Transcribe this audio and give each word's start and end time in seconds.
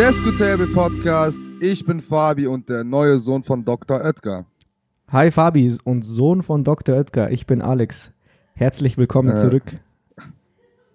Diskutable 0.00 0.66
Podcast. 0.68 1.52
Ich 1.60 1.84
bin 1.84 2.00
Fabi 2.00 2.46
und 2.46 2.70
der 2.70 2.84
neue 2.84 3.18
Sohn 3.18 3.42
von 3.42 3.66
Dr. 3.66 4.00
Oetker. 4.00 4.46
Hi 5.08 5.30
Fabi 5.30 5.76
und 5.84 6.06
Sohn 6.06 6.42
von 6.42 6.64
Dr. 6.64 6.96
Oetker. 6.96 7.30
Ich 7.30 7.46
bin 7.46 7.60
Alex. 7.60 8.10
Herzlich 8.54 8.96
willkommen 8.96 9.32
Äh. 9.32 9.34
zurück. 9.34 9.78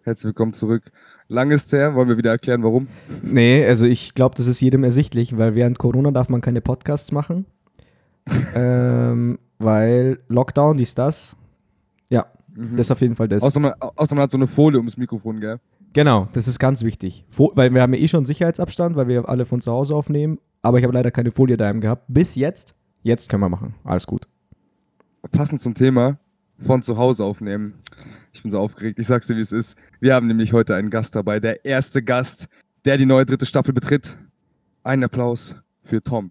Herzlich 0.01 0.29
willkommen 0.29 0.53
zurück. 0.53 0.91
Lang 1.27 1.51
ist 1.51 1.71
her, 1.71 1.93
wollen 1.93 2.09
wir 2.09 2.17
wieder 2.17 2.31
erklären, 2.31 2.63
warum? 2.63 2.87
Nee, 3.21 3.63
also 3.63 3.85
ich 3.85 4.15
glaube, 4.15 4.33
das 4.37 4.47
ist 4.47 4.59
jedem 4.59 4.83
ersichtlich, 4.83 5.37
weil 5.37 5.53
während 5.53 5.77
Corona 5.77 6.09
darf 6.09 6.29
man 6.29 6.41
keine 6.41 6.61
Podcasts 6.61 7.11
machen. 7.11 7.45
ähm, 8.55 9.37
weil 9.59 10.17
Lockdown, 10.29 10.77
dies, 10.77 10.95
das. 10.95 11.37
Ja, 12.09 12.25
das 12.55 12.87
ist 12.87 12.91
auf 12.91 13.01
jeden 13.01 13.13
Fall 13.13 13.27
das. 13.27 13.43
Außer 13.43 13.59
man, 13.59 13.73
außer 13.79 14.15
man 14.15 14.23
hat 14.23 14.31
so 14.31 14.37
eine 14.37 14.47
Folie 14.47 14.79
ums 14.79 14.97
Mikrofon, 14.97 15.39
gell? 15.39 15.59
Genau, 15.95 16.27
das 16.33 16.49
ist 16.49 16.59
ganz 16.59 16.83
wichtig. 16.83 17.23
Fo 17.29 17.53
weil 17.55 17.73
wir 17.73 17.81
haben 17.81 17.93
ja 17.93 18.01
eh 18.01 18.09
schon 18.09 18.25
Sicherheitsabstand, 18.25 18.97
weil 18.97 19.07
wir 19.07 19.29
alle 19.29 19.45
von 19.45 19.61
zu 19.61 19.71
Hause 19.71 19.95
aufnehmen. 19.95 20.39
Aber 20.61 20.77
ich 20.77 20.83
habe 20.83 20.93
leider 20.93 21.09
keine 21.09 21.31
Folie 21.31 21.55
daheim 21.55 21.79
gehabt. 21.79 22.03
Bis 22.09 22.35
jetzt. 22.35 22.75
Jetzt 23.01 23.29
können 23.29 23.43
wir 23.43 23.47
machen. 23.47 23.75
Alles 23.85 24.05
gut. 24.05 24.27
Passend 25.31 25.61
zum 25.61 25.73
Thema 25.73 26.19
von 26.59 26.81
zu 26.81 26.97
Hause 26.97 27.23
aufnehmen. 27.23 27.75
Ich 28.33 28.41
bin 28.41 28.51
so 28.51 28.59
aufgeregt, 28.59 28.99
ich 28.99 29.07
sag's 29.07 29.27
dir, 29.27 29.37
wie 29.37 29.41
es 29.41 29.53
ist. 29.53 29.77
Wir 30.01 30.13
haben 30.15 30.27
nämlich 30.27 30.51
heute 30.51 30.75
einen 30.75 30.89
Gast 30.89 31.15
dabei, 31.15 31.39
der 31.39 31.63
erste 31.63 32.03
Gast, 32.03 32.49
der 32.83 32.97
die 32.97 33.05
neue 33.05 33.25
dritte 33.25 33.45
Staffel 33.45 33.73
betritt. 33.73 34.17
Einen 34.83 35.05
Applaus 35.05 35.55
für 35.85 36.03
Tom. 36.03 36.29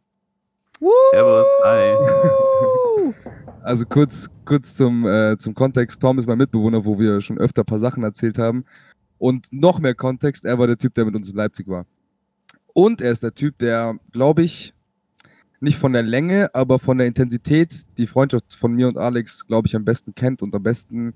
Servus, 1.11 1.47
hi. 1.65 1.95
Also 3.63 3.87
kurz, 3.87 4.29
kurz 4.45 4.75
zum, 4.75 5.07
äh, 5.07 5.39
zum 5.39 5.55
Kontext. 5.55 6.03
Tom 6.03 6.19
ist 6.19 6.27
mein 6.27 6.37
Mitbewohner, 6.37 6.85
wo 6.85 6.99
wir 6.99 7.23
schon 7.23 7.39
öfter 7.39 7.63
ein 7.63 7.65
paar 7.65 7.79
Sachen 7.79 8.03
erzählt 8.03 8.37
haben. 8.37 8.67
Und 9.25 9.51
noch 9.55 9.81
mehr 9.81 9.95
Kontext, 9.95 10.45
er 10.45 10.59
war 10.59 10.67
der 10.67 10.77
Typ, 10.77 10.93
der 10.93 11.07
mit 11.07 11.15
uns 11.15 11.31
in 11.31 11.37
Leipzig 11.37 11.67
war. 11.67 11.87
Und 12.75 13.01
er 13.01 13.11
ist 13.11 13.23
der 13.23 13.33
Typ, 13.33 13.57
der, 13.57 13.99
glaube 14.13 14.43
ich, 14.43 14.75
nicht 15.61 15.79
von 15.79 15.95
der 15.95 16.03
Länge, 16.03 16.55
aber 16.55 16.79
von 16.79 16.99
der 16.99 17.07
Intensität 17.07 17.87
die 17.97 18.07
Freundschaft 18.07 18.55
von 18.55 18.75
mir 18.75 18.87
und 18.87 18.99
Alex, 18.99 19.47
glaube 19.47 19.67
ich, 19.67 19.75
am 19.75 19.83
besten 19.87 20.15
kennt 20.15 20.43
und 20.43 20.55
am 20.55 20.63
besten 20.63 21.15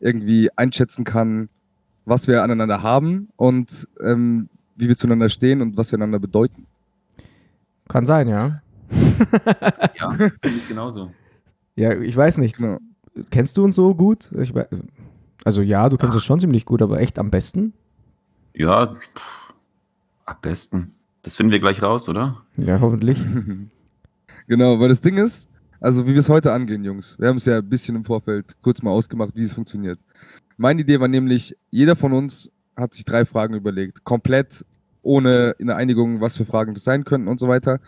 irgendwie 0.00 0.50
einschätzen 0.54 1.04
kann, 1.04 1.48
was 2.04 2.28
wir 2.28 2.42
aneinander 2.42 2.82
haben 2.82 3.30
und 3.36 3.88
ähm, 4.02 4.50
wie 4.76 4.88
wir 4.88 4.96
zueinander 4.98 5.30
stehen 5.30 5.62
und 5.62 5.78
was 5.78 5.92
wir 5.92 5.96
einander 5.96 6.18
bedeuten. 6.18 6.66
Kann 7.88 8.04
sein, 8.04 8.28
ja. 8.28 8.60
Ja, 9.98 10.10
finde 10.10 10.58
ich 10.58 10.68
genauso. 10.68 11.10
Ja, 11.74 11.98
ich 11.98 12.14
weiß 12.14 12.36
nicht. 12.36 12.58
Genau. 12.58 12.80
Kennst 13.30 13.56
du 13.56 13.64
uns 13.64 13.76
so 13.76 13.94
gut? 13.94 14.30
Ich, 14.38 14.52
also 15.44 15.62
ja, 15.62 15.88
du 15.88 15.96
kennst 15.96 16.14
Ah. 16.14 16.16
uns 16.16 16.24
schon 16.24 16.40
ziemlich 16.40 16.64
gut, 16.64 16.82
aber 16.82 17.00
echt 17.00 17.18
am 17.18 17.30
besten? 17.30 17.72
Ja, 18.54 18.86
pff, 18.94 19.52
am 20.26 20.36
besten. 20.42 20.94
Das 21.22 21.36
finden 21.36 21.52
wir 21.52 21.60
gleich 21.60 21.82
raus, 21.82 22.08
oder? 22.08 22.42
Ja, 22.56 22.80
hoffentlich. 22.80 23.18
Genau, 24.46 24.80
weil 24.80 24.88
das 24.88 25.00
Ding 25.00 25.16
ist, 25.16 25.48
also 25.80 26.06
wie 26.08 26.12
wir 26.12 26.18
es 26.18 26.28
heute 26.28 26.52
angehen, 26.52 26.82
Jungs. 26.82 27.16
Wir 27.20 27.28
haben 27.28 27.36
es 27.36 27.44
ja 27.44 27.58
ein 27.58 27.68
bisschen 27.68 27.94
im 27.94 28.04
Vorfeld 28.04 28.56
kurz 28.62 28.82
mal 28.82 28.90
ausgemacht, 28.90 29.30
wie 29.36 29.42
es 29.42 29.52
funktioniert. 29.52 30.00
Meine 30.56 30.80
Idee 30.80 30.98
war 30.98 31.06
nämlich, 31.06 31.56
jeder 31.70 31.94
von 31.94 32.12
uns 32.12 32.50
hat 32.76 32.94
sich 32.94 33.04
drei 33.04 33.24
Fragen 33.24 33.54
überlegt. 33.54 34.02
Komplett 34.02 34.64
ohne 35.02 35.54
eine 35.60 35.76
Einigung, 35.76 36.20
was 36.20 36.36
für 36.36 36.44
Fragen 36.44 36.74
das 36.74 36.82
sein 36.82 37.04
könnten 37.04 37.28
und 37.28 37.38
so 37.38 37.46
weiter. 37.46 37.78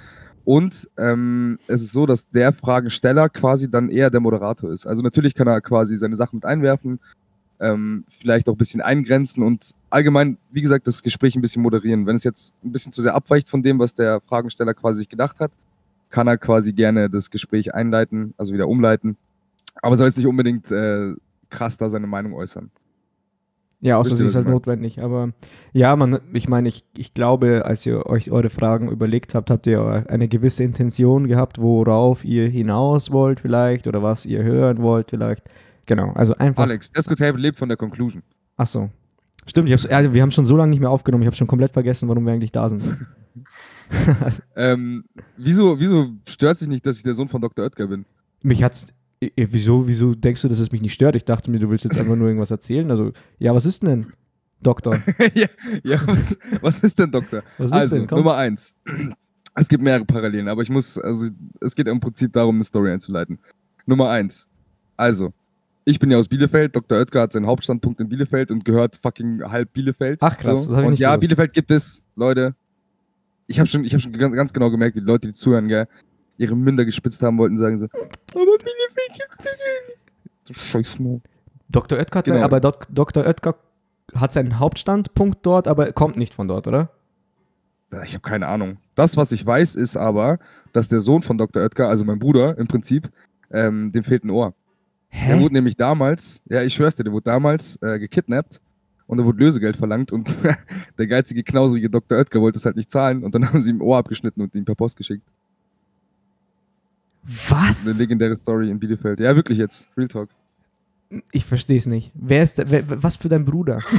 Und 0.45 0.89
ähm, 0.99 1.59
es 1.67 1.83
ist 1.83 1.93
so, 1.93 2.07
dass 2.07 2.31
der 2.31 2.53
Fragensteller 2.53 3.29
quasi 3.29 3.69
dann 3.69 3.89
eher 3.89 4.11
der 4.11 4.21
Moderator 4.21 4.71
ist. 4.71 4.87
Also 4.87 5.03
natürlich 5.03 5.35
kann 5.35 5.49
er 5.49 5.61
quasi 5.61 5.97
seine 5.97 6.15
Sachen 6.15 6.37
mit 6.37 6.45
einwerfen, 6.45 7.01
ähm, 7.63 8.05
vielleicht 8.09 8.49
auch 8.49 8.55
ein 8.55 8.59
bisschen 8.59 8.81
eingrenzen 8.81 9.43
und 9.43 9.71
allgemein, 9.89 10.37
wie 10.51 10.61
gesagt, 10.61 10.87
das 10.87 11.03
Gespräch 11.03 11.37
ein 11.37 11.41
bisschen 11.41 11.63
moderieren. 11.63 12.07
Wenn 12.07 12.17
es 12.17 12.25
jetzt 12.25 12.55
ein 12.65 12.73
bisschen 12.73 12.93
zu 12.93 13.01
sehr 13.01 13.15
abweicht 13.15 13.49
von 13.49 13.63
dem, 13.63 13.79
was 13.79 13.95
der 13.95 14.21
Fragensteller 14.21 14.75
quasi 14.75 14.99
sich 14.99 15.09
gedacht 15.09 15.41
hat, 15.41 15.53
kann 16.11 16.27
er 16.27 16.37
quasi 16.37 16.73
gerne 16.73 17.09
das 17.09 17.31
Gespräch 17.31 17.75
einleiten, 17.75 18.35
also 18.37 18.53
wieder 18.53 18.69
umleiten. 18.69 19.17
Aber 19.81 19.97
soll 19.97 20.09
jetzt 20.09 20.19
nicht 20.19 20.27
unbedingt 20.27 20.71
äh, 20.71 21.15
krass 21.49 21.79
da 21.79 21.89
seine 21.89 22.07
Meinung 22.07 22.35
äußern. 22.35 22.71
Ja, 23.81 23.97
außer 23.97 24.15
sie 24.15 24.27
ist 24.27 24.37
halt 24.37 24.49
notwendig. 24.49 25.03
Aber 25.03 25.33
ja, 25.73 25.97
man, 25.97 26.21
ich 26.33 26.49
meine, 26.49 26.69
ich, 26.69 26.85
ich 26.97 27.15
glaube, 27.15 27.65
als 27.65 27.85
ihr 27.85 28.07
euch 28.07 28.31
eure 28.31 28.49
Fragen 28.49 28.89
überlegt 28.89 29.35
habt, 29.35 29.51
habt 29.51 29.67
ihr 29.67 30.05
eine 30.09 30.29
gewisse 30.29 30.63
Intention 30.63 31.27
gehabt, 31.27 31.61
worauf 31.61 32.25
ihr 32.25 32.49
hinaus 32.49 33.11
wollt 33.11 33.41
vielleicht 33.41 33.89
oder 33.89 34.01
was 34.01 34.25
ihr 34.25 34.45
hören 34.45 34.83
wollt 34.83 35.11
vielleicht. 35.11 35.51
Genau, 35.95 36.13
also 36.13 36.35
einfach. 36.37 36.63
Alex, 36.63 36.91
Discotable 36.91 37.39
lebt 37.41 37.59
von 37.59 37.69
der 37.69 37.77
Conclusion. 37.77 38.23
Ach 38.57 38.67
so. 38.67 38.89
Stimmt, 39.47 39.69
ich 39.69 39.73
hab's, 39.75 39.85
wir 40.15 40.23
haben 40.23 40.31
schon 40.31 40.45
so 40.47 40.57
lange 40.57 40.71
nicht 40.71 40.81
mehr 40.81 40.89
aufgenommen. 40.91 41.23
Ich 41.23 41.27
habe 41.27 41.37
schon 41.37 41.47
komplett 41.49 41.73
vergessen, 41.73 42.09
warum 42.09 42.25
wir 42.25 42.33
eigentlich 42.33 42.53
da 42.53 42.69
sind. 42.69 42.83
also, 44.23 44.43
Ähm, 44.57 45.05
wieso, 45.37 45.79
wieso 45.79 46.13
stört 46.27 46.57
sich 46.57 46.69
nicht, 46.69 46.87
dass 46.87 46.97
ich 46.97 47.03
der 47.03 47.15
Sohn 47.15 47.29
von 47.29 47.41
Dr. 47.43 47.65
Oetker 47.65 47.89
bin? 47.89 48.07
mich 48.43 48.63
hat's. 48.63 48.87
eh, 49.21 49.31
Wieso, 49.37 49.87
wieso 49.87 50.15
denkst 50.15 50.43
du, 50.43 50.49
dass 50.49 50.59
es 50.61 50.73
mich 50.73 50.81
nicht 50.81 50.95
stört? 50.95 51.15
Ich 51.17 51.25
dachte 51.25 51.51
mir, 51.51 51.59
du 51.59 51.69
willst 51.69 51.85
jetzt 51.85 51.99
einfach 52.01 52.17
nur 52.17 52.27
irgendwas 52.29 52.51
erzählen. 52.51 52.91
Also, 52.91 53.13
ja, 53.39 53.55
was 53.55 53.67
ist 53.67 53.83
denn, 53.83 54.07
Doktor? 54.63 54.97
ja, 55.35 55.47
ja 55.85 55.99
was, 56.07 56.39
was 56.63 56.81
ist 56.81 56.99
denn, 56.99 57.11
Doktor? 57.11 57.43
Was 57.59 57.67
ist 57.67 57.73
also, 57.73 57.97
denn? 57.97 58.07
Komm. 58.07 58.19
Nummer 58.19 58.37
eins. 58.37 58.75
Es 59.55 59.69
gibt 59.69 59.83
mehrere 59.83 60.05
Parallelen, 60.07 60.49
aber 60.49 60.63
ich 60.63 60.71
muss, 60.71 60.97
also 60.99 61.31
es 61.61 61.75
geht 61.75 61.87
im 61.89 62.01
Prinzip 62.01 62.33
darum, 62.33 62.55
eine 62.55 62.65
Story 62.65 62.91
einzuleiten. 62.93 63.39
Nummer 63.87 64.09
eins. 64.09 64.49
Also, 64.97 65.33
ich 65.85 65.99
bin 65.99 66.11
ja 66.11 66.19
aus 66.19 66.29
Bielefeld, 66.29 66.77
Dr. 66.77 66.99
Oetker 66.99 67.23
hat 67.23 67.33
seinen 67.33 67.47
Hauptstandpunkt 67.47 68.01
in 68.01 68.09
Bielefeld 68.09 68.51
und 68.51 68.65
gehört 68.65 68.97
fucking 68.97 69.43
halb 69.43 69.73
Bielefeld. 69.73 70.21
Ach, 70.23 70.37
krass, 70.39 70.67
das 70.67 70.71
hab 70.71 70.79
ich 70.81 70.85
Und 70.85 70.91
nicht 70.93 71.01
ja, 71.01 71.11
gewusst. 71.11 71.21
Bielefeld 71.21 71.53
gibt 71.53 71.71
es, 71.71 72.03
Leute. 72.17 72.55
Ich 73.47 73.59
habe 73.59 73.69
schon, 73.69 73.85
ich 73.85 73.93
hab 73.93 74.01
schon 74.01 74.13
ganz, 74.13 74.35
ganz 74.35 74.53
genau 74.53 74.71
gemerkt, 74.71 74.97
die 74.97 75.01
Leute, 75.01 75.27
die 75.29 75.33
zuhören, 75.33 75.69
gell, 75.69 75.89
ihre 76.39 76.57
Münder 76.57 76.85
gespitzt 76.85 77.23
haben 77.23 77.37
wollten, 77.39 77.59
sagen 77.59 77.79
so, 77.79 77.87
aber 77.87 78.01
Bielefeld 78.33 79.13
gibt's 79.15 79.45
ja 79.45 79.51
nicht. 79.51 79.99
Du 80.49 80.55
Scheißmaul. 80.55 81.21
Dr. 81.69 81.99
Oetker 81.99 82.19
hat 82.19 82.25
Genau. 82.27 82.37
sein, 82.37 82.45
aber 82.45 82.61
Dok 82.61 82.87
Dr. 82.91 83.25
Oetker 83.27 83.57
hat 84.15 84.33
seinen 84.33 84.59
Hauptstandpunkt 84.59 85.39
dort, 85.43 85.67
aber 85.69 85.93
kommt 85.93 86.17
nicht 86.17 86.35
von 86.35 86.49
dort, 86.49 86.67
oder? 86.69 86.91
Ich 88.05 88.15
habe 88.15 88.23
keine 88.23 88.47
Ahnung. 88.49 88.79
Das, 88.95 89.17
was 89.17 89.33
ich 89.33 89.45
weiß, 89.45 89.75
ist 89.75 89.97
aber, 89.97 90.39
dass 90.73 90.89
der 90.89 91.01
Sohn 91.01 91.23
von 91.23 91.37
Dr. 91.37 91.63
Oetker, 91.63 91.89
also 91.89 92.05
mein 92.05 92.19
Bruder 92.19 92.57
im 92.59 92.67
Prinzip, 92.67 93.11
ähm, 93.51 93.93
dem 93.93 94.03
fehlt 94.05 94.25
ein 94.25 94.31
Ohr. 94.31 94.55
Der 95.13 95.39
wurde 95.39 95.55
nämlich 95.55 95.77
damals, 95.77 96.41
ja, 96.49 96.63
ich 96.63 96.75
schwör's 96.75 96.97
dir, 96.97 97.05
der 97.05 97.13
wurde 97.13 97.25
damals 97.25 97.81
äh, 97.83 97.99
gekidnappt 97.99 98.61
und 99.07 99.19
da 99.19 99.25
wurde 99.25 99.39
Lösegeld 99.39 99.77
verlangt 99.77 100.11
und 100.11 100.39
der 100.99 101.07
geizige, 101.07 101.43
knauserige 101.43 101.91
Dr. 101.91 102.19
Oetker 102.19 102.41
wollte 102.41 102.59
es 102.59 102.65
halt 102.65 102.77
nicht 102.77 102.91
zahlen 102.91 103.23
und 103.23 103.35
dann 103.35 103.47
haben 103.49 103.63
sie 103.63 103.71
ihm 103.71 103.83
Ohr 103.83 103.99
abgeschnitten 103.99 104.41
und 104.41 104.55
ihn 104.55 104.65
per 104.65 104.75
Post 104.75 104.97
geschickt. 104.97 105.25
Was? 107.49 107.87
Eine 107.87 107.97
legendäre 107.97 108.37
Story 108.37 108.71
in 108.71 108.81
Bielefeld. 108.81 109.21
Ja, 109.21 109.37
wirklich 109.37 109.59
jetzt. 109.59 109.87
Real 109.97 110.09
Talk. 110.09 110.31
Ich 111.31 111.45
verstehe 111.45 111.77
es 111.77 111.87
nicht. 111.87 112.11
Wer 112.15 112.43
ist 112.43 112.59
der, 112.59 112.71
wer, 112.71 113.03
was 113.03 113.17
für 113.17 113.29
dein 113.29 113.45
Bruder? 113.45 113.79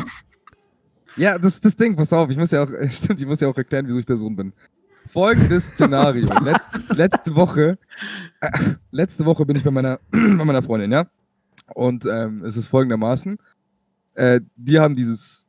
Ja, 1.15 1.37
das 1.37 1.53
ist 1.53 1.65
das 1.65 1.75
Ding, 1.75 1.95
pass 1.95 2.11
auf, 2.11 2.31
ich 2.31 2.37
muss 2.37 2.49
ja 2.49 2.63
auch, 2.63 2.69
stimmt, 2.89 3.21
ich 3.21 3.27
muss 3.27 3.39
ja 3.39 3.47
auch 3.47 3.55
erklären, 3.55 3.85
wieso 3.85 3.99
ich 3.99 4.05
der 4.07 4.17
Sohn 4.17 4.35
bin. 4.35 4.51
Folgendes 5.13 5.69
Szenario. 5.69 6.27
Letz, 6.43 6.97
letzte 6.97 7.35
Woche, 7.35 7.77
äh, 8.41 8.49
letzte 8.91 9.25
Woche 9.25 9.45
bin 9.45 9.55
ich 9.55 9.63
bei 9.63 9.71
meiner, 9.71 9.99
bei 10.11 10.17
meiner 10.17 10.63
Freundin, 10.63 10.91
ja. 10.91 11.07
Und 11.75 12.05
ähm, 12.05 12.43
es 12.43 12.57
ist 12.57 12.67
folgendermaßen. 12.67 13.37
Äh, 14.15 14.41
die 14.55 14.79
haben 14.79 14.95
dieses 14.95 15.45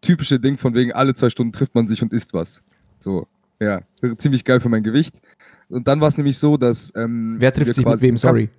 typische 0.00 0.38
Ding 0.38 0.56
von 0.58 0.74
wegen, 0.74 0.92
alle 0.92 1.14
zwei 1.14 1.30
Stunden 1.30 1.52
trifft 1.52 1.74
man 1.74 1.88
sich 1.88 2.02
und 2.02 2.12
isst 2.12 2.34
was. 2.34 2.62
So, 2.98 3.26
ja. 3.58 3.80
Ziemlich 4.18 4.44
geil 4.44 4.60
für 4.60 4.68
mein 4.68 4.82
Gewicht. 4.82 5.20
Und 5.68 5.88
dann 5.88 6.00
war 6.00 6.08
es 6.08 6.16
nämlich 6.16 6.38
so, 6.38 6.56
dass. 6.56 6.92
Ähm, 6.94 7.36
Wer 7.38 7.52
trifft 7.54 7.74
sich 7.74 7.86
mit 7.86 8.00
wem? 8.02 8.18
Sorry. 8.18 8.50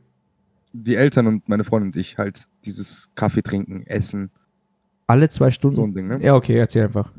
Die 0.74 0.96
Eltern 0.96 1.28
und 1.28 1.50
meine 1.50 1.64
Freundin 1.64 1.90
und 1.90 1.96
ich 1.98 2.18
halt 2.18 2.48
dieses 2.64 3.10
Kaffee 3.14 3.42
trinken, 3.42 3.86
essen, 3.88 4.32
Alle 5.06 5.28
zwei 5.30 5.52
Stunden? 5.52 5.76
so 5.76 5.84
ein 5.84 5.94
Ding, 5.94 6.08
ne? 6.08 6.20
Ja, 6.22 6.36
okay, 6.36 6.56
erzähl 6.56 6.84
einfach. 6.86 7.12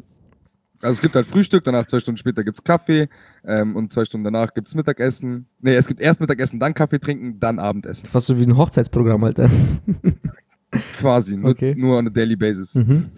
Also 0.83 0.95
es 0.95 1.01
gibt 1.01 1.15
halt 1.15 1.27
Frühstück, 1.27 1.65
danach 1.65 1.87
zwei 1.87 2.01
Stunden 2.01 2.19
später 2.19 2.43
gibt's 2.43 2.65
Kaffee 2.65 3.09
ähm, 3.45 3.77
und 3.77 3.93
zwei 3.93 4.05
Stunden 4.05 4.25
danach 4.25 4.53
gibt's 4.53 4.75
Mittagessen. 4.75 5.47
Nee, 5.61 5.75
es 5.75 5.87
gibt 5.87 6.01
erst 6.01 6.21
Mittagessen, 6.21 6.59
dann 6.59 6.75
Kaffee 6.75 6.99
trinken, 6.99 7.39
dann 7.39 7.59
Abendessen. 7.59 8.07
Fast 8.09 8.27
so 8.27 8.39
wie 8.41 8.45
ein 8.45 8.57
Hochzeitsprogramm, 8.57 9.23
Alter. 9.23 9.49
Quasi, 10.99 11.37
nur, 11.37 11.51
Okay. 11.51 11.75
nur 11.77 11.99
on 11.99 12.07
a 12.07 12.11
daily 12.11 12.35
basis. 12.37 12.75
Mhm. 12.75 13.11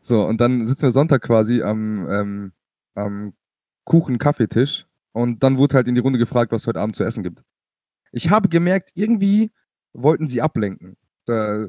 So, 0.00 0.24
und 0.24 0.40
dann 0.40 0.64
sitzen 0.64 0.82
wir 0.82 0.90
Sonntag 0.90 1.22
quasi 1.22 1.62
am, 1.62 2.08
ähm, 2.08 2.52
am 2.94 3.32
Kuchen-Kaffeetisch 3.84 4.86
und 5.12 5.42
dann 5.42 5.58
wurde 5.58 5.76
halt 5.76 5.88
in 5.88 5.94
die 5.94 6.00
Runde 6.00 6.18
gefragt, 6.18 6.52
was 6.52 6.62
es 6.62 6.66
heute 6.66 6.80
Abend 6.80 6.94
zu 6.96 7.04
essen 7.04 7.22
gibt. 7.22 7.42
Ich 8.12 8.30
habe 8.30 8.48
gemerkt, 8.48 8.90
irgendwie 8.94 9.50
wollten 9.92 10.28
sie 10.28 10.40
ablenken. 10.40 10.96
Da, 11.26 11.66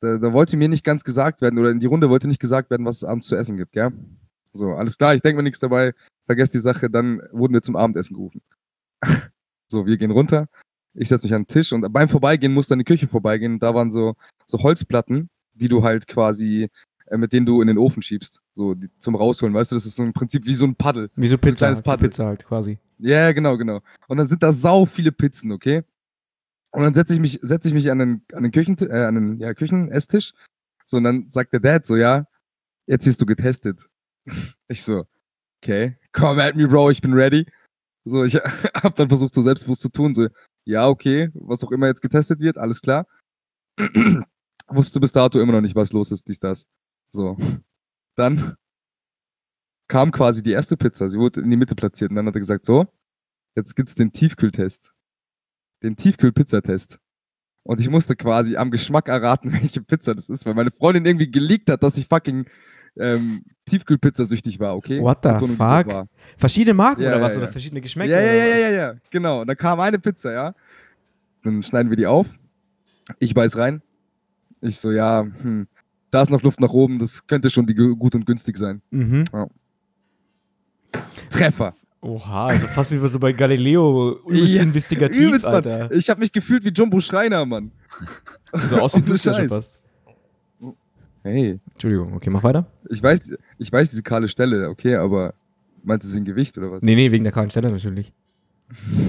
da, 0.00 0.18
da 0.18 0.32
wollte 0.32 0.56
mir 0.56 0.68
nicht 0.68 0.84
ganz 0.84 1.04
gesagt 1.04 1.40
werden 1.40 1.58
oder 1.58 1.70
in 1.70 1.80
die 1.80 1.86
Runde 1.86 2.10
wollte 2.10 2.26
nicht 2.28 2.40
gesagt 2.40 2.70
werden, 2.70 2.84
was 2.84 2.96
es 2.96 3.04
abends 3.04 3.28
zu 3.28 3.36
essen 3.36 3.56
gibt, 3.56 3.76
ja? 3.76 3.90
So, 4.52 4.72
alles 4.72 4.98
klar, 4.98 5.14
ich 5.14 5.22
denke 5.22 5.36
mir 5.36 5.42
nichts 5.42 5.60
dabei, 5.60 5.94
vergesst 6.26 6.54
die 6.54 6.58
Sache, 6.58 6.90
dann 6.90 7.22
wurden 7.32 7.54
wir 7.54 7.62
zum 7.62 7.76
Abendessen 7.76 8.14
gerufen. 8.14 8.42
so, 9.68 9.86
wir 9.86 9.96
gehen 9.96 10.10
runter, 10.10 10.48
ich 10.94 11.08
setze 11.08 11.26
mich 11.26 11.34
an 11.34 11.42
den 11.42 11.48
Tisch 11.48 11.72
und 11.72 11.92
beim 11.92 12.08
Vorbeigehen 12.08 12.52
musste 12.52 12.74
an 12.74 12.80
die 12.80 12.84
Küche 12.84 13.06
vorbeigehen. 13.06 13.58
Da 13.58 13.74
waren 13.74 13.90
so, 13.90 14.16
so 14.46 14.58
Holzplatten, 14.58 15.30
die 15.54 15.68
du 15.68 15.84
halt 15.84 16.08
quasi 16.08 16.68
äh, 17.10 17.18
mit 17.18 17.32
denen 17.32 17.44
du 17.44 17.60
in 17.60 17.66
den 17.66 17.78
Ofen 17.78 18.02
schiebst. 18.02 18.40
So 18.54 18.74
die, 18.74 18.88
zum 18.98 19.16
Rausholen, 19.16 19.54
weißt 19.54 19.72
du, 19.72 19.76
das 19.76 19.84
ist 19.84 19.96
so 19.96 20.04
im 20.04 20.12
Prinzip 20.12 20.46
wie 20.46 20.54
so 20.54 20.64
ein 20.64 20.74
Paddel. 20.74 21.10
Wie 21.16 21.28
so 21.28 21.36
Pizza, 21.36 21.74
so 21.74 21.82
Paddel. 21.82 22.08
Pizza 22.08 22.26
halt 22.26 22.46
quasi. 22.46 22.78
Ja, 22.98 23.18
ja, 23.18 23.32
genau, 23.32 23.58
genau. 23.58 23.80
Und 24.08 24.16
dann 24.16 24.28
sind 24.28 24.42
da 24.42 24.52
sau 24.52 24.86
viele 24.86 25.10
Pizzen, 25.10 25.52
okay? 25.52 25.82
Und 26.70 26.82
dann 26.82 26.94
setze 26.94 27.12
ich 27.14 27.20
mich, 27.20 27.40
setze 27.42 27.68
ich 27.68 27.74
mich 27.74 27.90
an 27.90 27.98
den, 27.98 28.22
an 28.32 28.44
den 28.44 28.52
Küchen, 28.52 28.76
äh, 28.78 29.04
an 29.04 29.14
den 29.16 29.40
ja, 29.40 29.54
Küchenesstisch. 29.54 30.32
So, 30.86 30.98
und 30.98 31.04
dann 31.04 31.28
sagt 31.28 31.52
der 31.52 31.60
Dad 31.60 31.84
so, 31.84 31.96
ja, 31.96 32.26
jetzt 32.86 33.04
siehst 33.04 33.20
du 33.20 33.26
getestet. 33.26 33.88
Ich 34.68 34.82
so, 34.82 35.04
okay, 35.62 35.96
come 36.12 36.42
at 36.42 36.54
me, 36.54 36.68
Bro, 36.68 36.90
ich 36.90 37.00
bin 37.00 37.12
ready. 37.12 37.44
So, 38.04 38.24
ich 38.24 38.34
hab 38.74 38.94
dann 38.96 39.08
versucht, 39.08 39.34
so 39.34 39.42
selbstbewusst 39.42 39.82
zu 39.82 39.88
tun, 39.88 40.14
so, 40.14 40.28
ja, 40.64 40.88
okay, 40.88 41.30
was 41.34 41.64
auch 41.64 41.72
immer 41.72 41.88
jetzt 41.88 42.02
getestet 42.02 42.40
wird, 42.40 42.56
alles 42.56 42.80
klar. 42.80 43.06
Wusste 44.68 45.00
bis 45.00 45.12
dato 45.12 45.40
immer 45.40 45.52
noch 45.52 45.60
nicht, 45.60 45.74
was 45.74 45.92
los 45.92 46.12
ist, 46.12 46.28
dies, 46.28 46.38
das. 46.38 46.66
So. 47.12 47.36
Dann 48.16 48.54
kam 49.88 50.12
quasi 50.12 50.42
die 50.42 50.52
erste 50.52 50.76
Pizza, 50.76 51.08
sie 51.08 51.18
wurde 51.18 51.40
in 51.40 51.50
die 51.50 51.56
Mitte 51.56 51.74
platziert 51.74 52.10
und 52.10 52.16
dann 52.16 52.26
hat 52.26 52.36
er 52.36 52.40
gesagt, 52.40 52.64
so, 52.64 52.86
jetzt 53.56 53.74
gibt's 53.74 53.96
den 53.96 54.12
Tiefkühltest. 54.12 54.92
Den 55.82 55.96
Tiefkühlpizzatest. 55.96 57.00
Und 57.62 57.80
ich 57.80 57.90
musste 57.90 58.16
quasi 58.16 58.56
am 58.56 58.70
Geschmack 58.70 59.08
erraten, 59.08 59.52
welche 59.60 59.82
Pizza 59.82 60.14
das 60.14 60.30
ist, 60.30 60.46
weil 60.46 60.54
meine 60.54 60.70
Freundin 60.70 61.04
irgendwie 61.04 61.30
geleakt 61.30 61.68
hat, 61.70 61.82
dass 61.82 61.98
ich 61.98 62.06
fucking 62.06 62.48
ähm, 63.00 63.42
Tiefkühlpizzasüchtig 63.66 64.58
war, 64.60 64.76
okay? 64.76 65.00
What 65.00 65.18
the 65.22 65.30
fuck? 65.48 65.58
war. 65.58 66.06
Verschiedene 66.36 66.74
Marken 66.74 67.02
Ja, 67.02 67.10
oder 67.14 67.20
was? 67.22 67.34
ja. 67.34 67.38
Oder 67.42 67.48
verschiedene 67.48 67.80
Geschmäcker? 67.80 68.10
Ja, 68.12 68.20
ja, 68.20 68.44
ja, 68.44 68.56
ja, 68.56 68.70
ja, 68.70 68.94
genau. 69.10 69.40
Und 69.40 69.46
dann 69.48 69.56
kam 69.56 69.80
eine 69.80 69.98
Pizza, 69.98 70.32
ja. 70.32 70.54
Dann 71.42 71.62
schneiden 71.62 71.88
wir 71.90 71.96
die 71.96 72.06
auf. 72.06 72.26
Ich 73.18 73.34
beiß 73.34 73.56
rein. 73.56 73.82
Ich 74.60 74.78
so, 74.78 74.90
ja, 74.92 75.22
hm, 75.42 75.66
da 76.10 76.22
ist 76.22 76.30
noch 76.30 76.42
Luft 76.42 76.60
nach 76.60 76.70
oben, 76.70 76.98
das 76.98 77.26
könnte 77.26 77.48
schon 77.50 77.66
die 77.66 77.74
gu- 77.74 77.96
gut 77.96 78.14
und 78.14 78.26
günstig 78.26 78.56
sein. 78.58 78.82
Mhm. 78.90 79.24
Treffer. 81.30 81.74
Oha, 82.02 82.46
also 82.46 82.66
fast 82.66 82.92
wie 82.92 83.08
so 83.08 83.18
bei 83.18 83.32
Galileo 83.32 84.20
übelst 84.26 84.54
Ja, 84.54 84.62
investigativ, 84.62 85.20
Übelst, 85.20 85.44
Mann. 85.44 85.54
Alter. 85.56 85.92
Ich 85.92 86.08
habe 86.08 86.20
mich 86.20 86.32
gefühlt 86.32 86.64
wie 86.64 86.70
Jumbo 86.70 86.98
Schreiner, 87.00 87.44
Mann. 87.44 87.72
So 88.64 88.78
aussieht 88.78 89.04
Ohne 89.06 89.12
du 89.12 89.18
schon 89.18 89.48
fast. 89.48 89.78
Hey, 91.22 91.60
Entschuldigung, 91.72 92.14
okay, 92.14 92.30
mach 92.30 92.42
weiter. 92.42 92.66
ich 92.88 93.02
weiß, 93.02 93.36
ich 93.58 93.72
weiß 93.72 93.90
diese 93.90 94.02
kahle 94.02 94.28
Stelle, 94.28 94.68
okay, 94.68 94.96
aber 94.96 95.34
meinst 95.82 96.06
du 96.06 96.08
es 96.08 96.14
wegen 96.14 96.24
Gewicht 96.24 96.56
oder 96.56 96.72
was? 96.72 96.82
Nee, 96.82 96.94
nee, 96.94 97.12
wegen 97.12 97.24
der 97.24 97.32
kahlen 97.32 97.50
Stelle 97.50 97.70
natürlich. 97.70 98.12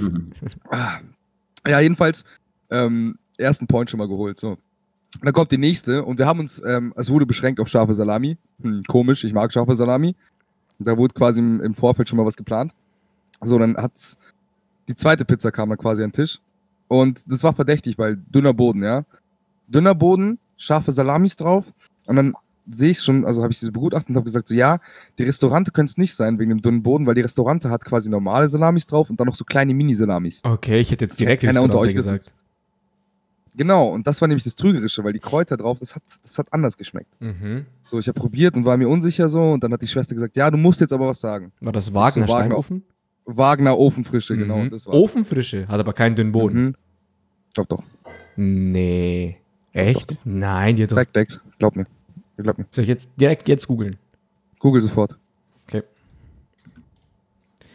Ja, 1.64 1.78
jedenfalls 1.80 2.24
ähm, 2.70 3.16
ersten 3.38 3.66
Point 3.66 3.90
schon 3.90 3.98
mal 3.98 4.08
geholt. 4.08 4.38
So. 4.38 4.50
Und 4.50 5.24
dann 5.24 5.32
kommt 5.32 5.52
die 5.52 5.58
nächste 5.58 6.04
und 6.04 6.18
wir 6.18 6.26
haben 6.26 6.40
uns, 6.40 6.62
ähm, 6.64 6.92
es 6.96 7.10
wurde 7.10 7.26
beschränkt 7.26 7.60
auf 7.60 7.68
scharfe 7.68 7.94
Salami. 7.94 8.36
Hm, 8.62 8.82
komisch, 8.88 9.24
ich 9.24 9.32
mag 9.32 9.52
scharfe 9.52 9.74
Salami. 9.74 10.14
Und 10.78 10.88
da 10.88 10.96
wurde 10.96 11.14
quasi 11.14 11.40
im, 11.40 11.60
im 11.60 11.74
Vorfeld 11.74 12.08
schon 12.08 12.16
mal 12.16 12.26
was 12.26 12.36
geplant. 12.36 12.72
So, 13.42 13.58
dann 13.58 13.76
hat's 13.76 14.18
die 14.88 14.94
zweite 14.94 15.24
Pizza 15.24 15.52
kam 15.52 15.68
dann 15.68 15.78
quasi 15.78 16.02
an 16.02 16.08
den 16.08 16.14
Tisch. 16.14 16.40
Und 16.88 17.30
das 17.30 17.44
war 17.44 17.52
verdächtig, 17.52 17.98
weil 17.98 18.16
dünner 18.16 18.52
Boden, 18.52 18.82
ja. 18.82 19.04
Dünner 19.68 19.94
Boden, 19.94 20.38
scharfe 20.62 20.92
Salamis 20.92 21.36
drauf. 21.36 21.64
Und 22.06 22.16
dann 22.16 22.34
sehe 22.70 22.90
ich 22.90 23.00
schon, 23.00 23.24
also 23.24 23.42
habe 23.42 23.52
ich 23.52 23.58
diese 23.58 23.72
begutachtet 23.72 24.10
und 24.10 24.16
habe 24.16 24.24
gesagt, 24.24 24.46
so 24.46 24.54
ja, 24.54 24.78
die 25.18 25.24
Restaurante 25.24 25.72
können 25.72 25.86
es 25.86 25.96
nicht 25.98 26.14
sein 26.14 26.38
wegen 26.38 26.50
dem 26.50 26.62
dünnen 26.62 26.82
Boden, 26.82 27.06
weil 27.06 27.16
die 27.16 27.20
Restaurante 27.22 27.68
hat 27.70 27.84
quasi 27.84 28.08
normale 28.08 28.48
Salamis 28.48 28.86
drauf 28.86 29.10
und 29.10 29.18
dann 29.18 29.26
noch 29.26 29.34
so 29.34 29.44
kleine 29.44 29.74
Mini-Salamis. 29.74 30.40
Okay, 30.44 30.78
ich 30.80 30.90
hätte 30.92 31.04
jetzt 31.04 31.18
direkt 31.18 31.42
Keiner 31.42 31.62
unter 31.62 31.78
euch 31.78 31.94
gesagt. 31.94 32.32
Genau, 33.54 33.88
und 33.88 34.06
das 34.06 34.20
war 34.20 34.28
nämlich 34.28 34.44
das 34.44 34.54
Trügerische, 34.54 35.04
weil 35.04 35.12
die 35.12 35.18
Kräuter 35.18 35.56
drauf, 35.58 35.78
das 35.78 35.94
hat, 35.94 36.02
das 36.22 36.38
hat 36.38 36.52
anders 36.52 36.76
geschmeckt. 36.78 37.10
Mhm. 37.20 37.66
So, 37.84 37.98
ich 37.98 38.08
habe 38.08 38.18
probiert 38.18 38.56
und 38.56 38.64
war 38.64 38.76
mir 38.78 38.88
unsicher 38.88 39.28
so 39.28 39.52
und 39.52 39.62
dann 39.62 39.72
hat 39.72 39.82
die 39.82 39.88
Schwester 39.88 40.14
gesagt, 40.14 40.36
ja, 40.36 40.50
du 40.50 40.56
musst 40.56 40.80
jetzt 40.80 40.92
aber 40.92 41.08
was 41.08 41.20
sagen. 41.20 41.52
War 41.60 41.72
das 41.72 41.92
Wagner 41.92 42.26
So, 42.26 42.32
Wagner. 42.32 42.44
Steinofen? 42.46 42.82
Wagner 43.26 43.76
Ofenfrische, 43.78 44.36
genau, 44.36 44.58
Mhm. 44.58 44.70
das 44.70 44.86
war. 44.86 44.94
Ofenfrische, 44.94 45.66
hat 45.68 45.78
aber 45.80 45.92
keinen 45.92 46.16
dünnen 46.16 46.32
Boden. 46.32 46.64
Mhm. 46.64 46.74
Doch, 47.54 47.66
doch. 47.66 47.82
Nee. 48.36 49.36
Echt? 49.72 50.18
Nein, 50.24 50.76
die 50.76 50.82
hat 50.84 50.92
doch. 50.92 50.96
Backdecks, 50.96 51.40
glaub 51.58 51.76
mir. 51.76 51.86
Glaub 52.36 52.58
mir. 52.58 52.66
Soll 52.70 52.82
ich 52.82 52.88
jetzt 52.88 53.12
direkt 53.20 53.48
jetzt 53.48 53.66
googeln? 53.66 53.96
Google 54.58 54.82
sofort. 54.82 55.16
Okay. 55.66 55.82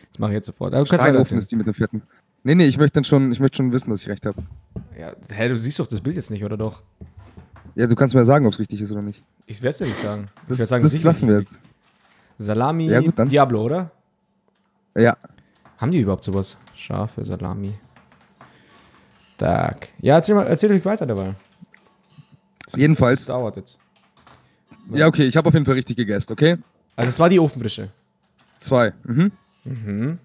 Das 0.09 0.19
mache 0.19 0.31
ich 0.31 0.35
jetzt 0.35 0.47
sofort. 0.47 0.73
Aber 0.73 0.85
Steinofen 0.85 1.37
ist 1.37 1.51
die 1.51 1.55
mit 1.55 1.67
dem 1.67 1.73
vierten. 1.73 2.01
Nee, 2.43 2.55
nee, 2.55 2.65
ich 2.65 2.77
möchte 2.77 2.95
dann 2.95 3.03
schon, 3.03 3.31
ich 3.31 3.39
möchte 3.39 3.57
schon 3.57 3.71
wissen, 3.71 3.89
dass 3.89 4.01
ich 4.01 4.09
recht 4.09 4.25
habe. 4.25 4.41
Ja, 4.97 5.13
hä, 5.29 5.49
du 5.49 5.57
siehst 5.57 5.79
doch 5.79 5.87
das 5.87 6.01
Bild 6.01 6.15
jetzt 6.15 6.31
nicht, 6.31 6.43
oder 6.43 6.55
doch? 6.55 6.81
Ja, 7.75 7.87
du 7.87 7.95
kannst 7.95 8.15
mir 8.15 8.25
sagen, 8.25 8.45
ob 8.45 8.53
es 8.53 8.59
richtig 8.59 8.81
ist 8.81 8.91
oder 8.91 9.01
nicht. 9.01 9.23
Ich 9.45 9.61
werde 9.61 9.71
es 9.71 9.77
dir 9.79 9.85
nicht 9.85 9.97
sagen. 9.97 10.29
Das, 10.47 10.57
sagen, 10.59 10.83
das 10.83 11.03
lassen 11.03 11.27
wir 11.27 11.39
jetzt. 11.39 11.59
Salami 12.37 12.87
Ja, 12.89 13.01
gut, 13.01 13.17
dann. 13.17 13.27
Diablo, 13.29 13.63
oder? 13.63 13.91
Ja, 14.95 15.15
Haben 15.77 15.91
die 15.91 15.99
überhaupt 15.99 16.23
sowas? 16.23 16.57
Scharfe 16.73 17.23
Salami. 17.23 17.73
Tak. 19.37 19.89
Ja, 19.99 20.15
erzähl 20.15 20.33
mal, 20.35 20.47
erzähl 20.47 20.71
ruhig 20.71 20.85
weiter 20.85 21.05
dabei. 21.05 21.35
Das 22.67 22.79
jedenfalls. 22.79 23.25
dauert 23.25 23.55
jetzt. 23.55 23.79
Ja, 24.93 25.07
okay, 25.07 25.25
ich 25.25 25.35
habe 25.35 25.47
auf 25.47 25.53
jeden 25.53 25.65
Fall 25.65 25.75
richtig 25.75 25.97
gegessen, 25.97 26.31
okay? 26.31 26.57
Also 26.95 27.09
es 27.09 27.19
war 27.19 27.29
die 27.29 27.39
Ofenfrische. 27.39 27.89
Zwei. 28.59 28.93
Mhm. 29.03 29.31
Mhm. 29.63 30.19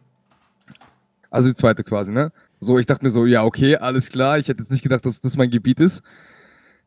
Also 1.31 1.49
die 1.49 1.55
zweite 1.55 1.83
quasi, 1.83 2.13
ne? 2.13 2.31
So, 2.61 2.79
ich 2.79 2.87
dachte 2.87 3.05
mir 3.05 3.11
so, 3.11 3.27
ja, 3.27 3.43
okay, 3.45 3.77
alles 3.77 4.09
klar. 4.11 4.39
Ich 4.39 4.49
hätte 4.49 4.63
jetzt 4.63 4.71
nicht 4.71 4.83
gedacht, 4.83 5.05
dass 5.05 5.21
das 5.21 5.37
mein 5.37 5.51
Gebiet 5.51 5.81
ist. 5.81 6.03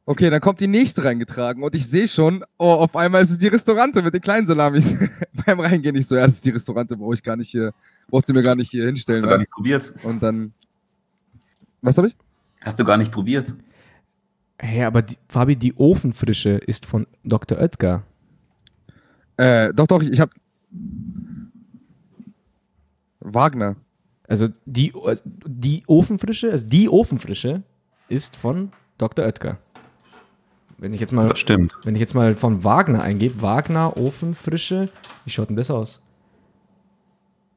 Okay, 0.06 0.30
dann 0.30 0.40
kommt 0.40 0.60
die 0.60 0.68
nächste 0.68 1.04
reingetragen 1.04 1.64
und 1.64 1.74
ich 1.74 1.88
sehe 1.88 2.08
schon, 2.08 2.46
oh, 2.60 2.74
auf 2.74 2.96
einmal 2.96 3.24
ist 3.24 3.32
es 3.32 3.40
die 3.40 3.48
Restaurante 3.48 4.04
mit 4.04 4.14
den 4.14 4.22
kleinen 4.22 4.46
Salamis. 4.46 4.96
Beim 5.46 5.60
Reingehen 5.60 5.96
ich 5.96 6.08
so, 6.08 6.16
ja, 6.16 6.26
das 6.26 6.36
ist 6.36 6.46
die 6.46 6.52
Restaurante, 6.52 6.96
brauche 6.96 7.16
ich 7.16 7.24
gar 7.24 7.36
nicht 7.36 7.50
hier, 7.50 7.74
braucht 8.08 8.28
sie 8.28 8.34
mir 8.34 8.44
gar 8.44 8.56
nicht 8.56 8.70
hier 8.70 8.86
hinstellen. 8.86 9.18
Hast 9.18 9.26
du 9.26 9.30
gar 9.30 9.40
nicht 9.40 9.52
probiert? 9.52 9.94
Und 10.04 10.22
dann, 10.22 10.54
was 11.82 11.98
habe 11.98 12.08
ich? 12.08 12.16
Hast 12.62 12.80
du 12.80 12.86
gar 12.86 12.98
nicht 12.98 13.12
probiert? 13.12 13.54
Hey, 14.58 14.84
aber 14.84 15.02
die, 15.02 15.18
Fabi, 15.28 15.56
die 15.56 15.76
Ofenfrische 15.76 16.52
ist 16.52 16.86
von 16.86 17.08
Dr. 17.24 17.58
Oetker. 17.60 18.04
Äh, 19.38 19.74
doch, 19.74 19.88
doch, 19.88 20.02
ich, 20.02 20.12
ich 20.12 20.20
habe 20.20 20.32
Wagner. 23.20 23.76
Also 24.28 24.48
die, 24.66 24.94
die 25.46 25.84
Ofenfrische, 25.88 26.52
also 26.52 26.66
die 26.68 26.90
Ofenfrische 26.90 27.64
ist 28.08 28.36
von 28.36 28.72
Dr. 28.98 29.26
Oetker. 29.26 29.58
Wenn 30.78 30.94
ich 30.94 31.00
jetzt 31.00 31.14
mal, 31.14 31.26
Das 31.28 31.40
stimmt. 31.40 31.78
wenn 31.84 31.96
ich 31.96 32.02
jetzt 32.02 32.16
mal 32.16 32.36
von 32.36 32.64
Wagner 32.64 33.02
eingebe, 33.02 33.42
Wagner 33.42 33.96
Ofenfrische, 33.98 34.90
wie 35.24 35.30
schaut 35.32 35.50
denn 35.50 35.56
das 35.56 35.72
aus? 35.72 36.02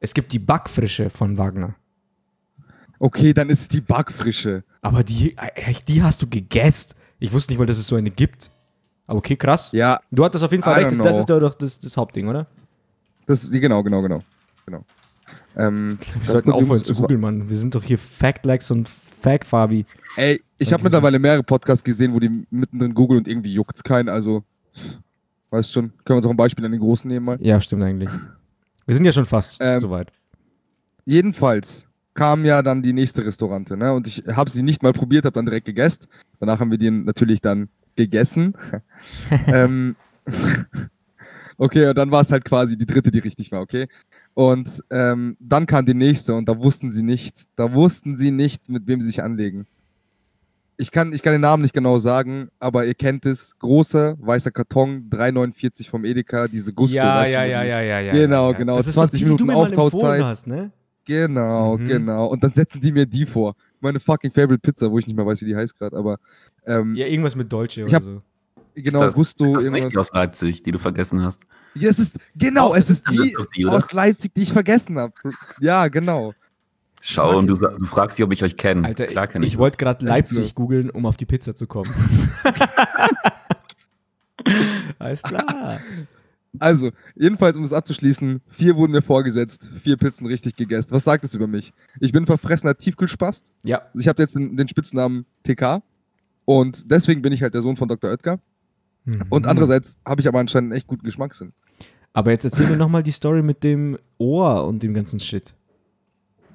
Es 0.01 0.15
gibt 0.15 0.33
die 0.33 0.39
Backfrische 0.39 1.11
von 1.11 1.39
Wagner. 1.39 1.75
Okay, 2.99 3.33
dann 3.33 3.51
ist 3.51 3.61
es 3.61 3.69
die 3.69 3.81
Backfrische. 3.81 4.65
Aber 4.83 5.03
die, 5.03 5.37
echt, 5.55 5.89
die 5.89 6.03
hast 6.03 6.21
du 6.23 6.27
gegessen. 6.27 6.95
Ich 7.19 7.33
wusste 7.33 7.53
nicht 7.53 7.59
mal, 7.59 7.67
dass 7.67 7.79
es 7.79 7.87
so 7.87 7.97
eine 7.97 8.11
gibt. 8.11 8.51
Aber 9.07 9.19
okay, 9.19 9.37
krass. 9.37 9.71
Ja, 9.73 10.01
Du 10.11 10.25
hattest 10.25 10.45
auf 10.45 10.51
jeden 10.51 10.63
Fall 10.63 10.83
I 10.83 10.85
recht. 10.85 11.05
Das 11.05 11.19
ist 11.19 11.31
doch 11.31 11.55
das, 11.55 11.79
das 11.79 11.97
Hauptding, 11.97 12.29
oder? 12.29 12.47
das, 13.27 13.51
genau, 13.51 13.83
genau, 13.83 14.03
genau. 14.03 14.23
genau. 14.67 14.85
Ähm, 15.57 15.99
Wir 16.21 16.27
sollten 16.27 16.53
aufhören 16.53 16.83
zu 16.83 16.93
es 16.93 17.01
googeln, 17.01 17.21
Mann. 17.21 17.49
Wir 17.49 17.57
sind 17.57 17.75
doch 17.75 17.83
hier 17.83 17.99
Fact-Likes 17.99 18.71
und 18.71 18.89
Fact-Fabi. 18.89 19.85
Ey, 20.17 20.41
ich 20.59 20.73
habe 20.73 20.83
mittlerweile 20.83 21.19
mehrere 21.19 21.43
Podcasts 21.43 21.85
gesehen, 21.85 22.13
wo 22.15 22.21
die 22.21 22.47
mittendrin 22.51 22.95
googeln 22.95 23.19
und 23.19 23.29
irgendwie 23.29 23.53
juckt's 23.53 23.83
keinen. 23.83 24.09
Also, 24.09 24.45
weißt 25.51 25.73
schon, 25.73 25.89
können 25.89 25.97
wir 26.07 26.17
uns 26.17 26.27
auch 26.27 26.31
ein 26.31 26.37
Beispiel 26.37 26.65
an 26.65 26.73
den 26.73 26.81
Großen 26.81 27.09
nehmen 27.09 27.27
mal. 27.27 27.39
Ja, 27.41 27.61
stimmt 27.61 27.83
eigentlich. 27.83 28.11
Wir 28.87 28.95
sind 28.95 29.05
ja 29.05 29.13
schon 29.13 29.27
fast 29.27 29.59
Ähm, 29.61 29.81
soweit. 29.81 30.13
Jedenfalls 31.05 31.88
kam 32.19 32.45
ja 32.45 32.63
dann 32.63 32.83
die 32.83 32.93
nächste 32.93 33.25
Restaurante, 33.25 33.77
ne? 33.77 33.93
Und 33.93 34.09
ich 34.09 34.25
habe 34.27 34.51
sie 34.51 34.63
nicht 34.65 34.83
mal 34.83 34.93
probiert, 34.93 35.25
habe 35.25 35.35
dann 35.35 35.47
direkt 35.47 35.67
gegessen. 35.67 36.07
Danach 36.41 36.59
haben 36.59 36.71
wir 36.73 36.79
die 36.79 36.91
natürlich 36.91 37.41
dann 37.41 37.69
gegessen. 37.95 38.55
ähm, 39.47 39.95
okay, 41.59 41.89
und 41.89 41.97
dann 41.97 42.11
war 42.11 42.23
es 42.23 42.33
halt 42.33 42.45
quasi 42.45 42.77
die 42.77 42.87
dritte, 42.87 43.13
die 43.13 43.21
richtig 43.21 43.53
war, 43.53 43.61
okay? 43.61 43.87
Und 44.35 44.83
ähm, 44.91 45.37
dann 45.39 45.67
kam 45.67 45.87
die 45.87 45.95
nächste 45.95 46.35
und 46.35 46.49
da 46.49 46.59
wussten 46.59 46.91
sie 46.91 47.03
nicht, 47.03 47.37
da 47.55 47.73
wussten 47.73 48.17
sie 48.17 48.33
nicht, 48.33 48.69
mit 48.69 48.89
wem 48.89 49.01
sie 49.01 49.07
sich 49.09 49.23
anlegen. 49.23 49.67
Ich 50.77 50.91
kann, 50.91 51.13
ich 51.13 51.23
kann 51.23 51.33
den 51.33 51.41
Namen 51.41 51.63
nicht 51.63 51.75
genau 51.75 51.99
sagen, 51.99 52.49
aber 52.61 52.85
ihr 52.85 52.95
kennt 52.95 53.27
es. 53.27 53.59
Großer, 53.59 54.17
weißer 54.21 54.51
Karton, 54.53 55.09
3,49 55.11 55.89
vom 55.89 56.05
Edeka, 56.05 56.47
diese 56.49 56.73
Gusto. 56.73 56.97
ja, 56.97 57.25
ja, 57.27 57.45
ja, 57.45 57.63
die- 57.63 57.69
ja, 57.69 57.81
ja, 57.81 58.01
ja. 58.01 58.13
Genau, 58.13 58.53
ja. 58.53 58.59
genau. 58.59 58.77
Das 58.77 58.87
ist 58.89 58.95
20 58.95 59.21
doch 59.21 59.27
die, 59.27 59.31
die 59.33 59.37
du 59.39 59.45
Minuten 59.45 59.47
mir 59.47 59.53
mal 59.55 59.73
empfohlen 59.73 60.23
Auftauzeit. 60.23 60.25
Hast, 60.25 60.47
ne? 60.47 60.71
Genau, 61.09 61.79
Mhm. 61.79 61.89
genau. 61.89 62.27
Und 62.27 62.45
dann 62.45 62.53
setzen 62.53 62.83
die 62.83 62.93
mir 62.93 63.07
die 63.07 63.25
vor. 63.25 63.55
Meine 63.81 63.99
fucking 63.99 64.31
Favorite 64.31 64.59
Pizza, 64.61 64.91
wo 64.91 64.99
ich 64.99 65.07
nicht 65.07 65.17
mehr 65.17 65.25
weiß, 65.25 65.41
wie 65.41 65.47
die 65.47 65.57
heißt 65.57 65.79
gerade, 65.79 65.97
aber 65.97 66.19
ähm, 66.67 66.95
Ja, 66.95 67.07
irgendwas 67.07 67.35
mit 67.35 67.51
Dolce 67.51 67.81
Ich 67.81 67.87
oder 67.95 68.03
so. 68.03 68.23
genau, 68.75 68.99
ist 69.01 69.07
das, 69.07 69.15
Gusto, 69.15 69.47
ist 69.47 69.55
das 69.55 69.65
nicht 69.65 69.75
die 69.75 69.79
irgendwas. 69.89 70.11
aus 70.11 70.15
Leipzig, 70.15 70.63
die 70.63 70.71
du 70.73 70.79
vergessen 70.79 71.23
hast? 71.25 71.47
Ja, 71.75 71.89
es 71.89 71.99
ist, 71.99 72.19
genau, 72.37 72.75
es 72.75 72.91
ist 72.91 73.09
die 73.11 73.35
die, 73.57 73.65
aus 73.67 73.91
Leipzig, 73.93 74.35
die 74.35 74.43
ich 74.43 74.53
vergessen 74.53 74.99
habe. 74.99 75.15
Ja, 75.61 75.89
genau. 75.89 76.35
Schau, 77.01 77.39
und 77.39 77.47
du, 77.47 77.55
du 77.55 77.85
fragst 77.87 78.17
sie, 78.19 78.25
ob 78.25 78.33
ich 78.33 78.43
euch 78.45 78.57
kenne. 78.59 78.87
Alter, 78.87 79.07
Klar 79.07 79.29
kenn 79.29 79.43
ich, 79.45 79.55
ich. 79.55 79.59
wollte 79.59 79.79
gerade 79.79 80.01
Echt 80.01 80.09
Leipzig 80.09 80.55
googeln, 80.55 80.91
um 80.91 81.07
auf 81.07 81.17
die 81.17 81.25
Pizza 81.27 81.55
zu 81.55 81.67
kommen. 81.67 81.89
alles 84.99 85.23
klar. 85.23 85.81
Also, 86.59 86.91
jedenfalls, 87.15 87.57
um 87.57 87.63
es 87.63 87.73
abzuschließen, 87.73 88.41
vier 88.49 88.77
wurden 88.77 88.93
mir 88.93 89.03
vorgesetzt, 89.03 89.71
vier 89.83 89.97
Pizzen 89.97 90.27
richtig 90.27 90.57
gegessen. 90.57 90.91
Was 90.93 91.05
sagt 91.05 91.23
es 91.25 91.35
über 91.35 91.47
mich? 91.47 91.73
Ich 92.01 92.13
bin 92.13 92.25
verfressener 92.27 92.75
Tiefkühlspast. 92.77 93.53
Ja, 93.65 93.83
Also 93.93 93.99
ich 94.01 94.09
habe 94.09 94.23
jetzt 94.23 94.35
den, 94.35 94.57
den 94.57 94.67
Spitznamen 94.67 95.27
TK 95.43 95.83
und 96.47 96.91
deswegen 96.91 97.21
bin 97.23 97.33
ich 97.33 97.43
halt 97.43 97.55
der 97.55 97.61
Sohn 97.61 97.77
von 97.77 97.87
Dr. 97.89 98.11
Oetker. 98.11 98.41
Und 99.31 99.45
Mhm. 99.45 99.51
andererseits 99.51 99.97
habe 100.07 100.21
ich 100.21 100.29
aber 100.29 100.39
anscheinend 100.41 100.73
einen 100.73 100.77
echt 100.79 100.87
guten 100.87 101.05
Geschmackssinn. 101.05 101.53
Aber 102.13 102.31
jetzt 102.31 102.45
erzähl 102.45 102.67
mir 102.67 102.77
nochmal 102.77 103.03
die 103.03 103.11
Story 103.13 103.43
mit 103.43 103.63
dem 103.63 103.99
Ohr 104.19 104.67
und 104.67 104.83
dem 104.83 104.93
ganzen 104.95 105.21
Shit. 105.21 105.55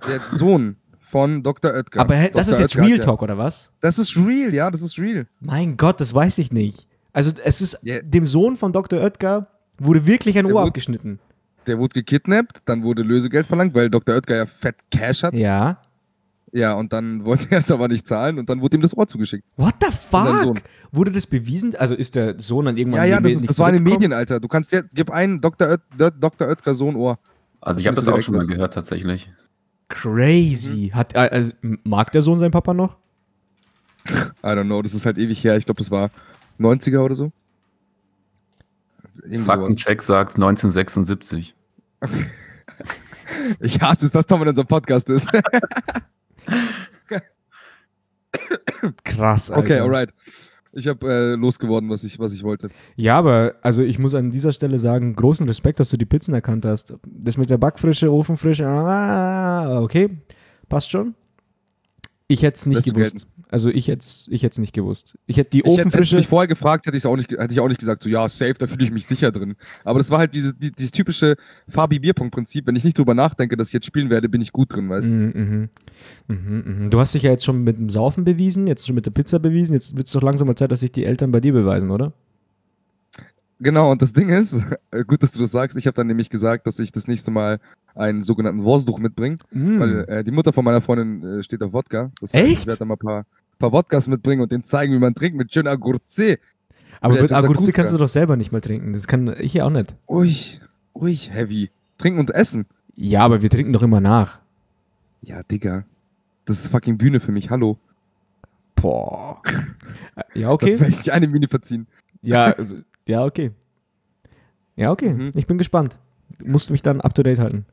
Der 0.07 0.19
Sohn 0.27 0.75
von 1.00 1.43
Dr. 1.43 1.71
Oetker. 1.71 2.01
Aber 2.01 2.15
hä, 2.15 2.29
das 2.33 2.47
Dr. 2.47 2.53
ist 2.53 2.59
jetzt 2.59 2.75
Oetker 2.75 2.88
Real 2.88 2.97
ja- 2.97 3.03
Talk, 3.03 3.21
oder 3.21 3.38
was? 3.38 3.71
Das 3.79 3.97
ist 4.00 4.17
real, 4.17 4.53
ja, 4.53 4.69
das 4.71 4.81
ist 4.81 4.97
real. 5.00 5.27
Mein 5.39 5.77
Gott, 5.77 6.01
das 6.01 6.13
weiß 6.13 6.39
ich 6.39 6.51
nicht. 6.51 6.88
Also 7.12 7.31
es 7.43 7.62
ist 7.62 7.79
Ja. 7.83 8.01
dem 8.01 8.25
Sohn 8.25 8.55
von 8.57 8.73
Dr. 8.73 9.00
Oetker 9.00 9.47
wurde 9.85 10.05
wirklich 10.05 10.37
ein 10.37 10.45
Der 10.45 10.53
Ohr 10.53 10.61
wurde- 10.61 10.67
abgeschnitten. 10.69 11.19
Der 11.65 11.79
wurde 11.79 11.93
gekidnappt, 11.93 12.61
dann 12.65 12.83
wurde 12.83 13.03
Lösegeld 13.03 13.45
verlangt, 13.47 13.73
weil 13.73 13.89
Dr. 13.89 14.15
Oetker 14.15 14.35
ja 14.35 14.45
fett 14.45 14.75
Cash 14.91 15.23
hat. 15.23 15.33
Ja. 15.33 15.77
Ja, 16.51 16.73
und 16.73 16.91
dann 16.93 17.23
wollte 17.25 17.47
er 17.51 17.59
es 17.59 17.71
aber 17.71 17.87
nicht 17.87 18.05
zahlen 18.05 18.37
und 18.37 18.49
dann 18.49 18.61
wurde 18.61 18.77
ihm 18.77 18.81
das 18.81 18.95
Ohr 18.95 19.07
zugeschickt. 19.07 19.43
What 19.55 19.73
the 19.81 19.87
fuck? 20.09 20.61
Wurde 20.91 21.11
das 21.11 21.25
bewiesen? 21.25 21.73
Also 21.75 21.95
ist 21.95 22.15
der 22.15 22.39
Sohn 22.39 22.65
dann 22.65 22.77
irgendwann 22.77 22.99
Ja, 23.01 23.05
ja, 23.05 23.15
das, 23.15 23.21
Medien 23.23 23.35
ist, 23.37 23.41
nicht 23.43 23.49
das 23.51 23.59
war 23.59 23.69
in 23.69 23.75
den? 23.75 23.83
Medien, 23.83 24.13
Alter. 24.13 24.39
Du 24.39 24.47
kannst 24.47 24.71
ja, 24.73 24.81
gib 24.93 25.09
einen 25.09 25.39
Dr. 25.41 25.69
Oet, 25.69 25.81
Dr. 26.19 26.47
Oetker 26.47 26.73
Sohn 26.73 26.95
Ohr. 26.95 27.17
Also 27.61 27.79
ich 27.79 27.87
habe 27.87 27.95
das 27.95 28.07
auch 28.07 28.21
schon 28.21 28.35
mal 28.35 28.45
gehört, 28.45 28.73
tatsächlich. 28.73 29.29
Crazy. 29.87 30.91
Hat, 30.93 31.15
äh, 31.15 31.19
also, 31.19 31.53
mag 31.83 32.11
der 32.11 32.21
Sohn 32.21 32.39
seinen 32.39 32.51
Papa 32.51 32.73
noch? 32.73 32.97
I 34.07 34.47
don't 34.47 34.65
know, 34.65 34.81
das 34.81 34.93
ist 34.93 35.05
halt 35.05 35.17
ewig 35.17 35.43
her. 35.43 35.55
Ich 35.55 35.65
glaube, 35.65 35.77
das 35.77 35.91
war 35.91 36.09
90er 36.59 36.99
oder 36.99 37.15
so. 37.15 37.31
Faktencheck 39.46 40.01
sagt 40.01 40.36
1976. 40.36 41.55
Ich 43.60 43.82
hasse 43.82 44.05
es, 44.05 44.12
dass 44.12 44.25
Tom 44.25 44.41
in 44.43 44.50
unserem 44.50 44.67
Podcast 44.67 45.10
ist. 45.10 45.29
Krass, 49.03 49.51
Alter. 49.51 49.63
okay, 49.63 49.79
alright. 49.79 50.13
Ich 50.75 50.88
habe 50.88 51.08
äh, 51.08 51.36
losgeworden, 51.36 51.89
was 51.89 52.03
ich, 52.03 52.17
was 52.20 52.34
ich 52.34 52.43
wollte. 52.43 52.70
Ja, 52.96 53.17
aber 53.17 53.55
also 53.62 53.84
ich 53.84 54.00
muss 54.00 54.15
an 54.15 54.32
dieser 54.32 54.51
Stelle 54.51 54.79
sagen, 54.79 55.15
großen 55.15 55.48
Respekt, 55.48 55.79
dass 55.79 55.89
du 55.89 55.98
die 55.98 56.05
Pizzen 56.05 56.34
erkannt 56.34 56.65
hast. 56.65 56.96
Das 57.05 57.38
mit 57.38 57.50
der 57.50 57.60
Backfrische, 57.60 58.12
Ofenfrische, 58.12 58.67
ah, 58.67 59.82
okay, 59.82 60.10
passt 60.70 60.89
schon. 60.89 61.13
Ich 62.27 62.41
hätte 62.41 62.58
es 62.58 62.65
nicht 62.65 62.88
Lässt 62.88 62.93
gewusst. 62.93 63.27
Also 63.53 63.69
ich 63.69 63.88
hätte 63.88 64.00
es 64.00 64.27
ich 64.31 64.41
hätt's 64.41 64.57
nicht 64.57 64.74
gewusst. 64.74 65.15
Ich 65.27 65.38
hätte 65.38 65.51
die 65.51 65.60
Ich 65.60 65.65
hätte, 65.65 65.74
Ofenfrische. 65.81 66.15
mich 66.15 66.27
vorher 66.27 66.48
gefragt, 66.48 66.88
hätte 66.88 66.98
ich 66.98 67.05
auch 67.05 67.15
nicht, 67.15 67.31
hätte 67.31 67.53
ich 67.53 67.60
auch 67.60 67.67
nicht 67.67 67.79
gesagt, 67.79 68.01
so 68.01 68.10
ja, 68.10 68.27
safe, 68.27 68.55
da 68.57 68.65
fühle 68.65 68.83
ich 68.83 68.89
mich 68.91 69.05
sicher 69.05 69.31
drin. 69.31 69.55
Aber 69.83 70.00
das 70.00 70.10
war 70.10 70.17
halt 70.17 70.33
diese, 70.33 70.55
die, 70.55 70.72
dieses 70.72 70.91
typische 70.91 71.36
Fabi 71.67 72.00
Bierpunkt 72.00 72.33
Prinzip. 72.33 72.65
Wenn 72.65 72.75
ich 72.75 72.83
nicht 72.83 72.98
drüber 72.98 73.13
nachdenke, 73.13 73.55
dass 73.55 73.67
ich 73.67 73.74
jetzt 73.74 73.86
spielen 73.86 74.10
werde, 74.10 74.27
bin 74.27 74.41
ich 74.41 74.51
gut 74.51 74.74
drin, 74.74 74.89
weißt 74.89 75.13
du? 75.13 75.17
Mhm, 75.17 75.69
mhm. 76.27 76.36
Mhm, 76.36 76.63
mhm. 76.83 76.89
Du 76.89 77.00
hast 77.00 77.13
dich 77.13 77.22
ja 77.24 77.29
jetzt 77.31 77.45
schon 77.45 77.63
mit 77.63 77.77
dem 77.77 77.89
Saufen 77.91 78.24
bewiesen, 78.24 78.65
jetzt 78.65 78.88
schon 78.88 78.95
mit 78.95 79.05
der 79.05 79.12
Pizza 79.12 79.38
bewiesen. 79.38 79.74
Jetzt 79.74 79.95
wird 79.95 80.07
es 80.07 80.13
doch 80.13 80.24
langsam 80.24 80.48
mal 80.48 80.55
Zeit, 80.55 80.72
dass 80.72 80.79
sich 80.79 80.91
die 80.91 81.05
Eltern 81.05 81.31
bei 81.31 81.39
dir 81.39 81.53
beweisen, 81.53 81.91
oder? 81.91 82.12
Genau, 83.60 83.91
und 83.91 84.01
das 84.01 84.13
Ding 84.13 84.29
ist, 84.29 84.55
gut, 85.07 85.24
dass 85.24 85.31
du 85.31 85.39
das 85.39 85.51
sagst, 85.51 85.77
ich 85.77 85.86
habe 85.88 85.95
dann 85.95 86.07
nämlich 86.07 86.29
gesagt, 86.29 86.67
dass 86.67 86.79
ich 86.79 86.91
das 86.91 87.07
nächste 87.07 87.31
Mal 87.31 87.60
einen 87.95 88.24
sogenannten 88.24 88.63
Wurstduch 88.63 89.00
mitbringe, 89.00 89.38
Mhm. 89.51 89.79
weil 89.79 90.05
äh, 90.10 90.24
die 90.24 90.31
Mutter 90.31 90.51
von 90.51 90.65
meiner 90.65 90.81
Freundin 90.81 91.24
äh, 91.39 91.43
steht 91.43 91.62
auf 91.62 91.72
Wodka. 91.74 92.12
Das 92.19 92.33
heißt, 92.33 92.45
Echt? 92.45 92.60
ich 92.62 92.67
werde 92.67 92.79
dann 92.79 92.88
mal 92.88 92.95
ein 92.95 92.98
paar, 93.00 93.25
paar 93.63 93.72
Wodkas 93.72 94.10
mitbringen 94.10 94.41
und 94.41 94.51
denen 94.51 94.65
zeigen, 94.65 94.93
wie 94.93 95.00
man 95.00 95.15
trinkt 95.15 95.38
mit 95.38 95.53
schöner 95.53 95.77
Gurze. 95.77 96.38
Aber 97.00 97.22
mit 97.22 97.32
das 97.32 97.46
Akuska. 97.46 97.72
kannst 97.72 97.93
du 97.93 97.98
doch 97.98 98.10
selber 98.10 98.36
nicht 98.36 98.51
mal 98.51 98.60
trinken. 98.60 98.91
Das 98.91 99.08
kann 99.08 99.34
ich 99.39 99.53
ja 99.53 99.65
auch 99.65 99.70
nicht. 99.70 99.96
Ruhig, 100.10 100.60
ruhig, 100.93 101.32
heavy. 101.32 101.70
Trinken 101.98 102.20
und 102.20 102.29
essen. 102.29 102.65
Ja, 102.96 103.22
aber 103.22 103.41
wir 103.41 103.50
trinken 103.50 103.72
doch 103.72 103.82
immer 103.82 104.01
nach. 104.01 104.41
Ja, 105.22 105.43
Digga. 105.43 105.86
Das 106.46 106.60
ist 106.60 106.70
fucking 106.70 106.98
Bühne 106.98 107.22
für 107.22 107.32
mich, 107.32 107.50
hallo. 107.50 107.77
Boah. 108.75 109.41
Ja, 110.36 110.51
okay. 110.51 110.79
werde 110.79 110.93
ich 110.93 111.12
eine 111.12 111.27
Mini 111.27 111.48
verziehen. 111.48 111.88
Ja, 112.22 112.46
also, 112.46 112.77
ja, 113.08 113.24
okay. 113.24 113.51
Ja, 114.75 114.91
okay. 114.91 115.12
Mhm. 115.13 115.32
Ich 115.36 115.48
bin 115.48 115.58
gespannt. 115.58 115.98
Du 116.38 116.48
musst 116.48 116.70
mich 116.70 116.82
dann 116.84 117.01
up 117.01 117.15
to 117.15 117.24
date 117.24 117.39
halten. 117.39 117.65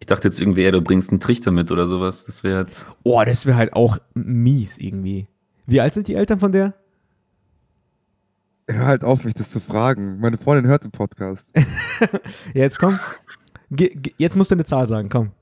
Ich 0.00 0.06
dachte 0.06 0.28
jetzt 0.28 0.40
irgendwie 0.40 0.62
eher, 0.62 0.72
du 0.72 0.80
bringst 0.82 1.10
einen 1.10 1.20
Trichter 1.20 1.50
mit 1.50 1.70
oder 1.70 1.86
sowas. 1.86 2.24
Das 2.24 2.44
wäre 2.44 2.60
jetzt. 2.60 2.86
Oh, 3.02 3.22
das 3.24 3.46
wäre 3.46 3.56
halt 3.56 3.72
auch 3.72 3.98
mies 4.14 4.78
irgendwie. 4.78 5.26
Wie 5.66 5.80
alt 5.80 5.94
sind 5.94 6.08
die 6.08 6.14
Eltern 6.14 6.38
von 6.38 6.52
der? 6.52 6.74
Hör 8.68 8.86
halt 8.86 9.02
auf, 9.04 9.24
mich 9.24 9.34
das 9.34 9.50
zu 9.50 9.60
fragen. 9.60 10.18
Meine 10.20 10.36
Freundin 10.38 10.66
hört 10.70 10.84
den 10.84 10.90
Podcast. 10.90 11.50
Ja, 12.54 12.62
jetzt 12.62 12.78
komm. 12.78 12.96
Ge 13.70 13.88
ge 13.94 14.14
jetzt 14.18 14.36
musst 14.36 14.50
du 14.52 14.54
eine 14.54 14.64
Zahl 14.64 14.86
sagen, 14.86 15.08
komm. 15.08 15.32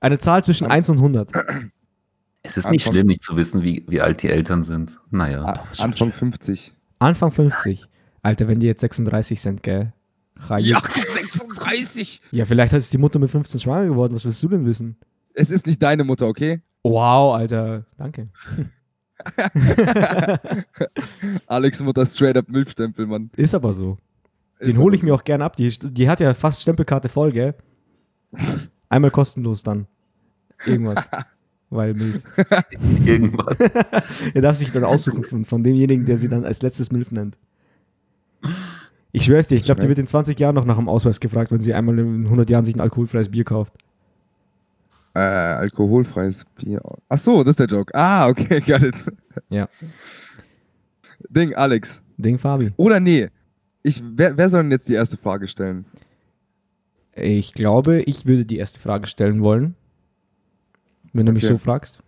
Eine 0.00 0.18
Zahl 0.18 0.44
zwischen 0.44 0.66
1 0.68 0.88
und 0.90 0.98
100. 0.98 1.32
Es 2.42 2.56
ist 2.56 2.70
nicht 2.70 2.82
Anfang- 2.86 2.92
schlimm, 2.94 3.06
nicht 3.08 3.22
zu 3.22 3.36
wissen, 3.36 3.62
wie, 3.62 3.84
wie 3.88 4.00
alt 4.00 4.22
die 4.22 4.28
Eltern 4.28 4.62
sind. 4.62 4.98
Naja. 5.10 5.44
A- 5.44 5.52
doch, 5.54 5.78
Anfang 5.80 6.12
50. 6.12 6.72
Anfang 7.00 7.32
50. 7.32 7.88
Alter, 8.22 8.46
wenn 8.48 8.60
die 8.60 8.66
jetzt 8.66 8.80
36 8.80 9.40
sind, 9.40 9.62
gell? 9.64 9.92
Chai- 10.46 10.60
36! 11.32 12.22
Ja, 12.30 12.44
vielleicht 12.44 12.72
ist 12.72 12.92
die 12.92 12.98
Mutter 12.98 13.18
mit 13.18 13.30
15 13.30 13.60
schwanger 13.60 13.86
geworden. 13.86 14.14
Was 14.14 14.24
willst 14.24 14.42
du 14.42 14.48
denn 14.48 14.64
wissen? 14.66 14.96
Es 15.34 15.50
ist 15.50 15.66
nicht 15.66 15.82
deine 15.82 16.04
Mutter, 16.04 16.26
okay? 16.26 16.60
Wow, 16.82 17.34
Alter. 17.34 17.86
Danke. 17.96 18.28
Alex 21.46 21.80
Mutter 21.82 22.04
straight 22.06 22.36
up 22.36 22.48
Milchstempel, 22.48 23.06
Mann. 23.06 23.30
Ist 23.36 23.54
aber 23.54 23.72
so. 23.72 23.98
Den 24.60 24.78
hole 24.78 24.94
ich 24.96 25.02
mir 25.02 25.14
auch 25.14 25.24
gern 25.24 25.42
ab. 25.42 25.56
Die, 25.56 25.68
die 25.68 26.08
hat 26.08 26.20
ja 26.20 26.34
fast 26.34 26.62
Stempelkarte 26.62 27.08
voll, 27.08 27.32
gell? 27.32 27.54
Einmal 28.88 29.10
kostenlos 29.10 29.62
dann. 29.62 29.86
Irgendwas. 30.64 31.10
Weil 31.70 31.94
Milf. 31.94 32.22
Irgendwas. 33.06 33.56
Er 34.34 34.42
darf 34.42 34.56
sich 34.56 34.72
dann 34.72 34.84
aussuchen 34.84 35.24
von, 35.24 35.44
von 35.44 35.64
demjenigen, 35.64 36.04
der 36.04 36.18
sie 36.18 36.28
dann 36.28 36.44
als 36.44 36.60
letztes 36.62 36.92
Milf 36.92 37.10
nennt. 37.10 37.38
Ich 39.12 39.24
schwör's 39.26 39.48
dir, 39.48 39.56
ich 39.56 39.64
glaube, 39.64 39.80
die 39.80 39.88
wird 39.88 39.98
in 39.98 40.06
20 40.06 40.38
Jahren 40.40 40.54
noch 40.54 40.64
nach 40.64 40.76
dem 40.78 40.88
Ausweis 40.88 41.20
gefragt, 41.20 41.52
wenn 41.52 41.60
sie 41.60 41.74
einmal 41.74 41.98
in 41.98 42.24
100 42.24 42.48
Jahren 42.48 42.64
sich 42.64 42.74
ein 42.74 42.80
alkoholfreies 42.80 43.28
Bier 43.28 43.44
kauft. 43.44 43.74
Äh, 45.14 45.18
alkoholfreies 45.20 46.46
Bier. 46.56 46.80
Ach 47.10 47.18
so, 47.18 47.44
das 47.44 47.50
ist 47.52 47.60
der 47.60 47.66
Joke. 47.66 47.94
Ah, 47.94 48.28
okay, 48.28 48.60
got 48.66 48.82
it. 48.82 48.94
Ja. 49.50 49.68
Ding, 51.28 51.54
Alex. 51.54 52.02
Ding 52.16 52.38
Fabi. 52.38 52.72
Oder 52.78 53.00
nee. 53.00 53.28
Ich, 53.82 54.02
wer, 54.02 54.36
wer 54.38 54.48
soll 54.48 54.62
denn 54.62 54.70
jetzt 54.70 54.88
die 54.88 54.94
erste 54.94 55.18
Frage 55.18 55.46
stellen? 55.46 55.84
Ich 57.14 57.52
glaube, 57.52 58.00
ich 58.02 58.24
würde 58.26 58.46
die 58.46 58.56
erste 58.56 58.80
Frage 58.80 59.06
stellen 59.06 59.42
wollen. 59.42 59.74
Wenn 61.12 61.26
du 61.26 61.32
mich 61.32 61.44
Okay. 61.44 61.52
so 61.52 61.58
fragst. 61.58 61.98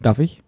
Darf 0.00 0.18
ich? 0.18 0.42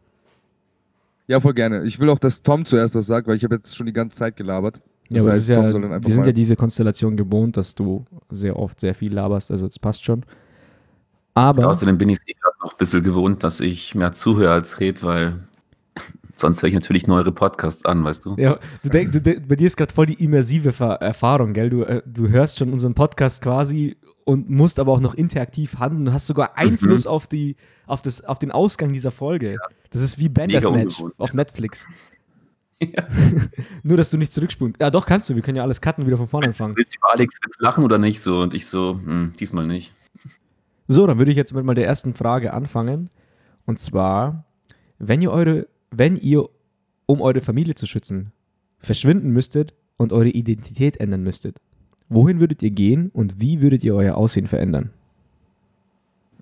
Ja, 1.28 1.38
voll 1.40 1.54
gerne. 1.54 1.84
Ich 1.84 2.00
will 2.00 2.10
auch, 2.10 2.18
dass 2.18 2.42
Tom 2.42 2.66
zuerst 2.66 2.96
was 2.96 3.06
sagt, 3.06 3.28
weil 3.28 3.36
ich 3.36 3.44
habe 3.44 3.54
jetzt 3.54 3.76
schon 3.76 3.86
die 3.86 3.92
ganze 3.92 4.16
Zeit 4.16 4.36
gelabert. 4.36 4.80
Ja, 5.10 5.16
Das 5.18 5.22
aber 5.22 5.32
heißt, 5.32 5.42
es 5.42 5.48
ist 5.48 5.56
ja, 5.56 6.02
wir 6.02 6.14
sind 6.14 6.26
ja 6.26 6.32
diese 6.32 6.56
Konstellation 6.56 7.16
gewohnt, 7.16 7.56
dass 7.56 7.74
du 7.74 8.04
sehr 8.30 8.58
oft 8.58 8.80
sehr 8.80 8.94
viel 8.94 9.14
laberst, 9.14 9.50
also 9.50 9.66
es 9.66 9.78
passt 9.78 10.04
schon. 10.04 10.24
Aber, 11.34 11.66
Außerdem 11.68 11.98
bin 11.98 12.08
ich 12.08 12.18
es 12.18 12.28
eh 12.28 12.32
gerade 12.32 12.56
noch 12.62 12.72
ein 12.72 12.78
bisschen 12.78 13.02
gewohnt, 13.02 13.42
dass 13.42 13.60
ich 13.60 13.94
mehr 13.94 14.12
zuhöre 14.12 14.52
als 14.52 14.78
red, 14.80 15.02
weil 15.02 15.48
sonst 16.36 16.62
höre 16.62 16.68
ich 16.68 16.74
natürlich 16.74 17.06
neuere 17.06 17.32
Podcasts 17.32 17.84
an, 17.84 18.04
weißt 18.04 18.24
du? 18.24 18.36
ja, 18.38 18.58
du 18.82 18.88
denk, 18.88 19.12
du 19.12 19.20
denk, 19.20 19.48
bei 19.48 19.56
dir 19.56 19.66
ist 19.66 19.76
gerade 19.76 19.92
voll 19.92 20.06
die 20.06 20.22
immersive 20.24 20.72
Erfahrung, 21.00 21.52
gell? 21.52 21.70
Du, 21.70 21.82
äh, 21.82 22.02
du 22.06 22.28
hörst 22.28 22.58
schon 22.58 22.72
unseren 22.72 22.94
Podcast 22.94 23.42
quasi 23.42 23.96
und 24.24 24.48
musst 24.48 24.78
aber 24.78 24.92
auch 24.92 25.00
noch 25.00 25.14
interaktiv 25.14 25.78
handeln. 25.78 26.06
Du 26.06 26.12
hast 26.12 26.26
sogar 26.26 26.50
Mhm. 26.50 26.70
Einfluss 26.70 27.06
auf, 27.06 27.26
die, 27.26 27.56
auf, 27.86 28.00
das, 28.00 28.24
auf 28.24 28.38
den 28.38 28.52
Ausgang 28.52 28.92
dieser 28.92 29.10
Folge. 29.10 29.58
Das 29.90 30.02
ist 30.02 30.18
wie 30.18 30.28
Bandersnatch 30.28 31.02
auf 31.18 31.34
Netflix. 31.34 31.86
Ja. 32.96 33.04
Nur, 33.82 33.96
dass 33.96 34.10
du 34.10 34.18
nicht 34.18 34.32
zurückspulst. 34.32 34.80
Ja, 34.80 34.90
doch, 34.90 35.06
kannst 35.06 35.28
du. 35.30 35.34
Wir 35.34 35.42
können 35.42 35.56
ja 35.56 35.62
alles 35.62 35.80
cutten 35.80 36.02
und 36.02 36.06
wieder 36.06 36.16
von 36.16 36.28
vorne 36.28 36.46
anfangen. 36.48 36.76
Willst 36.76 36.94
du 36.94 36.98
über 36.98 37.12
Alex 37.12 37.38
jetzt 37.44 37.60
lachen 37.60 37.84
oder 37.84 37.98
nicht 37.98 38.20
so? 38.20 38.40
Und 38.40 38.54
ich 38.54 38.66
so, 38.66 38.98
hm, 39.02 39.34
diesmal 39.38 39.66
nicht. 39.66 39.92
So, 40.88 41.06
dann 41.06 41.18
würde 41.18 41.30
ich 41.30 41.36
jetzt 41.36 41.54
mit 41.54 41.64
mal 41.64 41.74
der 41.74 41.86
ersten 41.86 42.14
Frage 42.14 42.52
anfangen. 42.52 43.10
Und 43.66 43.78
zwar, 43.78 44.44
wenn 44.98 45.22
ihr 45.22 45.30
eure, 45.30 45.66
wenn 45.90 46.16
ihr, 46.16 46.48
um 47.06 47.20
eure 47.22 47.40
Familie 47.40 47.74
zu 47.74 47.86
schützen, 47.86 48.32
verschwinden 48.78 49.30
müsstet 49.30 49.74
und 49.96 50.12
eure 50.12 50.28
Identität 50.28 50.98
ändern 50.98 51.22
müsstet, 51.22 51.60
wohin 52.08 52.40
würdet 52.40 52.62
ihr 52.62 52.70
gehen 52.70 53.10
und 53.10 53.40
wie 53.40 53.62
würdet 53.62 53.82
ihr 53.84 53.94
euer 53.94 54.16
Aussehen 54.16 54.46
verändern? 54.46 54.90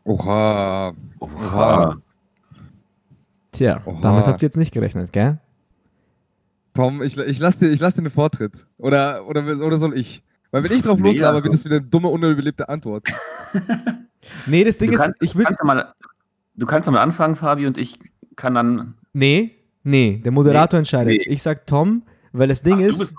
Oha. 0.05 0.95
Oha. 1.21 1.97
Tja, 3.53 3.81
Oha. 3.85 4.01
damit 4.01 4.27
habt 4.27 4.43
ihr 4.43 4.47
jetzt 4.47 4.57
nicht 4.57 4.73
gerechnet, 4.73 5.13
gell? 5.13 5.39
Tom, 6.75 7.03
ich, 7.03 7.17
ich 7.19 7.39
lass 7.39 7.59
dir, 7.59 7.69
ich 7.71 7.81
lass 7.81 7.95
dir 7.95 8.03
den 8.03 8.11
Vortritt. 8.11 8.53
Oder, 8.79 9.27
oder, 9.27 9.45
oder 9.65 9.77
soll 9.77 9.97
ich? 9.97 10.23
Weil 10.51 10.65
wenn 10.65 10.73
ich 10.73 10.83
drauf 10.83 10.99
Nee, 10.99 11.09
loslaber, 11.09 11.37
also- 11.37 11.45
wird 11.45 11.55
das 11.55 11.65
wieder 11.65 11.77
eine 11.77 11.87
dumme, 11.87 12.09
unüberlebte 12.09 12.69
Antwort. 12.69 13.07
Nee, 14.47 14.63
das 14.65 14.79
Ding 14.79 14.89
Du 14.91 14.95
ist, 14.95 15.03
kannst, 15.03 15.21
ich 15.21 15.33
du, 15.33 15.39
würde. 15.39 15.47
kannst 15.49 15.61
ja 15.61 15.67
mal, 15.67 15.95
du 16.55 16.67
kannst 16.67 16.87
ja 16.87 16.93
mal 16.93 17.01
anfangen, 17.03 17.35
Fabi, 17.35 17.67
und 17.67 17.77
ich 17.77 17.99
kann 18.37 18.55
dann. 18.55 18.95
Nee, 19.13 19.51
nee, 19.83 20.21
der 20.25 20.31
Moderator 20.33 20.79
Nee, 20.79 20.81
entscheidet. 20.83 21.13
nee. 21.27 21.33
Ich 21.33 21.43
sag 21.43 21.67
Tom, 21.67 22.03
Weil 22.33 22.49
das 22.49 22.63
Ding 22.63 22.75
Ach, 22.75 22.79
du 22.79 22.87
ist, 22.87 22.99
bist- 22.99 23.15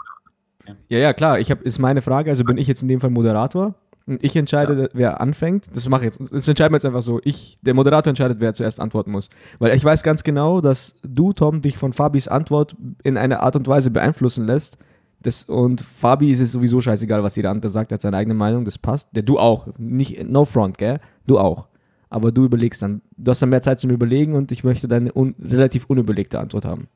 ja, 0.88 0.98
ja, 1.00 1.14
klar, 1.14 1.40
ich 1.40 1.52
hab, 1.52 1.62
ist 1.62 1.78
meine 1.80 2.02
Frage, 2.02 2.30
also 2.30 2.46
bin 2.46 2.58
ich 2.58 2.68
jetzt 2.68 2.82
in 2.82 2.88
dem 2.88 3.02
Fall 3.02 3.10
Moderator 3.10 3.76
ich 4.06 4.36
entscheide, 4.36 4.90
wer 4.94 5.22
anfängt. 5.22 5.76
Das 5.76 5.88
mache 5.88 6.02
ich 6.02 6.18
jetzt, 6.18 6.34
das 6.34 6.48
entscheiden 6.48 6.74
wir 6.74 6.78
jetzt 6.78 6.86
einfach 6.86 7.02
so. 7.02 7.22
Ich, 7.24 7.58
der 7.62 7.74
Moderator 7.74 8.10
entscheidet, 8.10 8.40
wer 8.40 8.54
zuerst 8.54 8.80
antworten 8.80 9.12
muss. 9.12 9.30
Weil 9.60 9.76
ich 9.76 9.84
weiß 9.84 10.04
ganz 10.04 10.24
genau, 10.24 10.62
dass 10.62 10.96
du, 11.04 11.32
Tom, 11.32 11.62
dich 11.62 11.78
von 11.78 11.94
Fabis 11.94 12.28
Antwort 12.28 12.76
in 13.04 13.18
einer 13.18 13.42
Art 13.42 13.56
und 13.56 13.68
Weise 13.68 13.92
beeinflussen 13.92 14.46
lässt. 14.46 14.78
Das, 15.22 15.46
und 15.46 15.80
Fabi 15.80 16.32
ist 16.32 16.42
es 16.42 16.52
sowieso 16.52 16.82
scheißegal, 16.82 17.24
was 17.24 17.38
jeder 17.38 17.50
andere 17.50 17.70
sagt, 17.70 17.94
er 17.94 17.96
hat 17.96 18.02
seine 18.02 18.18
eigene 18.18 18.34
Meinung, 18.34 18.66
das 18.66 18.78
passt. 18.78 19.08
Der, 19.16 19.24
du 19.24 19.40
auch. 19.40 19.68
Nicht, 19.78 20.28
no 20.30 20.44
front, 20.44 20.78
gell? 20.78 21.00
Du 21.26 21.40
auch. 21.40 21.70
Aber 22.10 22.34
du 22.34 22.44
überlegst 22.44 22.82
dann. 22.82 23.02
Du 23.18 23.32
hast 23.32 23.42
dann 23.42 23.50
mehr 23.50 23.62
Zeit 23.62 23.80
zum 23.80 23.90
Überlegen 23.90 24.36
und 24.36 24.52
ich 24.52 24.66
möchte 24.66 24.90
dann 24.90 25.04
eine 25.04 25.14
un 25.14 25.34
relativ 25.42 25.86
unüberlegte 25.86 26.40
Antwort 26.40 26.66
haben. 26.66 26.88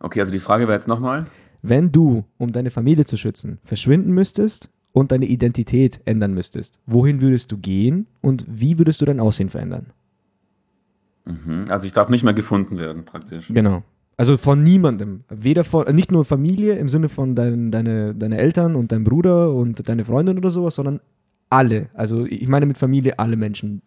Okay, 0.00 0.20
also 0.20 0.30
die 0.30 0.40
Frage 0.40 0.64
wäre 0.64 0.74
jetzt 0.74 0.88
nochmal. 0.88 1.26
Wenn 1.62 1.90
du, 1.90 2.24
um 2.36 2.52
deine 2.52 2.70
Familie 2.70 3.04
zu 3.04 3.16
schützen, 3.16 3.58
verschwinden 3.64 4.12
müsstest 4.12 4.70
und 4.92 5.12
deine 5.12 5.26
Identität 5.26 6.00
ändern 6.04 6.34
müsstest, 6.34 6.78
wohin 6.86 7.20
würdest 7.20 7.52
du 7.52 7.58
gehen 7.58 8.06
und 8.20 8.44
wie 8.48 8.78
würdest 8.78 9.00
du 9.00 9.04
dein 9.04 9.20
Aussehen 9.20 9.48
verändern? 9.48 9.86
Mhm. 11.24 11.66
Also 11.68 11.86
ich 11.86 11.92
darf 11.92 12.08
nicht 12.08 12.24
mehr 12.24 12.34
gefunden 12.34 12.78
werden, 12.78 13.04
praktisch. 13.04 13.48
Genau. 13.48 13.82
Also 14.16 14.36
von 14.36 14.62
niemandem. 14.62 15.22
Weder 15.28 15.62
von, 15.62 15.86
äh, 15.86 15.92
nicht 15.92 16.10
nur 16.10 16.24
Familie 16.24 16.74
im 16.74 16.88
Sinne 16.88 17.08
von 17.08 17.34
dein, 17.34 17.70
deine, 17.70 18.14
deine 18.14 18.38
Eltern 18.38 18.74
und 18.74 18.90
dein 18.90 19.04
Bruder 19.04 19.52
und 19.54 19.88
deine 19.88 20.04
Freundin 20.04 20.38
oder 20.38 20.50
sowas, 20.50 20.74
sondern 20.74 21.00
alle. 21.50 21.88
Also 21.94 22.26
ich 22.26 22.48
meine 22.48 22.66
mit 22.66 22.78
Familie 22.78 23.18
alle 23.18 23.36
Menschen, 23.36 23.82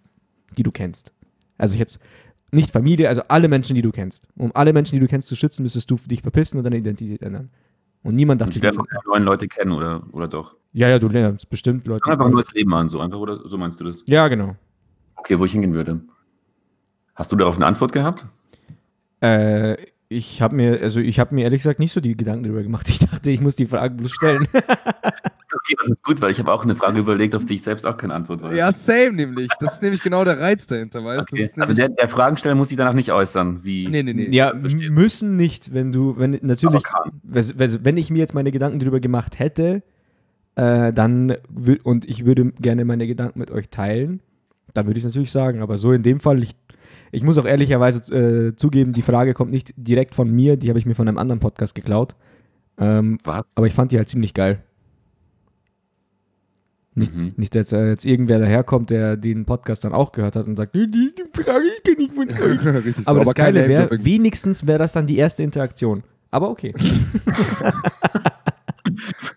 die 0.58 0.63
du 0.63 0.72
kennst. 0.72 1.12
Also 1.58 1.74
ich 1.74 1.79
jetzt 1.79 2.00
nicht 2.51 2.72
Familie, 2.72 3.10
also 3.10 3.24
alle 3.27 3.48
Menschen, 3.48 3.75
die 3.75 3.81
du 3.81 3.91
kennst. 3.91 4.27
Um 4.38 4.51
alle 4.53 4.74
Menschen, 4.74 4.96
die 4.96 5.00
du 5.00 5.08
kennst, 5.08 5.27
zu 5.27 5.36
schützen, 5.36 5.63
müsstest 5.63 5.89
du 5.91 5.96
dich 5.96 6.22
verpissen 6.22 6.58
und 6.58 6.63
deine 6.63 6.77
Identität 6.77 7.22
ändern. 7.22 7.50
Und 8.03 8.15
niemand 8.15 8.41
darf 8.41 8.48
Und 8.48 8.55
dich 8.55 8.63
keine 8.63 8.77
neuen 9.05 9.24
Leute 9.24 9.48
kennen, 9.48 9.72
oder, 9.72 10.01
oder 10.12 10.27
doch? 10.27 10.55
Ja, 10.74 10.89
ja, 10.89 10.98
du 10.98 11.08
lernst 11.08 11.50
bestimmt 11.50 11.86
Leute. 11.86 12.05
Einfach 12.10 12.25
ein 12.25 12.31
neues 12.31 12.51
Leben 12.53 12.74
an, 12.74 12.89
so 12.89 13.00
einfach, 13.00 13.20
oder 13.20 13.48
so 13.48 13.58
meinst 13.58 13.79
du 13.79 13.84
das? 13.84 14.03
Ja, 14.08 14.27
genau. 14.27 14.55
Okay, 15.15 15.38
wo 15.38 15.46
ich 15.46 15.51
hingehen 15.51 15.74
würde. 15.74 16.01
Hast 17.13 17.31
du 17.31 17.36
darauf 17.36 17.58
eine 17.58 17.67
Antwort 17.67 17.91
gehabt? 17.91 18.25
Äh, 19.22 19.77
ich 20.10 20.41
habe 20.41 20.55
mir, 20.55 20.81
also 20.81 21.00
ich 21.00 21.20
habe 21.20 21.36
mir 21.36 21.43
ehrlich 21.43 21.60
gesagt 21.60 21.79
nicht 21.79 21.93
so 21.93 22.01
die 22.01 22.17
Gedanken 22.17 22.43
darüber 22.43 22.63
gemacht. 22.63 22.89
Ich 22.89 23.00
dachte, 23.00 23.29
ich 23.29 23.39
muss 23.39 23.55
die 23.55 23.67
Frage 23.67 23.96
bloß 23.96 24.12
stellen. 24.12 24.48
Okay, 25.71 25.75
das 25.79 25.91
ist 25.91 26.03
gut, 26.03 26.21
weil 26.21 26.31
ich 26.31 26.39
habe 26.39 26.51
auch 26.51 26.63
eine 26.63 26.75
Frage 26.75 26.99
überlegt, 26.99 27.35
auf 27.35 27.45
die 27.45 27.55
ich 27.55 27.61
selbst 27.61 27.85
auch 27.85 27.97
keine 27.97 28.13
Antwort 28.13 28.41
weiß. 28.41 28.55
Ja, 28.55 28.71
same 28.71 29.13
nämlich. 29.13 29.49
Das 29.59 29.73
ist 29.73 29.81
nämlich 29.81 30.01
genau 30.01 30.23
der 30.23 30.39
Reiz 30.39 30.67
dahinter, 30.67 31.03
weißt 31.03 31.31
du? 31.31 31.35
Okay. 31.35 31.49
Also 31.57 31.73
der, 31.73 31.89
der 31.89 32.09
Fragensteller 32.09 32.55
muss 32.55 32.69
sich 32.69 32.77
danach 32.77 32.93
nicht 32.93 33.11
äußern, 33.11 33.63
wie. 33.63 33.87
Nee, 33.87 34.03
nee, 34.03 34.13
nee. 34.13 34.29
ja, 34.31 34.53
müssen 34.89 35.35
nicht, 35.35 35.73
wenn 35.73 35.91
du, 35.91 36.17
wenn 36.17 36.39
natürlich, 36.41 36.83
wenn 37.23 37.97
ich 37.97 38.09
mir 38.09 38.19
jetzt 38.19 38.33
meine 38.33 38.51
Gedanken 38.51 38.79
darüber 38.79 38.99
gemacht 38.99 39.39
hätte, 39.39 39.83
äh, 40.55 40.91
dann 40.91 41.35
und 41.83 42.09
ich 42.09 42.25
würde 42.25 42.51
gerne 42.59 42.85
meine 42.85 43.07
Gedanken 43.07 43.39
mit 43.39 43.51
euch 43.51 43.69
teilen, 43.69 44.21
dann 44.73 44.87
würde 44.87 44.97
ich 44.97 45.05
es 45.05 45.09
natürlich 45.09 45.31
sagen. 45.31 45.61
Aber 45.61 45.77
so 45.77 45.91
in 45.91 46.03
dem 46.03 46.19
Fall, 46.19 46.43
ich, 46.43 46.55
ich 47.11 47.23
muss 47.23 47.37
auch 47.37 47.45
ehrlicherweise 47.45 48.13
äh, 48.15 48.55
zugeben, 48.55 48.93
die 48.93 49.01
Frage 49.01 49.33
kommt 49.33 49.51
nicht 49.51 49.73
direkt 49.77 50.15
von 50.15 50.29
mir, 50.29 50.57
die 50.57 50.69
habe 50.69 50.79
ich 50.79 50.85
mir 50.85 50.95
von 50.95 51.07
einem 51.07 51.17
anderen 51.17 51.39
Podcast 51.39 51.75
geklaut. 51.75 52.15
Ähm, 52.77 53.19
Was? 53.23 53.45
aber 53.55 53.67
ich 53.67 53.73
fand 53.73 53.91
die 53.91 53.97
halt 53.97 54.09
ziemlich 54.09 54.33
geil. 54.33 54.63
Mhm. 56.93 57.34
Nicht, 57.38 57.56
dass 57.56 57.71
jetzt 57.71 58.06
irgendwer 58.06 58.39
daherkommt, 58.39 58.89
der 58.89 59.15
den 59.15 59.45
Podcast 59.45 59.86
dann 59.86 59.93
auch 59.93 60.12
gehört 60.12 60.36
hat 60.36 60.45
und 60.45 60.58
sagt, 60.58 60.75
die, 60.75 60.91
die 60.91 61.13
Frage 61.41 61.65
kenne 61.86 62.01
ich 62.04 62.12
von 62.12 62.27
euch. 62.75 62.86
Richtig 62.86 63.06
so, 63.06 63.12
Aber 63.12 63.23
das 63.23 63.34
Geile 63.34 63.67
wäre, 63.69 63.89
wenigstens 64.04 64.67
wäre 64.67 64.80
das 64.80 64.91
dann 64.91 65.08
die 65.08 65.17
erste 65.17 65.43
Interaktion. 65.43 66.04
Aber 66.32 66.49
okay. 66.49 66.73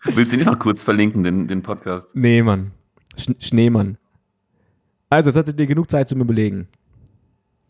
Willst 0.04 0.32
du 0.32 0.36
nicht 0.36 0.46
noch 0.46 0.58
kurz 0.58 0.82
verlinken, 0.82 1.22
den, 1.22 1.46
den 1.46 1.62
Podcast? 1.62 2.14
Nee, 2.14 2.42
Mann. 2.42 2.72
Sch 3.16 3.30
Schneemann. 3.38 3.98
Also, 5.10 5.30
jetzt 5.30 5.36
hattet 5.36 5.60
ihr 5.60 5.66
genug 5.66 5.90
Zeit 5.90 6.08
zum 6.08 6.20
Überlegen. 6.20 6.66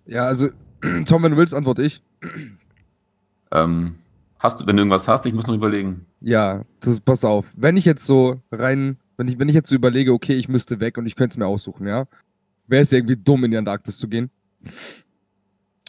Ja, 0.06 0.24
also, 0.26 0.48
Tom, 1.06 1.22
wenn 1.22 1.32
du 1.32 1.38
willst, 1.38 1.54
antworte 1.54 1.82
ich. 1.82 2.02
Ähm, 3.50 3.96
hast 4.38 4.60
du, 4.60 4.66
wenn 4.66 4.76
du 4.76 4.82
irgendwas 4.82 5.08
hast, 5.08 5.26
ich 5.26 5.34
muss 5.34 5.46
noch 5.46 5.54
überlegen. 5.54 6.06
Ja, 6.20 6.64
das, 6.80 7.00
pass 7.00 7.24
auf. 7.24 7.52
Wenn 7.56 7.76
ich 7.76 7.84
jetzt 7.84 8.06
so 8.06 8.40
rein, 8.50 8.96
wenn 9.16 9.28
ich, 9.28 9.38
wenn 9.38 9.48
ich 9.48 9.54
jetzt 9.54 9.68
so 9.68 9.74
überlege, 9.74 10.12
okay, 10.12 10.34
ich 10.34 10.48
müsste 10.48 10.80
weg 10.80 10.98
und 10.98 11.06
ich 11.06 11.16
könnte 11.16 11.34
es 11.34 11.38
mir 11.38 11.46
aussuchen, 11.46 11.86
ja, 11.86 12.06
wäre 12.66 12.82
es 12.82 12.92
irgendwie 12.92 13.16
dumm, 13.16 13.44
in 13.44 13.50
die 13.50 13.56
Antarktis 13.56 13.98
zu 13.98 14.08
gehen. 14.08 14.30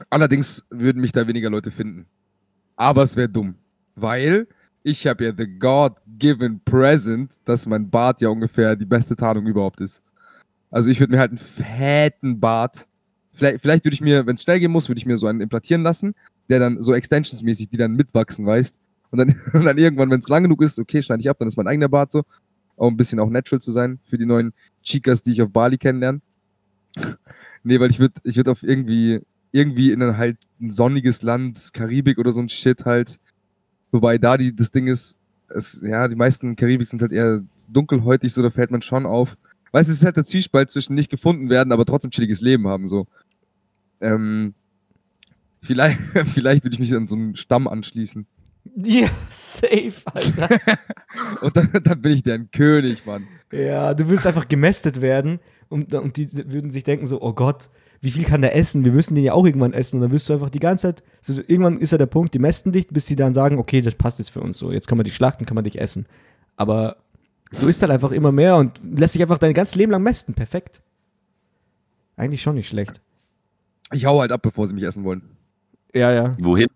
Allerdings 0.09 0.65
würden 0.69 1.01
mich 1.01 1.11
da 1.11 1.27
weniger 1.27 1.49
Leute 1.49 1.71
finden. 1.71 2.05
Aber 2.75 3.03
es 3.03 3.15
wäre 3.15 3.29
dumm, 3.29 3.55
weil 3.95 4.47
ich 4.83 5.07
habe 5.07 5.25
ja 5.25 5.33
the 5.35 5.47
God-given 5.47 6.61
present, 6.65 7.35
dass 7.45 7.65
mein 7.65 7.89
Bart 7.89 8.21
ja 8.21 8.29
ungefähr 8.29 8.75
die 8.75 8.85
beste 8.85 9.15
Tarnung 9.15 9.47
überhaupt 9.47 9.81
ist. 9.81 10.03
Also 10.69 10.89
ich 10.89 10.99
würde 10.99 11.13
mir 11.13 11.19
halt 11.19 11.31
einen 11.31 11.37
fetten 11.37 12.39
Bart, 12.39 12.85
vielleicht, 13.33 13.61
vielleicht 13.61 13.85
würde 13.85 13.95
ich 13.95 14.01
mir, 14.01 14.25
wenn 14.27 14.35
es 14.35 14.43
schnell 14.43 14.59
gehen 14.59 14.71
muss, 14.71 14.89
würde 14.89 14.99
ich 14.99 15.05
mir 15.05 15.17
so 15.17 15.27
einen 15.27 15.41
implantieren 15.41 15.83
lassen, 15.83 16.13
der 16.49 16.59
dann 16.59 16.81
so 16.81 16.93
extensionsmäßig, 16.93 17.69
die 17.69 17.77
dann 17.77 17.93
mitwachsen, 17.93 18.45
weißt 18.45 18.77
und 19.11 19.19
dann, 19.19 19.41
und 19.53 19.65
dann 19.65 19.77
irgendwann, 19.77 20.11
wenn 20.11 20.19
es 20.19 20.27
lang 20.27 20.43
genug 20.43 20.61
ist, 20.61 20.79
okay, 20.79 21.01
schneide 21.01 21.21
ich 21.21 21.29
ab, 21.29 21.37
dann 21.39 21.47
ist 21.47 21.57
mein 21.57 21.67
eigener 21.67 21.89
Bart 21.89 22.11
so. 22.11 22.23
Auch 22.77 22.89
ein 22.89 22.97
bisschen 22.97 23.19
auch 23.19 23.29
natural 23.29 23.61
zu 23.61 23.71
sein 23.71 23.99
für 24.05 24.17
die 24.17 24.25
neuen 24.25 24.53
Chicas, 24.83 25.23
die 25.23 25.31
ich 25.31 25.41
auf 25.41 25.51
Bali 25.51 25.77
kennenlerne. 25.77 26.21
nee, 27.63 27.79
weil 27.79 27.89
ich 27.89 27.99
würde 27.99 28.15
ich 28.23 28.35
würd 28.37 28.49
auf 28.49 28.63
irgendwie, 28.63 29.21
irgendwie 29.51 29.91
in 29.91 30.01
ein 30.01 30.17
halt 30.17 30.37
ein 30.59 30.71
sonniges 30.71 31.21
Land, 31.21 31.73
Karibik 31.73 32.17
oder 32.17 32.31
so 32.31 32.41
ein 32.41 32.49
Shit 32.49 32.85
halt. 32.85 33.19
Wobei 33.91 34.17
da 34.17 34.37
die, 34.37 34.55
das 34.55 34.71
Ding 34.71 34.87
ist, 34.87 35.17
es, 35.47 35.79
ja, 35.83 36.07
die 36.07 36.15
meisten 36.15 36.55
Karibik 36.55 36.87
sind 36.87 37.01
halt 37.01 37.11
eher 37.11 37.43
dunkelhäutig, 37.69 38.33
so 38.33 38.41
da 38.41 38.49
fällt 38.49 38.71
man 38.71 38.81
schon 38.81 39.05
auf. 39.05 39.37
Weißt 39.71 39.89
du, 39.89 39.93
es 39.93 39.99
ist 39.99 40.05
halt 40.05 40.17
der 40.17 40.23
Zwiespalt 40.23 40.71
zwischen 40.71 40.95
nicht 40.95 41.09
gefunden 41.09 41.49
werden, 41.49 41.71
aber 41.71 41.85
trotzdem 41.85 42.11
chilliges 42.11 42.41
Leben 42.41 42.67
haben, 42.67 42.87
so. 42.87 43.07
Ähm, 44.01 44.53
vielleicht, 45.61 45.99
vielleicht 46.25 46.63
würde 46.63 46.75
ich 46.75 46.79
mich 46.79 46.95
an 46.95 47.07
so 47.07 47.15
einen 47.15 47.35
Stamm 47.35 47.67
anschließen. 47.67 48.25
Ja, 48.75 49.07
safe, 49.29 49.93
Alter. 50.05 50.49
Und 51.41 51.55
dann, 51.55 51.69
dann 51.83 52.01
bin 52.01 52.11
ich 52.13 52.23
deren 52.23 52.49
König, 52.51 53.05
Mann. 53.05 53.27
ja, 53.51 53.93
du 53.93 54.09
wirst 54.09 54.25
einfach 54.27 54.47
gemästet 54.47 55.01
werden 55.01 55.39
und, 55.69 55.93
und 55.95 56.17
die 56.17 56.27
würden 56.33 56.71
sich 56.71 56.83
denken 56.83 57.07
so, 57.07 57.21
oh 57.21 57.33
Gott, 57.33 57.69
wie 58.01 58.11
viel 58.11 58.23
kann 58.23 58.41
der 58.41 58.55
essen? 58.55 58.85
Wir 58.85 58.91
müssen 58.91 59.15
den 59.15 59.23
ja 59.23 59.33
auch 59.33 59.45
irgendwann 59.45 59.73
essen. 59.73 59.95
Und 59.97 60.01
dann 60.03 60.11
wirst 60.11 60.29
du 60.29 60.33
einfach 60.33 60.49
die 60.49 60.59
ganze 60.59 60.87
Zeit, 60.93 61.03
so, 61.21 61.33
irgendwann 61.47 61.79
ist 61.79 61.91
ja 61.91 61.97
der 61.97 62.05
Punkt, 62.05 62.33
die 62.33 62.39
mästen 62.39 62.71
dich, 62.71 62.87
bis 62.87 63.07
sie 63.07 63.15
dann 63.15 63.33
sagen, 63.33 63.57
okay, 63.57 63.81
das 63.81 63.95
passt 63.95 64.19
jetzt 64.19 64.29
für 64.29 64.41
uns 64.41 64.57
so. 64.57 64.71
Jetzt 64.71 64.87
können 64.87 64.99
wir 64.99 65.03
dich 65.03 65.15
schlachten, 65.15 65.45
können 65.45 65.57
wir 65.57 65.63
dich 65.63 65.79
essen. 65.79 66.05
Aber 66.55 66.97
du 67.59 67.67
isst 67.67 67.81
halt 67.81 67.91
einfach 67.91 68.11
immer 68.11 68.31
mehr 68.31 68.57
und 68.57 68.79
lässt 68.83 69.15
dich 69.15 69.21
einfach 69.21 69.39
dein 69.39 69.53
ganzes 69.53 69.75
Leben 69.75 69.91
lang 69.91 70.03
mästen. 70.03 70.35
Perfekt. 70.35 70.81
Eigentlich 72.15 72.41
schon 72.41 72.55
nicht 72.55 72.67
schlecht. 72.67 73.01
Ich 73.91 74.05
hau 74.05 74.19
halt 74.19 74.31
ab, 74.31 74.41
bevor 74.41 74.67
sie 74.67 74.73
mich 74.73 74.83
essen 74.83 75.03
wollen. 75.03 75.23
Ja, 75.93 76.11
ja. 76.11 76.35
Wohin? 76.41 76.67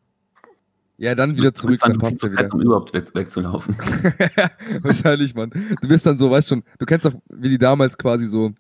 Ja, 1.02 1.16
dann 1.16 1.38
wieder 1.38 1.54
zurück, 1.54 1.80
dann 1.82 1.98
passt 1.98 2.20
zu 2.20 2.28
ja 2.28 2.34
wieder. 2.34 2.54
um 2.54 2.62
überhaupt 2.62 2.94
weg, 2.94 3.10
wegzulaufen. 3.16 3.74
Wahrscheinlich, 4.82 5.34
Mann. 5.34 5.50
Du 5.82 5.88
bist 5.88 6.06
dann 6.06 6.18
so, 6.18 6.30
weißt 6.30 6.50
schon, 6.50 6.62
du 6.78 6.86
kennst 6.86 7.06
doch, 7.06 7.14
wie 7.30 7.48
die 7.50 7.58
damals 7.58 7.98
quasi 7.98 8.26
so 8.26 8.52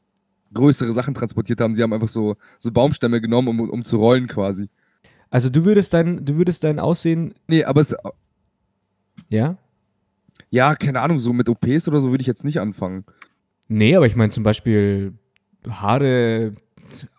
größere 0.53 0.93
Sachen 0.93 1.13
transportiert 1.13 1.59
haben. 1.59 1.75
Sie 1.75 1.83
haben 1.83 1.91
einfach 1.91 2.07
so, 2.07 2.37
so 2.57 2.71
Baumstämme 2.71 3.19
genommen, 3.19 3.49
um, 3.59 3.69
um 3.69 3.83
zu 3.83 3.97
rollen 3.97 4.27
quasi. 4.27 4.69
Also 5.29 5.49
du 5.49 5.65
würdest 5.65 5.93
dein, 5.93 6.23
du 6.25 6.37
würdest 6.37 6.63
dein 6.63 6.79
Aussehen, 6.79 7.33
Nee, 7.47 7.65
aber 7.65 7.81
es, 7.81 7.93
ja? 9.29 9.57
ja, 10.49 10.75
keine 10.75 11.01
Ahnung, 11.01 11.19
so 11.19 11.33
mit 11.33 11.49
OPs 11.49 11.87
oder 11.87 11.99
so 11.99 12.09
würde 12.09 12.21
ich 12.21 12.27
jetzt 12.27 12.45
nicht 12.45 12.59
anfangen. 12.61 13.03
Nee, 13.67 13.95
aber 13.95 14.07
ich 14.07 14.15
meine 14.15 14.31
zum 14.31 14.43
Beispiel 14.43 15.13
Haare 15.69 16.53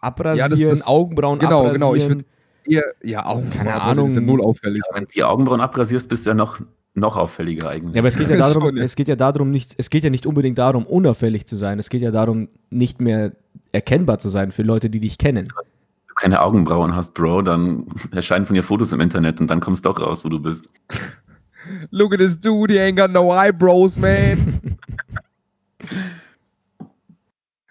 abrasieren, 0.00 0.38
Ja, 0.38 0.68
das- 0.68 0.78
das- 0.78 0.87
Augenbrauen 0.88 1.38
genau, 1.38 1.66
abrasieren. 1.66 1.74
genau, 1.74 1.94
ich 1.94 2.04
würd- 2.04 2.24
Eher, 2.66 2.85
ja, 3.03 3.27
Augen, 3.27 3.51
Keine 3.51 3.70
Die 3.70 4.09
sind 4.09 4.25
Ahnung. 4.25 4.27
null 4.27 4.42
auffällig. 4.42 4.83
Wenn 4.92 5.05
du 5.05 5.11
die 5.11 5.23
Augenbrauen 5.25 5.61
abrasierst, 5.61 6.09
bist 6.09 6.27
du 6.27 6.31
ja 6.31 6.35
noch, 6.35 6.61
noch 6.94 7.16
auffälliger 7.16 7.68
eigentlich. 7.68 7.94
Ja, 7.94 8.01
aber 8.01 8.09
es 8.09 8.16
geht 8.16 8.29
ja 8.29 8.37
Schon, 8.51 8.61
darum, 8.61 8.77
ja. 8.77 8.83
es 8.85 8.96
geht 8.96 9.09
ja 9.09 9.16
darum 9.16 9.51
nicht, 9.51 9.75
es 9.79 9.90
geht 9.90 10.05
ja 10.05 10.11
nicht 10.11 10.27
unbedingt 10.27 10.59
darum, 10.59 10.87
unauffällig 10.87 11.46
zu 11.46 11.57
sein. 11.57 11.79
Es 11.79 11.90
geht 11.90 12.03
ja 12.03 12.11
darum, 12.11 12.49
nicht 12.70 13.01
mehr 13.01 13.33
erkennbar 13.73 14.18
zu 14.18 14.29
sein 14.29 14.51
für 14.53 14.62
Leute, 14.62 14.90
die 14.90 15.01
dich 15.01 15.18
kennen. 15.18 15.46
Wenn 15.46 16.09
du 16.09 16.14
keine 16.14 16.42
Augenbrauen 16.42 16.94
hast, 16.94 17.14
Bro, 17.14 17.42
dann 17.42 17.87
erscheinen 18.12 18.46
von 18.46 18.55
dir 18.55 18.62
Fotos 18.62 18.92
im 18.92 19.01
Internet 19.01 19.40
und 19.40 19.49
dann 19.49 19.61
kommst 19.61 19.85
du 19.85 19.88
doch 19.90 20.01
raus, 20.01 20.25
wo 20.25 20.29
du 20.29 20.40
bist. 20.40 20.66
Look 21.90 22.12
at 22.12 22.18
this 22.18 22.38
dude, 22.38 22.73
he 22.73 22.81
ain't 22.81 22.96
got 22.96 23.11
no 23.11 23.33
eyebrows, 23.33 23.96
man. 23.96 24.70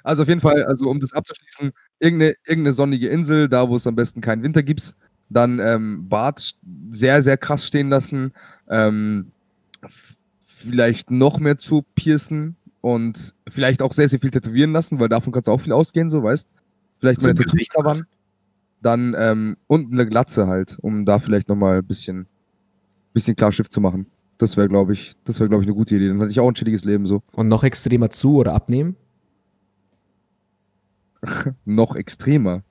also 0.04 0.22
auf 0.24 0.28
jeden 0.28 0.42
Fall, 0.42 0.64
also 0.64 0.86
um 0.90 1.00
das 1.00 1.12
abzuschließen, 1.14 1.72
irgendeine, 2.00 2.36
irgendeine 2.46 2.74
sonnige 2.74 3.10
Insel, 3.10 3.50
da 3.50 3.70
wo 3.70 3.76
es 3.76 3.88
am 3.88 3.96
besten 3.96 4.22
keinen 4.22 4.44
Winter 4.44 4.64
gibt, 4.64 4.96
dann 5.30 5.60
ähm, 5.60 6.08
Bart 6.10 6.56
sehr, 6.92 7.22
sehr 7.22 7.38
krass 7.38 7.66
stehen 7.66 7.90
lassen, 7.90 8.34
ähm, 8.70 9.32
vielleicht 10.44 11.12
noch 11.12 11.40
mehr 11.40 11.58
zu 11.58 11.84
piercen 11.96 12.56
und 12.82 13.34
vielleicht 13.48 13.82
auch 13.82 13.94
sehr, 13.94 14.10
sehr 14.10 14.20
viel 14.20 14.32
tätowieren 14.32 14.72
lassen, 14.72 15.00
weil 15.00 15.10
davon 15.10 15.32
kannst 15.32 15.48
du 15.48 15.52
auch 15.52 15.62
viel 15.62 15.74
ausgehen, 15.74 16.10
so 16.10 16.24
weißt. 16.24 16.52
Vielleicht 16.98 17.22
So 17.22 17.28
meine 17.28 17.40
ein 17.40 17.44
Gesicht 17.44 17.72
Tattoos 17.74 17.94
covern. 17.94 18.08
Dann 18.82 19.16
ähm, 19.18 19.58
und 19.68 19.92
eine 19.92 20.08
Glatze 20.08 20.48
halt, 20.48 20.78
um 20.82 21.06
da 21.06 21.20
vielleicht 21.20 21.50
nochmal 21.50 21.80
ein 21.80 21.86
bisschen, 21.86 22.28
bisschen 23.14 23.36
Klarschiff 23.36 23.70
zu 23.70 23.82
machen. 23.82 24.06
Das 24.38 24.56
wäre, 24.56 24.70
glaube 24.70 24.94
ich, 24.94 25.14
das 25.26 25.40
wäre, 25.40 25.50
glaube 25.50 25.64
ich, 25.64 25.68
eine 25.68 25.76
gute 25.76 25.96
Idee. 25.96 26.08
Dann 26.08 26.20
hatte 26.20 26.32
ich 26.32 26.40
auch 26.40 26.48
ein 26.48 26.54
chilliges 26.54 26.86
Leben 26.86 27.06
so. 27.06 27.22
Und 27.34 27.50
noch 27.50 27.64
extremer 27.66 28.10
zu 28.10 28.36
oder 28.36 28.54
abnehmen? 28.54 28.96
Noch 31.66 31.96
extremer. 31.96 32.64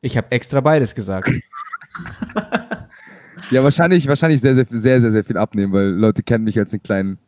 Ich 0.00 0.16
habe 0.16 0.30
extra 0.30 0.60
beides 0.60 0.94
gesagt. 0.94 1.30
Ja, 3.50 3.62
wahrscheinlich, 3.62 4.06
wahrscheinlich 4.06 4.40
sehr, 4.40 4.54
sehr, 4.54 4.66
sehr, 4.70 5.00
sehr, 5.02 5.10
sehr 5.10 5.24
viel 5.24 5.36
abnehmen, 5.36 5.74
weil 5.74 5.88
Leute 5.88 6.22
kennen 6.22 6.44
mich 6.44 6.58
als 6.58 6.72
einen 6.72 6.82
kleinen 6.82 7.18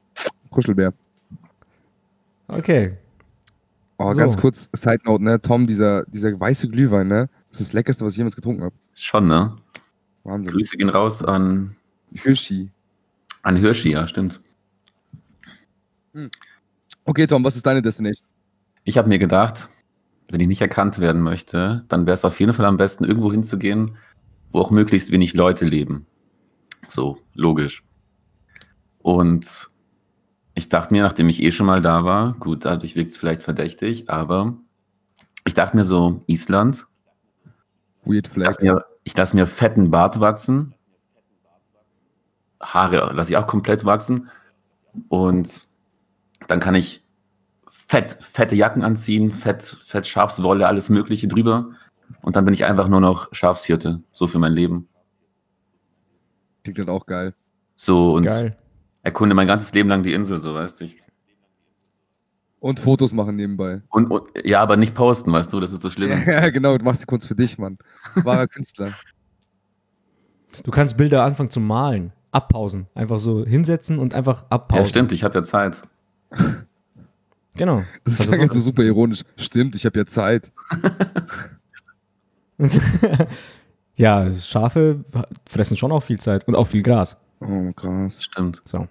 Kuschelbär. 0.49 0.95
Okay. 2.49 2.97
Oh, 3.99 4.11
So. 4.11 4.19
ganz 4.19 4.37
kurz, 4.39 4.71
Side 4.73 5.01
Note, 5.05 5.23
ne? 5.23 5.39
Tom, 5.43 5.67
dieser, 5.67 6.05
dieser 6.07 6.39
weiße 6.39 6.69
Glühwein, 6.69 7.09
ne? 7.09 7.29
Das 7.51 7.61
ist 7.61 7.69
das 7.69 7.73
Leckerste, 7.75 8.07
was 8.07 8.15
ich 8.15 8.19
jemals 8.19 8.37
getrunken 8.37 8.63
habe. 8.63 8.75
Schon, 8.95 9.27
ne? 9.29 9.55
Wahnsinn. 10.23 10.55
Grüße 10.55 10.79
gehen 10.79 10.89
raus 10.89 11.23
an, 11.23 11.77
Hirschi. 12.13 12.71
an 13.43 13.57
Hirschi, 13.57 13.91
ja, 13.93 14.07
stimmt. 14.07 14.41
Okay, 17.05 17.27
Tom, 17.27 17.45
was 17.45 17.57
ist 17.57 17.67
deine 17.67 17.83
Destination? 17.83 18.27
Ich 18.85 18.97
habe 18.97 19.09
mir 19.09 19.19
gedacht, 19.19 19.69
wenn 20.29 20.41
ich 20.41 20.49
nicht 20.49 20.61
erkannt 20.61 20.99
werden 20.99 21.23
möchte, 21.23 21.85
dann 21.89 22.07
wäre 22.07 22.15
es 22.15 22.25
auf 22.25 22.41
jeden 22.41 22.53
Fall 22.53 22.67
am 22.67 22.77
besten, 22.77 23.05
irgendwo 23.05 23.31
hinzugehen, 23.31 23.97
wo 24.53 24.61
auch 24.61 24.71
möglichst 24.71 25.13
wenig 25.13 25.35
Leute 25.35 25.65
leben. 25.65 26.07
So, 26.89 27.19
logisch. 27.35 27.85
Und 28.99 29.69
ich 30.55 30.69
dachte 30.69 30.95
mir, 30.95 31.03
nachdem 31.03 31.29
ich 31.29 31.43
eh 31.43 31.53
schon 31.53 31.67
mal 31.67 31.83
da 31.83 32.05
war, 32.05 32.35
gut, 32.35 32.65
dadurch 32.65 32.97
wirkt 32.97 33.11
es 33.11 33.19
vielleicht 33.19 33.43
verdächtig, 33.43 34.09
aber 34.09 34.57
ich 35.47 35.55
dachte 35.55 35.77
mir 35.77 35.85
so, 35.85 36.23
Island, 36.27 36.87
Weird 38.05 38.29
ich 38.29 38.33
Flag. 38.33 38.47
lasse 38.47 38.65
mir, 38.65 38.85
ich 39.03 39.17
lass 39.17 39.35
mir 39.35 39.47
fetten 39.47 39.91
Bart 39.91 40.21
wachsen, 40.21 40.75
Haare 42.63 43.13
lasse 43.15 43.31
ich 43.31 43.37
auch 43.37 43.47
komplett 43.47 43.85
wachsen 43.85 44.31
und 45.09 45.69
dann 46.47 46.61
kann 46.61 46.75
ich 46.75 47.04
fett, 47.87 48.17
fette 48.21 48.55
Jacken 48.57 48.83
anziehen, 48.83 49.33
fett, 49.33 49.63
fett 49.85 50.07
Schafswolle, 50.07 50.67
alles 50.67 50.89
Mögliche 50.91 51.29
drüber. 51.29 51.71
Und 52.23 52.37
dann 52.37 52.45
bin 52.45 52.55
ich 52.55 52.65
einfach 52.65 52.89
nur 52.89 53.01
noch 53.01 53.29
Schafshirte, 53.33 54.03
so 54.13 54.27
für 54.27 54.39
mein 54.39 54.53
Leben. 54.53 54.89
Klingt 56.63 56.79
halt 56.79 56.89
auch 56.89 57.07
geil. 57.07 57.35
So 57.77 58.15
und 58.15 58.25
Geil. 58.27 58.57
erkunde 59.03 59.35
mein 59.35 59.47
ganzes 59.47 59.73
Leben 59.75 59.89
lang 59.89 60.03
die 60.03 60.13
Insel, 60.13 60.39
so 60.39 60.55
weißt 60.55 60.81
du. 60.81 60.85
Ich- 60.87 61.03
Und 62.61 62.81
Fotos 62.81 63.13
machen 63.13 63.37
nebenbei. 63.37 63.83
Und, 63.91 64.11
und 64.11 64.29
ja, 64.45 64.61
aber 64.61 64.77
nicht 64.77 64.95
posten, 64.95 65.33
weißt 65.33 65.53
du, 65.53 65.61
das 65.61 65.73
ist 65.73 65.85
das 65.85 65.93
Schlimme. 65.93 66.25
Ja, 66.27 66.49
genau, 66.51 66.77
du 66.79 66.85
machst 66.85 67.03
die 67.03 67.07
Kunst 67.07 67.27
für 67.29 67.35
dich, 67.35 67.59
Mann. 67.59 67.79
Wahrer 68.15 68.47
Künstler. 68.49 68.95
Du 70.63 70.71
kannst 70.71 70.97
Bilder 70.97 71.25
anfangen 71.25 71.51
zu 71.51 71.61
malen. 71.61 72.13
Abpausen. 72.31 72.87
Einfach 72.95 73.19
so 73.19 73.45
hinsetzen 73.45 73.99
und 73.99 74.15
einfach 74.15 74.45
abpausen. 74.51 74.83
Ja, 74.85 74.89
stimmt, 74.89 75.13
ich 75.13 75.25
habe 75.25 75.35
ja 75.37 75.43
Zeit. 75.45 75.83
Genau. 77.57 77.85
Das 78.05 78.15
ist 78.15 78.21
Also 78.31 78.35
jetzt 78.43 78.55
so 78.55 78.61
super 78.61 78.83
ironisch. 78.83 79.23
Stimmt, 79.37 79.75
ich 79.75 79.85
habe 79.87 79.99
ja 79.99 80.07
Zeit. 80.07 80.51
ja, 83.97 84.33
Schafe 84.35 85.05
fressen 85.47 85.77
schon 85.77 85.93
auch 85.93 86.03
viel 86.03 86.19
Zeit 86.21 86.47
und 86.49 86.55
auch 86.57 86.67
viel 86.67 86.83
Gras. 86.83 87.17
Oh, 87.41 87.73
krass. 87.73 88.23
Stimmt. 88.23 88.63
So. 88.65 88.89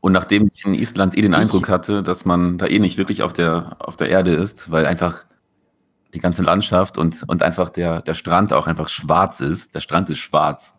Und 0.00 0.12
nachdem 0.12 0.50
ich 0.52 0.64
in 0.64 0.74
Island 0.74 1.16
eh 1.16 1.22
den 1.22 1.32
Ich- 1.32 1.38
Eindruck 1.38 1.68
hatte, 1.68 2.02
dass 2.02 2.24
man 2.24 2.58
da 2.58 2.66
eh 2.66 2.78
nicht 2.78 2.98
wirklich 2.98 3.22
auf 3.22 3.32
der, 3.32 3.76
auf 3.78 3.96
der 3.96 4.10
Erde 4.10 4.32
ist, 4.34 4.70
weil 4.70 4.86
einfach 4.86 5.24
die 6.14 6.18
ganze 6.20 6.42
Landschaft 6.42 6.98
und, 6.98 7.24
und 7.28 7.42
einfach 7.42 7.70
der, 7.70 8.02
der 8.02 8.14
Strand 8.14 8.52
auch 8.52 8.66
einfach 8.66 8.88
schwarz 8.88 9.40
ist. 9.40 9.74
Der 9.74 9.80
Strand 9.80 10.08
ist 10.10 10.18
schwarz. 10.18 10.74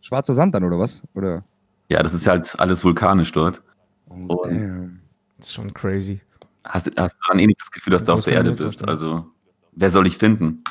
Schwarzer 0.00 0.34
Sand 0.34 0.54
dann, 0.54 0.64
oder 0.64 0.78
was? 0.78 1.02
Oder? 1.14 1.44
Ja, 1.88 2.02
das 2.02 2.14
ist 2.14 2.26
halt 2.26 2.58
alles 2.58 2.84
vulkanisch 2.84 3.32
dort. 3.32 3.62
Oh, 4.08 4.34
Und- 4.36 4.50
damn. 4.50 4.98
Das 5.42 5.48
ist 5.48 5.54
schon 5.54 5.74
crazy. 5.74 6.20
Hast, 6.64 6.92
hast 6.96 7.16
du 7.16 7.20
dann 7.28 7.40
eh 7.40 7.46
nicht 7.48 7.60
das 7.60 7.72
Gefühl, 7.72 7.90
dass 7.90 8.02
Das 8.02 8.06
du 8.06 8.12
auf 8.12 8.24
der 8.24 8.34
Erde 8.34 8.50
bist? 8.50 8.60
vorstellen. 8.78 8.88
Also, 8.88 9.26
wer 9.72 9.90
soll 9.90 10.06
ich 10.06 10.16
finden? 10.16 10.62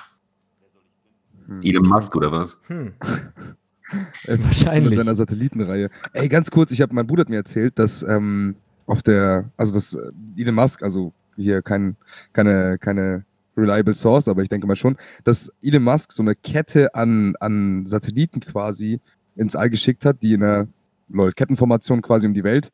Hm. 1.47 1.61
Elon 1.61 1.87
Musk 1.89 2.15
oder 2.15 2.31
was? 2.31 2.57
Hm. 2.67 2.93
Mit 4.27 4.43
Wahrscheinlich. 4.45 4.95
seiner 4.95 5.13
Satellitenreihe. 5.15 5.89
Ey, 6.13 6.29
ganz 6.29 6.49
kurz, 6.49 6.71
ich 6.71 6.79
habe, 6.79 6.95
mein 6.95 7.05
Bruder 7.05 7.21
hat 7.21 7.29
mir 7.29 7.35
erzählt, 7.35 7.77
dass 7.77 8.01
ähm, 8.03 8.55
auf 8.85 9.03
der, 9.03 9.51
also 9.57 9.73
das 9.73 9.93
äh, 9.93 10.11
Elon 10.37 10.55
Musk, 10.55 10.81
also 10.81 11.11
hier 11.35 11.61
kein, 11.61 11.97
keine, 12.31 12.77
keine 12.77 13.25
reliable 13.57 13.93
Source, 13.93 14.29
aber 14.29 14.43
ich 14.43 14.47
denke 14.49 14.65
mal 14.67 14.77
schon, 14.77 14.95
dass 15.25 15.51
Elon 15.61 15.83
Musk 15.83 16.13
so 16.13 16.23
eine 16.23 16.35
Kette 16.35 16.95
an, 16.95 17.35
an 17.41 17.85
Satelliten 17.85 18.39
quasi 18.39 19.01
ins 19.35 19.57
All 19.57 19.69
geschickt 19.69 20.05
hat, 20.05 20.21
die 20.23 20.31
in 20.33 20.43
einer 20.43 20.67
lol, 21.09 21.33
Kettenformation 21.33 22.01
quasi 22.01 22.27
um 22.27 22.33
die 22.33 22.45
Welt 22.45 22.71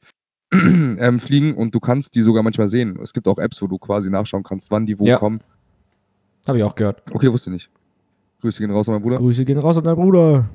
ähm, 0.54 1.20
fliegen 1.20 1.54
und 1.56 1.76
du 1.76 1.80
kannst 1.80 2.16
die 2.16 2.22
sogar 2.22 2.42
manchmal 2.44 2.68
sehen. 2.68 2.98
Es 3.02 3.14
gibt 3.14 3.28
auch 3.28 3.38
Apps, 3.38 3.62
wo 3.62 3.68
du 3.68 3.78
quasi 3.78 4.10
nachschauen 4.10 4.44
kannst, 4.44 4.72
wann 4.72 4.86
die 4.86 4.98
wo 4.98 5.06
Ja. 5.06 5.18
kommen. 5.18 5.40
Habe 6.48 6.58
ich 6.60 6.64
auch 6.64 6.76
gehört. 6.76 7.04
Okay, 7.14 7.32
wusste 7.32 7.50
nicht. 7.52 7.70
Grüße 8.42 8.60
gehen 8.62 8.72
raus 8.72 8.88
an 8.88 8.94
meinen 8.96 9.04
Bruder. 9.04 9.18
Grüße 9.18 9.44
gehen 9.44 9.58
raus 9.58 9.78
an 9.78 9.84
deinen 9.84 9.96
Bruder. 9.96 10.48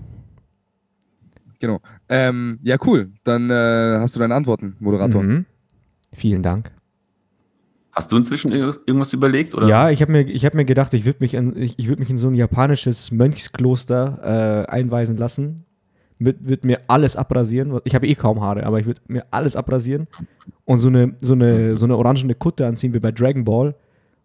Genau. 1.60 1.80
Ähm, 2.08 2.58
ja, 2.62 2.76
cool. 2.86 3.12
Dann 3.24 3.50
äh, 3.50 3.98
hast 4.00 4.16
du 4.16 4.20
deine 4.20 4.34
Antworten, 4.34 4.76
Moderator. 4.80 5.22
Mhm. 5.22 5.44
Vielen 6.12 6.42
Dank. 6.42 6.70
Hast 7.94 8.10
du 8.10 8.16
inzwischen 8.16 8.52
irgendwas 8.52 9.12
überlegt? 9.12 9.54
Oder? 9.54 9.68
Ja, 9.68 9.90
ich 9.90 10.00
habe 10.00 10.12
mir, 10.12 10.22
ich 10.22 10.46
hab 10.46 10.54
mir 10.54 10.64
gedacht, 10.64 10.94
ich 10.94 11.04
würde 11.04 11.18
mich, 11.20 11.34
in- 11.34 11.56
ich, 11.56 11.78
ich 11.78 11.88
würd 11.88 11.98
mich 11.98 12.08
in 12.08 12.16
so 12.18 12.28
ein 12.28 12.34
japanisches 12.34 13.10
Mönchskloster 13.12 14.64
äh, 14.66 14.70
einweisen 14.70 15.16
lassen. 15.18 15.64
Würde 16.24 16.38
würd 16.42 16.64
mir 16.64 16.80
alles 16.88 17.16
abrasieren. 17.16 17.78
Ich 17.84 17.94
habe 17.94 18.06
eh 18.06 18.14
kaum 18.14 18.40
Haare, 18.40 18.64
aber 18.64 18.80
ich 18.80 18.86
würde 18.86 19.00
mir 19.08 19.24
alles 19.30 19.56
abrasieren 19.56 20.08
und 20.64 20.78
so 20.78 20.88
eine, 20.88 21.14
so 21.20 21.34
eine, 21.34 21.76
so 21.76 21.86
eine 21.86 21.96
orangene 21.96 22.34
Kutte 22.34 22.66
anziehen 22.66 22.94
wie 22.94 23.00
bei 23.00 23.12
Dragon 23.12 23.44
Ball 23.44 23.74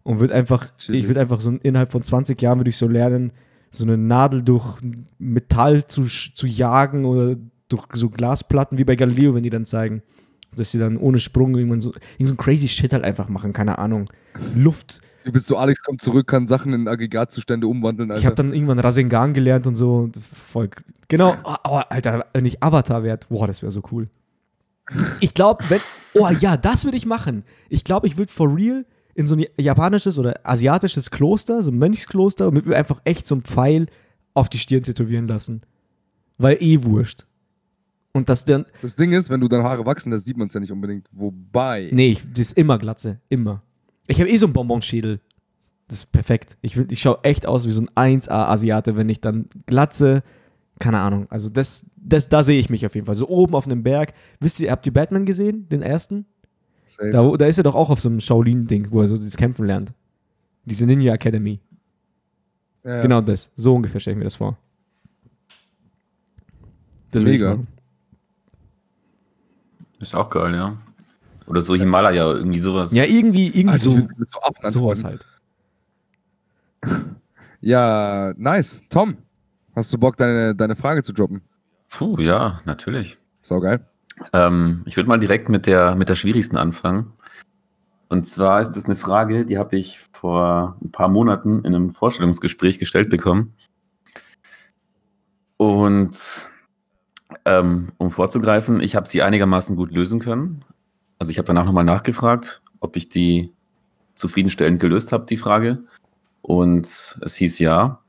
und 0.02 0.20
würde 0.20 0.34
einfach, 0.34 0.76
Chillig. 0.78 1.02
ich 1.02 1.08
würde 1.08 1.20
einfach 1.20 1.40
so 1.40 1.50
innerhalb 1.62 1.90
von 1.90 2.02
20 2.02 2.40
Jahren 2.40 2.58
würde 2.58 2.70
ich 2.70 2.76
so 2.76 2.88
lernen, 2.88 3.32
so 3.70 3.84
eine 3.84 3.98
Nadel 3.98 4.42
durch 4.42 4.78
Metall 5.18 5.86
zu, 5.86 6.04
zu 6.04 6.46
jagen 6.46 7.04
oder 7.04 7.36
durch 7.68 7.84
so 7.94 8.08
Glasplatten 8.08 8.78
wie 8.78 8.84
bei 8.84 8.96
Galileo, 8.96 9.34
wenn 9.34 9.42
die 9.42 9.50
dann 9.50 9.64
zeigen, 9.64 10.02
dass 10.56 10.70
sie 10.70 10.78
dann 10.78 10.96
ohne 10.96 11.18
Sprung 11.18 11.56
irgendwann 11.56 11.80
so, 11.80 11.92
irgend 12.18 12.28
so 12.28 12.34
ein 12.34 12.38
crazy 12.38 12.68
Shit 12.68 12.92
halt 12.92 13.04
einfach 13.04 13.28
machen, 13.28 13.52
keine 13.52 13.78
Ahnung. 13.78 14.10
Luft, 14.54 15.00
Du 15.28 15.32
bist 15.32 15.46
so, 15.46 15.58
Alex 15.58 15.82
kommt 15.82 16.00
zurück, 16.00 16.26
kann 16.26 16.46
Sachen 16.46 16.72
in 16.72 16.88
Aggregatzustände 16.88 17.66
umwandeln, 17.66 18.10
Alter. 18.10 18.18
Ich 18.18 18.24
habe 18.24 18.34
dann 18.34 18.54
irgendwann 18.54 18.78
Rasengan 18.78 19.34
gelernt 19.34 19.66
und 19.66 19.74
so. 19.74 20.08
Voll. 20.32 20.70
Genau. 21.08 21.34
Oh, 21.44 21.80
Alter, 21.90 22.24
wenn 22.32 22.46
ich 22.46 22.62
Avatar 22.62 23.02
werde, 23.02 23.26
boah, 23.28 23.46
das 23.46 23.60
wäre 23.60 23.70
so 23.70 23.82
cool. 23.92 24.08
Ich 25.20 25.34
glaube, 25.34 25.62
wenn. 25.68 25.80
Oh 26.14 26.28
ja, 26.40 26.56
das 26.56 26.84
würde 26.84 26.96
ich 26.96 27.04
machen. 27.04 27.44
Ich 27.68 27.84
glaube, 27.84 28.06
ich 28.06 28.16
würde 28.16 28.32
for 28.32 28.56
real 28.56 28.86
in 29.14 29.26
so 29.26 29.34
ein 29.34 29.44
japanisches 29.58 30.18
oder 30.18 30.40
asiatisches 30.44 31.10
Kloster, 31.10 31.62
so 31.62 31.70
ein 31.72 31.78
Mönchskloster, 31.78 32.48
und 32.48 32.54
mit 32.54 32.64
mir 32.64 32.76
einfach 32.76 33.02
echt 33.04 33.26
so 33.26 33.34
ein 33.34 33.42
Pfeil 33.42 33.86
auf 34.32 34.48
die 34.48 34.58
Stirn 34.58 34.82
tätowieren 34.82 35.28
lassen. 35.28 35.60
Weil 36.38 36.56
eh 36.62 36.84
wurscht. 36.84 37.26
Und 38.18 38.28
das 38.28 38.44
dann. 38.44 38.66
das 38.82 38.96
Ding 38.96 39.12
ist, 39.12 39.30
wenn 39.30 39.40
du 39.40 39.46
dann 39.46 39.62
Haare 39.62 39.86
wachsen, 39.86 40.10
das 40.10 40.24
sieht 40.24 40.36
man 40.36 40.48
es 40.48 40.54
ja 40.54 40.60
nicht 40.60 40.72
unbedingt. 40.72 41.08
Wobei. 41.12 41.88
Nee, 41.92 42.10
ich, 42.10 42.22
das 42.30 42.48
ist 42.48 42.58
immer 42.58 42.78
Glatze. 42.78 43.20
Immer. 43.28 43.62
Ich 44.08 44.20
habe 44.20 44.28
eh 44.28 44.36
so 44.36 44.46
einen 44.46 44.52
Bonbonschädel. 44.52 45.20
Das 45.86 46.00
ist 46.00 46.06
perfekt. 46.06 46.56
Ich, 46.60 46.76
ich 46.76 47.00
schaue 47.00 47.20
echt 47.22 47.46
aus 47.46 47.66
wie 47.66 47.70
so 47.70 47.82
ein 47.94 48.18
1A-Asiate, 48.20 48.96
wenn 48.96 49.08
ich 49.08 49.20
dann 49.20 49.46
Glatze, 49.66 50.22
keine 50.80 50.98
Ahnung. 50.98 51.26
Also 51.30 51.48
das, 51.48 51.86
das, 51.96 52.28
da 52.28 52.42
sehe 52.42 52.58
ich 52.58 52.70
mich 52.70 52.84
auf 52.84 52.94
jeden 52.96 53.06
Fall. 53.06 53.14
So 53.14 53.28
oben 53.28 53.54
auf 53.54 53.66
einem 53.66 53.84
Berg. 53.84 54.12
Wisst 54.40 54.60
ihr, 54.60 54.70
habt 54.70 54.84
ihr 54.84 54.92
Batman 54.92 55.24
gesehen, 55.24 55.68
den 55.68 55.82
ersten? 55.82 56.26
Safe. 56.84 57.10
Da, 57.10 57.36
da 57.36 57.46
ist 57.46 57.58
er 57.58 57.64
doch 57.64 57.74
auch 57.74 57.90
auf 57.90 58.00
so 58.00 58.08
einem 58.08 58.20
Shaolin-Ding, 58.20 58.88
wo 58.90 59.00
er 59.00 59.06
so 59.06 59.16
das 59.16 59.36
Kämpfen 59.36 59.66
lernt. 59.66 59.92
Diese 60.64 60.86
Ninja 60.86 61.14
Academy. 61.14 61.60
Ja. 62.84 63.00
Genau 63.00 63.20
das. 63.20 63.52
So 63.54 63.74
ungefähr 63.74 64.00
stelle 64.00 64.14
ich 64.14 64.18
mir 64.18 64.24
das 64.24 64.36
vor. 64.36 64.58
Das 67.10 67.22
Mega. 67.22 67.58
Ist 70.00 70.14
auch 70.14 70.30
geil, 70.30 70.54
ja. 70.54 70.76
Oder 71.46 71.60
so 71.62 71.74
Himalaya, 71.74 72.32
irgendwie 72.34 72.58
sowas. 72.58 72.92
Ja, 72.92 73.04
irgendwie, 73.04 73.46
irgendwie 73.48 73.68
Also, 73.68 73.90
so. 73.92 74.08
so 74.70 74.70
Sowas 74.70 75.04
anfangen. 75.04 75.20
halt. 76.84 77.04
Ja, 77.60 78.32
nice. 78.36 78.82
Tom, 78.88 79.16
hast 79.74 79.92
du 79.92 79.98
Bock, 79.98 80.16
deine, 80.16 80.54
deine 80.54 80.76
Frage 80.76 81.02
zu 81.02 81.12
droppen? 81.12 81.42
Puh, 81.88 82.16
ja, 82.20 82.60
natürlich. 82.66 83.16
Sau 83.40 83.58
geil. 83.58 83.84
Ähm, 84.32 84.82
ich 84.86 84.96
würde 84.96 85.08
mal 85.08 85.18
direkt 85.18 85.48
mit 85.48 85.66
der, 85.66 85.96
mit 85.96 86.08
der 86.08 86.14
schwierigsten 86.14 86.56
anfangen. 86.56 87.12
Und 88.10 88.24
zwar 88.24 88.60
ist 88.60 88.70
das 88.72 88.84
eine 88.84 88.94
Frage, 88.94 89.44
die 89.44 89.58
habe 89.58 89.76
ich 89.76 89.98
vor 90.12 90.76
ein 90.82 90.92
paar 90.92 91.08
Monaten 91.08 91.64
in 91.64 91.74
einem 91.74 91.90
Vorstellungsgespräch 91.90 92.78
gestellt 92.78 93.10
bekommen. 93.10 93.54
Und 95.56 96.46
ähm, 97.44 97.92
um 97.98 98.10
vorzugreifen, 98.10 98.80
ich 98.80 98.96
habe 98.96 99.08
sie 99.08 99.22
einigermaßen 99.22 99.76
gut 99.76 99.92
lösen 99.92 100.20
können. 100.20 100.64
Also 101.18 101.30
ich 101.30 101.38
habe 101.38 101.46
danach 101.46 101.64
nochmal 101.64 101.84
nachgefragt, 101.84 102.62
ob 102.80 102.96
ich 102.96 103.08
die 103.08 103.52
zufriedenstellend 104.14 104.80
gelöst 104.80 105.12
habe, 105.12 105.26
die 105.26 105.36
Frage. 105.36 105.82
Und 106.42 107.18
es 107.22 107.34
hieß 107.36 107.58
ja. 107.58 108.00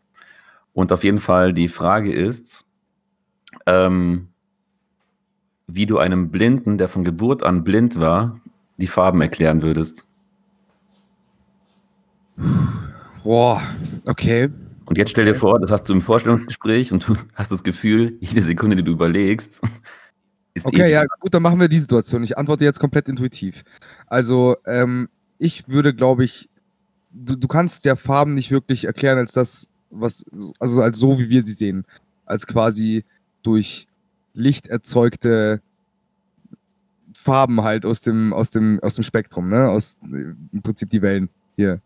Und 0.74 0.92
auf 0.92 1.04
jeden 1.04 1.18
Fall 1.18 1.54
die 1.54 1.68
Frage 1.68 2.14
ist, 2.14 2.66
ähm, 3.66 4.30
wie 5.68 5.86
du 5.86 5.98
einem 5.98 6.32
Blinden, 6.32 6.78
der 6.78 6.88
von 6.88 7.04
Geburt 7.04 7.44
an 7.44 7.64
blind 7.64 8.00
war, 8.00 8.40
die 8.78 8.88
Farben 8.88 9.22
erklären 9.22 9.62
würdest. 9.62 10.08
Boah, 13.24 13.62
okay. 14.08 14.50
Und 14.90 14.98
jetzt 14.98 15.12
stell 15.12 15.26
dir 15.26 15.36
vor, 15.36 15.60
das 15.60 15.70
hast 15.70 15.84
du 15.88 15.94
im 15.94 16.02
Vorstellungsgespräch 16.02 16.92
und 16.92 17.08
du 17.08 17.16
hast 17.36 17.52
das 17.52 17.64
Gefühl, 17.64 18.18
jede 18.22 18.42
Sekunde, 18.42 18.76
die 18.76 18.84
du 18.84 18.92
überlegst, 18.92 19.62
ist 20.56 20.66
Okay, 20.66 20.82
ewig. 20.82 20.92
ja, 20.94 21.06
gut, 21.20 21.32
dann 21.32 21.44
machen 21.44 21.60
wir 21.60 21.68
die 21.68 21.78
Situation. 21.78 22.24
Ich 22.24 22.40
antworte 22.40 22.64
jetzt 22.64 22.80
komplett 22.80 23.08
intuitiv. 23.08 23.64
Also, 24.08 24.58
ähm, 24.66 25.08
ich 25.38 25.68
würde, 25.70 25.94
glaube 25.94 26.24
ich, 26.24 26.50
du, 27.12 27.36
du 27.36 27.48
kannst 27.48 27.86
ja 27.86 27.96
Farben 27.96 28.34
nicht 28.34 28.50
wirklich 28.50 28.86
erklären 28.86 29.20
als 29.20 29.32
das, 29.32 29.68
was, 29.92 30.26
also 30.58 30.82
als 30.82 30.98
so, 30.98 31.20
wie 31.20 31.30
wir 31.30 31.44
sie 31.44 31.54
sehen. 31.54 31.86
Als 32.26 32.48
quasi 32.48 33.06
durch 33.44 33.88
Licht 34.34 34.68
erzeugte 34.68 35.62
Farben 37.14 37.62
halt 37.62 37.86
aus 37.86 38.02
dem, 38.02 38.34
aus 38.34 38.50
dem, 38.50 38.80
aus 38.82 38.96
dem 38.96 39.04
Spektrum, 39.04 39.50
ne? 39.50 39.70
Aus 39.70 39.98
äh, 40.12 40.34
im 40.52 40.62
Prinzip 40.64 40.90
die 40.90 41.04
Wellen. 41.04 41.30
Hier. 41.58 41.80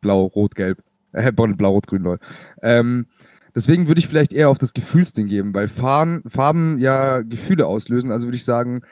Blau, 0.00 0.26
Rot, 0.26 0.54
Gelb. 0.54 0.80
Äh, 1.12 1.32
Blau, 1.32 1.46
Blau, 1.48 1.70
Rot, 1.70 1.86
Grün, 1.86 2.02
lol. 2.02 2.18
Ähm, 2.62 3.06
deswegen 3.54 3.88
würde 3.88 3.98
ich 3.98 4.08
vielleicht 4.08 4.32
eher 4.32 4.50
auf 4.50 4.58
das 4.58 4.72
Gefühlsding 4.72 5.26
geben, 5.26 5.54
weil 5.54 5.68
Farben, 5.68 6.22
Farben 6.28 6.78
ja 6.78 7.22
Gefühle 7.22 7.66
auslösen. 7.66 8.12
Also 8.12 8.26
würde 8.26 8.36
ich 8.36 8.44
sagen, 8.44 8.82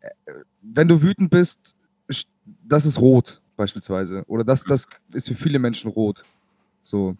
äh, 0.00 0.10
wenn 0.62 0.88
du 0.88 1.02
wütend 1.02 1.30
bist, 1.30 1.74
das 2.64 2.86
ist 2.86 3.00
rot 3.00 3.40
beispielsweise. 3.56 4.24
Oder 4.26 4.44
das, 4.44 4.64
das 4.64 4.86
ist 5.12 5.28
für 5.28 5.34
viele 5.34 5.58
Menschen 5.58 5.90
rot. 5.90 6.22
So. 6.82 7.16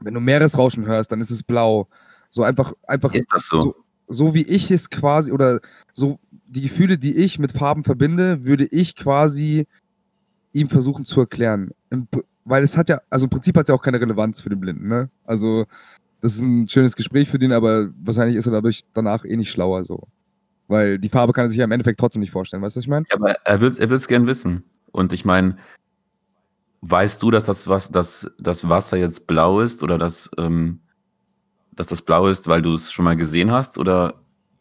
Wenn 0.00 0.14
du 0.14 0.20
Meeresrauschen 0.20 0.86
hörst, 0.86 1.12
dann 1.12 1.20
ist 1.20 1.30
es 1.30 1.42
blau. 1.42 1.88
So 2.30 2.42
einfach, 2.42 2.72
einfach 2.86 3.14
Ist 3.14 3.26
das 3.30 3.46
so? 3.46 3.62
so, 3.62 3.74
so 4.08 4.34
wie 4.34 4.42
ich 4.42 4.70
es 4.70 4.90
quasi, 4.90 5.32
oder 5.32 5.60
so 5.94 6.18
die 6.46 6.62
Gefühle, 6.62 6.98
die 6.98 7.16
ich 7.16 7.38
mit 7.38 7.52
Farben 7.52 7.84
verbinde, 7.84 8.44
würde 8.44 8.64
ich 8.66 8.96
quasi 8.96 9.66
ihm 10.52 10.68
versuchen 10.68 11.04
zu 11.04 11.20
erklären. 11.20 11.70
Im 11.90 12.08
Weil 12.44 12.62
es 12.64 12.76
hat 12.76 12.88
ja, 12.88 13.00
also 13.08 13.26
im 13.26 13.30
Prinzip 13.30 13.56
hat 13.56 13.64
es 13.64 13.68
ja 13.68 13.74
auch 13.74 13.82
keine 13.82 14.00
Relevanz 14.00 14.40
für 14.40 14.48
den 14.48 14.60
Blinden, 14.60 14.88
ne? 14.88 15.10
Also, 15.24 15.66
das 16.20 16.34
ist 16.34 16.40
ein 16.40 16.68
schönes 16.68 16.96
Gespräch 16.96 17.28
für 17.28 17.38
den, 17.38 17.52
aber 17.52 17.90
wahrscheinlich 18.02 18.36
ist 18.36 18.46
er 18.46 18.52
dadurch 18.52 18.82
danach 18.92 19.24
eh 19.24 19.36
nicht 19.36 19.50
schlauer 19.50 19.84
so. 19.84 20.08
Weil 20.68 20.98
die 20.98 21.08
Farbe 21.08 21.32
kann 21.32 21.46
er 21.46 21.50
sich 21.50 21.58
ja 21.58 21.64
im 21.64 21.72
Endeffekt 21.72 22.00
trotzdem 22.00 22.20
nicht 22.20 22.30
vorstellen, 22.30 22.62
weißt 22.62 22.76
du, 22.76 22.78
was 22.78 22.84
ich 22.84 22.90
meine? 22.90 23.06
Ja, 23.10 23.16
aber 23.16 23.32
er 23.44 23.60
wird 23.60 23.78
er 23.78 23.90
es 23.90 24.08
gern 24.08 24.26
wissen. 24.26 24.64
Und 24.90 25.12
ich 25.12 25.24
meine, 25.24 25.56
weißt 26.82 27.22
du, 27.22 27.30
dass 27.30 27.44
das, 27.44 27.68
was, 27.68 27.90
dass 27.90 28.30
das 28.38 28.68
Wasser 28.68 28.96
jetzt 28.96 29.26
blau 29.26 29.60
ist 29.60 29.82
oder 29.82 29.98
dass, 29.98 30.30
ähm, 30.38 30.80
dass 31.72 31.88
das 31.88 32.02
blau 32.02 32.26
ist, 32.26 32.48
weil 32.48 32.62
du 32.62 32.74
es 32.74 32.92
schon 32.92 33.04
mal 33.04 33.16
gesehen 33.16 33.50
hast? 33.50 33.78
Oder 33.78 34.14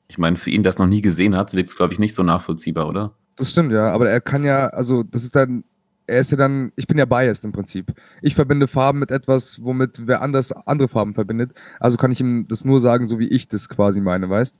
ich 0.08 0.17
meine, 0.17 0.38
für 0.38 0.50
ihn, 0.50 0.63
der 0.63 0.72
es 0.72 0.80
noch 0.80 0.88
nie 0.88 1.02
gesehen 1.02 1.36
hat, 1.36 1.54
wirkt 1.54 1.70
es, 1.70 1.78
glaube 1.78 1.94
ich, 1.94 2.00
nicht 2.00 2.15
so 2.15 2.24
nachvollziehbar, 2.24 2.88
oder? 2.88 3.15
Das 3.38 3.52
stimmt, 3.52 3.72
ja, 3.72 3.91
aber 3.91 4.10
er 4.10 4.22
kann 4.22 4.44
ja, 4.44 4.67
also 4.67 5.04
das 5.04 5.24
ist 5.24 5.36
dann, 5.36 5.63
er 6.12 6.19
ist 6.21 6.32
ja 6.32 6.38
dann, 6.38 6.71
ich 6.76 6.88
bin 6.88 6.97
ja 6.97 7.06
biased 7.06 7.45
im 7.45 7.52
Prinzip. 7.52 7.93
Ich 8.21 8.36
verbinde 8.36 8.67
Farben 8.67 9.00
mit 9.00 9.12
etwas, 9.12 9.63
womit 9.63 10.02
wer 10.06 10.21
anders 10.21 10.52
andere 10.52 10.88
Farben 10.88 11.13
verbindet. 11.13 11.52
Also 11.80 11.97
kann 11.97 12.12
ich 12.12 12.19
ihm 12.19 12.47
das 12.47 12.65
nur 12.65 12.80
sagen, 12.80 13.06
so 13.06 13.17
wie 13.19 13.28
ich 13.28 13.47
das 13.47 13.69
quasi 13.69 14.02
meine, 14.02 14.30
weißt? 14.30 14.60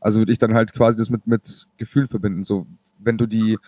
Also 0.00 0.20
würde 0.20 0.32
ich 0.32 0.38
dann 0.38 0.54
halt 0.54 0.72
quasi 0.72 0.98
das 0.98 1.10
mit, 1.10 1.26
mit 1.26 1.66
Gefühl 1.76 2.06
verbinden. 2.08 2.42
So, 2.42 2.66
wenn 2.98 3.18
du 3.18 3.26
die 3.26 3.58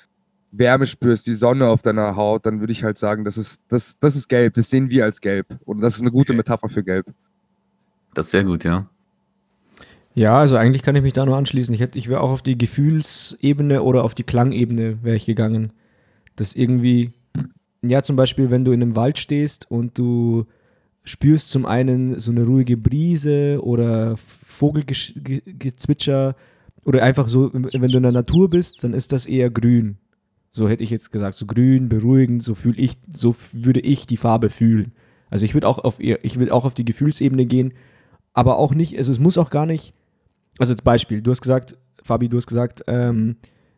Wärme 0.52 0.86
spürst, 0.86 1.26
die 1.26 1.34
Sonne 1.34 1.68
auf 1.68 1.82
deiner 1.82 2.14
Haut, 2.14 2.46
dann 2.46 2.60
würde 2.60 2.72
ich 2.72 2.84
halt 2.84 2.98
sagen, 2.98 3.24
das 3.24 3.36
ist, 3.36 3.62
das, 3.68 3.98
das 3.98 4.14
ist 4.16 4.28
gelb, 4.28 4.54
das 4.54 4.70
sehen 4.70 4.90
wir 4.90 5.04
als 5.04 5.20
gelb. 5.20 5.58
Und 5.64 5.80
das 5.80 5.96
ist 5.96 6.02
eine 6.02 6.12
gute 6.12 6.32
Metapher 6.32 6.68
für 6.68 6.84
gelb. 6.84 7.06
Das 8.14 8.26
ist 8.26 8.30
sehr 8.32 8.44
gut, 8.44 8.62
ja. 8.64 8.86
Ja, 10.14 10.38
also 10.38 10.56
eigentlich 10.56 10.82
kann 10.84 10.94
ich 10.94 11.02
mich 11.02 11.12
da 11.12 11.26
nur 11.26 11.36
anschließen. 11.36 11.74
Ich, 11.74 11.80
hätte- 11.80 11.98
ich 11.98 12.08
wäre 12.08 12.20
auch 12.20 12.30
auf 12.30 12.42
die 12.42 12.56
Gefühlsebene 12.56 13.82
oder 13.82 14.04
auf 14.04 14.14
die 14.14 14.22
Klangebene 14.22 15.02
wäre 15.02 15.16
ich 15.16 15.26
gegangen. 15.26 15.72
Das 16.36 16.54
irgendwie, 16.54 17.12
ja, 17.82 18.02
zum 18.02 18.16
Beispiel, 18.16 18.50
wenn 18.50 18.64
du 18.64 18.72
in 18.72 18.82
einem 18.82 18.96
Wald 18.96 19.18
stehst 19.18 19.70
und 19.70 19.98
du 19.98 20.46
spürst 21.04 21.50
zum 21.50 21.66
einen 21.66 22.18
so 22.18 22.30
eine 22.30 22.44
ruhige 22.44 22.76
Brise 22.76 23.60
oder 23.62 24.16
Vogelgezwitscher 24.16 26.34
oder 26.84 27.02
einfach 27.02 27.28
so, 27.28 27.52
wenn 27.52 27.62
du 27.62 27.96
in 27.96 28.02
der 28.02 28.12
Natur 28.12 28.48
bist, 28.48 28.84
dann 28.84 28.94
ist 28.94 29.12
das 29.12 29.26
eher 29.26 29.50
grün. 29.50 29.98
So 30.50 30.68
hätte 30.68 30.82
ich 30.82 30.90
jetzt 30.90 31.12
gesagt, 31.12 31.34
so 31.34 31.46
grün, 31.46 31.88
beruhigend, 31.88 32.42
so 32.42 32.54
fühle 32.54 32.78
ich, 32.78 32.96
so 33.12 33.34
würde 33.52 33.80
ich 33.80 34.06
die 34.06 34.16
Farbe 34.16 34.50
fühlen. 34.50 34.92
Also 35.28 35.44
ich 35.44 35.54
würde 35.54 35.68
auch 35.68 35.78
auf 35.78 36.00
ihr, 36.00 36.24
ich 36.24 36.38
würde 36.38 36.54
auch 36.54 36.64
auf 36.64 36.74
die 36.74 36.84
Gefühlsebene 36.84 37.44
gehen, 37.44 37.74
aber 38.32 38.58
auch 38.58 38.74
nicht, 38.74 38.96
also 38.96 39.10
es 39.10 39.18
muss 39.18 39.36
auch 39.36 39.50
gar 39.50 39.66
nicht, 39.66 39.92
also 40.58 40.72
als 40.72 40.82
Beispiel, 40.82 41.22
du 41.22 41.30
hast 41.30 41.42
gesagt, 41.42 41.76
Fabi, 42.02 42.28
du 42.28 42.36
hast 42.36 42.46
gesagt, 42.46 42.82
ähm, 42.86 43.36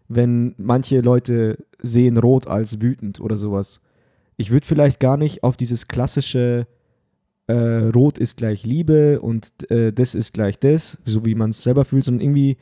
wenn 0.09 0.55
manche 0.59 1.01
Leute 1.01 1.64
sehen 1.87 2.16
Rot 2.16 2.46
als 2.46 2.81
wütend 2.81 3.20
oder 3.20 3.37
sowas. 3.37 3.81
Ich 4.37 4.51
würde 4.51 4.66
vielleicht 4.66 5.01
gar 5.01 5.16
nicht 5.16 5.42
auf 5.42 5.57
dieses 5.57 5.88
klassische 5.88 6.66
äh, 7.46 7.55
Rot 7.55 8.18
ist 8.18 8.37
gleich 8.37 8.64
Liebe 8.64 9.20
und 9.20 9.70
äh, 9.70 9.92
das 9.92 10.14
ist 10.14 10.35
gleich 10.35 10.59
das, 10.59 10.99
so 11.05 11.25
wie 11.25 11.35
man 11.35 11.51
es 11.51 11.62
selber 11.62 11.85
fühlt, 11.85 12.05
sondern 12.05 12.22
irgendwie, 12.22 12.57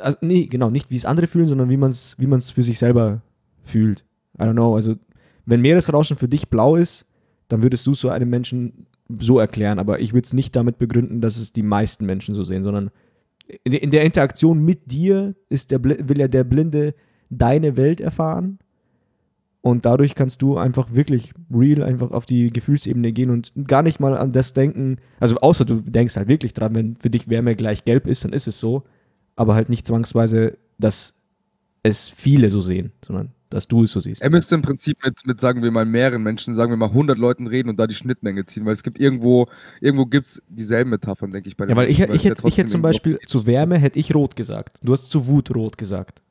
also, 0.00 0.18
nee, 0.20 0.46
genau, 0.46 0.70
nicht 0.70 0.90
wie 0.90 0.96
es 0.96 1.04
andere 1.04 1.26
fühlen, 1.26 1.48
sondern 1.48 1.68
wie 1.68 1.76
man 1.76 1.90
es 1.90 2.16
wie 2.18 2.26
man's 2.26 2.50
für 2.50 2.62
sich 2.62 2.78
selber 2.78 3.22
fühlt. 3.62 4.04
I 4.38 4.44
don't 4.44 4.52
know, 4.52 4.74
also 4.74 4.94
wenn 5.44 5.60
Meeresrauschen 5.60 6.16
für 6.16 6.28
dich 6.28 6.48
blau 6.48 6.76
ist, 6.76 7.06
dann 7.48 7.62
würdest 7.62 7.86
du 7.86 7.92
es 7.92 8.00
so 8.00 8.08
einem 8.08 8.30
Menschen 8.30 8.86
so 9.18 9.38
erklären, 9.38 9.78
aber 9.78 10.00
ich 10.00 10.12
würde 10.14 10.24
es 10.24 10.32
nicht 10.32 10.56
damit 10.56 10.78
begründen, 10.78 11.20
dass 11.20 11.36
es 11.36 11.52
die 11.52 11.62
meisten 11.62 12.06
Menschen 12.06 12.34
so 12.34 12.44
sehen, 12.44 12.62
sondern 12.62 12.90
in, 13.64 13.90
der 13.90 14.04
Interaktion 14.04 14.64
mit 14.64 14.90
dir 14.90 15.34
ist 15.48 15.70
der, 15.70 15.82
will 15.84 16.18
ja 16.18 16.28
der 16.28 16.44
Blinde 16.44 16.94
deine 17.32 17.76
Welt 17.76 18.00
erfahren 18.00 18.58
und 19.60 19.86
dadurch 19.86 20.14
kannst 20.14 20.42
du 20.42 20.58
einfach 20.58 20.92
wirklich 20.92 21.32
real 21.52 21.82
einfach 21.82 22.10
auf 22.10 22.26
die 22.26 22.52
Gefühlsebene 22.52 23.12
gehen 23.12 23.30
und 23.30 23.52
gar 23.66 23.82
nicht 23.82 24.00
mal 24.00 24.16
an 24.16 24.32
das 24.32 24.54
denken, 24.54 24.98
also 25.20 25.36
außer 25.36 25.64
du 25.64 25.80
denkst 25.80 26.16
halt 26.16 26.28
wirklich 26.28 26.52
dran, 26.52 26.74
wenn 26.74 26.96
für 26.96 27.10
dich 27.10 27.28
Wärme 27.28 27.56
gleich 27.56 27.84
gelb 27.84 28.06
ist, 28.06 28.24
dann 28.24 28.32
ist 28.32 28.48
es 28.48 28.58
so, 28.58 28.82
aber 29.36 29.54
halt 29.54 29.68
nicht 29.68 29.86
zwangsweise, 29.86 30.58
dass 30.78 31.14
es 31.82 32.08
viele 32.08 32.50
so 32.50 32.60
sehen, 32.60 32.92
sondern 33.04 33.30
dass 33.50 33.68
du 33.68 33.82
es 33.82 33.92
so 33.92 34.00
siehst. 34.00 34.22
Er 34.22 34.30
müsste 34.30 34.54
im 34.54 34.62
Prinzip 34.62 34.96
mit, 35.04 35.26
mit, 35.26 35.40
sagen 35.40 35.62
wir 35.62 35.70
mal, 35.70 35.84
mehreren 35.84 36.22
Menschen, 36.22 36.54
sagen 36.54 36.72
wir 36.72 36.76
mal 36.76 36.88
100 36.88 37.18
Leuten 37.18 37.46
reden 37.46 37.68
und 37.68 37.78
da 37.78 37.86
die 37.86 37.94
Schnittmenge 37.94 38.46
ziehen, 38.46 38.64
weil 38.64 38.72
es 38.72 38.82
gibt 38.82 38.98
irgendwo, 38.98 39.46
irgendwo 39.80 40.06
gibt 40.06 40.26
es 40.26 40.42
dieselben 40.48 40.90
Metaphern, 40.90 41.30
denke 41.30 41.48
ich, 41.48 41.56
bei 41.56 41.66
den 41.66 41.70
Ja, 41.70 41.76
weil 41.76 41.90
ich, 41.90 41.98
Menschen, 41.98 42.14
ich, 42.14 42.22
es 42.22 42.24
ja 42.24 42.30
hätte, 42.30 42.48
ich 42.48 42.58
hätte 42.58 42.68
zum 42.68 42.82
Beispiel 42.82 43.18
zu 43.26 43.46
Wärme 43.46 43.78
hätte 43.78 43.98
ich 43.98 44.14
rot 44.14 44.36
gesagt. 44.36 44.78
Du 44.82 44.92
hast 44.92 45.10
zu 45.10 45.26
Wut 45.26 45.54
rot 45.54 45.76
gesagt. 45.76 46.21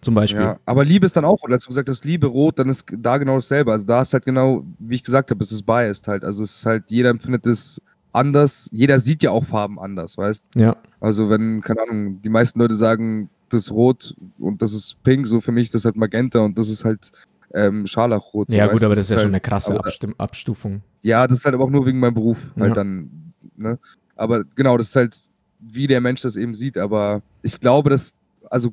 Zum 0.00 0.14
Beispiel. 0.14 0.40
Ja, 0.42 0.60
aber 0.64 0.84
Liebe 0.84 1.06
ist 1.06 1.16
dann 1.16 1.24
auch, 1.24 1.42
oder 1.42 1.54
als 1.54 1.64
du 1.64 1.68
gesagt 1.68 1.88
hast, 1.88 2.04
Liebe 2.04 2.26
rot, 2.28 2.58
dann 2.58 2.68
ist 2.68 2.84
da 2.96 3.18
genau 3.18 3.34
dasselbe. 3.36 3.72
Also 3.72 3.84
da 3.84 4.02
ist 4.02 4.12
halt 4.12 4.24
genau, 4.24 4.64
wie 4.78 4.94
ich 4.94 5.02
gesagt 5.02 5.30
habe, 5.30 5.42
es 5.42 5.50
ist 5.50 5.62
biased 5.66 6.06
halt. 6.06 6.24
Also 6.24 6.44
es 6.44 6.56
ist 6.56 6.66
halt, 6.66 6.84
jeder 6.90 7.10
empfindet 7.10 7.46
es 7.46 7.80
anders. 8.12 8.68
Jeder 8.72 9.00
sieht 9.00 9.22
ja 9.22 9.30
auch 9.30 9.44
Farben 9.44 9.78
anders, 9.78 10.16
weißt 10.16 10.44
Ja. 10.54 10.76
Also 11.00 11.28
wenn, 11.30 11.60
keine 11.62 11.82
Ahnung, 11.82 12.22
die 12.22 12.28
meisten 12.30 12.58
Leute 12.60 12.74
sagen, 12.74 13.28
das 13.48 13.62
ist 13.62 13.72
rot 13.72 14.14
und 14.38 14.62
das 14.62 14.72
ist 14.72 15.02
pink, 15.02 15.26
so 15.26 15.40
für 15.40 15.52
mich 15.52 15.64
ist 15.68 15.74
das 15.74 15.84
halt 15.84 15.96
magenta 15.96 16.40
und 16.40 16.58
das 16.58 16.68
ist 16.68 16.84
halt 16.84 17.10
ähm, 17.54 17.86
Scharlachrot. 17.86 18.52
Ja, 18.52 18.66
gut, 18.66 18.82
aber 18.84 18.94
das 18.94 19.04
ist 19.04 19.10
ja 19.10 19.16
halt, 19.16 19.22
schon 19.22 19.30
eine 19.32 19.40
krasse 19.40 19.72
aber- 19.74 19.86
Abstim 19.86 20.14
Abstufung. 20.18 20.82
Ja, 21.02 21.26
das 21.26 21.38
ist 21.38 21.44
halt 21.44 21.54
aber 21.54 21.64
auch 21.64 21.70
nur 21.70 21.86
wegen 21.86 21.98
meinem 21.98 22.14
Beruf 22.14 22.38
halt 22.56 22.68
Ja. 22.68 22.74
dann, 22.74 23.32
ne? 23.56 23.78
Aber 24.16 24.44
genau, 24.54 24.76
das 24.76 24.88
ist 24.88 24.96
halt, 24.96 25.16
wie 25.60 25.86
der 25.86 26.00
Mensch 26.00 26.20
das 26.22 26.36
eben 26.36 26.54
sieht, 26.54 26.76
aber 26.76 27.22
ich 27.42 27.58
glaube, 27.58 27.88
dass, 27.90 28.12
also 28.50 28.72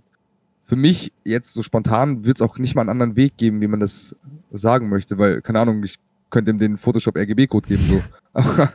für 0.65 0.75
mich 0.75 1.13
jetzt 1.23 1.53
so 1.53 1.63
spontan 1.63 2.25
wird 2.25 2.37
es 2.37 2.41
auch 2.41 2.57
nicht 2.57 2.75
mal 2.75 2.81
einen 2.81 2.89
anderen 2.89 3.15
Weg 3.15 3.37
geben, 3.37 3.61
wie 3.61 3.67
man 3.67 3.79
das 3.79 4.15
sagen 4.51 4.89
möchte, 4.89 5.17
weil, 5.17 5.41
keine 5.41 5.59
Ahnung, 5.59 5.83
ich 5.83 5.97
könnte 6.31 6.51
ihm 6.51 6.57
den 6.57 6.77
Photoshop 6.77 7.15
RGB-Code 7.15 7.67
geben, 7.67 7.83
so. 7.87 8.01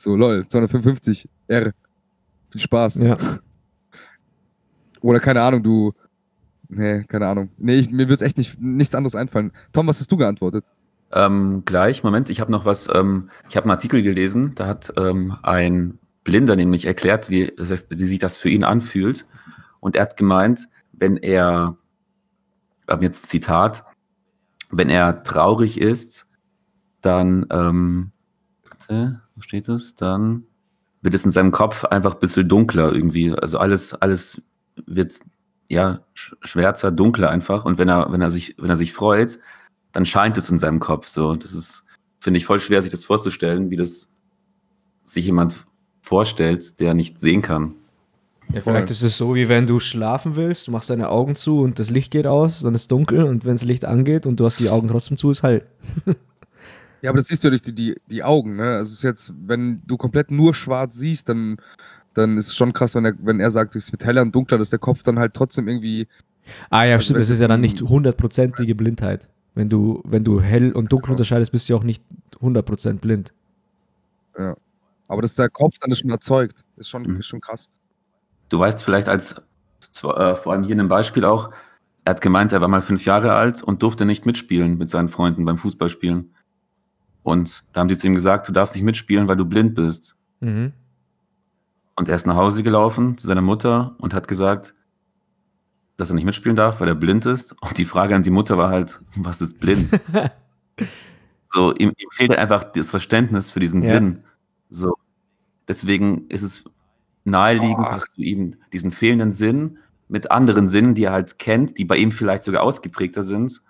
So, 0.00 0.14
lol, 0.14 0.46
255 0.46 1.28
R. 1.48 1.72
Viel 2.50 2.60
Spaß. 2.60 2.96
Ja. 2.96 3.16
Oder 5.00 5.18
keine 5.18 5.42
Ahnung, 5.42 5.64
du. 5.64 5.92
Nee, 6.68 7.02
keine 7.02 7.26
Ahnung. 7.26 7.50
Nee, 7.58 7.80
ich, 7.80 7.90
mir 7.90 8.08
wird 8.08 8.22
echt 8.22 8.38
nicht, 8.38 8.60
nichts 8.60 8.94
anderes 8.94 9.16
einfallen. 9.16 9.50
Tom, 9.72 9.88
was 9.88 9.98
hast 9.98 10.12
du 10.12 10.16
geantwortet? 10.16 10.64
Ähm, 11.10 11.62
gleich, 11.64 12.04
Moment, 12.04 12.30
ich 12.30 12.40
habe 12.40 12.52
noch 12.52 12.64
was, 12.64 12.88
ähm, 12.94 13.30
ich 13.48 13.56
habe 13.56 13.64
einen 13.64 13.72
Artikel 13.72 14.02
gelesen, 14.02 14.52
da 14.54 14.66
hat 14.66 14.92
ähm, 14.96 15.34
ein 15.42 15.98
Blinder 16.22 16.54
nämlich 16.54 16.84
erklärt, 16.84 17.28
wie, 17.28 17.50
es 17.56 17.88
wie 17.90 18.04
sich 18.04 18.18
das 18.18 18.36
für 18.36 18.50
ihn 18.50 18.62
anfühlt. 18.62 19.26
Und 19.80 19.96
er 19.96 20.02
hat 20.02 20.16
gemeint, 20.16 20.68
wenn 20.98 21.16
er, 21.16 21.76
ähm, 22.88 23.02
jetzt 23.02 23.28
Zitat, 23.28 23.84
wenn 24.70 24.90
er 24.90 25.22
traurig 25.22 25.80
ist, 25.80 26.26
dann, 27.00 27.46
ähm, 27.50 28.12
wo 29.34 29.40
steht 29.42 29.68
es? 29.68 29.94
Dann 29.94 30.44
wird 31.02 31.14
es 31.14 31.24
in 31.24 31.30
seinem 31.30 31.52
Kopf 31.52 31.84
einfach 31.84 32.14
ein 32.14 32.20
bisschen 32.20 32.48
dunkler 32.48 32.92
irgendwie. 32.92 33.32
Also 33.32 33.58
alles, 33.58 33.94
alles 33.94 34.42
wird 34.86 35.20
ja 35.68 36.00
sch- 36.16 36.34
schwärzer, 36.42 36.90
dunkler 36.90 37.30
einfach. 37.30 37.64
Und 37.64 37.78
wenn 37.78 37.88
er, 37.88 38.10
wenn 38.12 38.20
er 38.20 38.30
sich, 38.30 38.56
wenn 38.58 38.70
er 38.70 38.76
sich 38.76 38.92
freut, 38.92 39.38
dann 39.92 40.04
scheint 40.04 40.36
es 40.38 40.50
in 40.50 40.58
seinem 40.58 40.80
Kopf 40.80 41.06
so. 41.06 41.34
Das 41.34 41.54
ist, 41.54 41.84
finde 42.20 42.38
ich, 42.38 42.46
voll 42.46 42.58
schwer, 42.58 42.82
sich 42.82 42.90
das 42.90 43.04
vorzustellen, 43.04 43.70
wie 43.70 43.76
das 43.76 44.12
sich 45.04 45.24
jemand 45.24 45.64
vorstellt, 46.02 46.80
der 46.80 46.94
nicht 46.94 47.18
sehen 47.18 47.42
kann. 47.42 47.74
Ja, 48.52 48.62
vielleicht 48.62 48.90
ist 48.90 49.02
es 49.02 49.16
so, 49.18 49.34
wie 49.34 49.48
wenn 49.48 49.66
du 49.66 49.78
schlafen 49.78 50.34
willst, 50.36 50.68
du 50.68 50.70
machst 50.72 50.88
deine 50.88 51.10
Augen 51.10 51.34
zu 51.34 51.60
und 51.60 51.78
das 51.78 51.90
Licht 51.90 52.10
geht 52.10 52.26
aus, 52.26 52.60
dann 52.62 52.74
ist 52.74 52.82
es 52.82 52.88
dunkel 52.88 53.24
und 53.24 53.44
wenn 53.44 53.54
das 53.54 53.64
Licht 53.64 53.84
angeht 53.84 54.24
und 54.26 54.40
du 54.40 54.46
hast 54.46 54.58
die 54.58 54.70
Augen 54.70 54.88
trotzdem 54.88 55.16
zu, 55.16 55.30
ist 55.30 55.42
hell. 55.42 55.66
Ja, 57.00 57.10
aber 57.10 57.18
das 57.18 57.28
siehst 57.28 57.44
du 57.44 57.46
ja 57.46 57.50
durch 57.50 57.62
die, 57.62 57.72
die, 57.76 57.96
die 58.10 58.24
Augen, 58.24 58.56
ne? 58.56 58.70
Also 58.70 58.88
es 58.90 58.94
ist 58.94 59.02
jetzt, 59.04 59.32
wenn 59.46 59.80
du 59.86 59.96
komplett 59.96 60.32
nur 60.32 60.52
schwarz 60.52 60.96
siehst, 60.96 61.28
dann, 61.28 61.58
dann 62.12 62.36
ist 62.36 62.48
es 62.48 62.56
schon 62.56 62.72
krass, 62.72 62.96
wenn 62.96 63.04
er, 63.04 63.12
wenn 63.22 63.38
er 63.38 63.52
sagt, 63.52 63.76
es 63.76 63.92
wird 63.92 64.04
heller 64.04 64.22
und 64.22 64.34
dunkler, 64.34 64.58
dass 64.58 64.70
der 64.70 64.80
Kopf 64.80 65.04
dann 65.04 65.16
halt 65.16 65.32
trotzdem 65.32 65.68
irgendwie. 65.68 66.08
Ah 66.70 66.82
ja, 66.82 66.94
Also 66.94 67.04
stimmt, 67.04 67.20
das 67.20 67.30
ist 67.30 67.40
ja 67.40 67.46
dann 67.46 67.60
nicht 67.60 67.82
hundertprozentige 67.82 68.74
Blindheit. 68.74 69.28
Wenn 69.54 69.68
du, 69.68 70.02
wenn 70.06 70.24
du 70.24 70.40
hell 70.40 70.72
und 70.72 70.90
dunkel 70.90 71.04
Genau. 71.06 71.12
unterscheidest, 71.12 71.52
bist 71.52 71.68
du 71.68 71.76
auch 71.76 71.84
nicht 71.84 72.02
100% 72.40 72.94
blind. 72.98 73.32
Aber 75.06 75.22
dass 75.22 75.36
der 75.36 75.50
Kopf 75.50 75.78
dann 75.80 75.90
das 75.90 76.00
schon 76.00 76.10
erzeugt, 76.10 76.64
ist 76.76 76.88
schon, 76.88 77.02
Mhm. 77.04 77.16
ist 77.18 77.26
schon 77.26 77.40
krass. 77.40 77.68
Du 78.48 78.58
weißt 78.58 78.82
vielleicht 78.82 79.08
als, 79.08 79.42
äh, 80.02 80.34
vor 80.34 80.52
allem 80.52 80.62
hier 80.62 80.72
in 80.72 80.78
dem 80.78 80.88
Beispiel 80.88 81.24
auch, 81.24 81.50
er 82.04 82.10
hat 82.10 82.20
gemeint, 82.20 82.52
er 82.52 82.60
war 82.60 82.68
mal 82.68 82.80
fünf 82.80 83.04
Jahre 83.04 83.34
alt 83.34 83.62
und 83.62 83.82
durfte 83.82 84.06
nicht 84.06 84.24
mitspielen 84.24 84.78
mit 84.78 84.88
seinen 84.88 85.08
Freunden 85.08 85.44
beim 85.44 85.58
Fußballspielen. 85.58 86.34
Und 87.22 87.64
da 87.72 87.80
haben 87.80 87.88
die 87.88 87.96
zu 87.96 88.06
ihm 88.06 88.14
gesagt, 88.14 88.48
du 88.48 88.52
darfst 88.52 88.74
nicht 88.74 88.84
mitspielen, 88.84 89.28
weil 89.28 89.36
du 89.36 89.44
blind 89.44 89.74
bist. 89.74 90.16
Mhm. 90.40 90.72
Und 91.96 92.08
er 92.08 92.14
ist 92.14 92.26
nach 92.26 92.36
Hause 92.36 92.62
gelaufen 92.62 93.18
zu 93.18 93.26
seiner 93.26 93.42
Mutter 93.42 93.94
und 93.98 94.14
hat 94.14 94.28
gesagt, 94.28 94.74
dass 95.98 96.10
er 96.10 96.14
nicht 96.14 96.24
mitspielen 96.24 96.56
darf, 96.56 96.80
weil 96.80 96.88
er 96.88 96.94
blind 96.94 97.26
ist. 97.26 97.52
Und 97.60 97.76
die 97.76 97.84
Frage 97.84 98.14
an 98.14 98.22
die 98.22 98.30
Mutter 98.30 98.56
war 98.56 98.70
halt, 98.70 99.00
was 99.16 99.40
ist 99.40 99.60
blind? 99.60 99.90
so, 101.50 101.74
ihm, 101.74 101.92
ihm 101.98 102.08
fehlt 102.12 102.30
einfach 102.30 102.62
das 102.62 102.90
Verständnis 102.90 103.50
für 103.50 103.60
diesen 103.60 103.82
Ja. 103.82 103.90
Sinn. 103.90 104.22
So, 104.70 104.96
deswegen 105.66 106.28
ist 106.28 106.42
es 106.42 106.64
naheliegend, 107.30 107.86
Ach. 107.86 107.94
dass 107.94 108.10
du 108.14 108.22
ihm 108.22 108.56
diesen 108.72 108.90
fehlenden 108.90 109.30
Sinn 109.30 109.78
mit 110.08 110.30
anderen 110.30 110.68
Sinnen, 110.68 110.94
die 110.94 111.04
er 111.04 111.12
halt 111.12 111.38
kennt, 111.38 111.78
die 111.78 111.84
bei 111.84 111.96
ihm 111.96 112.12
vielleicht 112.12 112.42
sogar 112.42 112.62
ausgeprägter 112.62 113.22
sind, 113.22 113.60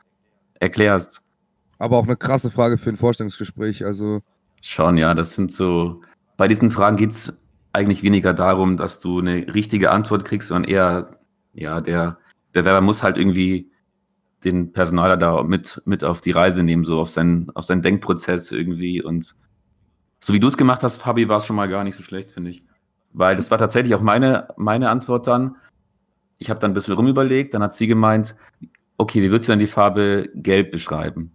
erklärst. 0.54 1.22
Aber 1.78 1.98
auch 1.98 2.04
eine 2.04 2.16
krasse 2.16 2.50
Frage 2.50 2.78
für 2.78 2.90
ein 2.90 2.96
Vorstellungsgespräch. 2.96 3.84
Also, 3.84 4.22
Schon, 4.60 4.96
ja, 4.96 5.14
das 5.14 5.32
sind 5.32 5.52
so. 5.52 6.02
Bei 6.36 6.48
diesen 6.48 6.70
Fragen 6.70 6.96
geht 6.96 7.10
es 7.10 7.38
eigentlich 7.72 8.02
weniger 8.02 8.34
darum, 8.34 8.76
dass 8.76 9.00
du 9.00 9.20
eine 9.20 9.54
richtige 9.54 9.90
Antwort 9.90 10.24
kriegst, 10.24 10.48
sondern 10.48 10.70
eher, 10.70 11.18
ja, 11.54 11.80
der 11.80 12.18
Bewerber 12.52 12.80
muss 12.80 13.02
halt 13.02 13.18
irgendwie 13.18 13.70
den 14.44 14.72
Personaler 14.72 15.16
da 15.16 15.42
mit, 15.42 15.82
mit 15.84 16.04
auf 16.04 16.20
die 16.20 16.30
Reise 16.30 16.62
nehmen, 16.62 16.84
so 16.84 17.00
auf 17.00 17.10
seinen, 17.10 17.50
auf 17.54 17.64
seinen 17.64 17.82
Denkprozess 17.82 18.52
irgendwie. 18.52 19.02
Und 19.02 19.34
so 20.20 20.32
wie 20.32 20.40
du 20.40 20.48
es 20.48 20.56
gemacht 20.56 20.82
hast, 20.82 20.98
Fabi, 20.98 21.28
war 21.28 21.38
es 21.38 21.46
schon 21.46 21.56
mal 21.56 21.68
gar 21.68 21.84
nicht 21.84 21.96
so 21.96 22.02
schlecht, 22.02 22.30
finde 22.30 22.50
ich. 22.50 22.64
Weil 23.12 23.36
das 23.36 23.50
war 23.50 23.58
tatsächlich 23.58 23.94
auch 23.94 24.02
meine, 24.02 24.48
meine 24.56 24.90
Antwort 24.90 25.26
dann. 25.26 25.56
Ich 26.38 26.50
habe 26.50 26.60
dann 26.60 26.70
ein 26.70 26.74
bisschen 26.74 26.94
rumüberlegt, 26.94 27.54
dann 27.54 27.62
hat 27.62 27.74
sie 27.74 27.86
gemeint, 27.86 28.36
okay, 28.96 29.22
wie 29.22 29.30
würdest 29.30 29.48
du 29.48 29.52
denn 29.52 29.60
die 29.60 29.66
Farbe 29.66 30.28
gelb 30.34 30.70
beschreiben? 30.70 31.32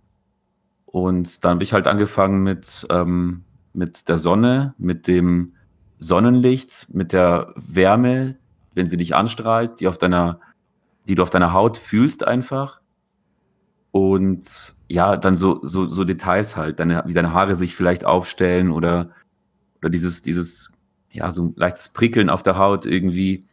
Und 0.85 1.43
dann 1.43 1.53
habe 1.53 1.63
ich 1.63 1.73
halt 1.73 1.87
angefangen 1.87 2.43
mit, 2.43 2.85
ähm, 2.89 3.43
mit 3.73 4.07
der 4.07 4.17
Sonne, 4.17 4.75
mit 4.77 5.07
dem 5.07 5.53
Sonnenlicht, 5.97 6.87
mit 6.93 7.13
der 7.13 7.53
Wärme, 7.55 8.37
wenn 8.75 8.87
sie 8.87 8.97
dich 8.97 9.15
anstrahlt, 9.15 9.79
die 9.79 9.87
auf 9.87 9.97
deiner, 9.97 10.39
die 11.07 11.15
du 11.15 11.23
auf 11.23 11.29
deiner 11.29 11.53
Haut 11.53 11.77
fühlst 11.77 12.25
einfach. 12.25 12.81
Und 13.91 14.75
ja, 14.89 15.17
dann 15.17 15.37
so, 15.37 15.59
so, 15.61 15.85
so 15.85 16.03
Details 16.03 16.55
halt, 16.55 16.79
deine, 16.79 17.03
wie 17.05 17.13
deine 17.13 17.33
Haare 17.33 17.55
sich 17.55 17.75
vielleicht 17.75 18.05
aufstellen 18.05 18.71
oder, 18.71 19.09
oder 19.79 19.89
dieses, 19.89 20.21
dieses, 20.21 20.69
ja, 21.13 21.31
so 21.31 21.45
ein 21.45 21.53
leichtes 21.55 21.89
Prickeln 21.89 22.29
auf 22.29 22.43
der 22.43 22.57
Haut 22.57 22.85
irgendwie. 22.85 23.45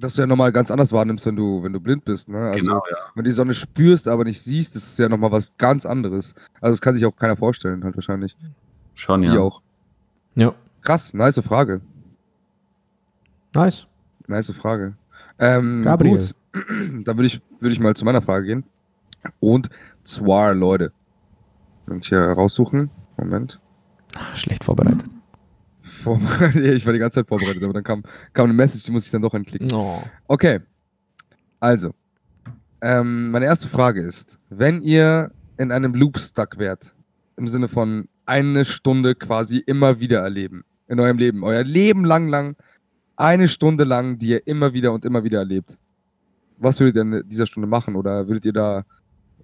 dass 0.00 0.14
du 0.14 0.22
ja 0.22 0.26
nochmal 0.26 0.52
ganz 0.52 0.70
anders 0.70 0.92
wahrnimmst, 0.92 1.26
wenn 1.26 1.34
du, 1.36 1.62
wenn 1.64 1.72
du 1.72 1.80
blind 1.80 2.04
bist. 2.04 2.28
Ne? 2.28 2.38
Also, 2.38 2.58
Genau, 2.60 2.82
ja. 2.90 2.96
wenn 3.14 3.24
du 3.24 3.28
die 3.28 3.34
Sonne 3.34 3.52
spürst, 3.52 4.06
aber 4.06 4.22
nicht 4.24 4.40
siehst, 4.40 4.76
das 4.76 4.84
ist 4.84 4.98
ja 4.98 5.08
nochmal 5.08 5.32
was 5.32 5.56
ganz 5.58 5.84
anderes. 5.84 6.34
Also, 6.60 6.72
das 6.74 6.80
kann 6.80 6.94
sich 6.94 7.04
auch 7.04 7.16
keiner 7.16 7.36
vorstellen, 7.36 7.82
halt 7.84 7.96
wahrscheinlich. 7.96 8.36
Schon, 8.94 9.22
Ja. 9.24 9.28
ja. 9.30 9.34
Die 9.34 9.38
auch. 9.40 9.60
Ja, 10.36 10.54
Krass, 10.82 11.12
nice 11.14 11.40
Frage. 11.40 11.80
nice. 13.54 13.86
Nice 14.28 14.50
Frage. 14.52 14.94
Ähm, 15.38 15.82
Gabriel. 15.82 16.18
Gut, 16.18 16.34
dann 17.06 17.16
würde 17.16 17.26
ich, 17.26 17.40
würd 17.60 17.72
ich 17.72 17.80
mal 17.80 17.94
zu 17.96 18.04
meiner 18.04 18.22
Frage 18.22 18.46
gehen. 18.46 18.64
Und 19.40 19.68
zwar, 20.04 20.54
Leute. 20.54 20.92
Und 21.88 22.04
hier 22.04 22.20
raussuchen. 22.20 22.90
Moment. 23.16 23.58
Ah, 24.16 24.36
Schlecht 24.36 24.64
vorbereitet. 24.64 25.04
Vor, 26.08 26.20
ja, 26.54 26.72
ich 26.72 26.86
war 26.86 26.92
die 26.92 26.98
ganze 26.98 27.16
Zeit 27.16 27.28
vorbereitet, 27.28 27.62
aber 27.62 27.74
dann 27.74 27.84
kam, 27.84 28.02
kam 28.32 28.44
eine 28.44 28.54
Message, 28.54 28.84
die 28.84 28.92
muss 28.92 29.04
ich 29.04 29.10
dann 29.10 29.22
doch 29.22 29.34
anklicken. 29.34 29.70
Oh. 29.72 30.02
Okay. 30.26 30.60
Also. 31.60 31.92
Ähm, 32.80 33.30
meine 33.32 33.46
erste 33.46 33.66
Frage 33.68 34.00
ist, 34.00 34.38
wenn 34.50 34.80
ihr 34.80 35.32
in 35.58 35.72
einem 35.72 35.94
Loop 35.94 36.18
stuck 36.18 36.58
wärt, 36.58 36.94
im 37.36 37.48
Sinne 37.48 37.68
von 37.68 38.08
eine 38.24 38.64
Stunde 38.64 39.14
quasi 39.14 39.58
immer 39.58 40.00
wieder 40.00 40.20
erleben, 40.20 40.64
in 40.86 41.00
eurem 41.00 41.18
Leben, 41.18 41.42
euer 41.42 41.64
Leben 41.64 42.04
lang, 42.04 42.28
lang, 42.28 42.56
eine 43.16 43.48
Stunde 43.48 43.84
lang, 43.84 44.18
die 44.18 44.28
ihr 44.28 44.46
immer 44.46 44.72
wieder 44.72 44.92
und 44.92 45.04
immer 45.04 45.24
wieder 45.24 45.38
erlebt, 45.40 45.76
was 46.56 46.78
würdet 46.78 46.96
ihr 46.96 47.02
in 47.02 47.28
dieser 47.28 47.46
Stunde 47.46 47.68
machen? 47.68 47.96
Oder 47.96 48.28
würdet 48.28 48.44
ihr 48.44 48.52
da 48.52 48.84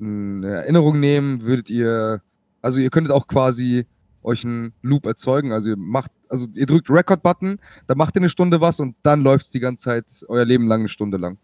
eine 0.01 0.49
Erinnerung 0.49 1.01
nehmen? 1.01 1.43
Würdet 1.43 1.71
ihr, 1.71 2.23
also 2.63 2.81
ihr 2.81 2.91
könntet 2.91 3.13
auch 3.13 3.27
quasi 3.27 3.87
euch 4.25 4.45
einen 4.45 4.73
Loop 4.83 5.07
erzeugen, 5.07 5.53
also 5.53 5.71
ihr 5.71 5.77
macht, 5.77 6.11
also 6.35 6.49
ihr 6.55 6.67
drückt 6.67 6.91
Record-Button, 6.91 7.59
dann 7.87 7.99
macht 7.99 8.17
ihr 8.17 8.21
eine 8.21 8.29
Stunde 8.29 8.61
was 8.61 8.81
und 8.81 8.97
dann 9.03 9.23
läuft 9.23 9.47
es 9.47 9.53
die 9.53 9.61
ganze 9.61 9.85
Zeit 9.85 10.25
euer 10.29 10.45
Leben 10.45 10.67
lang 10.67 10.81
eine 10.81 10.89
Stunde 10.89 11.17
lang. 11.17 11.39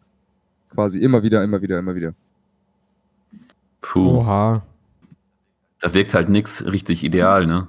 Quasi 0.70 0.98
immer 0.98 1.22
wieder, 1.22 1.42
immer 1.42 1.62
wieder, 1.62 1.78
immer 1.78 1.94
wieder. 1.94 2.14
Puh, 3.80 4.18
Oha. 4.18 4.62
da 5.80 5.94
wirkt 5.94 6.14
halt 6.14 6.28
nichts 6.28 6.64
richtig 6.64 7.04
ideal, 7.04 7.46
ne? 7.46 7.68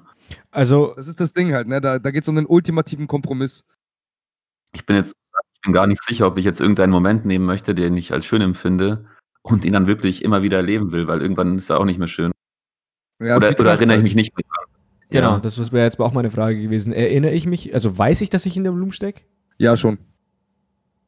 Also, 0.51 0.93
Das 0.95 1.07
ist 1.07 1.19
das 1.19 1.33
Ding 1.33 1.53
halt, 1.53 1.67
ne? 1.67 1.79
Da, 1.79 1.99
da 1.99 2.11
geht 2.11 2.23
es 2.23 2.29
um 2.29 2.35
den 2.35 2.45
ultimativen 2.45 3.07
Kompromiss. 3.07 3.63
Ich 4.73 4.85
bin 4.85 4.95
jetzt 4.95 5.15
ich 5.61 5.65
bin 5.65 5.73
gar 5.73 5.85
nicht 5.85 6.03
sicher, 6.03 6.25
ob 6.25 6.39
ich 6.39 6.45
jetzt 6.45 6.59
irgendeinen 6.59 6.91
Moment 6.91 7.23
nehmen 7.23 7.45
möchte, 7.45 7.75
den 7.75 7.95
ich 7.95 8.11
als 8.13 8.25
schön 8.25 8.41
empfinde 8.41 9.05
und 9.43 9.63
ihn 9.63 9.73
dann 9.73 9.85
wirklich 9.85 10.23
immer 10.23 10.41
wieder 10.41 10.57
erleben 10.57 10.91
will, 10.91 11.07
weil 11.07 11.21
irgendwann 11.21 11.55
ist 11.55 11.69
er 11.69 11.79
auch 11.79 11.85
nicht 11.85 11.99
mehr 11.99 12.07
schön. 12.07 12.31
Ja, 13.19 13.37
ist 13.37 13.43
oder 13.43 13.59
oder 13.59 13.71
erinnere 13.73 13.97
ich 13.97 14.03
mich 14.03 14.15
nicht 14.15 14.35
mehr 14.35 14.43
dran. 14.43 14.70
Genau, 15.11 15.33
Ja. 15.33 15.39
das 15.39 15.71
wäre 15.71 15.85
jetzt 15.85 15.99
auch 15.99 16.13
meine 16.13 16.31
Frage 16.31 16.59
gewesen. 16.61 16.91
Erinnere 16.93 17.33
ich 17.33 17.45
mich, 17.45 17.73
also 17.73 17.95
weiß 17.97 18.21
ich, 18.21 18.29
dass 18.29 18.45
ich 18.45 18.57
in 18.57 18.63
der 18.63 18.73
Loop 18.73 18.93
stecke? 18.93 19.21
Ja, 19.57 19.77
schon. 19.77 19.99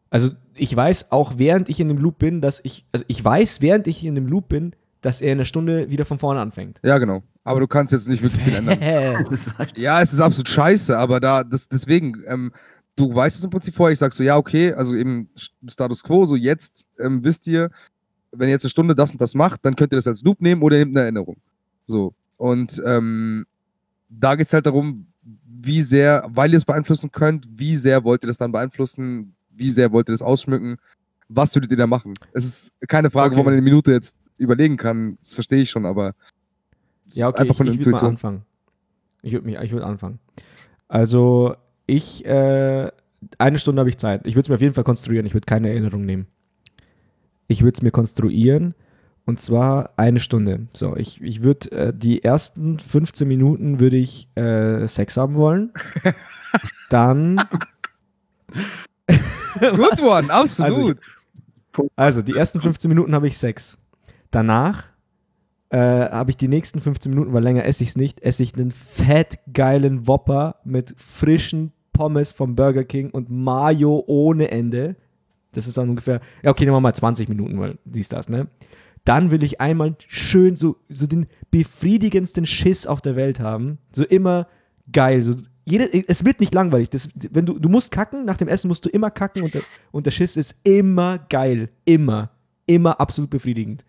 Also 0.09 0.29
ich 0.53 0.75
weiß 0.75 1.11
auch, 1.11 1.33
während 1.37 1.69
ich 1.69 1.79
in 1.79 1.87
dem 1.87 1.97
Loop 1.97 2.19
bin, 2.19 2.39
dass 2.39 2.59
ich, 2.63 2.85
also 2.91 3.03
ich 3.07 3.23
weiß, 3.23 3.61
während 3.61 3.87
ich 3.87 4.05
in 4.05 4.13
dem 4.15 4.27
Loop 4.27 4.49
bin, 4.49 4.75
dass 5.01 5.21
er 5.21 5.31
in 5.33 5.39
einer 5.39 5.45
Stunde 5.45 5.89
wieder 5.89 6.05
von 6.05 6.19
vorne 6.19 6.39
anfängt. 6.39 6.79
Ja, 6.83 6.97
genau. 6.99 7.23
Aber 7.43 7.59
du 7.59 7.67
kannst 7.67 7.91
jetzt 7.91 8.07
nicht 8.07 8.21
wirklich 8.21 8.41
viel 8.43 8.53
ändern. 8.55 8.79
Halt 9.57 9.77
Ja, 9.77 10.01
es 10.01 10.13
ist 10.13 10.21
absolut 10.21 10.47
scheiße, 10.47 10.97
aber 10.97 11.19
da, 11.19 11.43
das, 11.43 11.67
deswegen, 11.67 12.23
ähm, 12.27 12.51
du 12.95 13.13
weißt 13.13 13.37
es 13.37 13.43
im 13.43 13.49
Prinzip 13.49 13.73
vorher, 13.73 13.91
ich 13.91 13.99
sag 13.99 14.13
so, 14.13 14.23
ja, 14.23 14.37
okay, 14.37 14.71
also 14.73 14.95
eben 14.95 15.29
Status 15.67 16.03
Quo, 16.03 16.25
so 16.25 16.35
jetzt 16.35 16.85
ähm, 16.99 17.23
wisst 17.23 17.47
ihr, 17.47 17.69
wenn 18.31 18.47
ihr 18.49 18.53
jetzt 18.53 18.63
eine 18.65 18.69
Stunde 18.69 18.95
das 18.95 19.11
und 19.11 19.19
das 19.19 19.33
macht, 19.35 19.65
dann 19.65 19.75
könnt 19.75 19.91
ihr 19.91 19.97
das 19.97 20.07
als 20.07 20.23
Loop 20.23 20.41
nehmen 20.41 20.61
oder 20.61 20.77
ihr 20.77 20.85
nehmt 20.85 20.95
eine 20.95 21.03
Erinnerung. 21.03 21.37
So. 21.85 22.13
Und 22.37 22.81
ähm, 22.85 23.45
da 24.19 24.35
geht 24.35 24.47
es 24.47 24.53
halt 24.53 24.65
darum, 24.65 25.07
wie 25.45 25.81
sehr, 25.81 26.27
weil 26.29 26.51
ihr 26.51 26.57
es 26.57 26.65
beeinflussen 26.65 27.11
könnt, 27.11 27.47
wie 27.49 27.75
sehr 27.75 28.03
wollt 28.03 28.23
ihr 28.23 28.27
das 28.27 28.37
dann 28.37 28.51
beeinflussen, 28.51 29.35
wie 29.49 29.69
sehr 29.69 29.91
wollt 29.91 30.09
ihr 30.09 30.13
das 30.13 30.21
ausschmücken, 30.21 30.77
was 31.29 31.55
würdet 31.55 31.71
ihr 31.71 31.77
da 31.77 31.87
machen? 31.87 32.13
Es 32.33 32.45
ist 32.45 32.73
keine 32.87 33.09
Frage, 33.09 33.35
wo 33.35 33.39
Okay. 33.39 33.45
man 33.45 33.53
in 33.53 33.57
einer 33.59 33.63
Minute 33.63 33.91
jetzt 33.91 34.17
überlegen 34.37 34.77
kann, 34.77 35.15
das 35.19 35.33
verstehe 35.33 35.61
ich 35.61 35.69
schon, 35.69 35.85
aber 35.85 36.15
Ja, 37.07 37.27
okay, 37.29 37.41
einfach 37.41 37.51
ich, 37.53 37.57
von 37.57 37.65
der 37.67 37.73
ich 37.73 37.79
würde 37.79 37.91
mal 37.91 37.97
Intuition. 37.97 38.09
anfangen. 38.11 38.45
Ich 39.21 39.33
würde 39.33 39.63
ich 39.63 39.71
würde 39.71 39.85
anfangen. 39.85 40.19
Also, 40.89 41.55
ich, 41.85 42.25
äh, 42.25 42.91
eine 43.37 43.57
Stunde 43.59 43.79
habe 43.79 43.89
ich 43.89 43.97
Zeit. 43.97 44.27
Ich 44.27 44.35
würde 44.35 44.41
es 44.41 44.49
mir 44.49 44.55
auf 44.55 44.61
jeden 44.61 44.73
Fall 44.73 44.83
konstruieren. 44.83 45.25
Ich 45.25 45.33
würde 45.33 45.45
keine 45.45 45.69
Erinnerung 45.69 46.05
nehmen. 46.05 46.27
Ich 47.47 47.61
würde 47.61 47.75
es 47.77 47.81
mir 47.81 47.91
konstruieren 47.91 48.73
und 49.25 49.39
zwar 49.39 49.91
eine 49.95 50.19
Stunde. 50.19 50.67
So, 50.73 50.95
ich, 50.95 51.21
ich 51.21 51.43
würde 51.43 51.71
äh, 51.71 51.93
die 51.95 52.23
ersten 52.23 52.79
15 52.79 53.27
Minuten 53.27 53.79
würde 53.79 53.97
ich 53.97 54.27
äh, 54.35 54.87
Sex 54.87 55.17
haben 55.17 55.35
wollen. 55.35 55.71
Dann. 56.89 57.41
Good 59.59 60.01
one, 60.01 60.33
absolut. 60.33 60.97
Also, 61.95 62.21
die 62.21 62.35
ersten 62.35 62.59
15 62.59 62.89
Minuten 62.89 63.15
habe 63.15 63.27
ich 63.27 63.37
Sex. 63.37 63.77
Danach 64.29 64.89
äh, 65.69 65.77
habe 65.77 66.31
ich 66.31 66.37
die 66.37 66.47
nächsten 66.47 66.79
15 66.79 67.11
Minuten, 67.11 67.33
weil 67.33 67.43
länger 67.43 67.65
esse 67.65 67.83
ich 67.83 67.89
es 67.89 67.95
nicht, 67.95 68.21
esse 68.21 68.43
ich 68.43 68.53
einen 68.55 68.71
fettgeilen 68.71 70.07
Whopper 70.07 70.57
mit 70.63 70.93
frischen 70.97 71.71
Pommes 71.93 72.33
vom 72.33 72.55
Burger 72.55 72.83
King 72.83 73.09
und 73.11 73.29
Mayo 73.29 74.03
ohne 74.05 74.51
Ende. 74.51 74.95
Das 75.53 75.67
ist 75.67 75.77
dann 75.77 75.89
ungefähr, 75.89 76.19
ja, 76.43 76.51
okay, 76.51 76.65
nehmen 76.65 76.75
wir 76.75 76.81
mal 76.81 76.93
20 76.93 77.29
Minuten, 77.29 77.59
weil 77.59 77.77
dies, 77.85 78.09
das, 78.09 78.27
ne? 78.27 78.47
Dann 79.05 79.31
will 79.31 79.43
ich 79.43 79.59
einmal 79.59 79.95
schön 80.07 80.55
so, 80.55 80.77
so 80.87 81.07
den 81.07 81.27
befriedigendsten 81.51 82.45
Schiss 82.45 82.87
auf 82.87 83.01
der 83.01 83.15
Welt 83.15 83.39
haben. 83.39 83.79
So 83.91 84.05
immer 84.05 84.47
geil, 84.91 85.23
so 85.23 85.33
jede, 85.65 85.89
es 86.07 86.25
wird 86.25 86.39
nicht 86.39 86.53
langweilig. 86.53 86.89
Das, 86.89 87.09
wenn 87.31 87.45
du, 87.45 87.57
du 87.57 87.69
musst 87.69 87.91
kacken, 87.91 88.25
nach 88.25 88.37
dem 88.37 88.47
Essen 88.47 88.67
musst 88.67 88.85
du 88.85 88.89
immer 88.89 89.11
kacken 89.11 89.43
und 89.43 89.53
der, 89.53 89.61
und 89.91 90.05
der 90.05 90.11
Schiss 90.11 90.35
ist 90.35 90.55
immer 90.63 91.19
geil. 91.29 91.69
Immer. 91.85 92.31
Immer 92.65 92.99
absolut 92.99 93.29
befriedigend. 93.29 93.85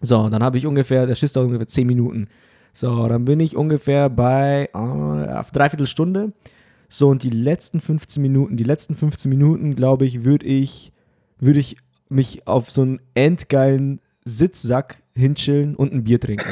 So, 0.00 0.28
dann 0.28 0.42
habe 0.42 0.58
ich 0.58 0.66
ungefähr, 0.66 1.06
der 1.06 1.16
Schiss 1.16 1.32
dauert 1.32 1.46
ungefähr 1.46 1.66
10 1.66 1.86
Minuten. 1.86 2.28
So, 2.72 3.08
dann 3.08 3.24
bin 3.24 3.40
ich 3.40 3.56
ungefähr 3.56 4.08
bei 4.08 4.68
äh, 4.72 5.52
dreiviertel 5.52 5.86
Stunde. 5.86 6.32
So, 6.88 7.08
und 7.08 7.22
die 7.22 7.30
letzten 7.30 7.80
15 7.80 8.22
Minuten, 8.22 8.56
die 8.56 8.64
letzten 8.64 8.94
15 8.94 9.28
Minuten, 9.28 9.74
glaube 9.74 10.06
ich, 10.06 10.24
würde 10.24 10.46
ich, 10.46 10.92
würde 11.38 11.60
ich 11.60 11.76
mich 12.08 12.46
auf 12.46 12.70
so 12.70 12.82
einen 12.82 13.00
endgeilen 13.14 14.00
Sitzsack 14.28 15.02
hinchillen 15.14 15.74
und 15.74 15.92
ein 15.92 16.04
Bier 16.04 16.20
trinken. 16.20 16.46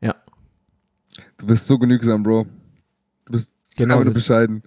Ja. 0.00 0.14
Du 1.38 1.46
bist 1.46 1.66
so 1.66 1.78
genügsam, 1.78 2.22
Bro. 2.22 2.46
Du 3.26 3.32
bist 3.32 3.54
Genau 3.78 4.02
das. 4.04 4.14
bescheiden. 4.14 4.62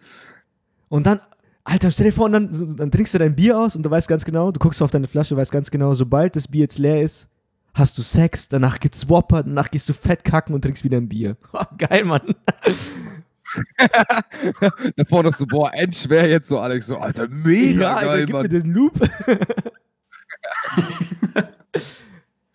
Und 0.90 1.06
dann, 1.06 1.20
Alter, 1.64 1.92
stell 1.92 2.08
dir 2.08 2.14
vor, 2.14 2.26
und 2.26 2.32
dann, 2.34 2.76
dann 2.78 2.92
trinkst 2.92 3.14
du 3.14 3.20
dein 3.20 3.36
Bier 3.36 3.60
aus 3.60 3.76
und 3.76 3.84
du 3.86 3.92
weißt 3.92 4.08
ganz 4.08 4.26
genau, 4.26 4.52
du 4.52 4.60
guckst 4.60 4.82
auf 4.82 4.92
deine 4.92 5.08
Flasche, 5.08 5.36
weißt 5.38 5.52
ganz 5.52 5.70
genau, 5.70 5.94
sobald 5.94 6.36
das 6.36 6.48
Bier 6.48 6.62
jetzt 6.62 6.80
leer 6.80 7.02
ist, 7.02 7.28
hast 7.74 7.98
du 7.98 8.02
Sex, 8.02 8.48
danach 8.48 8.80
geht's 8.80 9.08
Whopper, 9.10 9.44
danach 9.44 9.70
gehst 9.70 9.90
du 9.90 9.94
fett 9.94 10.24
kacken 10.24 10.56
und 10.56 10.62
trinkst 10.62 10.84
wieder 10.84 10.98
ein 10.98 11.10
Bier. 11.10 11.36
Geil, 11.78 12.06
Mann. 12.06 12.22
Davor 14.96 15.24
noch 15.24 15.34
so, 15.34 15.46
boah, 15.46 15.72
endschwer 15.74 16.28
jetzt 16.30 16.48
so, 16.48 16.60
Alex. 16.60 16.88
So, 16.88 16.98
Alter, 16.98 17.28
mega 17.28 17.94
Alter, 17.96 18.08
geil, 18.08 18.26
gib 18.26 18.36
mir 18.36 18.42
Mann. 18.42 18.50
den 18.50 18.74
Loop. 18.74 18.94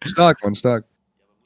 Stark, 0.05 0.43
Mann, 0.43 0.55
stark. 0.55 0.85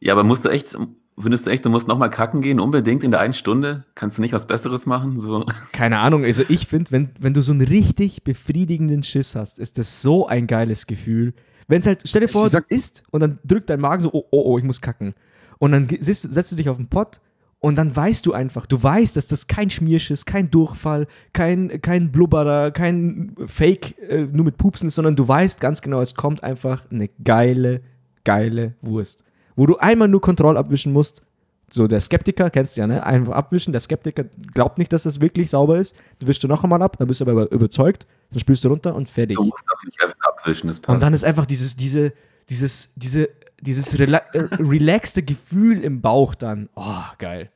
Ja, 0.01 0.13
aber 0.13 0.25
musst 0.25 0.45
du 0.45 0.49
echt, 0.49 0.77
findest 1.19 1.47
du 1.47 1.51
echt, 1.51 1.65
du 1.65 1.71
musst 1.71 1.89
nochmal 1.89 2.11
kacken 2.11 2.41
gehen, 2.41 2.61
unbedingt 2.61 3.03
in 3.03 3.11
der 3.11 3.21
einen 3.21 3.33
Stunde? 3.33 3.85
Kannst 3.95 4.19
du 4.19 4.23
nicht 4.23 4.33
was 4.33 4.47
Besseres 4.47 4.87
machen? 4.87 5.19
So. 5.19 5.47
Keine 5.73 5.99
Ahnung, 5.99 6.25
also 6.25 6.45
ich 6.49 6.67
finde, 6.67 6.91
wenn, 6.91 7.11
wenn 7.19 7.35
du 7.35 7.43
so 7.43 7.53
einen 7.53 7.63
richtig 7.63 8.23
befriedigenden 8.23 9.03
Schiss 9.03 9.35
hast, 9.35 9.59
ist 9.59 9.79
das 9.79 10.03
so 10.03 10.27
ein 10.27 10.47
geiles 10.47 10.87
Gefühl. 10.87 11.35
Wenn 11.69 11.81
es 11.81 11.87
halt, 11.87 12.03
stell 12.07 12.21
dir 12.21 12.29
vor, 12.29 12.49
du 12.49 12.59
isst 12.69 13.03
und 13.11 13.21
dann 13.21 13.39
drückt 13.45 13.71
dein 13.71 13.81
Magen 13.81 14.03
so, 14.03 14.11
oh, 14.13 14.25
oh, 14.31 14.43
oh, 14.45 14.59
ich 14.59 14.65
muss 14.65 14.81
kacken. 14.81 15.15
Und 15.59 15.73
dann 15.73 15.89
sitzt, 16.01 16.31
setzt 16.33 16.53
du 16.53 16.57
dich 16.57 16.69
auf 16.69 16.77
den 16.77 16.89
Pott 16.89 17.21
und 17.61 17.77
dann 17.77 17.97
weißt 17.97 18.27
du 18.27 18.35
einfach, 18.35 18.67
du 18.67 18.83
weißt, 18.83 19.17
dass 19.17 19.29
das 19.29 19.47
kein 19.47 19.71
Schmierschiss, 19.71 20.27
kein 20.27 20.51
Durchfall, 20.51 21.07
kein, 21.33 21.81
kein 21.81 22.13
Blubberer, 22.13 22.71
kein 22.71 23.35
Fake, 23.47 23.99
äh, 23.99 24.27
nur 24.31 24.45
mit 24.45 24.59
Pupsen 24.59 24.89
ist, 24.89 24.97
sondern 24.97 25.17
du 25.17 25.27
weißt 25.27 25.61
ganz 25.61 25.81
genau, 25.81 26.03
es 26.03 26.15
kommt 26.15 26.45
einfach 26.45 26.91
eine 26.91 27.09
geile, 27.25 27.81
geile 28.25 28.75
Wurst. 28.81 29.25
Wo 29.57 29.66
du 29.66 29.77
einmal 29.77 30.09
nur 30.09 30.20
Kontroll 30.20 30.57
abwischen 30.57 30.93
musst. 30.93 31.22
So, 31.70 31.87
der 31.87 32.01
Skeptiker, 32.01 32.51
kennst 32.51 32.77
du 32.77 32.83
ja, 32.83 32.87
ne? 32.87 33.05
Einfach 33.05 33.33
abwischen. 33.35 33.72
Der 33.72 33.81
Skeptiker 33.81 34.25
glaubt 34.53 34.79
nicht, 34.79 34.93
dass 34.93 35.05
das 35.05 35.20
wirklich 35.20 35.51
sauber 35.51 35.79
ist. 35.79 35.97
Du 36.18 36.29
wischst 36.29 36.43
du 36.45 36.49
noch 36.49 36.62
einmal 36.62 36.83
ab, 36.83 36.99
dann 36.99 37.09
bist 37.09 37.20
du 37.20 37.27
aber 37.27 37.51
überzeugt, 37.51 38.07
dann 38.31 38.39
spülst 38.39 38.64
du 38.64 38.68
runter 38.68 38.95
und 38.95 39.09
fertig. 39.09 39.37
Du 39.37 39.45
musst 39.45 39.64
auch 39.70 39.83
nicht 39.85 40.01
einfach 40.03 40.18
abwischen, 40.22 40.68
das 40.68 40.81
passt. 40.81 40.95
Und 40.95 41.03
dann 41.03 41.14
ist 41.14 41.25
einfach 41.25 41.47
dieses, 41.47 41.75
diese, 41.75 42.12
dieses, 42.49 42.93
diese, 42.97 43.31
dieses 43.61 43.99
rela 43.99 44.18
äh, 44.35 44.45
relaxte 44.57 45.22
Gefühl 45.22 45.81
im 45.81 46.01
Bauch 46.01 46.35
dann. 46.35 46.68
Oh, 46.75 47.03
geil. 47.18 47.51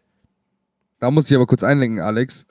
Da 1.00 1.10
muss 1.10 1.30
ich 1.30 1.36
aber 1.36 1.46
kurz 1.46 1.62
einlenken, 1.62 2.00
Alex. 2.00 2.46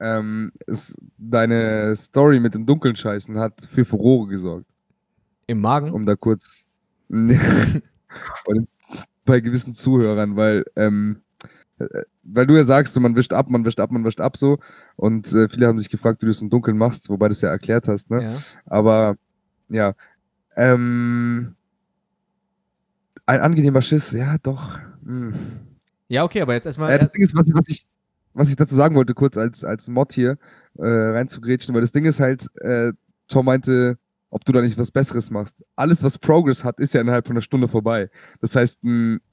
Ähm, 0.00 0.52
ist, 0.66 0.98
deine 1.16 1.94
Story 1.94 2.40
mit 2.40 2.54
dem 2.54 2.66
dunklen 2.66 2.96
Scheißen 2.96 3.38
hat 3.38 3.68
für 3.70 3.84
Furore 3.84 4.28
gesorgt. 4.28 4.66
Im 5.46 5.60
Magen? 5.60 5.92
Um 5.92 6.06
da 6.06 6.16
kurz 6.16 6.66
bei, 9.24 9.40
gewissen 9.40 9.74
Zuhörern, 9.74 10.36
weil, 10.36 10.64
ähm, 10.76 11.20
äh, 11.78 11.86
weil 12.22 12.46
du 12.46 12.56
ja 12.56 12.64
sagst, 12.64 12.94
so, 12.94 13.00
man 13.00 13.14
wischt 13.16 13.32
ab, 13.32 13.50
man 13.50 13.64
wischt 13.64 13.80
ab, 13.80 13.92
man 13.92 14.04
wischt 14.04 14.20
ab 14.20 14.36
so. 14.36 14.58
Und 14.96 15.32
äh, 15.34 15.48
viele 15.48 15.66
haben 15.66 15.78
sich 15.78 15.90
gefragt, 15.90 16.22
wie 16.22 16.26
du 16.26 16.30
es 16.30 16.42
im 16.42 16.50
Dunkeln 16.50 16.76
machst, 16.78 17.08
wobei 17.08 17.28
du 17.28 17.32
es 17.32 17.40
ja 17.40 17.50
erklärt 17.50 17.86
hast, 17.88 18.10
ne? 18.10 18.22
Ja. 18.22 18.42
Aber 18.66 19.16
ja. 19.68 19.94
Ähm, 20.56 21.54
ein 23.26 23.40
angenehmer 23.40 23.82
Schiss, 23.82 24.12
ja, 24.12 24.36
doch. 24.42 24.78
Hm. 25.04 25.34
ja, 26.08 26.24
okay, 26.24 26.40
aber 26.42 26.54
jetzt 26.54 26.66
erstmal. 26.66 26.90
Äh, 26.92 26.98
das 26.98 27.10
Ding 27.12 27.22
ist, 27.22 27.34
was, 27.34 27.48
ich- 27.48 27.54
was, 27.54 27.68
ich, 27.68 27.86
was 28.34 28.48
ich 28.48 28.56
dazu 28.56 28.74
sagen 28.74 28.94
wollte, 28.94 29.14
kurz 29.14 29.36
als, 29.36 29.64
als 29.64 29.88
Mod 29.88 30.12
hier 30.12 30.38
äh, 30.78 30.84
reinzugrätschen, 30.86 31.74
weil 31.74 31.80
das 31.82 31.92
Ding 31.92 32.04
ist 32.04 32.20
halt, 32.20 32.46
äh, 32.60 32.92
Tom 33.28 33.46
meinte, 33.46 33.98
ob 34.32 34.46
du 34.46 34.52
da 34.52 34.62
nicht 34.62 34.78
was 34.78 34.90
Besseres 34.90 35.30
machst. 35.30 35.62
Alles, 35.76 36.02
was 36.02 36.16
Progress 36.18 36.64
hat, 36.64 36.80
ist 36.80 36.94
ja 36.94 37.02
innerhalb 37.02 37.26
von 37.26 37.34
einer 37.36 37.42
Stunde 37.42 37.68
vorbei. 37.68 38.10
Das 38.40 38.56
heißt, 38.56 38.80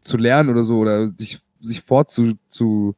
zu 0.02 0.18
lernen 0.18 0.50
oder 0.50 0.64
so 0.64 0.80
oder 0.80 1.08
sich, 1.08 1.39
sich 1.62 1.82
fortzu 1.82 2.34
zu, 2.50 2.95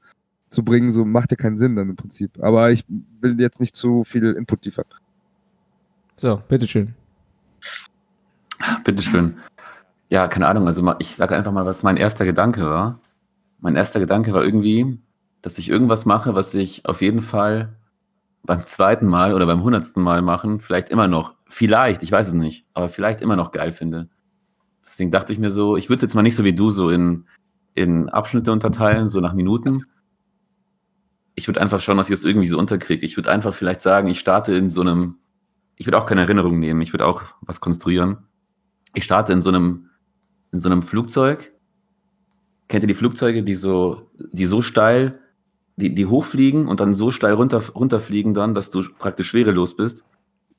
zu 0.48 0.64
bringen, 0.64 0.90
so 0.90 1.06
macht 1.06 1.30
ja 1.30 1.38
keinen 1.38 1.58
Sinn 1.58 1.76
dann 1.76 1.92
im 1.92 1.96
Prinzip. 1.96 2.44
Aber 2.44 2.72
ich 2.72 2.86
will 3.20 3.40
jetzt 3.40 3.60
nicht 3.60 3.76
zu 3.76 4.04
viel 4.04 4.34
Input 4.34 4.66
liefern. 4.66 4.86
so, 6.16 6.42
bitteschön. 6.48 6.96
Bitteschön. 8.84 9.38
Ja, 10.10 10.28
keine 10.28 10.48
Ahnung. 10.48 10.66
Also 10.66 10.84
ich 10.98 11.16
sage 11.16 11.36
einfach 11.36 11.52
mal, 11.52 11.68
was 11.68 11.84
mein 11.84 11.98
erster 11.98 12.26
Gedanke 12.26 12.64
war. 12.64 13.00
Mein 13.60 13.76
erster 13.76 14.00
Gedanke 14.00 14.34
war 14.34 14.44
irgendwie, 14.44 14.98
dass 15.44 15.60
ich 15.60 15.70
irgendwas 15.70 16.08
mache, 16.08 16.34
was 16.34 16.56
ich 16.56 16.84
auf 16.88 17.04
jeden 17.04 17.20
Fall 17.20 17.76
beim 18.44 18.66
zweiten 18.66 19.08
Mal 19.08 19.34
oder 19.34 19.46
beim 19.46 19.64
hundertsten 19.64 20.04
Mal 20.04 20.22
machen, 20.22 20.60
vielleicht 20.60 20.90
immer 20.90 21.08
noch, 21.08 21.36
vielleicht, 21.48 22.04
ich 22.04 22.12
weiß 22.12 22.28
es 22.28 22.34
nicht, 22.34 22.66
aber 22.74 22.90
vielleicht 22.90 23.22
immer 23.22 23.36
noch 23.36 23.52
geil 23.52 23.72
finde. 23.72 24.10
Deswegen 24.84 25.12
dachte 25.12 25.32
ich 25.32 25.40
mir 25.40 25.52
so, 25.52 25.78
ich 25.78 25.90
würde 25.90 25.98
es 25.98 26.02
jetzt 26.02 26.16
mal 26.16 26.24
nicht 26.24 26.36
so 26.36 26.44
wie 26.44 26.54
du 26.54 26.72
so 26.72 26.90
in, 26.90 27.26
in 27.76 28.10
Abschnitte 28.10 28.52
unterteilen, 28.52 29.08
so 29.08 29.20
nach 29.20 29.34
Minuten. 29.34 29.86
Ich 31.36 31.48
würde 31.48 31.62
einfach 31.62 31.82
schauen, 31.82 31.98
dass 31.98 32.10
ich 32.10 32.16
das 32.16 32.24
irgendwie 32.24 32.48
so 32.48 32.58
unterkriege. 32.58 33.06
Ich 33.06 33.16
würde 33.16 33.32
einfach 33.32 33.54
vielleicht 33.54 33.82
sagen, 33.82 34.08
ich 34.08 34.20
starte 34.20 34.54
in 34.54 34.70
so 34.70 34.82
einem, 34.82 35.18
ich 35.76 35.86
würde 35.86 35.98
auch 35.98 36.06
keine 36.06 36.22
Erinnerung 36.22 36.60
nehmen, 36.60 36.82
ich 36.82 36.94
würde 36.94 37.06
auch 37.06 37.24
was 37.42 37.62
konstruieren 37.62 38.26
ich 38.94 39.04
starte 39.04 39.34
in 39.34 39.42
so 39.42 39.50
einem, 39.50 39.90
in 40.52 40.60
so 40.60 40.70
einem 40.70 40.84
Flugzeug. 40.84 41.52
Kennt 42.68 42.84
ihr 42.84 42.88
die 42.88 42.94
Flugzeuge, 42.94 43.44
die 43.44 43.56
so, 43.56 44.10
die 44.32 44.46
so 44.46 44.62
steil, 44.62 45.20
die, 45.82 45.94
die 45.94 46.06
hochfliegen 46.06 46.68
und 46.68 46.80
dann 46.80 46.94
so 46.94 47.12
steil 47.12 47.34
runter, 47.34 47.62
runterfliegen 47.74 48.34
dann, 48.34 48.54
dass 48.54 48.70
du 48.70 48.84
praktisch 48.98 49.30
schwerelos 49.30 49.76
bist? 49.76 50.06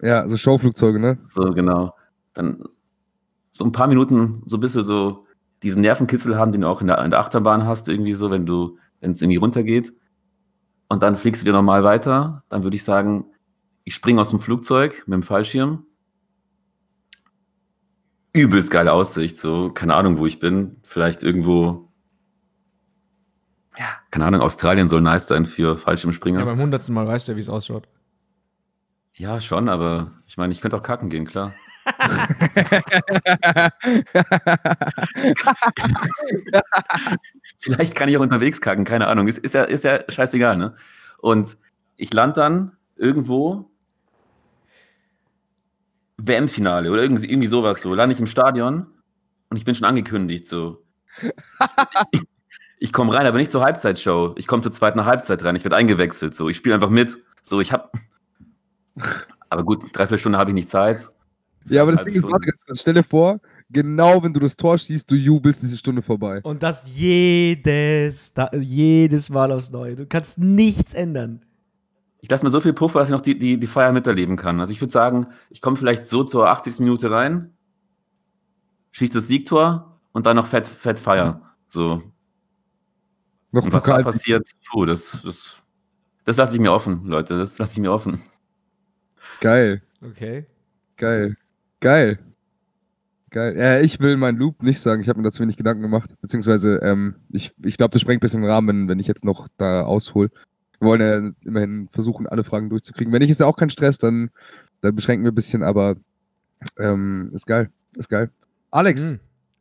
Ja, 0.00 0.28
so 0.28 0.36
Showflugzeuge, 0.36 0.98
ne? 0.98 1.18
So, 1.24 1.52
genau. 1.52 1.94
Dann 2.34 2.64
so 3.50 3.64
ein 3.64 3.72
paar 3.72 3.86
Minuten, 3.86 4.42
so 4.46 4.58
bis 4.58 4.72
du 4.72 4.82
so 4.82 5.26
diesen 5.62 5.82
Nervenkitzel 5.82 6.36
haben, 6.36 6.50
den 6.50 6.62
du 6.62 6.68
auch 6.68 6.80
in 6.80 6.88
der, 6.88 7.02
in 7.04 7.10
der 7.10 7.20
Achterbahn 7.20 7.64
hast, 7.66 7.88
irgendwie 7.88 8.14
so, 8.14 8.30
wenn 8.30 8.46
du, 8.46 8.78
wenn 9.00 9.12
es 9.12 9.22
irgendwie 9.22 9.36
runtergeht. 9.36 9.92
Und 10.88 11.02
dann 11.02 11.16
fliegst 11.16 11.42
du 11.42 11.46
wieder 11.46 11.56
normal 11.56 11.84
weiter. 11.84 12.42
Dann 12.48 12.64
würde 12.64 12.76
ich 12.76 12.84
sagen, 12.84 13.26
ich 13.84 13.94
springe 13.94 14.20
aus 14.20 14.30
dem 14.30 14.40
Flugzeug 14.40 15.04
mit 15.06 15.14
dem 15.14 15.22
Fallschirm. 15.22 15.86
Übelst 18.32 18.70
geile 18.70 18.92
Aussicht, 18.92 19.36
so, 19.36 19.70
keine 19.70 19.94
Ahnung, 19.94 20.18
wo 20.18 20.26
ich 20.26 20.40
bin. 20.40 20.76
Vielleicht 20.82 21.22
irgendwo, 21.22 21.91
ja, 23.78 23.86
keine 24.10 24.26
Ahnung, 24.26 24.40
Australien 24.40 24.88
soll 24.88 25.00
nice 25.00 25.28
sein 25.28 25.46
für 25.46 25.78
Fallschirmspringer. 25.78 26.40
Ja, 26.40 26.44
beim 26.44 26.60
hundertsten 26.60 26.94
Mal 26.94 27.06
weißt 27.06 27.28
du 27.28 27.32
ja, 27.32 27.36
wie 27.36 27.42
es 27.42 27.48
ausschaut. 27.48 27.88
Ja, 29.14 29.40
schon, 29.40 29.68
aber 29.68 30.12
ich 30.26 30.36
meine, 30.36 30.52
ich 30.52 30.60
könnte 30.60 30.76
auch 30.76 30.82
kacken 30.82 31.08
gehen, 31.10 31.26
klar. 31.26 31.52
Vielleicht 37.58 37.94
kann 37.94 38.08
ich 38.08 38.16
auch 38.16 38.22
unterwegs 38.22 38.60
kacken, 38.60 38.84
keine 38.84 39.08
Ahnung. 39.08 39.26
Ist, 39.28 39.38
ist, 39.38 39.54
ja, 39.54 39.64
ist 39.64 39.84
ja 39.84 40.00
scheißegal, 40.08 40.56
ne? 40.56 40.74
Und 41.18 41.56
ich 41.96 42.12
lande 42.12 42.34
dann 42.34 42.72
irgendwo 42.96 43.70
WM-Finale 46.16 46.90
oder 46.90 47.02
irgendwie, 47.02 47.28
irgendwie 47.28 47.48
sowas 47.48 47.82
so. 47.82 47.94
Lande 47.94 48.14
ich 48.14 48.20
im 48.20 48.26
Stadion 48.26 48.86
und 49.50 49.56
ich 49.56 49.64
bin 49.64 49.74
schon 49.74 49.86
angekündigt, 49.86 50.46
so. 50.46 50.82
ich 52.12 52.22
ich 52.82 52.92
komme 52.92 53.14
rein, 53.14 53.26
aber 53.26 53.38
nicht 53.38 53.52
zur 53.52 53.62
Halbzeitshow. 53.62 54.34
Ich 54.36 54.48
komme 54.48 54.64
zur 54.64 54.72
zweiten 54.72 55.04
Halbzeit 55.04 55.44
rein. 55.44 55.54
Ich 55.54 55.62
werde 55.64 55.76
eingewechselt, 55.76 56.34
so. 56.34 56.48
Ich 56.48 56.56
spiele 56.56 56.74
einfach 56.74 56.90
mit. 56.90 57.16
So, 57.40 57.60
ich 57.60 57.72
habe. 57.72 57.88
Aber 59.50 59.64
gut, 59.64 59.84
dreiviertel 59.92 60.18
Stunde 60.18 60.38
habe 60.38 60.50
ich 60.50 60.54
nicht 60.54 60.70
Zeit. 60.70 61.10
Ja, 61.66 61.82
aber 61.82 61.92
das 61.92 62.02
Ding 62.04 62.14
ist, 62.14 62.22
warte 62.24 62.46
ganz 62.46 62.64
kurz, 62.64 62.80
stell 62.80 62.94
dir 62.94 63.02
vor, 63.02 63.38
genau 63.68 64.22
wenn 64.22 64.32
du 64.32 64.40
das 64.40 64.56
Tor 64.56 64.78
schießt, 64.78 65.08
du 65.10 65.14
jubelst 65.14 65.62
diese 65.62 65.76
Stunde 65.76 66.00
vorbei. 66.00 66.40
Und 66.42 66.62
das 66.62 66.84
jedes, 66.86 68.32
da, 68.32 68.50
jedes 68.54 69.28
Mal 69.28 69.52
aufs 69.52 69.70
Neue. 69.70 69.94
Du 69.94 70.06
kannst 70.06 70.38
nichts 70.38 70.94
ändern. 70.94 71.44
Ich 72.22 72.30
lasse 72.30 72.44
mir 72.44 72.50
so 72.50 72.60
viel 72.60 72.72
Puffer, 72.72 73.00
dass 73.00 73.08
ich 73.08 73.12
noch 73.12 73.20
die, 73.20 73.38
die, 73.38 73.60
die 73.60 73.66
Feier 73.66 73.92
miterleben 73.92 74.36
kann. 74.36 74.58
Also 74.58 74.72
ich 74.72 74.80
würde 74.80 74.92
sagen, 74.92 75.26
ich 75.50 75.60
komme 75.60 75.76
vielleicht 75.76 76.06
so 76.06 76.24
zur 76.24 76.48
80. 76.48 76.80
Minute 76.80 77.10
rein, 77.10 77.52
schieße 78.92 79.12
das 79.12 79.28
Siegtor 79.28 80.00
und 80.12 80.24
dann 80.24 80.36
noch 80.36 80.46
fett, 80.46 80.66
fett 80.66 80.98
Feier. 80.98 81.42
So. 81.68 82.02
Noch 83.52 83.64
Und 83.64 83.72
was 83.72 83.84
da 83.84 84.02
passiert, 84.02 84.48
puh, 84.70 84.84
das, 84.84 85.20
das, 85.22 85.62
das 86.24 86.36
lasse 86.36 86.54
ich 86.54 86.60
mir 86.60 86.72
offen, 86.72 87.04
Leute. 87.04 87.38
Das 87.38 87.58
lasse 87.58 87.74
ich 87.74 87.80
mir 87.80 87.92
offen. 87.92 88.20
Geil, 89.40 89.82
Okay. 90.02 90.46
geil, 90.96 91.36
geil. 91.80 92.18
Geil. 93.30 93.56
Ja, 93.56 93.80
ich 93.80 93.98
will 93.98 94.18
meinen 94.18 94.36
Loop 94.36 94.62
nicht 94.62 94.78
sagen, 94.78 95.00
ich 95.00 95.08
habe 95.08 95.18
mir 95.18 95.24
dazu 95.24 95.40
wenig 95.40 95.56
Gedanken 95.56 95.80
gemacht. 95.80 96.10
Beziehungsweise, 96.20 96.80
ähm, 96.82 97.14
ich, 97.30 97.54
ich 97.64 97.78
glaube, 97.78 97.92
das 97.92 98.02
sprengt 98.02 98.18
ein 98.18 98.20
bisschen 98.20 98.42
den 98.42 98.50
Rahmen, 98.50 98.88
wenn, 98.88 98.98
ich 98.98 99.06
jetzt 99.06 99.24
noch 99.24 99.48
da 99.56 99.84
aushol. 99.84 100.30
Wir 100.78 100.86
wollen 100.88 101.00
ja 101.00 101.30
immerhin 101.48 101.88
versuchen, 101.88 102.26
alle 102.26 102.44
Fragen 102.44 102.68
durchzukriegen. 102.68 103.10
Wenn 103.10 103.20
nicht, 103.20 103.30
ist 103.30 103.40
ja 103.40 103.46
auch 103.46 103.56
kein 103.56 103.70
Stress, 103.70 103.96
dann, 103.96 104.30
dann 104.82 104.94
beschränken 104.94 105.24
wir 105.24 105.32
ein 105.32 105.34
bisschen, 105.34 105.62
aber 105.62 105.96
ähm, 106.78 107.30
ist 107.32 107.46
geil. 107.46 107.70
Ist 107.96 108.10
geil. 108.10 108.30
Alex, 108.70 109.12
Hm. 109.12 109.20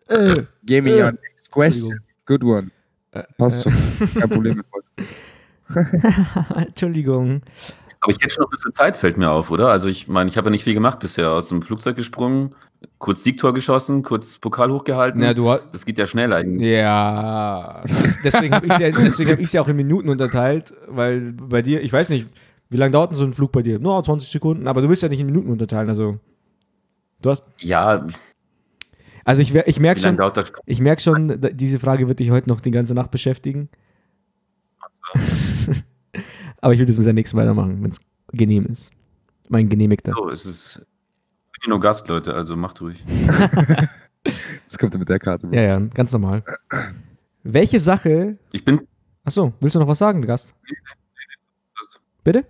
Äh, 0.10 0.44
give 0.66 0.82
me 0.82 0.92
äh. 0.92 1.04
your 1.04 1.12
next 1.14 1.50
question. 1.50 2.00
Good 2.26 2.44
one. 2.44 2.72
Äh, 3.12 3.24
Passt 3.38 3.66
äh. 3.66 3.70
schon. 3.70 4.14
Kein 4.20 4.30
Problem 4.30 4.58
mit 4.58 4.66
heute. 4.74 6.68
Entschuldigung. 6.68 7.42
Aber 8.02 8.12
ich 8.12 8.20
hätte 8.20 8.34
schon 8.34 8.42
noch 8.42 8.50
ein 8.50 8.52
bisschen 8.52 8.74
Zeit, 8.74 8.98
fällt 8.98 9.18
mir 9.18 9.30
auf, 9.30 9.52
oder? 9.52 9.70
Also 9.70 9.88
ich 9.88 10.08
meine, 10.08 10.30
ich 10.30 10.38
habe 10.38 10.48
ja 10.48 10.52
nicht 10.52 10.64
viel 10.64 10.74
gemacht 10.74 11.00
bisher. 11.00 11.30
Aus 11.30 11.50
dem 11.50 11.62
Flugzeug 11.62 11.96
gesprungen, 11.96 12.56
kurz 12.98 13.24
Siegtor 13.24 13.54
geschossen, 13.54 14.02
kurz 14.02 14.40
Pokal 14.40 14.72
hochgehalten. 14.72 15.22
Na, 15.22 15.36
du 15.36 15.50
hast. 15.50 15.66
das 15.72 15.86
geht 15.86 16.00
ja 16.00 16.08
schnell 16.08 16.34
eigentlich. 16.34 16.68
Ja, 16.68 17.84
deswegen 18.24 18.56
habe 18.56 18.66
ich 18.66 18.74
es 18.74 18.80
ja, 18.80 18.90
deswegen 18.90 19.32
hab 19.32 19.40
ich's 19.40 19.54
ja 19.54 19.62
auch 19.62 19.68
in 19.68 19.76
Minuten 19.76 20.10
unterteilt, 20.10 20.74
weil 20.88 21.32
bei 21.34 21.62
dir, 21.62 21.82
ich 21.82 21.94
weiß 21.94 22.10
nicht, 22.10 22.28
wie 22.70 22.78
lange 22.78 22.92
dauert 22.92 23.12
denn 23.12 23.18
so 23.18 23.24
ein 23.24 23.34
Flug 23.34 23.52
bei 23.52 23.62
dir? 23.62 23.78
No, 23.78 24.02
20 24.02 24.30
Sekunden, 24.30 24.68
aber 24.68 24.82
du 24.82 24.90
willst 24.90 25.04
ja 25.04 25.10
nicht 25.10 25.20
in 25.20 25.28
Minuten 25.28 25.52
unterteilen, 25.52 25.90
also 25.90 26.18
du 27.22 27.30
hast, 27.30 27.44
Ja, 27.60 28.08
also 29.26 29.42
ich, 29.42 29.54
ich 29.54 29.80
merke 29.80 30.00
schon, 30.00 30.18
das? 30.18 30.54
ich 30.66 30.80
merke 30.80 31.02
schon, 31.02 31.40
diese 31.54 31.80
Frage 31.80 32.08
wird 32.08 32.20
dich 32.20 32.32
heute 32.32 32.50
noch 32.50 32.62
die 32.62 32.72
ganze 32.72 32.94
Nacht 32.94 33.12
beschäftigen, 33.12 33.70
aber 36.62 36.74
ich 36.74 36.80
will 36.80 36.86
das 36.86 36.98
mit 36.98 37.06
der 37.06 37.14
nächsten 37.14 37.38
weitermachen, 37.38 37.84
wenn 37.84 37.92
es 37.92 38.00
genehm 38.32 38.66
ist. 38.66 38.92
Mein 39.50 39.68
genehmigter. 39.70 40.14
So, 40.16 40.30
es 40.30 40.46
ist 40.46 40.86
ich 41.62 41.66
bin 41.66 41.70
nur 41.70 41.80
Gast, 41.80 42.08
Leute, 42.08 42.34
also 42.34 42.56
macht 42.56 42.82
ruhig. 42.82 43.04
Jetzt 44.64 44.80
kommt 44.80 44.96
er 44.96 45.00
mit 45.00 45.10
der 45.10 45.20
Karte. 45.20 45.48
Ja, 45.52 45.62
ja, 45.62 45.80
ganz 45.80 46.12
normal. 46.12 46.44
Welche 47.44 47.80
Sache, 47.80 48.40
Ich 48.52 48.66
bin. 48.66 48.88
achso, 49.24 49.54
willst 49.60 49.76
du 49.76 49.80
noch 49.80 49.88
was 49.88 50.00
sagen, 50.00 50.24
Gast? 50.24 50.56
Bitte? 52.24 52.46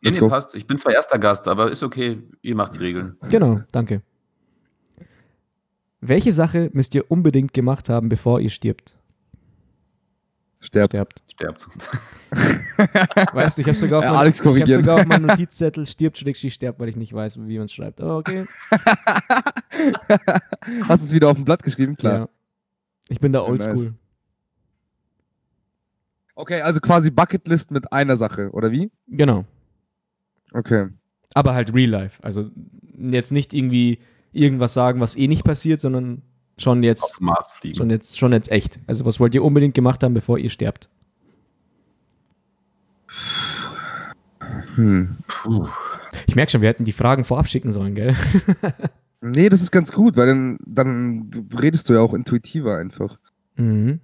Nee, 0.00 0.12
nee, 0.12 0.28
passt. 0.28 0.54
Ich 0.54 0.66
bin 0.66 0.78
zwar 0.78 0.94
erster 0.94 1.18
Gast, 1.18 1.46
aber 1.46 1.70
ist 1.70 1.82
okay. 1.82 2.22
Ihr 2.40 2.54
macht 2.54 2.74
die 2.74 2.78
Regeln. 2.78 3.18
Genau, 3.28 3.60
danke. 3.70 4.00
Welche 6.06 6.34
Sache 6.34 6.68
müsst 6.74 6.94
ihr 6.94 7.10
unbedingt 7.10 7.54
gemacht 7.54 7.88
haben, 7.88 8.10
bevor 8.10 8.38
ihr 8.40 8.50
stirbt? 8.50 8.94
Sterbt. 10.60 10.92
Sterbt. 10.92 11.22
Sterbt. 11.30 11.66
Weißt 13.34 13.56
du, 13.56 13.62
ich 13.62 13.68
habe 13.68 13.76
sogar, 13.76 13.98
auf 14.00 14.04
Ja, 14.04 14.10
mein- 14.12 14.20
Alex 14.20 14.40
ich 14.40 14.46
hab 14.46 14.68
sogar 14.68 15.00
auf 15.00 15.06
meinem 15.06 15.26
Notizzettel 15.26 15.86
stirbt, 15.86 16.18
schrägstrich 16.18 16.52
sterbt, 16.52 16.78
weil 16.78 16.90
ich 16.90 16.96
nicht 16.96 17.12
weiß, 17.14 17.38
wie 17.46 17.56
man 17.56 17.66
es 17.66 17.72
schreibt. 17.72 18.02
Aber 18.02 18.18
okay. 18.18 18.44
Hast 20.88 21.02
du 21.02 21.06
es 21.06 21.12
wieder 21.14 21.28
auf 21.28 21.36
dem 21.36 21.44
Blatt 21.46 21.62
geschrieben? 21.62 21.96
Klar. 21.96 22.18
Ja. 22.18 22.28
Ich 23.08 23.20
bin 23.20 23.32
da 23.32 23.40
oldschool. 23.42 23.94
Okay, 26.34 26.60
also 26.60 26.80
quasi 26.80 27.10
Bucketlist 27.10 27.70
mit 27.70 27.92
einer 27.92 28.16
Sache, 28.16 28.50
oder 28.50 28.72
wie? 28.72 28.90
Genau. 29.06 29.44
Okay. 30.52 30.88
Aber 31.34 31.54
halt 31.54 31.72
real 31.72 31.90
life. 31.90 32.22
Also 32.22 32.50
jetzt 32.98 33.32
nicht 33.32 33.54
irgendwie 33.54 34.00
irgendwas 34.34 34.74
sagen, 34.74 35.00
was 35.00 35.16
eh 35.16 35.28
nicht 35.28 35.44
passiert, 35.44 35.80
sondern 35.80 36.22
schon 36.58 36.82
jetzt, 36.82 37.04
Auf 37.04 37.20
Mars 37.20 37.52
fliegen. 37.52 37.76
schon 37.76 37.90
jetzt, 37.90 38.18
schon 38.18 38.32
jetzt 38.32 38.50
echt. 38.50 38.78
Also 38.86 39.04
was 39.04 39.18
wollt 39.20 39.34
ihr 39.34 39.42
unbedingt 39.44 39.74
gemacht 39.74 40.02
haben, 40.02 40.14
bevor 40.14 40.38
ihr 40.38 40.50
sterbt? 40.50 40.88
Hm. 44.76 45.16
Puh. 45.26 45.68
Ich 46.26 46.34
merke 46.36 46.52
schon, 46.52 46.60
wir 46.60 46.68
hätten 46.68 46.84
die 46.84 46.92
Fragen 46.92 47.24
vorab 47.24 47.48
schicken 47.48 47.72
sollen, 47.72 47.94
gell? 47.94 48.14
Nee, 49.26 49.48
das 49.48 49.62
ist 49.62 49.70
ganz 49.70 49.90
gut, 49.90 50.18
weil 50.18 50.26
dann, 50.26 50.58
dann 50.66 51.30
redest 51.58 51.88
du 51.88 51.94
ja 51.94 52.00
auch 52.00 52.12
intuitiver 52.12 52.76
einfach. 52.76 53.16
Mhm. 53.56 54.00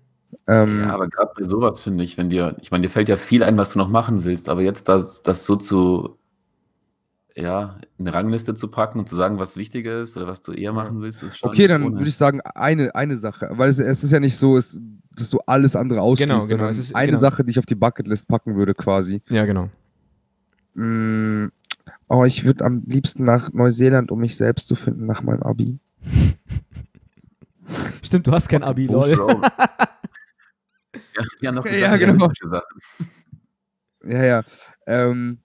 Ähm, 0.46 0.80
Ja, 0.80 0.94
aber 0.94 1.08
gerade 1.08 1.32
bei 1.36 1.42
sowas 1.42 1.82
finde 1.82 2.04
ich, 2.04 2.16
wenn 2.16 2.30
dir, 2.30 2.56
ich 2.62 2.70
meine, 2.70 2.80
dir 2.80 2.88
fällt 2.88 3.10
ja 3.10 3.18
viel 3.18 3.42
ein, 3.42 3.58
was 3.58 3.74
du 3.74 3.78
noch 3.80 3.90
machen 3.90 4.24
willst, 4.24 4.48
aber 4.48 4.62
jetzt 4.62 4.88
das, 4.88 5.22
das 5.22 5.44
so 5.44 5.56
zu, 5.56 6.16
ja, 7.40 7.76
in 7.98 8.06
eine 8.06 8.14
Rangliste 8.14 8.54
zu 8.54 8.68
packen 8.68 8.98
und 8.98 9.08
zu 9.08 9.16
sagen, 9.16 9.38
was 9.38 9.56
wichtiger 9.56 10.00
ist 10.00 10.16
oder 10.16 10.26
was 10.26 10.40
du 10.42 10.52
eher 10.52 10.72
machen 10.72 11.00
willst, 11.00 11.22
ist 11.22 11.38
schon. 11.38 11.50
okay, 11.50 11.66
dann 11.66 11.82
ohne. 11.82 11.96
würde 11.96 12.08
ich 12.08 12.16
sagen, 12.16 12.40
eine, 12.42 12.94
eine 12.94 13.16
Sache. 13.16 13.48
Weil 13.52 13.68
es, 13.68 13.78
es 13.78 14.04
ist 14.04 14.10
ja 14.12 14.20
nicht 14.20 14.36
so, 14.36 14.56
es, 14.56 14.78
dass 15.16 15.30
du 15.30 15.38
alles 15.46 15.76
andere 15.76 16.00
ausschließt, 16.02 16.28
Genau, 16.28 16.38
genau, 16.40 16.48
sondern 16.48 16.68
es 16.70 16.78
ist- 16.78 16.94
eine 16.94 17.08
genau. 17.12 17.20
Sache, 17.20 17.44
die 17.44 17.50
ich 17.50 17.58
auf 17.58 17.66
die 17.66 17.74
Bucketlist 17.74 18.28
packen 18.28 18.56
würde 18.56 18.74
quasi. 18.74 19.22
Ja, 19.28 19.44
genau. 19.46 19.70
Mm, 20.74 21.46
oh, 22.08 22.24
ich 22.24 22.44
würde 22.44 22.64
am 22.64 22.82
liebsten 22.86 23.24
nach 23.24 23.52
Neuseeland, 23.52 24.10
um 24.10 24.20
mich 24.20 24.36
selbst 24.36 24.66
zu 24.68 24.76
finden 24.76 25.06
nach 25.06 25.22
meinem 25.22 25.42
Abi. 25.42 25.78
Stimmt, 28.02 28.26
du 28.26 28.32
hast 28.32 28.48
kein 28.48 28.62
Abi, 28.62 28.88
Oh, 28.88 29.04
lol. 29.06 29.42
Ja, 31.16 31.24
ja, 31.40 31.52
noch 31.52 31.64
Ja, 31.66 31.72
gesagt, 31.72 31.98
genau. 32.00 32.18
solche 32.26 32.48
Sachen. 32.48 32.80
Ja, 34.04 34.24
ja. 34.24 34.42
Ähm, 34.86 35.38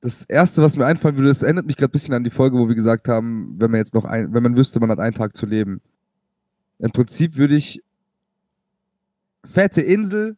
das 0.00 0.24
erste, 0.24 0.62
was 0.62 0.76
mir 0.76 0.86
einfallen 0.86 1.16
würde, 1.16 1.28
das 1.28 1.42
erinnert 1.42 1.66
mich 1.66 1.76
gerade 1.76 1.90
ein 1.90 1.92
bisschen 1.92 2.14
an 2.14 2.24
die 2.24 2.30
Folge, 2.30 2.56
wo 2.56 2.68
wir 2.68 2.74
gesagt 2.74 3.08
haben, 3.08 3.54
wenn 3.58 3.70
man 3.70 3.78
jetzt 3.78 3.94
noch 3.94 4.04
ein, 4.04 4.32
wenn 4.32 4.42
man 4.42 4.56
wüsste, 4.56 4.80
man 4.80 4.90
hat 4.90 4.98
einen 4.98 5.14
Tag 5.14 5.36
zu 5.36 5.46
leben. 5.46 5.82
Im 6.78 6.90
Prinzip 6.90 7.36
würde 7.36 7.54
ich 7.56 7.82
fette 9.44 9.82
Insel. 9.82 10.36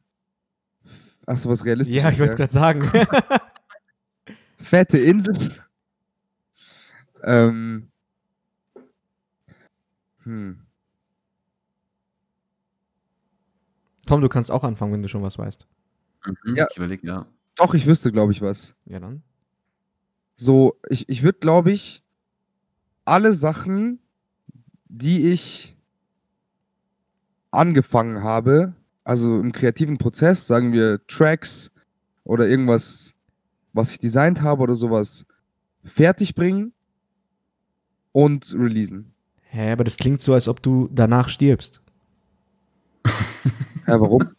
Achso, 1.26 1.48
was 1.48 1.64
realistisch 1.64 1.94
Ja, 1.96 2.08
ich 2.08 2.18
wollte 2.18 2.32
es 2.32 2.36
gerade 2.36 2.52
sagen. 2.52 2.82
Fette 4.58 4.98
Insel. 4.98 5.34
ähm. 7.22 7.88
Hm. 10.24 10.58
Tom, 14.06 14.20
du 14.20 14.28
kannst 14.28 14.50
auch 14.50 14.64
anfangen, 14.64 14.92
wenn 14.92 15.02
du 15.02 15.08
schon 15.08 15.22
was 15.22 15.38
weißt. 15.38 15.66
Mhm, 16.44 16.56
Ja. 16.56 16.66
Ich 16.70 16.76
überlege, 16.76 17.06
ja. 17.06 17.26
Doch, 17.56 17.74
ich 17.74 17.86
wüsste, 17.86 18.10
glaube 18.10 18.32
ich, 18.32 18.40
was. 18.42 18.74
Ja, 18.86 18.98
dann. 18.98 19.22
So, 20.36 20.76
ich, 20.88 21.08
ich 21.08 21.22
würde, 21.22 21.38
glaube 21.38 21.72
ich, 21.72 22.02
alle 23.04 23.32
Sachen, 23.32 23.98
die 24.88 25.28
ich 25.28 25.76
angefangen 27.50 28.22
habe, 28.22 28.74
also 29.04 29.40
im 29.40 29.52
kreativen 29.52 29.98
Prozess, 29.98 30.46
sagen 30.46 30.72
wir 30.72 31.04
Tracks 31.06 31.70
oder 32.24 32.48
irgendwas, 32.48 33.14
was 33.72 33.90
ich 33.92 33.98
designt 33.98 34.42
habe 34.42 34.62
oder 34.62 34.74
sowas, 34.74 35.26
fertig 35.84 36.34
bringen 36.34 36.72
und 38.12 38.54
releasen. 38.56 39.12
Hä, 39.42 39.72
aber 39.72 39.84
das 39.84 39.96
klingt 39.96 40.20
so, 40.20 40.32
als 40.32 40.48
ob 40.48 40.62
du 40.62 40.88
danach 40.92 41.28
stirbst. 41.28 41.82
Ja, 43.86 44.00
warum? 44.00 44.30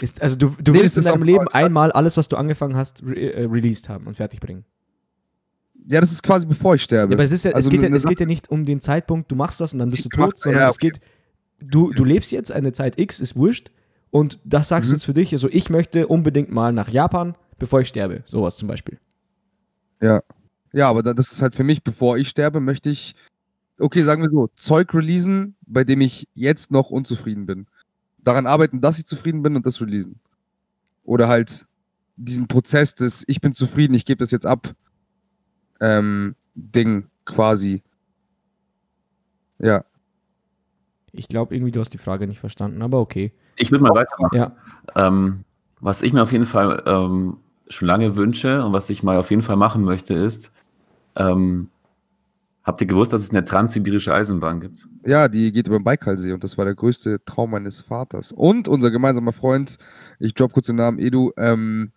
Ist, 0.00 0.20
also 0.22 0.36
du, 0.36 0.48
du 0.62 0.72
Nee, 0.72 0.80
willst 0.80 0.96
in 0.98 1.04
deinem 1.04 1.22
Leben 1.22 1.46
einmal 1.48 1.92
alles, 1.92 2.16
was 2.16 2.28
du 2.28 2.36
angefangen 2.36 2.76
hast, 2.76 3.02
re 3.04 3.14
äh, 3.32 3.44
released 3.44 3.88
haben 3.88 4.06
und 4.06 4.16
fertig 4.16 4.40
bringen. 4.40 4.64
Ja, 5.88 6.00
das 6.00 6.12
ist 6.12 6.22
quasi 6.22 6.46
bevor 6.46 6.74
ich 6.74 6.82
sterbe. 6.82 7.12
Ja, 7.12 7.16
aber 7.16 7.24
es, 7.24 7.32
ist 7.32 7.44
ja, 7.44 7.52
Also 7.52 7.68
es, 7.68 7.70
geht 7.70 7.82
ja, 7.82 7.94
es 7.96 8.04
geht 8.04 8.20
ja 8.20 8.26
nicht 8.26 8.50
um 8.50 8.64
den 8.64 8.80
Zeitpunkt, 8.80 9.30
du 9.30 9.34
machst 9.36 9.60
das 9.60 9.72
und 9.72 9.78
dann 9.78 9.90
bist 9.90 10.04
du 10.04 10.08
Ich 10.08 10.16
tot, 10.16 10.38
sondern 10.38 10.62
ja, 10.62 10.68
es 10.68 10.78
geht, 10.78 11.00
du, 11.60 11.90
du 11.92 12.04
lebst 12.04 12.32
jetzt 12.32 12.52
eine 12.52 12.72
Zeit 12.72 12.98
X, 12.98 13.20
ist 13.20 13.36
wurscht 13.36 13.70
und 14.10 14.38
das 14.44 14.68
sagst 14.68 14.88
du 14.88 14.92
Mhm. 14.92 14.96
jetzt 14.96 15.04
für 15.04 15.14
dich, 15.14 15.32
also 15.32 15.48
ich 15.48 15.70
möchte 15.70 16.06
unbedingt 16.08 16.50
mal 16.50 16.72
nach 16.72 16.88
Japan, 16.88 17.34
bevor 17.58 17.80
ich 17.80 17.88
sterbe, 17.88 18.22
sowas 18.24 18.56
zum 18.56 18.68
Beispiel. 18.68 18.98
Ja, 20.72 20.88
aber 20.88 21.02
da- 21.02 21.14
das 21.14 21.32
ist 21.32 21.42
halt 21.42 21.54
für 21.54 21.64
mich, 21.64 21.82
bevor 21.82 22.16
ich 22.16 22.28
sterbe, 22.28 22.60
möchte 22.60 22.90
ich, 22.90 23.14
okay, 23.78 24.02
sagen 24.02 24.22
wir 24.22 24.30
so, 24.30 24.48
Zeug 24.54 24.94
releasen, 24.94 25.56
bei 25.66 25.82
dem 25.84 26.00
ich 26.00 26.28
jetzt 26.34 26.70
noch 26.70 26.90
unzufrieden 26.90 27.44
bin. 27.46 27.66
Daran 28.18 28.46
arbeiten, 28.46 28.80
dass 28.80 28.98
ich 28.98 29.04
zufrieden 29.04 29.42
bin 29.42 29.56
und 29.56 29.66
das 29.66 29.80
releasen. 29.80 30.20
Oder 31.02 31.26
halt 31.28 31.66
diesen 32.16 32.46
Prozess 32.46 32.94
des, 32.94 33.24
ich 33.26 33.40
bin 33.40 33.52
zufrieden, 33.52 33.94
ich 33.94 34.04
gebe 34.04 34.18
das 34.18 34.30
jetzt 34.30 34.46
ab, 34.46 34.74
ähm, 35.80 36.34
Ding 36.54 37.06
quasi. 37.24 37.82
Ja, 39.58 39.84
Ich 41.12 41.28
glaube 41.28 41.54
irgendwie, 41.54 41.72
du 41.72 41.80
hast 41.80 41.92
die 41.92 41.98
Frage 41.98 42.26
nicht 42.26 42.40
verstanden, 42.40 42.82
aber 42.82 43.00
okay. 43.00 43.32
Ich 43.56 43.70
würde 43.70 43.84
mal 43.84 43.94
weitermachen. 43.94 44.36
Ja. 44.36 44.56
Ähm, 44.94 45.44
was 45.80 46.02
ich 46.02 46.12
mir 46.12 46.22
auf 46.22 46.32
jeden 46.32 46.46
Fall 46.46 46.82
ähm, 46.86 47.36
schon 47.68 47.88
lange 47.88 48.16
wünsche 48.16 48.64
und 48.64 48.72
was 48.72 48.88
ich 48.90 49.02
mal 49.02 49.16
auf 49.18 49.30
jeden 49.30 49.42
Fall 49.42 49.56
machen 49.56 49.82
möchte, 49.84 50.14
ist, 50.14 50.52
ähm, 51.16 51.68
habt 52.62 52.80
ihr 52.80 52.86
gewusst, 52.86 53.12
dass 53.12 53.22
es 53.22 53.30
eine 53.30 53.44
transsibirische 53.44 54.14
Eisenbahn 54.14 54.60
gibt? 54.60 54.86
ja, 55.04 55.28
die 55.28 55.52
geht 55.52 55.66
über 55.66 55.78
den 55.78 55.84
Baikalsee 55.84 56.32
und 56.32 56.44
das 56.44 56.56
war 56.56 56.64
der 56.64 56.74
größte 56.74 57.22
Traum 57.24 57.50
meines 57.50 57.80
Vaters. 57.80 58.32
Und 58.32 58.68
unser 58.68 58.90
gemeinsamer 58.90 59.32
Freund, 59.32 59.76
ich 60.18 60.34
drop 60.34 60.52
kurz 60.52 60.66
den 60.66 60.76
Namen 60.76 60.98
Edu, 60.98 61.32
ähm, 61.36 61.92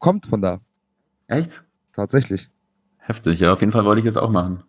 kommt 0.00 0.26
von 0.26 0.40
da, 0.40 0.60
Echt? 1.26 1.64
tatsächlich. 1.92 2.48
Heftig, 3.06 3.38
ja, 3.38 3.52
auf 3.52 3.60
jeden 3.60 3.70
Fall 3.70 3.84
wollte 3.84 4.00
ich 4.00 4.04
das 4.04 4.16
auch 4.16 4.30
machen. 4.30 4.64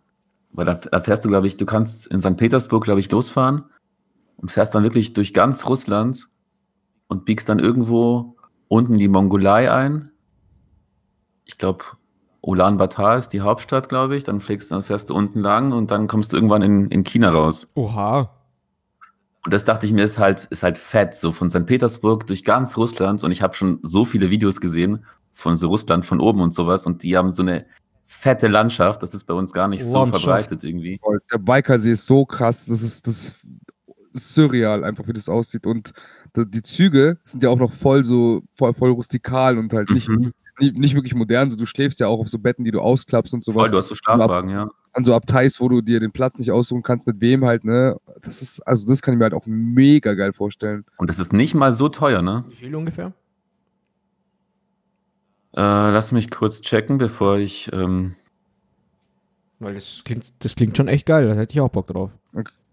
Weil 0.52 0.64
da, 0.64 0.74
da 0.74 1.00
fährst 1.00 1.24
du, 1.24 1.28
glaube 1.28 1.48
ich, 1.48 1.56
du 1.56 1.66
kannst 1.66 2.06
in 2.06 2.20
St. 2.20 2.36
Petersburg, 2.36 2.84
glaube 2.84 3.00
ich, 3.00 3.10
losfahren 3.10 3.64
und 4.36 4.52
fährst 4.52 4.76
dann 4.76 4.84
wirklich 4.84 5.12
durch 5.12 5.34
ganz 5.34 5.66
Russland 5.66 6.28
und 7.08 7.24
biegst 7.24 7.48
dann 7.48 7.58
irgendwo 7.58 8.36
unten 8.68 8.96
die 8.96 9.08
Mongolei 9.08 9.72
ein. 9.72 10.12
Ich 11.46 11.58
glaube, 11.58 11.84
Ulaanbaatar 12.40 13.18
ist 13.18 13.30
die 13.30 13.40
Hauptstadt, 13.40 13.88
glaube 13.88 14.14
ich. 14.14 14.22
Dann 14.22 14.40
fliegst, 14.40 14.70
dann 14.70 14.84
fährst 14.84 15.10
du 15.10 15.16
unten 15.16 15.40
lang 15.40 15.72
und 15.72 15.90
dann 15.90 16.06
kommst 16.06 16.32
du 16.32 16.36
irgendwann 16.36 16.62
in, 16.62 16.86
in 16.90 17.02
China 17.02 17.30
raus. 17.30 17.66
Oha. 17.74 18.30
Und 19.44 19.52
das 19.52 19.64
dachte 19.64 19.84
ich 19.84 19.92
mir, 19.92 20.04
ist 20.04 20.20
halt, 20.20 20.44
ist 20.44 20.62
halt 20.62 20.78
fett, 20.78 21.16
so 21.16 21.32
von 21.32 21.50
St. 21.50 21.66
Petersburg 21.66 22.24
durch 22.28 22.44
ganz 22.44 22.76
Russland. 22.76 23.24
Und 23.24 23.32
ich 23.32 23.42
habe 23.42 23.54
schon 23.54 23.80
so 23.82 24.04
viele 24.04 24.30
Videos 24.30 24.60
gesehen 24.60 25.04
von 25.32 25.56
so 25.56 25.66
Russland 25.66 26.06
von 26.06 26.20
oben 26.20 26.40
und 26.40 26.54
sowas. 26.54 26.86
Und 26.86 27.02
die 27.02 27.16
haben 27.16 27.32
so 27.32 27.42
eine 27.42 27.66
fette 28.08 28.48
Landschaft. 28.48 29.02
Das 29.02 29.14
ist 29.14 29.24
bei 29.24 29.34
uns 29.34 29.52
gar 29.52 29.68
nicht 29.68 29.84
so 29.84 29.98
Landschaft. 29.98 30.24
verbreitet 30.24 30.64
irgendwie. 30.64 30.98
Der 31.30 31.38
Baikalsee 31.38 31.92
ist 31.92 32.06
so 32.06 32.24
krass, 32.24 32.64
das 32.66 32.82
ist, 32.82 33.06
das 33.06 33.34
ist 34.12 34.34
surreal, 34.34 34.82
einfach 34.82 35.06
wie 35.06 35.12
das 35.12 35.28
aussieht. 35.28 35.66
Und 35.66 35.92
die 36.34 36.62
Züge 36.62 37.18
sind 37.24 37.42
ja 37.42 37.50
auch 37.50 37.58
noch 37.58 37.72
voll 37.72 38.04
so, 38.04 38.42
voll, 38.54 38.72
voll 38.74 38.90
rustikal 38.90 39.58
und 39.58 39.72
halt 39.72 39.90
nicht, 39.90 40.08
Mhm. 40.08 40.32
nicht, 40.58 40.76
nicht 40.78 40.94
wirklich 40.94 41.14
modern. 41.14 41.50
So, 41.50 41.56
du 41.56 41.66
schläfst 41.66 42.00
ja 42.00 42.08
auch 42.08 42.18
auf 42.18 42.28
so 42.28 42.38
Betten, 42.38 42.64
die 42.64 42.70
du 42.70 42.80
ausklappst 42.80 43.34
und 43.34 43.44
sowas. 43.44 43.64
Voll, 43.64 43.70
du 43.70 43.76
hast 43.78 43.88
so 43.88 43.94
Schlafwagen, 43.94 44.50
ja. 44.50 44.68
An 44.94 45.04
so 45.04 45.14
Abteils, 45.14 45.60
wo 45.60 45.68
du 45.68 45.82
dir 45.82 46.00
den 46.00 46.10
Platz 46.10 46.38
nicht 46.38 46.50
aussuchen 46.50 46.82
kannst, 46.82 47.06
mit 47.06 47.20
wem 47.20 47.44
halt, 47.44 47.64
ne? 47.64 47.96
Das 48.22 48.40
ist, 48.42 48.60
also 48.66 48.88
das 48.88 49.02
kann 49.02 49.14
ich 49.14 49.18
mir 49.18 49.24
halt 49.24 49.34
auch 49.34 49.46
mega 49.46 50.14
geil 50.14 50.32
vorstellen. 50.32 50.84
Und 50.96 51.10
das 51.10 51.18
ist 51.18 51.32
nicht 51.34 51.54
mal 51.54 51.72
so 51.72 51.88
teuer, 51.90 52.22
ne? 52.22 52.44
Wie 52.48 52.54
viel 52.56 52.74
ungefähr? 52.74 53.12
Äh, 55.54 55.60
lass 55.60 56.12
mich 56.12 56.30
kurz 56.30 56.60
checken, 56.60 56.98
bevor 56.98 57.38
ich. 57.38 57.70
Ähm, 57.72 58.14
Weil 59.58 59.74
das 59.74 60.02
klingt, 60.04 60.32
das 60.40 60.54
klingt 60.54 60.76
schon 60.76 60.88
echt 60.88 61.06
geil, 61.06 61.26
da 61.26 61.34
hätte 61.34 61.52
ich 61.52 61.60
auch 61.60 61.70
Bock 61.70 61.86
drauf. 61.88 62.10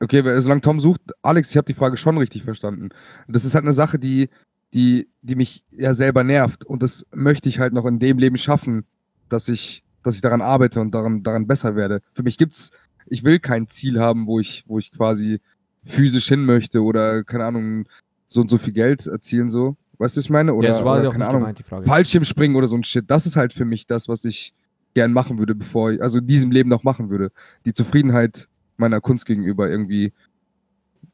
Okay, 0.02 0.24
weil- 0.26 0.40
solange 0.42 0.62
Tom 0.62 0.80
sucht, 0.80 1.02
Alex, 1.22 1.52
ich 1.52 1.58
habe 1.58 1.66
die 1.66 1.74
Frage 1.74 1.98
schon 1.98 2.18
richtig 2.18 2.44
verstanden. 2.44 2.90
Das 3.28 3.46
ist 3.46 3.56
halt 3.56 3.64
eine 3.64 3.74
Sache, 3.74 3.98
die, 3.98 4.30
die, 4.74 5.08
die 5.22 5.36
mich 5.36 5.64
ja 5.72 5.94
selber 5.94 6.24
nervt. 6.24 6.66
Und 6.66 6.84
das 6.84 7.06
möchte 7.14 7.48
ich 7.50 7.60
halt 7.60 7.74
noch 7.74 7.86
in 7.86 7.98
dem 7.98 8.18
Leben 8.20 8.38
schaffen, 8.38 8.84
dass 9.30 9.48
ich, 9.48 9.84
dass 10.04 10.16
ich 10.16 10.22
daran 10.22 10.42
arbeite 10.42 10.82
und 10.82 10.94
daran, 10.94 11.24
daran 11.24 11.48
besser 11.48 11.76
werde. 11.76 12.02
Für 12.14 12.24
mich 12.24 12.38
gibt's, 12.38 12.72
ich 13.08 13.24
will 13.24 13.40
kein 13.40 13.68
Ziel 13.68 14.00
haben, 14.00 14.28
wo 14.28 14.40
ich, 14.40 14.64
wo 14.68 14.78
ich 14.78 14.92
quasi 14.92 15.40
physisch 15.86 16.28
hin 16.28 16.44
möchte 16.46 16.84
oder, 16.84 17.24
keine 17.24 17.46
Ahnung, 17.46 17.88
so 18.28 18.42
und 18.42 18.50
so 18.50 18.58
viel 18.58 18.74
Geld 18.74 19.08
erzielen, 19.08 19.50
so. 19.50 19.78
Weißt 19.98 20.16
du, 20.16 20.20
was 20.20 20.26
ich 20.26 20.30
meine? 20.30 20.54
Oder, 20.54 20.68
ja, 20.68 20.74
das 20.74 20.84
war 20.84 20.94
oder 20.96 21.04
ja 21.04 21.10
auch 21.10 21.14
keine 21.14 21.24
nicht 21.26 21.30
Ahnung, 21.30 21.42
gemeint, 21.42 21.60
die 21.60 21.64
Frage. 21.64 21.86
Fallschirmspringen 21.86 22.56
oder 22.58 22.68
so 22.68 22.76
ein 22.76 22.84
Shit. 22.84 23.06
Das 23.10 23.26
ist 23.26 23.36
halt 23.36 23.54
für 23.54 23.66
mich 23.66 23.88
das, 23.88 24.08
was 24.08 24.26
ich 24.26 24.54
gern 24.94 25.12
machen 25.14 25.38
würde, 25.40 25.56
bevor 25.56 25.92
ich, 25.92 26.02
also 26.02 26.20
in 26.20 26.28
diesem 26.28 26.52
Leben 26.52 26.70
noch 26.70 26.84
machen 26.84 27.10
würde. 27.10 27.32
Die 27.66 27.74
Zufriedenheit 27.74 28.48
meiner 28.78 29.02
Kunst 29.02 29.26
gegenüber 29.26 29.70
irgendwie 29.70 30.14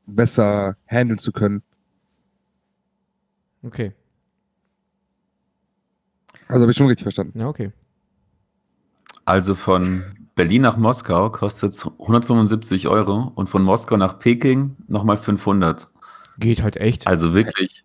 besser 0.06 0.78
handeln 0.88 1.20
zu 1.20 1.32
können. 1.32 1.62
Okay, 3.64 3.94
Also 6.48 6.62
habe 6.64 6.72
ich 6.72 6.78
schon 6.78 6.88
richtig 6.88 7.04
verstanden. 7.04 7.40
ja, 7.40 7.48
okay. 7.48 7.72
also 9.26 9.54
von 9.56 10.04
Berlin 10.36 10.64
nach 10.64 10.78
Moskau 10.78 11.30
kostet 11.30 11.74
es 11.74 11.86
175 11.86 12.88
Euro 12.88 13.32
und 13.36 13.50
von 13.50 13.62
Moskau 13.62 13.98
nach 13.98 14.18
Peking 14.20 14.76
nochmal 14.88 15.18
500. 15.18 15.88
Geht 16.40 16.64
halt 16.64 16.78
echt. 16.78 17.06
Also 17.06 17.34
wirklich. 17.34 17.84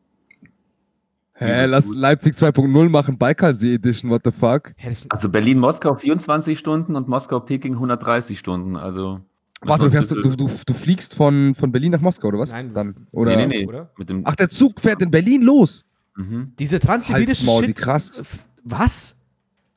Hä, 1.39 1.67
lass 1.67 1.87
gut. 1.89 1.97
Leipzig 1.97 2.35
2.0 2.35 2.89
machen, 2.89 3.19
Baikalsee 3.19 3.75
Edition, 3.75 4.11
what 4.11 4.23
the 4.25 4.31
fuck? 4.31 4.73
Also 5.11 5.29
Berlin-Moskau 5.29 5.95
24 5.95 6.59
Stunden 6.59 6.97
und 6.97 7.09
Moskau-Peking 7.09 7.75
130 7.75 8.39
Stunden. 8.39 8.77
Also. 8.77 9.21
Warte, 9.63 9.85
du, 9.87 9.91
fährst, 9.91 10.11
du, 10.13 10.21
du, 10.21 10.35
du 10.37 10.75
fliegst 10.75 11.15
von, 11.15 11.55
von 11.55 11.73
Berlin 11.73 11.93
nach 11.93 12.01
Moskau, 12.01 12.29
oder 12.29 12.39
was? 12.39 12.53
Nein, 12.53 12.73
Dann. 12.73 13.07
Oder? 13.13 13.37
Nee, 13.37 13.47
nee, 13.47 13.59
nee. 13.61 13.67
Oder? 13.67 13.91
Mit 13.99 14.09
dem, 14.09 14.23
Ach, 14.25 14.35
der 14.37 14.49
Zug 14.49 14.81
fährt 14.81 15.03
in 15.03 15.11
Berlin 15.11 15.43
los. 15.43 15.85
Mhm. 16.17 16.53
Diese 16.59 16.79
transsibirische 16.81 17.29
Halsmaul, 17.31 17.63
wie 17.63 17.67
Shit. 17.69 17.77
krass. 17.79 18.23
Was? 18.65 19.17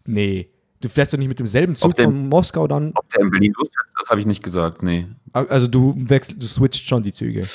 Nee. 0.06 0.50
Du 0.82 0.88
fährst 0.88 1.14
doch 1.14 1.18
nicht 1.18 1.28
mit 1.28 1.40
demselben 1.40 1.76
Zug 1.76 1.94
der- 1.96 2.06
von 2.06 2.30
Moskau 2.30 2.68
dann. 2.68 2.92
Ob 2.96 3.10
der 3.10 3.22
in 3.22 3.32
Berlin 3.32 3.54
losfährt, 3.58 3.86
das 4.00 4.10
habe 4.10 4.20
ich 4.22 4.26
nicht 4.26 4.42
gesagt. 4.44 4.82
Nee. 4.82 5.08
Also 5.34 5.68
du 5.68 5.94
wechselst, 5.98 6.42
du 6.42 6.48
switcht 6.48 6.88
schon 6.88 7.04
die 7.04 7.12
Züge. 7.12 7.48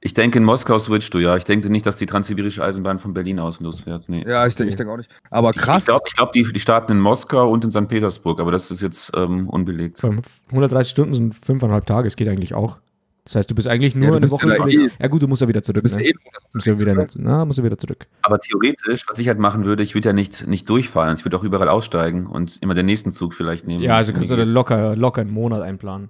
Ich 0.00 0.14
denke, 0.14 0.38
in 0.38 0.44
Moskau 0.44 0.78
switcht 0.78 1.12
du, 1.12 1.18
ja. 1.18 1.36
Ich 1.36 1.44
denke 1.44 1.70
nicht, 1.70 1.84
dass 1.84 1.96
die 1.96 2.06
transsibirische 2.06 2.62
Eisenbahn 2.62 2.98
von 3.00 3.14
Berlin 3.14 3.40
aus 3.40 3.58
losfährt. 3.60 4.08
Nee. 4.08 4.24
Ja, 4.26 4.46
ich 4.46 4.54
denke 4.54 4.70
ich 4.70 4.76
denk 4.76 4.88
auch 4.88 4.96
nicht. 4.96 5.10
Aber 5.30 5.52
krass. 5.52 5.82
Ich 5.82 5.86
glaube, 5.86 6.04
glaub, 6.14 6.32
die, 6.32 6.44
die 6.44 6.60
starten 6.60 6.92
in 6.92 7.00
Moskau 7.00 7.50
und 7.50 7.64
in 7.64 7.70
St. 7.72 7.88
Petersburg, 7.88 8.38
aber 8.40 8.52
das 8.52 8.70
ist 8.70 8.80
jetzt 8.80 9.10
ähm, 9.16 9.48
unbelegt. 9.48 9.98
Fünf- 9.98 10.40
130 10.50 10.90
Stunden 10.90 11.14
sind 11.14 11.34
fünfeinhalb 11.34 11.84
Tage, 11.86 12.06
es 12.06 12.14
geht 12.14 12.28
eigentlich 12.28 12.54
auch. 12.54 12.78
Das 13.24 13.34
heißt, 13.34 13.50
du 13.50 13.54
bist 13.54 13.68
eigentlich 13.68 13.94
nur 13.94 14.04
Ja, 14.04 14.10
du 14.12 14.16
eine 14.18 14.30
Woche 14.30 14.46
unterwegs. 14.46 14.80
eh- 14.82 14.90
Ja 15.02 15.08
gut, 15.08 15.20
du 15.22 15.28
musst 15.28 15.42
ja 15.42 15.48
wieder 15.48 15.60
du 15.60 15.64
zurück. 15.66 15.82
bist 15.82 15.96
Ne? 15.96 16.04
eh 16.06 16.12
Musst 16.54 16.66
ja 16.66 16.80
wieder, 16.80 17.06
na, 17.16 17.44
musst 17.44 17.58
ja 17.58 17.64
wieder 17.64 17.76
zurück. 17.76 18.06
Aber 18.22 18.38
theoretisch, 18.38 19.04
was 19.06 19.18
ich 19.18 19.28
halt 19.28 19.38
machen 19.38 19.64
würde, 19.66 19.82
ich 19.82 19.94
würde 19.94 20.08
ja 20.08 20.12
nicht, 20.14 20.46
nicht 20.46 20.66
durchfahren. 20.70 21.14
Ich 21.18 21.24
würde 21.26 21.36
auch 21.36 21.44
überall 21.44 21.68
aussteigen 21.68 22.26
und 22.26 22.56
immer 22.62 22.72
den 22.74 22.86
nächsten 22.86 23.12
Zug 23.12 23.34
vielleicht 23.34 23.66
nehmen. 23.66 23.82
Ja, 23.82 23.96
also 23.96 24.12
kannst 24.14 24.30
du 24.30 24.36
locker, 24.44 24.96
locker 24.96 25.20
einen 25.22 25.30
Monat 25.32 25.60
einplanen. 25.60 26.08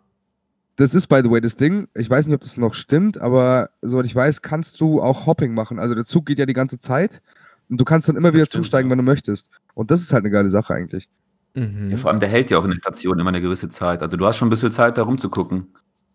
Das 0.78 0.94
ist, 0.94 1.08
by 1.08 1.22
the 1.24 1.30
way, 1.30 1.40
das 1.40 1.56
Ding. 1.56 1.88
Ich 1.94 2.08
weiß 2.08 2.28
nicht, 2.28 2.36
ob 2.36 2.40
das 2.40 2.56
noch 2.56 2.72
stimmt, 2.72 3.18
aber 3.18 3.70
soweit 3.82 4.06
ich 4.06 4.14
weiß, 4.14 4.42
kannst 4.42 4.80
du 4.80 5.02
auch 5.02 5.26
Hopping 5.26 5.52
machen. 5.52 5.80
Also 5.80 5.96
der 5.96 6.04
Zug 6.04 6.26
geht 6.26 6.38
ja 6.38 6.46
die 6.46 6.52
ganze 6.52 6.78
Zeit 6.78 7.20
und 7.68 7.80
du 7.80 7.84
kannst 7.84 8.08
dann 8.08 8.14
immer 8.14 8.32
wieder 8.32 8.44
stimmt, 8.44 8.64
zusteigen, 8.64 8.88
ja. 8.88 8.92
wenn 8.92 8.98
du 8.98 9.04
möchtest. 9.04 9.50
Und 9.74 9.90
das 9.90 10.02
ist 10.02 10.12
halt 10.12 10.22
eine 10.22 10.30
geile 10.30 10.50
Sache 10.50 10.74
eigentlich. 10.74 11.08
Mhm. 11.54 11.90
Ja, 11.90 11.96
vor 11.96 12.12
allem, 12.12 12.20
der 12.20 12.28
hält 12.28 12.52
ja 12.52 12.58
auch 12.58 12.64
in 12.64 12.70
der 12.70 12.76
Station 12.76 13.18
immer 13.18 13.30
eine 13.30 13.40
gewisse 13.40 13.68
Zeit. 13.68 14.02
Also 14.02 14.16
du 14.16 14.24
hast 14.24 14.36
schon 14.36 14.46
ein 14.46 14.50
bisschen 14.50 14.70
Zeit, 14.70 14.96
da 14.98 15.02
rumzugucken. 15.02 15.66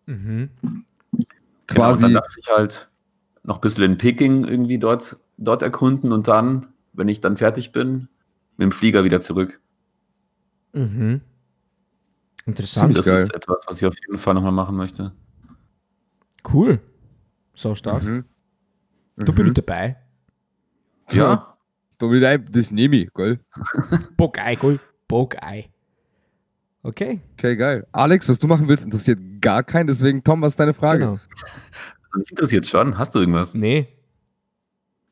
Mhm. 0.06 0.48
Genau, 0.62 0.80
und 1.12 1.26
Quasi. 1.66 2.02
dann 2.04 2.14
dachte 2.14 2.40
ich 2.40 2.48
halt 2.48 2.88
noch 3.42 3.58
ein 3.58 3.60
bisschen 3.60 3.84
in 3.84 3.98
Peking 3.98 4.46
irgendwie 4.46 4.78
dort, 4.78 5.18
dort 5.36 5.60
erkunden 5.60 6.10
und 6.10 6.26
dann, 6.26 6.68
wenn 6.94 7.08
ich 7.08 7.20
dann 7.20 7.36
fertig 7.36 7.72
bin, 7.72 8.08
mit 8.56 8.64
dem 8.64 8.72
Flieger 8.72 9.04
wieder 9.04 9.20
zurück. 9.20 9.60
Mhm. 10.72 11.20
Interessant. 12.46 12.96
Das 12.96 13.06
geil. 13.06 13.18
ist 13.22 13.34
etwas, 13.34 13.64
was 13.66 13.78
ich 13.80 13.86
auf 13.86 13.94
jeden 14.06 14.18
Fall 14.18 14.34
nochmal 14.34 14.52
machen 14.52 14.76
möchte. 14.76 15.12
Cool. 16.52 16.78
So 17.54 17.74
stark. 17.74 18.02
Mhm. 18.02 18.24
Du 19.16 19.32
Mhm. 19.32 19.36
ich 19.36 19.54
dabei. 19.54 19.96
Ja, 21.10 21.50
Du 21.98 22.10
willst 22.10 22.26
ein- 22.26 22.44
das 22.50 22.70
nehme 22.72 22.96
ich, 22.96 23.14
gell? 23.14 23.38
Bogei, 24.16 24.58
cool. 24.62 24.80
Bogei. 25.06 25.70
Okay. 26.82 27.20
Okay, 27.34 27.56
geil. 27.56 27.86
Alex, 27.92 28.28
was 28.28 28.38
du 28.40 28.46
machen 28.48 28.68
willst, 28.68 28.84
interessiert 28.84 29.18
gar 29.40 29.62
keinen. 29.62 29.86
Deswegen, 29.86 30.22
Tom, 30.22 30.42
was 30.42 30.52
ist 30.54 30.60
deine 30.60 30.74
Frage? 30.74 30.98
Genau. 31.06 31.20
mich 32.16 32.30
interessiert 32.30 32.66
schon. 32.66 32.98
Hast 32.98 33.14
du 33.14 33.20
irgendwas? 33.20 33.54
Nee. 33.54 33.88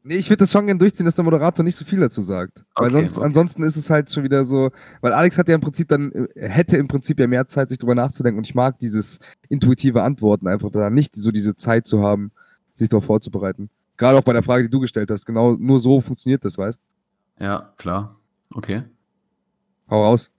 Nee, 0.05 0.17
ich 0.17 0.29
würde 0.29 0.39
das 0.39 0.51
schon 0.51 0.67
gerne 0.67 0.79
durchziehen, 0.79 1.07
dass 1.07 1.15
der 1.15 1.25
Moderator 1.25 1.65
nicht 1.65 1.77
so 1.77 1.85
viel 1.85 2.01
dazu 2.01 2.23
sagt. 2.23 2.65
Weil 2.75 2.87
Okay, 2.87 2.93
sonst, 2.93 3.19
okay. 3.19 3.27
ansonsten 3.27 3.63
ist 3.63 3.77
es 3.77 3.89
halt 3.89 4.11
schon 4.11 4.25
wieder 4.25 4.43
so, 4.43 4.71
weil 5.01 5.13
Alex 5.13 5.39
hat 5.39 5.49
ja 5.49 5.55
im 5.55 5.61
Prinzip 5.61 5.89
dann, 5.89 6.11
äh, 6.13 6.49
hätte 6.49 6.77
im 6.77 6.89
Prinzip 6.89 7.21
ja 7.21 7.29
mehr 7.29 7.47
Zeit, 7.47 7.69
sich 7.69 7.79
drüber 7.79 7.95
nachzudenken 7.95 8.39
und 8.39 8.47
ich 8.47 8.55
mag 8.55 8.79
dieses 8.81 9.21
intuitive 9.49 10.03
Antworten 10.03 10.49
einfach 10.49 10.71
da, 10.71 10.91
nicht 10.91 11.15
so 11.15 11.31
diese 11.31 11.55
Zeit 11.55 11.87
zu 11.87 12.03
haben, 12.03 12.33
sich 12.75 12.89
darauf 12.89 13.05
vorzubereiten. 13.05 13.71
Gerade 13.97 14.19
auch 14.19 14.25
bei 14.25 14.33
der 14.33 14.43
Frage, 14.43 14.65
die 14.65 14.71
du 14.71 14.81
gestellt 14.81 15.11
hast. 15.11 15.25
Genau, 15.25 15.53
nur 15.53 15.79
so 15.79 16.01
funktioniert 16.01 16.45
das, 16.45 16.59
weißt 16.59 16.83
Ja, 17.39 17.73
klar. 17.77 18.17
Okay. 18.53 18.83
Hau 19.89 20.03
raus. 20.03 20.31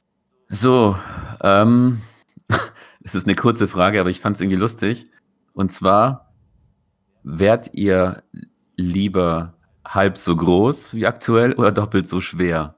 So, 0.49 0.97
ähm, 1.41 2.01
es 3.03 3.15
ist 3.15 3.27
eine 3.27 3.35
kurze 3.35 3.67
Frage, 3.67 4.01
aber 4.01 4.09
ich 4.09 4.19
fand 4.19 4.35
es 4.35 4.41
irgendwie 4.41 4.59
lustig. 4.59 5.05
Und 5.53 5.71
zwar, 5.71 6.33
wärt 7.23 7.73
ihr 7.73 8.23
lieber 8.83 9.53
halb 9.85 10.17
so 10.17 10.35
groß 10.35 10.95
wie 10.95 11.05
aktuell 11.05 11.53
oder 11.53 11.71
doppelt 11.71 12.07
so 12.07 12.21
schwer? 12.21 12.75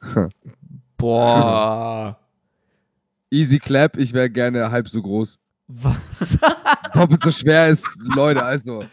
Boah. 0.96 2.18
Easy 3.30 3.58
Clap, 3.58 3.96
ich 3.96 4.12
wäre 4.12 4.30
gerne 4.30 4.70
halb 4.70 4.88
so 4.88 5.02
groß. 5.02 5.38
Was? 5.68 6.38
Doppelt 6.94 7.22
so 7.22 7.30
schwer 7.30 7.68
ist, 7.68 7.98
Leute, 8.14 8.42
also. 8.42 8.84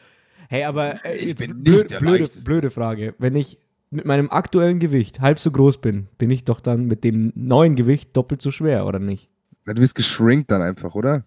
Hey, 0.49 0.63
aber 0.63 1.05
äh, 1.05 1.17
Ich 1.17 1.27
jetzt 1.27 1.39
bin 1.39 1.51
nicht 1.51 1.63
blöd, 1.63 1.91
der 1.91 1.99
blöde, 1.99 2.29
blöde 2.43 2.69
Frage. 2.71 3.13
Wenn 3.19 3.35
ich 3.35 3.59
mit 3.91 4.05
meinem 4.05 4.29
aktuellen 4.31 4.79
Gewicht 4.79 5.21
halb 5.21 5.39
so 5.39 5.51
groß 5.51 5.79
bin, 5.79 6.07
bin 6.17 6.31
ich 6.31 6.45
doch 6.45 6.59
dann 6.59 6.85
mit 6.85 7.03
dem 7.03 7.31
neuen 7.35 7.75
Gewicht 7.75 8.17
doppelt 8.17 8.41
so 8.41 8.49
schwer, 8.51 8.85
oder 8.87 8.99
nicht? 8.99 9.29
Na, 9.65 9.73
du 9.73 9.81
wirst 9.81 9.95
geschrinkt 9.95 10.51
dann 10.51 10.61
einfach, 10.61 10.95
oder? 10.95 11.25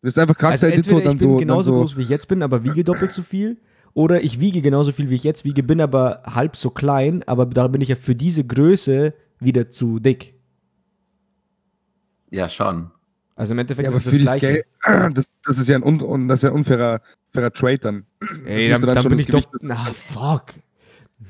Du 0.00 0.06
bist 0.06 0.18
einfach 0.18 0.34
Also 0.36 0.66
Charaktereditor 0.66 0.98
entweder 0.98 1.04
dann 1.10 1.16
ich 1.16 1.20
bin 1.22 1.30
so. 1.32 1.36
genauso 1.38 1.72
so 1.72 1.78
groß, 1.80 1.96
wie 1.96 2.02
ich 2.02 2.08
jetzt 2.08 2.28
bin, 2.28 2.42
aber 2.42 2.64
wiege 2.64 2.84
doppelt 2.84 3.10
so 3.12 3.22
viel. 3.22 3.56
Oder 3.94 4.22
ich 4.22 4.38
wiege 4.40 4.62
genauso 4.62 4.92
viel, 4.92 5.10
wie 5.10 5.14
ich 5.16 5.24
jetzt 5.24 5.44
wiege, 5.44 5.62
bin 5.64 5.80
aber 5.80 6.22
halb 6.24 6.54
so 6.56 6.70
klein, 6.70 7.24
aber 7.26 7.46
da 7.46 7.66
bin 7.66 7.80
ich 7.80 7.88
ja 7.88 7.96
für 7.96 8.14
diese 8.14 8.44
Größe 8.44 9.12
wieder 9.40 9.70
zu 9.70 9.98
dick. 9.98 10.34
Ja, 12.30 12.48
schon. 12.48 12.90
Also 13.34 13.52
im 13.54 13.58
Endeffekt 13.60 13.84
Ja, 13.84 13.90
aber 13.90 13.98
ist 13.98 14.06
es 14.06 14.12
für 14.12 14.18
die 14.18 14.24
das 14.24 14.36
Gleiche. 14.38 14.64
Scale, 14.80 15.10
das, 15.14 15.32
das 15.44 15.58
ist 15.58 15.68
ja 15.68 15.76
ein, 15.76 15.82
un, 15.84 16.00
un, 16.02 16.28
das 16.28 16.40
ist 16.40 16.42
ja 16.44 16.50
ein 16.50 16.56
unfairer, 16.56 17.00
fairer 17.32 17.52
Trade 17.52 17.78
dann. 17.78 18.06
Ey, 18.44 18.68
dann, 18.68 18.80
dann 18.82 18.94
dann 18.94 19.02
bin 19.04 19.12
das 19.12 19.20
ich 19.20 19.26
doch. 19.26 19.50
Gewicht- 19.50 19.62
Na, 19.62 19.76
fuck. 19.92 20.54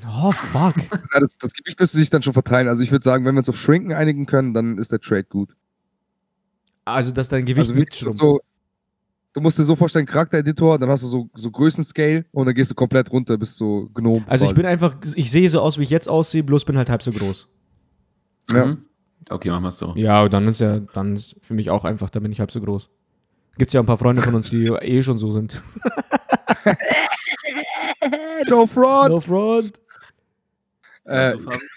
Oh, 0.07 0.31
fuck. 0.31 0.75
Ja, 1.13 1.19
das, 1.19 1.37
das 1.37 1.53
Gewicht 1.53 1.79
müsste 1.79 1.97
sich 1.97 2.09
dann 2.09 2.21
schon 2.21 2.33
verteilen. 2.33 2.67
Also 2.67 2.83
ich 2.83 2.91
würde 2.91 3.03
sagen, 3.03 3.25
wenn 3.25 3.33
wir 3.35 3.39
uns 3.39 3.49
auf 3.49 3.59
Shrinken 3.59 3.93
einigen 3.93 4.25
können, 4.25 4.53
dann 4.53 4.77
ist 4.77 4.91
der 4.91 4.99
Trade 4.99 5.23
gut. 5.23 5.55
Also, 6.85 7.11
dass 7.11 7.29
dein 7.29 7.45
Gewicht 7.45 7.59
Also 7.69 7.73
mitschrumpft. 7.75 8.19
so, 8.19 8.39
du 9.33 9.41
musst 9.41 9.59
dir 9.59 9.63
so 9.63 9.75
vorstellen, 9.75 10.05
Charaktereditor, 10.05 10.79
dann 10.79 10.89
hast 10.89 11.03
du 11.03 11.07
so, 11.07 11.29
so 11.35 11.51
Größenscale 11.51 12.25
und 12.31 12.45
dann 12.45 12.55
gehst 12.55 12.71
du 12.71 12.75
komplett 12.75 13.11
runter, 13.11 13.37
bis 13.37 13.55
so 13.55 13.89
Gnome. 13.93 14.23
Also, 14.27 14.45
ich 14.45 14.51
quasi. 14.51 14.61
bin 14.61 14.65
einfach, 14.65 14.95
ich 15.15 15.31
sehe 15.31 15.49
so 15.49 15.61
aus, 15.61 15.77
wie 15.77 15.83
ich 15.83 15.89
jetzt 15.89 16.09
aussehe, 16.09 16.43
bloß 16.43 16.65
bin 16.65 16.77
halt 16.77 16.89
halb 16.89 17.01
so 17.01 17.11
groß. 17.11 17.47
Ja. 18.53 18.65
Mhm. 18.65 18.85
Okay, 19.29 19.49
machen 19.49 19.63
wir 19.63 19.69
es 19.69 19.77
so. 19.77 19.93
Ja, 19.95 20.23
und 20.23 20.33
dann 20.33 20.47
ist 20.47 20.59
ja, 20.59 20.79
dann 20.79 21.15
ist 21.15 21.35
für 21.41 21.53
mich 21.53 21.69
auch 21.69 21.85
einfach, 21.85 22.09
dann 22.09 22.23
bin 22.23 22.31
ich 22.31 22.39
halb 22.39 22.51
so 22.51 22.61
groß. 22.61 22.89
Gibt 23.57 23.69
es 23.69 23.73
ja 23.73 23.81
ein 23.81 23.85
paar 23.85 23.97
Freunde 23.97 24.21
von 24.21 24.33
uns, 24.33 24.49
die 24.49 24.67
eh 24.67 25.03
schon 25.03 25.17
so 25.17 25.31
sind. 25.31 25.61
no 28.49 28.65
fraud! 28.65 29.09
No 29.09 29.21
front. 29.21 29.73
Äh, 31.09 31.35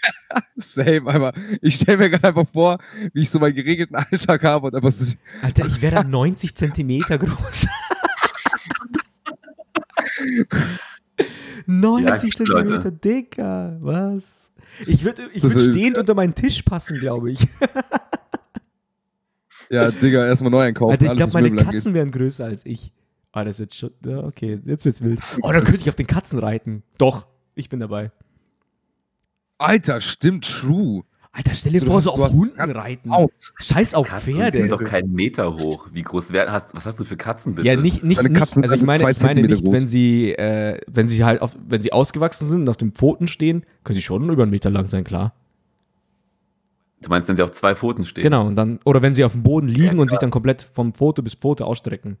same, 0.55 1.11
aber 1.13 1.33
ich 1.61 1.75
stelle 1.75 1.97
mir 1.97 2.09
gerade 2.09 2.27
einfach 2.27 2.47
vor, 2.51 2.77
wie 3.13 3.21
ich 3.21 3.29
so 3.29 3.39
meinen 3.39 3.55
geregelten 3.55 3.95
Alltag 3.95 4.43
habe 4.43 4.67
und 4.67 4.75
einfach 4.75 4.91
so. 4.91 5.13
Alter, 5.41 5.65
ich 5.65 5.81
wäre 5.81 6.05
90 6.05 6.55
Zentimeter 6.55 7.17
groß. 7.17 7.67
90 11.65 12.05
Ja, 12.07 12.17
Zentimeter. 12.17 12.91
Dicker, 12.91 13.77
was? 13.81 14.51
Ich 14.85 15.03
würde 15.03 15.29
ich 15.33 15.43
würd 15.43 15.61
stehend 15.61 15.97
unter 15.97 16.13
meinen 16.15 16.35
Tisch 16.35 16.61
passen, 16.61 16.99
glaube 16.99 17.31
ich. 17.31 17.47
Ja, 19.69 19.89
Digga, 19.89 20.25
erstmal 20.25 20.51
neu 20.51 20.61
einkaufen. 20.61 20.91
Alter, 20.91 21.05
ich 21.05 21.15
glaube, 21.15 21.33
meine 21.33 21.49
Möbel 21.49 21.59
angeht. 21.61 21.75
Katzen 21.75 21.93
wären 21.93 22.11
größer 22.11 22.45
als 22.45 22.65
ich. 22.65 22.91
Ah, 23.31 23.43
das 23.43 23.59
wird 23.59 23.73
schon. 23.73 23.91
Ja, 24.05 24.19
okay, 24.19 24.59
jetzt 24.65 24.85
wird's 24.85 25.01
wild. 25.03 25.19
Oh, 25.41 25.51
dann 25.51 25.63
könnte 25.63 25.79
ich 25.81 25.89
auf 25.89 25.95
den 25.95 26.05
Katzen 26.07 26.39
reiten. 26.39 26.83
Doch, 26.97 27.27
ich 27.55 27.69
bin 27.69 27.79
dabei. 27.79 28.11
Alter, 29.57 30.01
stimmt, 30.01 30.45
true. 30.45 31.03
Alter, 31.35 31.55
stell 31.55 31.71
dir 31.71 31.79
So, 31.79 31.85
vor, 31.87 32.01
so 32.01 32.11
auf 32.11 32.31
Hunden 32.31 32.59
reiten. 32.59 33.11
Out. 33.11 33.31
Scheiß 33.59 33.95
auf 33.95 34.07
Katzen 34.07 34.35
Pferde. 34.35 34.59
sind 34.59 34.71
doch 34.71 34.83
keinen 34.83 35.13
Meter 35.13 35.55
hoch. 35.55 35.87
Wie 35.91 36.03
groß 36.03 36.31
wär, 36.31 36.51
hast, 36.51 36.75
was 36.75 36.85
hast 36.85 36.99
du 36.99 37.05
für 37.05 37.17
Katzen 37.17 37.55
bitte? 37.55 37.67
Ja, 37.67 37.75
nicht, 37.75 38.03
nicht, 38.03 38.21
nicht 38.21 38.35
Katzen 38.35 38.61
also 38.61 38.75
ich 38.75 38.83
meine, 38.83 39.09
ich 39.09 39.19
meine 39.21 39.41
nicht, 39.41 39.63
groß. 39.63 39.73
wenn 39.73 39.87
sie, 39.87 40.31
äh, 40.33 40.79
wenn 40.87 41.07
sie 41.07 41.23
halt 41.23 41.41
auf, 41.41 41.57
wenn 41.67 41.81
sie 41.81 41.91
ausgewachsen 41.91 42.47
sind 42.49 42.61
und 42.61 42.69
auf 42.69 42.77
den 42.77 42.91
Pfoten 42.91 43.27
stehen, 43.27 43.65
können 43.83 43.95
sie 43.95 44.03
schon 44.03 44.29
über 44.29 44.43
einen 44.43 44.51
Meter 44.51 44.69
lang 44.69 44.87
sein, 44.89 45.03
klar. 45.03 45.33
Du 47.01 47.09
meinst, 47.09 47.27
wenn 47.27 47.35
sie 47.35 47.41
auf 47.43 47.51
zwei 47.51 47.73
Pfoten 47.73 48.05
stehen? 48.05 48.23
Genau, 48.23 48.45
und 48.45 48.55
dann, 48.55 48.79
oder 48.85 49.01
wenn 49.01 49.15
sie 49.15 49.23
auf 49.25 49.33
dem 49.33 49.41
Boden 49.43 49.67
liegen 49.67 49.95
Ja, 49.97 50.01
und 50.01 50.09
sich 50.11 50.19
dann 50.19 50.29
komplett 50.31 50.61
vom 50.61 50.93
Pfote 50.93 51.23
bis 51.23 51.33
Pfote 51.33 51.65
ausstrecken. 51.65 52.17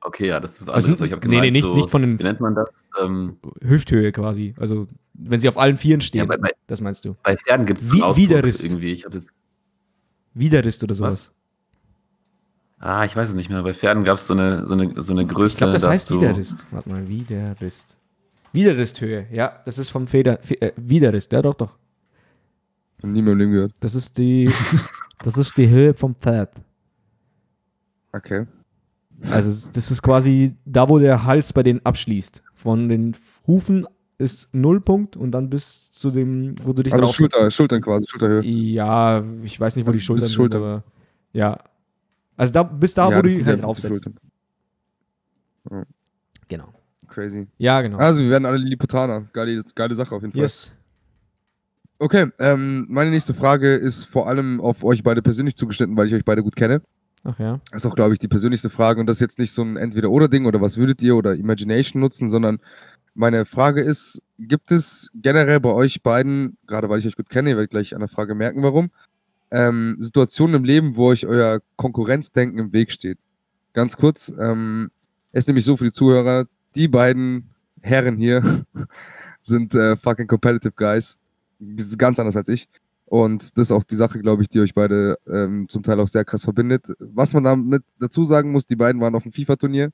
Okay, 0.00 0.28
ja, 0.28 0.38
das 0.40 0.60
ist 0.60 0.68
Also, 0.68 0.88
alles. 0.88 1.00
ich 1.00 1.12
hab 1.12 1.24
nee, 1.24 1.40
nee, 1.40 1.50
nicht- 1.50 1.64
so, 1.64 1.74
nicht 1.74 1.90
von 1.90 2.02
den- 2.02 2.18
Wie 2.18 2.22
nennt 2.22 2.40
man 2.40 2.54
das? 2.54 2.86
Ähm, 3.02 3.36
Hüfthöhe 3.62 4.12
quasi. 4.12 4.54
Also, 4.58 4.86
wenn 5.14 5.40
sie 5.40 5.48
auf 5.48 5.58
allen 5.58 5.76
Vieren 5.76 6.00
stehen, 6.00 6.20
Ja, 6.20 6.24
bei- 6.26 6.36
bei- 6.36 6.52
das 6.68 6.80
meinst 6.80 7.04
du. 7.04 7.16
bei 7.24 7.36
Pferden 7.36 7.66
gibt 7.66 7.80
es 7.82 7.92
Widerrist. 7.92 8.64
irgendwie. 8.64 8.92
Ich 8.92 9.02
das, 9.10 9.30
Widerrist 10.34 10.84
oder 10.84 10.94
sowas. 10.94 11.32
ah, 12.78 13.04
ich 13.04 13.16
weiß 13.16 13.30
es 13.30 13.34
nicht 13.34 13.50
mehr. 13.50 13.62
Bei 13.64 13.74
Pferden 13.74 14.04
gab 14.04 14.18
es 14.18 14.26
so 14.28 14.34
eine, 14.34 14.64
so, 14.68 14.74
eine, 14.74 15.00
so 15.00 15.12
eine 15.12 15.26
Größe. 15.26 15.54
Ich 15.54 15.58
glaube, 15.58 15.72
das 15.72 15.82
dass 15.82 15.90
heißt 15.90 16.10
du, 16.10 16.16
Widerrist. 16.20 16.64
Warte 16.70 16.88
mal, 16.90 17.08
Widerrist. 17.08 17.96
Widerristhöhe, 18.52 19.26
ja, 19.32 19.60
das 19.64 19.78
ist 19.78 19.90
vom 19.90 20.06
Feder, 20.06 20.38
Fe 20.40 20.60
äh, 20.62 20.72
Widerrist, 20.76 21.32
ja 21.32 21.42
doch, 21.42 21.54
doch. 21.56 21.76
Nie 23.02 23.20
mehr 23.20 23.32
im 23.32 23.38
Leben 23.38 23.52
gehört. 23.52 23.72
Das 23.80 23.94
ist 23.94 24.16
die, 24.16 24.46
das 25.22 25.36
ist 25.36 25.56
die 25.56 25.68
Höhe 25.68 25.92
vom 25.92 26.14
Pferd. 26.14 26.54
Okay. 28.12 28.46
Also 29.30 29.70
das 29.72 29.90
ist 29.90 30.02
quasi 30.02 30.54
da, 30.64 30.88
wo 30.88 30.98
der 30.98 31.24
Hals 31.24 31.52
bei 31.52 31.62
denen 31.62 31.80
abschließt. 31.84 32.42
Von 32.54 32.88
den 32.88 33.16
Hufen 33.46 33.86
ist 34.18 34.52
Nullpunkt 34.54 35.16
und 35.16 35.30
dann 35.32 35.48
bis 35.50 35.90
zu 35.90 36.10
dem, 36.10 36.54
wo 36.64 36.72
du 36.72 36.82
dich 36.82 36.92
Also 36.92 37.08
Schulter, 37.08 37.50
Schultern 37.50 37.80
quasi, 37.80 38.06
Schulterhöhe. 38.08 38.42
Ja, 38.44 39.24
ich 39.42 39.58
weiß 39.58 39.76
nicht, 39.76 39.84
wo 39.86 39.88
Also 39.88 39.98
die 39.98 40.04
Schultern 40.04 40.26
sind, 40.28 40.34
Schulter. 40.34 40.58
aber 40.58 40.84
ja. 41.32 41.58
Also 42.36 42.52
da, 42.52 42.62
bis 42.62 42.94
da, 42.94 43.10
Ja, 43.10 43.18
wo 43.18 43.22
du 43.22 43.28
dich 43.28 43.44
halt 43.44 43.62
draufsetzt. 43.62 44.04
Schultern. 44.04 45.86
Genau. 46.48 46.68
Crazy. 47.08 47.48
Ja, 47.58 47.80
genau. 47.82 47.98
Also, 47.98 48.22
wir 48.22 48.30
werden 48.30 48.46
alle 48.46 48.58
Lilliputaner. 48.58 49.22
Geile, 49.32 49.62
geile 49.74 49.94
Sache 49.94 50.14
auf 50.14 50.22
jeden 50.22 50.32
Fall. 50.32 50.42
yes. 50.42 50.72
Okay, 52.00 52.30
ähm, 52.38 52.86
meine 52.88 53.10
nächste 53.10 53.34
Frage 53.34 53.74
ist 53.74 54.04
vor 54.04 54.28
allem 54.28 54.60
auf 54.60 54.84
euch 54.84 55.02
beide 55.02 55.20
persönlich 55.20 55.56
zugeschnitten, 55.56 55.96
weil 55.96 56.06
ich 56.06 56.14
euch 56.14 56.24
beide 56.24 56.44
gut 56.44 56.54
kenne. 56.54 56.80
Ach 57.24 57.38
ja. 57.38 57.60
Das 57.70 57.84
ist 57.84 57.90
auch, 57.90 57.94
glaube 57.94 58.12
ich, 58.12 58.18
die 58.18 58.28
persönlichste 58.28 58.70
Frage. 58.70 59.00
Und 59.00 59.06
das 59.06 59.16
ist 59.16 59.20
jetzt 59.20 59.38
nicht 59.38 59.52
so 59.52 59.62
ein 59.62 59.76
Entweder-Oder-Ding 59.76 60.46
oder 60.46 60.60
was 60.60 60.76
würdet 60.76 61.02
ihr 61.02 61.16
oder 61.16 61.34
Imagination 61.34 62.00
nutzen, 62.00 62.28
sondern 62.28 62.60
meine 63.14 63.44
Frage 63.44 63.80
ist, 63.80 64.22
gibt 64.38 64.70
es 64.70 65.10
generell 65.14 65.58
bei 65.58 65.72
euch 65.72 66.02
beiden, 66.02 66.56
gerade 66.66 66.88
weil 66.88 67.00
ich 67.00 67.06
euch 67.06 67.16
gut 67.16 67.30
kenne, 67.30 67.50
ihr 67.50 67.56
werdet 67.56 67.70
gleich 67.70 67.94
an 67.94 68.00
der 68.00 68.08
Frage 68.08 68.34
merken, 68.34 68.62
warum, 68.62 68.90
ähm, 69.50 69.96
Situationen 69.98 70.56
im 70.56 70.64
Leben, 70.64 70.96
wo 70.96 71.08
euch 71.08 71.26
euer 71.26 71.60
Konkurrenzdenken 71.76 72.58
im 72.58 72.72
Weg 72.72 72.92
steht? 72.92 73.18
Ganz 73.72 73.96
kurz, 73.96 74.32
ähm, 74.38 74.90
es 75.32 75.40
ist 75.44 75.48
nämlich 75.48 75.64
so 75.64 75.76
für 75.76 75.84
die 75.84 75.92
Zuhörer, 75.92 76.46
die 76.74 76.86
beiden 76.86 77.50
Herren 77.82 78.16
hier 78.16 78.42
sind 79.42 79.74
äh, 79.74 79.96
fucking 79.96 80.26
competitive 80.26 80.74
guys. 80.76 81.18
Ganz 81.96 82.20
anders 82.20 82.36
als 82.36 82.48
ich. 82.48 82.68
Und 83.08 83.56
das 83.56 83.68
ist 83.68 83.72
auch 83.72 83.84
die 83.84 83.94
Sache, 83.94 84.18
glaube 84.18 84.42
ich, 84.42 84.50
die 84.50 84.60
euch 84.60 84.74
beide 84.74 85.16
ähm, 85.26 85.66
zum 85.68 85.82
Teil 85.82 85.98
auch 85.98 86.08
sehr 86.08 86.26
krass 86.26 86.44
verbindet. 86.44 86.92
Was 86.98 87.32
man 87.32 87.44
damit 87.44 87.82
dazu 87.98 88.24
sagen 88.24 88.52
muss, 88.52 88.66
die 88.66 88.76
beiden 88.76 89.00
waren 89.00 89.14
auf 89.14 89.22
dem 89.22 89.32
FIFA-Turnier, 89.32 89.90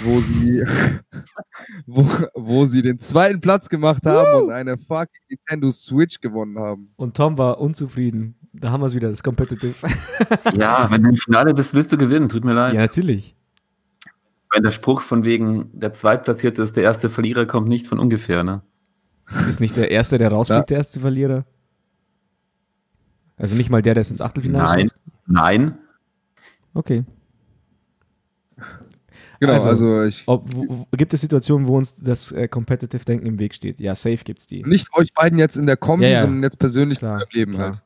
wo 0.00 0.18
sie, 0.18 0.64
wo, 1.86 2.04
wo 2.34 2.66
sie 2.66 2.82
den 2.82 2.98
zweiten 2.98 3.40
Platz 3.40 3.68
gemacht 3.68 4.04
haben 4.04 4.44
und 4.44 4.50
eine 4.50 4.76
fucking 4.76 5.22
Nintendo 5.28 5.70
Switch 5.70 6.20
gewonnen 6.20 6.58
haben. 6.58 6.90
Und 6.96 7.16
Tom 7.16 7.38
war 7.38 7.60
unzufrieden. 7.60 8.34
Da 8.52 8.70
haben 8.70 8.80
wir 8.80 8.86
es 8.86 8.94
wieder, 8.94 9.10
das 9.10 9.22
Competitive. 9.22 9.74
Ja, 10.54 10.88
wenn 10.90 11.02
du 11.02 11.10
im 11.10 11.16
Finale 11.16 11.54
bist, 11.54 11.74
willst 11.74 11.92
du 11.92 11.96
gewinnen. 11.96 12.28
Tut 12.28 12.44
mir 12.44 12.54
leid. 12.54 12.74
ja, 12.74 12.80
natürlich. 12.80 13.36
Wenn 14.50 14.64
der 14.64 14.70
Spruch 14.70 15.02
von 15.02 15.24
wegen, 15.24 15.70
der 15.74 15.92
Zweitplatzierte 15.92 16.62
ist 16.62 16.76
der 16.76 16.82
erste 16.82 17.08
Verlierer, 17.08 17.46
kommt 17.46 17.68
nicht 17.68 17.86
von 17.86 18.00
ungefähr, 18.00 18.42
ne? 18.42 18.62
Ist 19.48 19.60
nicht 19.60 19.76
der 19.76 19.90
Erste, 19.90 20.18
der 20.18 20.30
rausfliegt, 20.30 20.70
der 20.70 20.78
erste 20.78 21.00
Verlierer? 21.00 21.44
Also 23.36 23.54
nicht 23.56 23.70
mal 23.70 23.82
der, 23.82 23.94
der 23.94 24.00
es 24.00 24.10
ins 24.10 24.20
Achtelfinale 24.20 24.64
Nein. 24.64 24.88
schafft? 24.88 25.00
Nein. 25.26 25.78
Okay. 26.74 27.04
Genau, 29.38 29.52
Also- 29.52 29.68
also, 29.68 30.02
ich. 30.04 30.24
Ob, 30.26 30.48
wo, 30.54 30.86
gibt 30.96 31.12
es 31.12 31.20
Situationen, 31.20 31.66
wo 31.68 31.76
uns 31.76 31.96
das 31.96 32.32
äh, 32.32 32.48
Competitive-Denken 32.48 33.26
im 33.26 33.38
Weg 33.38 33.54
steht? 33.54 33.80
Ja, 33.80 33.94
safe 33.94 34.18
gibt's 34.24 34.46
die. 34.46 34.62
Nicht 34.62 34.88
euch 34.94 35.12
beiden 35.12 35.38
jetzt 35.38 35.56
in 35.56 35.66
der 35.66 35.76
Kombi, 35.76 36.06
Ja, 36.06 36.10
ja. 36.12 36.20
sondern 36.22 36.42
jetzt 36.42 36.58
persönlich 36.58 36.98
Klar, 36.98 37.16
eurem 37.18 37.28
Leben 37.32 37.52
klar. 37.52 37.64
halt. 37.72 37.82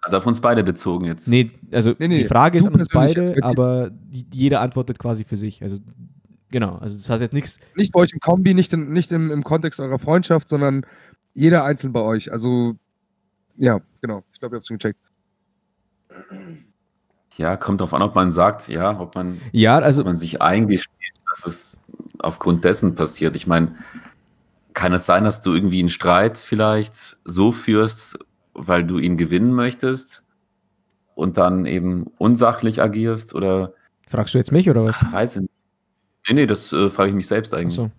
Also 0.00 0.16
auf 0.18 0.26
uns 0.26 0.40
beide 0.40 0.62
bezogen 0.64 1.06
jetzt. 1.06 1.28
Nee, 1.28 1.50
also 1.72 1.94
Nee, 1.98 2.08
nee, 2.08 2.18
die 2.18 2.24
Frage 2.24 2.58
ist 2.58 2.66
an 2.66 2.74
uns 2.74 2.88
beide, 2.88 3.42
aber 3.42 3.90
die, 3.90 4.26
jeder 4.32 4.60
antwortet 4.60 4.98
quasi 4.98 5.24
für 5.24 5.36
sich. 5.36 5.62
Also 5.62 5.78
genau, 6.50 6.76
also 6.76 6.94
das 6.96 7.08
hat 7.08 7.20
jetzt 7.22 7.32
nichts. 7.32 7.58
Nicht 7.74 7.92
bei 7.92 8.00
euch 8.00 8.12
im 8.12 8.20
Kombi, 8.20 8.52
nicht, 8.54 8.72
in, 8.74 8.92
nicht 8.92 9.12
im, 9.12 9.30
im 9.30 9.44
Kontext 9.44 9.80
eurer 9.80 9.98
Freundschaft, 9.98 10.48
sondern 10.48 10.84
jeder 11.32 11.64
einzeln 11.64 11.92
bei 11.94 12.00
euch. 12.02 12.30
Also, 12.32 12.74
ja, 13.56 13.80
genau. 14.00 14.24
Ich 14.32 14.40
glaube, 14.40 14.56
ihr 14.56 14.58
habt 14.58 14.66
schon 14.66 14.78
gecheckt. 14.78 15.00
Ja, 17.36 17.56
kommt 17.56 17.80
drauf 17.80 17.94
an, 17.94 18.02
ob 18.02 18.14
man 18.14 18.30
sagt, 18.30 18.68
ja, 18.68 18.98
ob 18.98 19.14
man, 19.14 19.40
Ja, 19.52 19.78
also 19.78 20.02
ob 20.02 20.06
man 20.06 20.16
sich 20.16 20.40
eingesteht, 20.40 21.12
dass 21.28 21.46
es 21.46 21.84
aufgrund 22.18 22.64
dessen 22.64 22.94
passiert. 22.94 23.34
Ich 23.34 23.46
meine, 23.46 23.74
kann 24.72 24.92
es 24.92 25.06
sein, 25.06 25.24
dass 25.24 25.40
du 25.40 25.52
irgendwie 25.52 25.80
einen 25.80 25.88
Streit 25.88 26.38
vielleicht 26.38 27.16
so 27.24 27.52
führst, 27.52 28.18
weil 28.54 28.84
du 28.84 28.98
ihn 28.98 29.16
gewinnen 29.16 29.52
möchtest 29.52 30.24
und 31.14 31.38
dann 31.38 31.66
eben 31.66 32.04
unsachlich 32.18 32.82
agierst 32.82 33.34
oder 33.34 33.72
fragst 34.08 34.34
du 34.34 34.38
jetzt 34.38 34.52
mich 34.52 34.70
oder 34.70 34.84
was? 34.84 34.96
weiß 35.12 35.36
ich 35.36 35.42
nicht. 35.42 35.52
Nee, 36.28 36.34
nee, 36.34 36.46
das 36.46 36.72
äh, 36.72 36.88
frage 36.88 37.10
ich 37.10 37.16
mich 37.16 37.26
selbst 37.26 37.52
eigentlich. 37.52 37.78
Achso. 37.78 37.90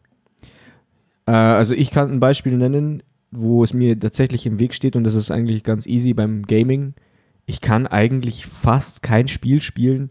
Äh, 1.28 1.32
also 1.32 1.74
ich 1.74 1.92
kann 1.92 2.12
ein 2.12 2.20
Beispiel 2.20 2.58
nennen, 2.58 3.04
wo 3.38 3.64
es 3.64 3.74
mir 3.74 4.00
tatsächlich 4.00 4.46
im 4.46 4.60
Weg 4.60 4.74
steht 4.74 4.96
und 4.96 5.04
das 5.04 5.16
ist 5.16 5.32
eigentlich 5.32 5.64
ganz 5.64 5.86
easy 5.86 6.14
beim 6.14 6.44
Gaming. 6.44 6.94
Ich 7.46 7.62
kann 7.62 7.88
eigentlich 7.88 8.46
fast 8.46 9.04
kein 9.04 9.28
Spiel 9.28 9.62
spielen, 9.62 10.10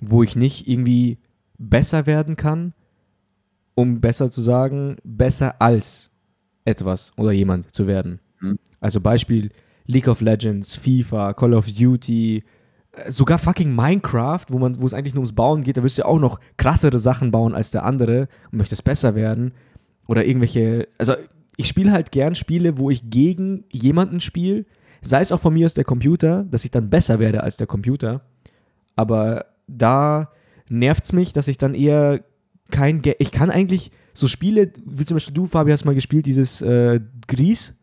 wo 0.00 0.22
ich 0.22 0.36
nicht 0.36 0.68
irgendwie 0.68 1.18
besser 1.58 2.06
werden 2.06 2.36
kann, 2.36 2.72
um 3.74 4.00
besser 4.00 4.30
zu 4.30 4.40
sagen, 4.40 4.96
besser 5.04 5.60
als 5.60 6.10
etwas 6.64 7.12
oder 7.16 7.32
jemand 7.32 7.74
zu 7.74 7.86
werden. 7.86 8.20
Hm. 8.38 8.58
Also 8.80 9.00
Beispiel 9.00 9.50
League 9.86 10.08
of 10.08 10.20
Legends, 10.20 10.76
FIFA, 10.76 11.34
Call 11.34 11.54
of 11.54 11.66
Duty, 11.66 12.44
äh, 12.92 13.10
sogar 13.10 13.38
fucking 13.38 13.74
Minecraft, 13.74 14.46
wo 14.48 14.58
man, 14.58 14.80
wo 14.80 14.86
es 14.86 14.94
eigentlich 14.94 15.14
nur 15.14 15.22
ums 15.22 15.34
Bauen 15.34 15.62
geht, 15.62 15.76
da 15.76 15.82
wirst 15.82 15.98
du 15.98 16.02
ja 16.02 16.08
auch 16.08 16.20
noch 16.20 16.40
krassere 16.56 16.98
Sachen 16.98 17.30
bauen 17.30 17.54
als 17.54 17.70
der 17.70 17.84
andere 17.84 18.28
und 18.50 18.58
möchtest 18.58 18.84
besser 18.84 19.14
werden. 19.14 19.52
Oder 20.08 20.24
irgendwelche, 20.24 20.88
also 20.98 21.14
ich 21.60 21.68
spiele 21.68 21.92
halt 21.92 22.10
gern 22.10 22.34
Spiele, 22.34 22.78
wo 22.78 22.88
ich 22.88 23.10
gegen 23.10 23.64
jemanden 23.70 24.20
spiele, 24.20 24.64
sei 25.02 25.20
es 25.20 25.30
auch 25.30 25.40
von 25.40 25.52
mir 25.52 25.66
aus 25.66 25.74
der 25.74 25.84
Computer, 25.84 26.44
dass 26.44 26.64
ich 26.64 26.70
dann 26.70 26.88
besser 26.88 27.18
werde 27.18 27.42
als 27.42 27.58
der 27.58 27.66
Computer. 27.66 28.22
Aber 28.96 29.44
da 29.66 30.32
nervt 30.70 31.04
es 31.04 31.12
mich, 31.12 31.34
dass 31.34 31.48
ich 31.48 31.58
dann 31.58 31.74
eher 31.74 32.24
kein, 32.70 33.02
Ge 33.02 33.14
ich 33.18 33.30
kann 33.30 33.50
eigentlich 33.50 33.90
so 34.14 34.26
Spiele, 34.26 34.72
wie 34.86 35.04
zum 35.04 35.16
Beispiel 35.16 35.34
du, 35.34 35.46
Fabi, 35.46 35.70
hast 35.70 35.84
mal 35.84 35.94
gespielt, 35.94 36.24
dieses 36.24 36.62
äh, 36.62 37.00
Gries, 37.28 37.74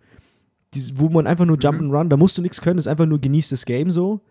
dieses, 0.73 0.97
wo 0.97 1.09
man 1.09 1.27
einfach 1.27 1.45
nur 1.45 1.59
Jump 1.59 1.79
and 1.79 1.93
Run, 1.93 2.09
da 2.09 2.17
musst 2.17 2.35
du 2.35 2.41
nichts 2.41 2.61
können, 2.61 2.79
ist 2.79 2.87
einfach 2.87 3.05
nur 3.05 3.21
genießt 3.21 3.51
das 3.51 3.63
Game 3.63 3.91
so. 3.91 4.21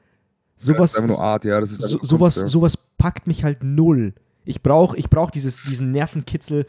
das 0.57 0.67
Sowas, 0.67 0.95
ist 0.95 1.03
einfach 1.03 1.17
nur 1.17 1.25
Art, 1.25 1.45
ja. 1.45 1.61
Das 1.61 1.71
ist 1.71 1.83
so, 1.83 1.99
einfach 1.99 2.09
sowas, 2.09 2.37
ja. 2.37 2.49
sowas 2.49 2.77
packt 2.99 3.29
mich 3.29 3.45
halt 3.45 3.63
null. 3.63 4.13
Ich 4.45 4.61
brauche 4.63 4.97
ich 4.97 5.09
brauch 5.09 5.31
dieses, 5.31 5.63
diesen 5.63 5.93
Nervenkitzel 5.93 6.67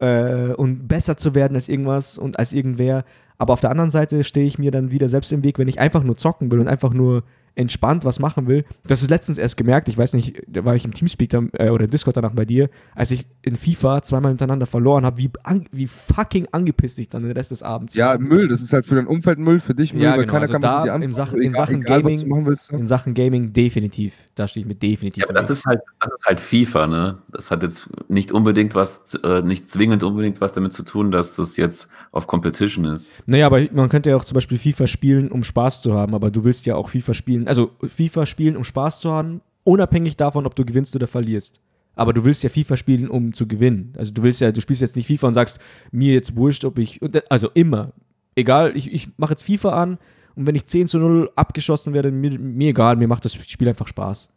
äh, 0.00 0.52
und 0.54 0.88
besser 0.88 1.16
zu 1.16 1.34
werden 1.34 1.54
als 1.54 1.68
irgendwas 1.68 2.18
und 2.18 2.38
als 2.38 2.52
irgendwer. 2.52 3.04
Aber 3.38 3.52
auf 3.52 3.60
der 3.60 3.70
anderen 3.70 3.90
Seite 3.90 4.24
stehe 4.24 4.46
ich 4.46 4.58
mir 4.58 4.70
dann 4.70 4.90
wieder 4.90 5.08
selbst 5.08 5.32
im 5.32 5.44
Weg, 5.44 5.58
wenn 5.58 5.68
ich 5.68 5.80
einfach 5.80 6.02
nur 6.02 6.16
zocken 6.16 6.50
will 6.50 6.60
und 6.60 6.68
einfach 6.68 6.92
nur 6.92 7.22
entspannt 7.54 8.04
was 8.04 8.18
machen 8.20 8.46
will. 8.46 8.64
Das 8.86 9.02
ist 9.02 9.10
letztens 9.10 9.38
erst 9.38 9.56
gemerkt, 9.56 9.88
ich 9.88 9.98
weiß 9.98 10.12
nicht, 10.14 10.42
da 10.46 10.64
war 10.64 10.74
ich 10.76 10.84
im 10.84 10.94
Teamspeak 10.94 11.30
dann, 11.30 11.50
äh, 11.54 11.70
oder 11.70 11.84
im 11.84 11.90
Discord 11.90 12.16
danach 12.16 12.32
bei 12.32 12.44
dir, 12.44 12.70
als 12.94 13.10
ich 13.10 13.26
in 13.42 13.56
FIFA 13.56 14.02
zweimal 14.02 14.30
hintereinander 14.30 14.66
verloren 14.66 15.04
habe, 15.04 15.18
wie, 15.18 15.30
an, 15.42 15.66
wie 15.72 15.86
fucking 15.86 16.48
angepisst 16.52 16.98
ich 16.98 17.08
dann 17.08 17.22
den 17.22 17.32
Rest 17.32 17.50
des 17.50 17.62
Abends 17.62 17.94
Ja, 17.94 18.16
Müll, 18.18 18.48
das 18.48 18.62
ist 18.62 18.72
halt 18.72 18.86
für 18.86 18.94
dein 18.94 19.06
Umfeld 19.06 19.38
Müll, 19.38 19.58
für 19.60 19.74
dich 19.74 19.92
Müll, 19.92 20.02
Ja, 20.04 20.12
weil 20.12 20.20
genau, 20.20 20.32
keiner 20.32 20.40
also 20.42 20.52
kann 20.54 20.62
was 20.62 20.70
da 20.70 20.76
mit 20.76 20.84
dir 20.84 20.88
im 20.90 20.94
anfangen. 20.94 21.12
Sachen- 21.14 21.42
in 21.42 21.52
Sachen 21.52 21.82
egal, 21.82 22.04
was 22.04 22.24
Gaming- 22.24 22.46
willst. 22.46 22.72
ne? 22.72 22.78
In 22.78 22.86
Sachen 22.86 23.14
Gaming 23.14 23.52
definitiv. 23.52 24.14
Da 24.34 24.48
stehe 24.48 24.62
ich 24.62 24.68
mit 24.68 24.82
definitiv. 24.82 25.22
Ja, 25.22 25.28
aber 25.28 25.40
das 25.40 25.50
ist 25.50 25.64
halt, 25.66 25.80
das 26.00 26.12
ist 26.12 26.24
halt 26.26 26.40
FIFA, 26.40 26.86
ne? 26.86 27.18
Das 27.32 27.50
hat 27.50 27.62
jetzt 27.62 27.88
nicht 28.08 28.32
unbedingt 28.32 28.74
was, 28.74 29.14
äh, 29.22 29.42
nicht 29.42 29.68
zwingend 29.68 30.02
unbedingt 30.02 30.40
was 30.40 30.52
damit 30.52 30.72
zu 30.72 30.82
tun, 30.82 31.10
dass 31.10 31.36
das 31.36 31.56
jetzt 31.56 31.88
auf 32.12 32.26
Competition 32.26 32.84
ist. 32.86 33.12
Naja, 33.26 33.46
aber 33.46 33.60
man 33.72 33.88
könnte 33.88 34.10
ja 34.10 34.16
auch 34.16 34.24
zum 34.24 34.34
Beispiel 34.34 34.58
FIFA 34.58 34.86
spielen, 34.86 35.30
um 35.30 35.44
Spaß 35.44 35.82
zu 35.82 35.94
haben, 35.94 36.14
aber 36.14 36.30
du 36.30 36.44
willst 36.44 36.66
ja 36.66 36.76
auch 36.76 36.88
FIFA 36.88 37.14
spielen, 37.14 37.39
also 37.48 37.70
FIFA 37.86 38.26
spielen, 38.26 38.56
um 38.56 38.64
Spaß 38.64 39.00
zu 39.00 39.10
haben, 39.10 39.40
unabhängig 39.64 40.16
davon, 40.16 40.46
ob 40.46 40.54
du 40.54 40.64
gewinnst 40.64 40.94
oder 40.96 41.06
verlierst. 41.06 41.60
Aber 41.94 42.12
du 42.12 42.24
willst 42.24 42.42
ja 42.42 42.48
FIFA 42.48 42.76
spielen, 42.76 43.08
um 43.08 43.32
zu 43.32 43.46
gewinnen. 43.46 43.92
Also 43.96 44.12
du 44.12 44.22
willst 44.22 44.40
ja, 44.40 44.52
du 44.52 44.60
spielst 44.60 44.82
jetzt 44.82 44.96
nicht 44.96 45.06
FIFA 45.06 45.28
und 45.28 45.34
sagst, 45.34 45.58
mir 45.90 46.14
jetzt 46.14 46.36
wurscht, 46.36 46.64
ob 46.64 46.78
ich, 46.78 47.00
also 47.28 47.50
immer, 47.54 47.92
egal, 48.36 48.76
ich, 48.76 48.92
ich 48.92 49.08
mache 49.16 49.32
jetzt 49.32 49.42
FIFA 49.42 49.70
an 49.70 49.98
und 50.34 50.46
wenn 50.46 50.54
ich 50.54 50.66
10 50.66 50.86
zu 50.86 50.98
0 50.98 51.30
abgeschossen 51.36 51.92
werde, 51.92 52.10
mir, 52.10 52.38
mir 52.38 52.70
egal, 52.70 52.96
mir 52.96 53.08
macht 53.08 53.24
das 53.24 53.34
Spiel 53.34 53.68
einfach 53.68 53.88
Spaß. 53.88 54.30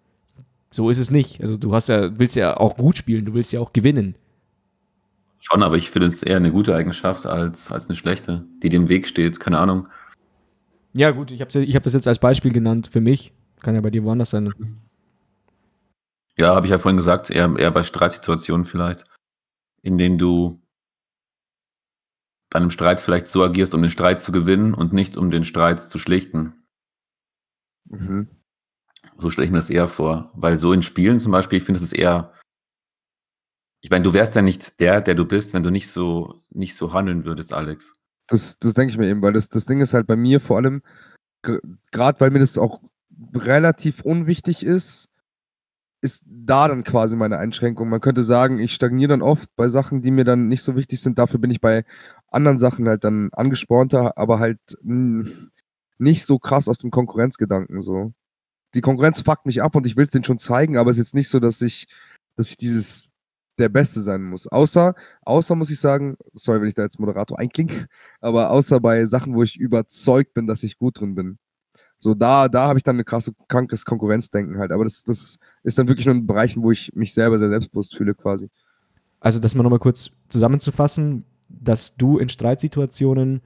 So 0.71 0.89
ist 0.89 0.97
es 0.97 1.11
nicht. 1.11 1.39
Also 1.41 1.55
du 1.55 1.73
hast 1.73 1.89
ja, 1.89 2.17
willst 2.19 2.35
ja 2.35 2.57
auch 2.57 2.75
gut 2.75 2.97
spielen, 2.97 3.25
du 3.25 3.33
willst 3.33 3.53
ja 3.53 3.59
auch 3.59 3.73
gewinnen. 3.73 4.15
Schon, 5.39 5.61
aber 5.61 5.75
ich 5.75 5.91
finde 5.91 6.07
es 6.07 6.23
eher 6.23 6.37
eine 6.37 6.51
gute 6.51 6.73
Eigenschaft 6.73 7.25
als, 7.25 7.71
als 7.71 7.87
eine 7.87 7.95
schlechte, 7.95 8.45
die 8.63 8.69
dem 8.69 8.89
Weg 8.89 9.07
steht. 9.07 9.39
Keine 9.39 9.59
Ahnung. 9.59 9.87
Ja, 10.93 11.11
gut, 11.11 11.31
ich 11.31 11.41
habe 11.41 11.59
ich 11.63 11.75
hab 11.75 11.83
das 11.83 11.93
jetzt 11.93 12.07
als 12.07 12.19
Beispiel 12.19 12.53
genannt 12.53 12.87
für 12.91 13.01
mich. 13.01 13.33
Kann 13.61 13.75
ja 13.75 13.81
bei 13.81 13.89
dir 13.89 14.03
woanders 14.03 14.29
sein. 14.29 14.53
Ja, 16.37 16.55
habe 16.55 16.67
ich 16.67 16.71
ja 16.71 16.79
vorhin 16.79 16.97
gesagt, 16.97 17.29
eher, 17.29 17.53
eher 17.57 17.71
bei 17.71 17.83
Streitsituationen 17.83 18.65
vielleicht, 18.65 19.05
in 19.81 19.97
denen 19.97 20.17
du 20.17 20.61
bei 22.49 22.57
einem 22.57 22.69
Streit 22.69 23.01
vielleicht 23.01 23.27
so 23.27 23.43
agierst, 23.43 23.73
um 23.73 23.81
den 23.81 23.89
Streit 23.89 24.21
zu 24.21 24.31
gewinnen 24.31 24.75
und 24.75 24.93
nicht 24.93 25.17
um 25.17 25.31
den 25.31 25.43
Streit 25.43 25.81
zu 25.81 25.97
schlichten. 25.97 26.53
Mhm. 27.85 28.27
So 29.17 29.29
stelle 29.29 29.45
ich 29.45 29.51
mir 29.51 29.57
das 29.57 29.71
eher 29.71 29.87
vor. 29.87 30.31
Weil 30.35 30.57
so 30.57 30.73
in 30.73 30.83
Spielen 30.83 31.19
zum 31.19 31.31
Beispiel, 31.31 31.57
ich 31.57 31.63
finde, 31.63 31.77
es 31.77 31.83
ist 31.83 31.93
eher. 31.93 32.33
Ich 33.81 33.89
meine, 33.89 34.03
du 34.03 34.13
wärst 34.13 34.35
ja 34.35 34.41
nicht 34.41 34.79
der, 34.79 35.01
der 35.01 35.15
du 35.15 35.25
bist, 35.25 35.53
wenn 35.53 35.63
du 35.63 35.69
nicht 35.69 35.89
so, 35.89 36.43
nicht 36.51 36.75
so 36.75 36.93
handeln 36.93 37.25
würdest, 37.25 37.53
Alex. 37.53 37.95
Das, 38.33 38.57
das 38.57 38.73
denke 38.73 38.91
ich 38.91 38.97
mir 38.97 39.07
eben, 39.07 39.21
weil 39.21 39.33
das, 39.33 39.47
das 39.47 39.67
Ding 39.67 39.79
ist 39.79 39.93
halt 39.93 40.07
bei 40.07 40.15
mir 40.15 40.39
vor 40.39 40.57
allem, 40.57 40.81
gerade 41.91 42.19
weil 42.19 42.31
mir 42.31 42.39
das 42.39 42.57
auch 42.57 42.81
relativ 43.35 44.01
unwichtig 44.01 44.65
ist, 44.65 45.07
ist 46.01 46.23
da 46.25 46.67
dann 46.67 46.83
quasi 46.83 47.15
meine 47.15 47.37
Einschränkung. 47.37 47.89
Man 47.89 48.01
könnte 48.01 48.23
sagen, 48.23 48.57
ich 48.57 48.73
stagniere 48.73 49.09
dann 49.09 49.21
oft 49.21 49.55
bei 49.55 49.69
Sachen, 49.69 50.01
die 50.01 50.09
mir 50.09 50.23
dann 50.23 50.47
nicht 50.47 50.63
so 50.63 50.75
wichtig 50.75 50.99
sind. 50.99 51.19
Dafür 51.19 51.39
bin 51.39 51.51
ich 51.51 51.61
bei 51.61 51.85
anderen 52.27 52.57
Sachen 52.57 52.87
halt 52.87 53.03
dann 53.03 53.29
angespornter, 53.33 54.17
aber 54.17 54.39
halt 54.39 54.59
nicht 54.81 56.25
so 56.25 56.39
krass 56.39 56.67
aus 56.67 56.79
dem 56.79 56.89
Konkurrenzgedanken 56.89 57.81
so. 57.83 58.13
Die 58.73 58.81
Konkurrenz 58.81 59.21
fuckt 59.21 59.45
mich 59.45 59.61
ab 59.61 59.75
und 59.75 59.85
ich 59.85 59.95
will 59.95 60.05
es 60.05 60.09
denen 60.09 60.25
schon 60.25 60.39
zeigen, 60.39 60.75
aber 60.77 60.89
es 60.89 60.97
ist 60.97 61.05
jetzt 61.05 61.13
nicht 61.13 61.29
so, 61.29 61.39
dass 61.39 61.61
ich, 61.61 61.85
dass 62.35 62.49
ich 62.49 62.57
dieses 62.57 63.11
der 63.57 63.69
Beste 63.69 64.01
sein 64.01 64.23
muss. 64.23 64.47
Außer, 64.47 64.93
außer 65.21 65.55
muss 65.55 65.69
ich 65.69 65.79
sagen, 65.79 66.17
sorry, 66.33 66.61
wenn 66.61 66.67
ich 66.67 66.73
da 66.73 66.83
als 66.83 66.99
Moderator 66.99 67.39
einklinge, 67.39 67.87
aber 68.21 68.49
außer 68.51 68.79
bei 68.79 69.05
Sachen, 69.05 69.35
wo 69.35 69.43
ich 69.43 69.57
überzeugt 69.57 70.33
bin, 70.33 70.47
dass 70.47 70.63
ich 70.63 70.77
gut 70.77 70.99
drin 70.99 71.15
bin. 71.15 71.37
So, 71.99 72.13
da, 72.13 72.49
da 72.49 72.67
habe 72.67 72.77
ich 72.77 72.83
dann 72.83 72.97
eine 72.97 73.05
krasse, 73.05 73.31
krankes 73.47 73.85
Konkurrenzdenken 73.85 74.57
halt. 74.57 74.73
Aber 74.73 74.83
das, 74.83 75.03
das 75.03 75.37
ist 75.63 75.77
dann 75.77 75.87
wirklich 75.87 76.05
nur 76.05 76.15
in 76.15 76.27
Bereichen, 76.27 76.61
wo 76.61 76.71
ich 76.71 76.91
mich 76.93 77.13
selber 77.13 77.39
sehr 77.39 77.47
selbstbewusst 77.47 77.95
fühle, 77.95 78.13
quasi. 78.13 78.49
Also, 79.21 79.39
das 79.39 79.55
mal 79.55 79.63
nochmal 79.63 79.79
kurz 79.79 80.11
zusammenzufassen, 80.27 81.23
dass 81.47 81.95
du 81.95 82.17
in 82.17 82.27
Streitsituationen 82.27 83.41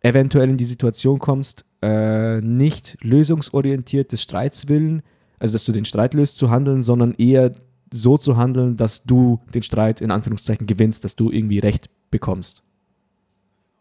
eventuell 0.00 0.50
in 0.50 0.56
die 0.56 0.64
Situation 0.64 1.20
kommst, 1.20 1.64
äh, 1.80 2.40
nicht 2.40 2.96
lösungsorientiert 3.02 4.10
des 4.10 4.22
Streits 4.22 4.68
willen, 4.68 5.02
also 5.38 5.52
dass 5.52 5.64
du 5.64 5.70
den 5.70 5.84
Streit 5.84 6.14
löst, 6.14 6.38
zu 6.38 6.50
handeln, 6.50 6.82
sondern 6.82 7.14
eher 7.14 7.52
so 7.92 8.16
zu 8.16 8.36
handeln, 8.36 8.76
dass 8.76 9.04
du 9.04 9.40
den 9.54 9.62
Streit 9.62 10.00
in 10.00 10.10
Anführungszeichen 10.10 10.66
gewinnst, 10.66 11.04
dass 11.04 11.16
du 11.16 11.30
irgendwie 11.30 11.58
Recht 11.58 11.90
bekommst. 12.10 12.62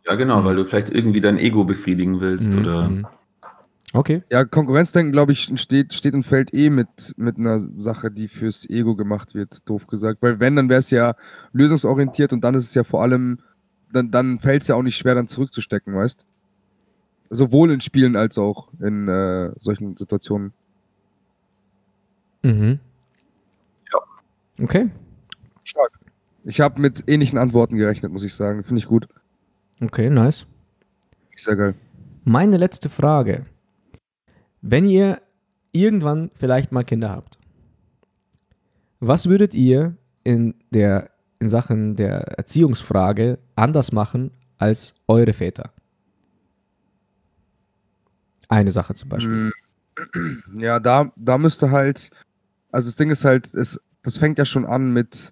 Ja, 0.06 0.16
genau, 0.16 0.44
weil 0.44 0.56
du 0.56 0.66
vielleicht 0.66 0.90
irgendwie 0.90 1.22
dein 1.22 1.38
Ego 1.38 1.64
befriedigen 1.64 2.20
willst 2.22 2.54
Mhm, 2.54 2.60
oder. 2.60 2.90
mhm. 2.90 3.08
Okay. 3.94 4.24
Ja, 4.30 4.46
Konkurrenzdenken, 4.46 5.12
glaube 5.12 5.34
ich, 5.34 5.52
steht, 5.60 5.94
steht 5.94 6.14
und 6.14 6.24
fällt 6.24 6.54
eh 6.54 6.70
mit, 6.70 7.14
mit 7.18 7.38
einer 7.38 7.60
Sache, 7.60 8.10
die 8.10 8.30
fürs 8.30 8.70
Ego 8.70 8.96
gemacht 8.96 9.36
wird, 9.36 9.68
doof 9.68 9.88
gesagt. 9.88 10.22
Weil 10.22 10.40
wenn, 10.40 10.56
dann 10.56 10.70
wäre 10.70 10.80
es 10.80 10.92
ja 10.92 11.16
lösungsorientiert 11.52 12.32
und 12.32 12.42
dann 12.42 12.56
ist 12.56 12.70
es 12.70 12.74
ja 12.74 12.86
vor 12.86 13.02
allem, 13.02 13.40
dann, 13.92 14.10
dann 14.10 14.40
fällt 14.40 14.62
es 14.62 14.70
ja 14.70 14.76
auch 14.76 14.82
nicht 14.82 14.96
schwer, 14.96 15.16
dann 15.16 15.28
zurückzustecken, 15.28 15.94
weißt 15.94 16.26
Sowohl 17.30 17.72
in 17.72 17.82
Spielen 17.82 18.16
als 18.16 18.38
auch 18.38 18.70
in 18.82 19.08
äh, 19.08 19.52
solchen 19.58 19.98
Situationen. 19.98 20.54
Mhm. 22.44 22.80
Okay. 24.62 24.90
Stark. 25.64 25.92
Ich 26.44 26.60
habe 26.60 26.82
mit 26.82 27.04
ähnlichen 27.08 27.38
Antworten 27.38 27.78
gerechnet, 27.78 28.12
muss 28.12 28.24
ich 28.24 28.34
sagen. 28.34 28.64
Finde 28.64 28.80
ich 28.80 28.88
gut. 28.88 29.08
Okay, 29.82 30.10
nice. 30.10 30.46
Sehr 31.36 31.56
geil. 31.56 31.76
Meine 32.24 32.58
letzte 32.58 32.90
Frage. 32.90 33.46
Wenn 34.62 34.86
ihr 34.86 35.20
irgendwann 35.72 36.30
vielleicht 36.36 36.72
mal 36.72 36.84
Kinder 36.84 37.10
habt, 37.10 37.40
was 39.00 39.28
würdet 39.28 39.56
ihr 39.56 39.96
in, 40.24 40.54
der, 40.70 41.10
in 41.40 41.50
Sachen 41.50 41.96
der 41.96 42.38
Erziehungsfrage 42.38 43.40
anders 43.56 43.92
machen 43.92 44.32
als 44.58 44.94
eure 45.08 45.34
Väter? 45.34 45.72
Eine 48.48 48.70
Sache 48.70 48.94
zum 48.94 49.10
Beispiel. 49.10 49.52
Mm, 50.14 50.44
Ja, 50.60 50.80
da, 50.80 51.12
da 51.16 51.38
müsste 51.38 51.72
halt, 51.72 52.12
also 52.72 52.88
das 52.88 52.96
Ding 52.96 53.10
ist 53.10 53.26
halt, 53.26 53.52
es, 53.56 53.80
das 54.04 54.18
fängt 54.18 54.38
ja 54.38 54.46
schon 54.46 54.66
an 54.66 54.92
mit 54.92 55.32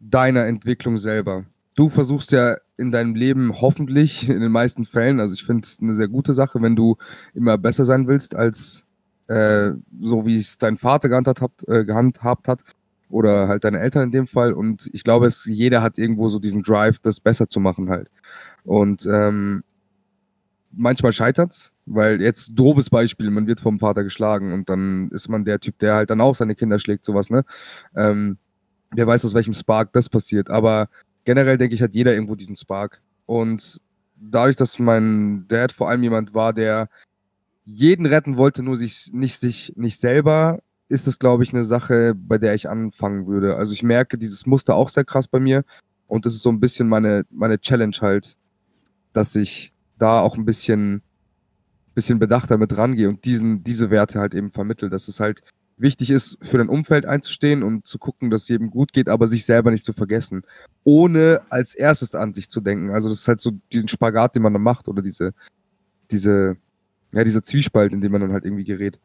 deiner 0.00 0.46
Entwicklung 0.46 0.98
selber. 0.98 1.44
Du 1.74 1.88
versuchst 1.88 2.32
ja 2.32 2.56
in 2.76 2.90
deinem 2.90 3.14
Leben 3.14 3.60
hoffentlich 3.60 4.28
in 4.28 4.40
den 4.40 4.52
meisten 4.52 4.84
Fällen, 4.84 5.20
also 5.20 5.34
ich 5.34 5.44
finde 5.44 5.62
es 5.64 5.78
eine 5.80 5.94
sehr 5.94 6.08
gute 6.08 6.32
Sache, 6.32 6.60
wenn 6.62 6.76
du 6.76 6.96
immer 7.34 7.58
besser 7.58 7.84
sein 7.84 8.06
willst 8.06 8.34
als 8.34 8.84
äh, 9.28 9.72
so 10.00 10.26
wie 10.26 10.38
es 10.38 10.58
dein 10.58 10.76
Vater 10.78 11.08
gehandhabt, 11.08 11.40
hat- 11.42 11.68
äh, 11.68 11.84
gehandhabt 11.84 12.48
hat 12.48 12.62
oder 13.10 13.48
halt 13.48 13.64
deine 13.64 13.78
Eltern 13.78 14.04
in 14.04 14.10
dem 14.10 14.26
Fall. 14.26 14.52
Und 14.52 14.88
ich 14.92 15.04
glaube, 15.04 15.26
es, 15.26 15.44
jeder 15.44 15.82
hat 15.82 15.98
irgendwo 15.98 16.28
so 16.28 16.38
diesen 16.38 16.62
Drive, 16.62 16.98
das 17.00 17.20
besser 17.20 17.48
zu 17.48 17.60
machen 17.60 17.90
halt. 17.90 18.10
Und 18.64 19.06
ähm, 19.06 19.64
manchmal 20.72 21.12
scheitert's, 21.12 21.72
weil 21.86 22.20
jetzt 22.20 22.50
doofes 22.54 22.90
Beispiel, 22.90 23.30
man 23.30 23.46
wird 23.46 23.60
vom 23.60 23.78
Vater 23.78 24.04
geschlagen 24.04 24.52
und 24.52 24.68
dann 24.68 25.08
ist 25.10 25.28
man 25.28 25.44
der 25.44 25.60
Typ, 25.60 25.78
der 25.78 25.94
halt 25.94 26.10
dann 26.10 26.20
auch 26.20 26.34
seine 26.34 26.54
Kinder 26.54 26.78
schlägt, 26.78 27.04
sowas, 27.04 27.30
ne? 27.30 27.44
Ähm, 27.96 28.38
wer 28.90 29.06
weiß, 29.06 29.24
aus 29.24 29.34
welchem 29.34 29.52
Spark 29.52 29.92
das 29.92 30.08
passiert. 30.08 30.50
Aber 30.50 30.88
generell 31.24 31.58
denke 31.58 31.74
ich, 31.74 31.82
hat 31.82 31.94
jeder 31.94 32.14
irgendwo 32.14 32.34
diesen 32.34 32.56
Spark. 32.56 33.00
Und 33.26 33.80
dadurch, 34.16 34.56
dass 34.56 34.78
mein 34.78 35.46
Dad 35.48 35.72
vor 35.72 35.88
allem 35.88 36.02
jemand 36.02 36.34
war, 36.34 36.52
der 36.52 36.88
jeden 37.64 38.06
retten 38.06 38.36
wollte, 38.36 38.62
nur 38.62 38.76
sich 38.76 39.10
nicht 39.12 39.38
sich 39.38 39.74
nicht 39.76 40.00
selber, 40.00 40.60
ist 40.88 41.06
das, 41.06 41.18
glaube 41.18 41.44
ich, 41.44 41.52
eine 41.52 41.64
Sache, 41.64 42.14
bei 42.14 42.38
der 42.38 42.54
ich 42.54 42.68
anfangen 42.68 43.26
würde. 43.26 43.56
Also 43.56 43.74
ich 43.74 43.82
merke 43.82 44.16
dieses 44.16 44.46
Muster 44.46 44.74
auch 44.74 44.88
sehr 44.88 45.04
krass 45.04 45.28
bei 45.28 45.38
mir 45.38 45.64
und 46.06 46.24
das 46.24 46.34
ist 46.34 46.42
so 46.42 46.50
ein 46.50 46.60
bisschen 46.60 46.88
meine 46.88 47.24
meine 47.30 47.60
Challenge 47.60 47.96
halt, 48.00 48.36
dass 49.12 49.36
ich 49.36 49.72
da 49.98 50.20
auch 50.20 50.36
ein 50.36 50.44
bisschen 50.44 51.02
bisschen 51.94 52.18
bedachter 52.20 52.58
mit 52.58 52.76
rangehe 52.76 53.08
und 53.08 53.24
diesen 53.24 53.64
diese 53.64 53.90
Werte 53.90 54.20
halt 54.20 54.34
eben 54.34 54.52
vermittel, 54.52 54.88
dass 54.88 55.08
es 55.08 55.18
halt 55.18 55.40
wichtig 55.76 56.10
ist, 56.10 56.38
für 56.42 56.58
dein 56.58 56.68
Umfeld 56.68 57.06
einzustehen 57.06 57.62
und 57.62 57.86
zu 57.86 57.98
gucken, 57.98 58.30
dass 58.30 58.42
es 58.42 58.48
jedem 58.48 58.70
gut 58.70 58.92
geht, 58.92 59.08
aber 59.08 59.26
sich 59.26 59.44
selber 59.44 59.70
nicht 59.70 59.84
zu 59.84 59.92
vergessen, 59.92 60.42
ohne 60.84 61.40
als 61.50 61.74
erstes 61.74 62.14
an 62.14 62.34
sich 62.34 62.50
zu 62.50 62.60
denken. 62.60 62.90
Also 62.90 63.08
das 63.08 63.20
ist 63.20 63.28
halt 63.28 63.40
so 63.40 63.52
diesen 63.72 63.88
Spagat, 63.88 64.34
den 64.34 64.42
man 64.42 64.52
dann 64.52 64.62
macht 64.62 64.88
oder 64.88 65.02
diese 65.02 65.34
diese 66.10 66.56
ja, 67.12 67.24
dieser 67.24 67.42
Zwiespalt, 67.42 67.92
in 67.92 68.00
dem 68.00 68.12
man 68.12 68.20
dann 68.20 68.32
halt 68.32 68.44
irgendwie 68.44 68.64
gerät. 68.64 68.98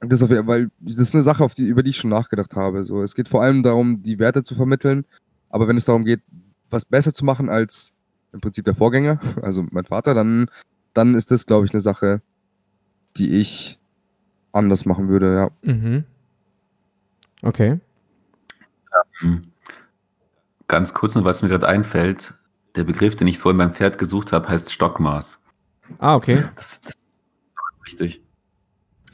Und 0.00 0.12
das 0.12 0.22
auf, 0.22 0.30
weil 0.30 0.70
das 0.80 0.96
ist 0.96 1.14
eine 1.14 1.22
Sache, 1.22 1.44
auf 1.44 1.54
die, 1.54 1.66
über 1.66 1.82
die 1.82 1.90
ich 1.90 1.96
schon 1.96 2.10
nachgedacht 2.10 2.54
habe. 2.56 2.84
So, 2.84 3.02
es 3.02 3.14
geht 3.14 3.28
vor 3.28 3.42
allem 3.42 3.62
darum, 3.62 4.02
die 4.02 4.18
Werte 4.18 4.42
zu 4.42 4.54
vermitteln, 4.54 5.04
aber 5.50 5.68
wenn 5.68 5.76
es 5.76 5.86
darum 5.86 6.04
geht, 6.04 6.20
was 6.70 6.84
besser 6.84 7.12
zu 7.12 7.24
machen 7.24 7.48
als 7.48 7.92
im 8.32 8.40
Prinzip 8.40 8.64
der 8.64 8.74
Vorgänger, 8.74 9.20
also 9.42 9.64
mein 9.70 9.84
Vater, 9.84 10.14
dann, 10.14 10.50
dann 10.94 11.14
ist 11.14 11.30
das, 11.30 11.46
glaube 11.46 11.66
ich, 11.66 11.72
eine 11.72 11.80
Sache, 11.80 12.22
die 13.16 13.40
ich 13.40 13.78
anders 14.52 14.84
machen 14.84 15.08
würde, 15.08 15.34
ja. 15.34 15.50
Mhm. 15.62 16.04
Okay. 17.42 17.80
Hm. 19.20 19.42
Ganz 20.66 20.92
kurz 20.94 21.14
noch, 21.14 21.24
was 21.24 21.42
mir 21.42 21.48
gerade 21.48 21.68
einfällt. 21.68 22.34
Der 22.76 22.84
Begriff, 22.84 23.16
den 23.16 23.26
ich 23.26 23.38
vorhin 23.38 23.58
beim 23.58 23.72
Pferd 23.72 23.98
gesucht 23.98 24.32
habe, 24.32 24.48
heißt 24.48 24.72
Stockmaß. 24.72 25.42
Ah, 25.98 26.14
okay. 26.14 26.44
Das, 26.56 26.80
das 26.80 26.94
ist 26.94 27.06
richtig. 27.86 28.22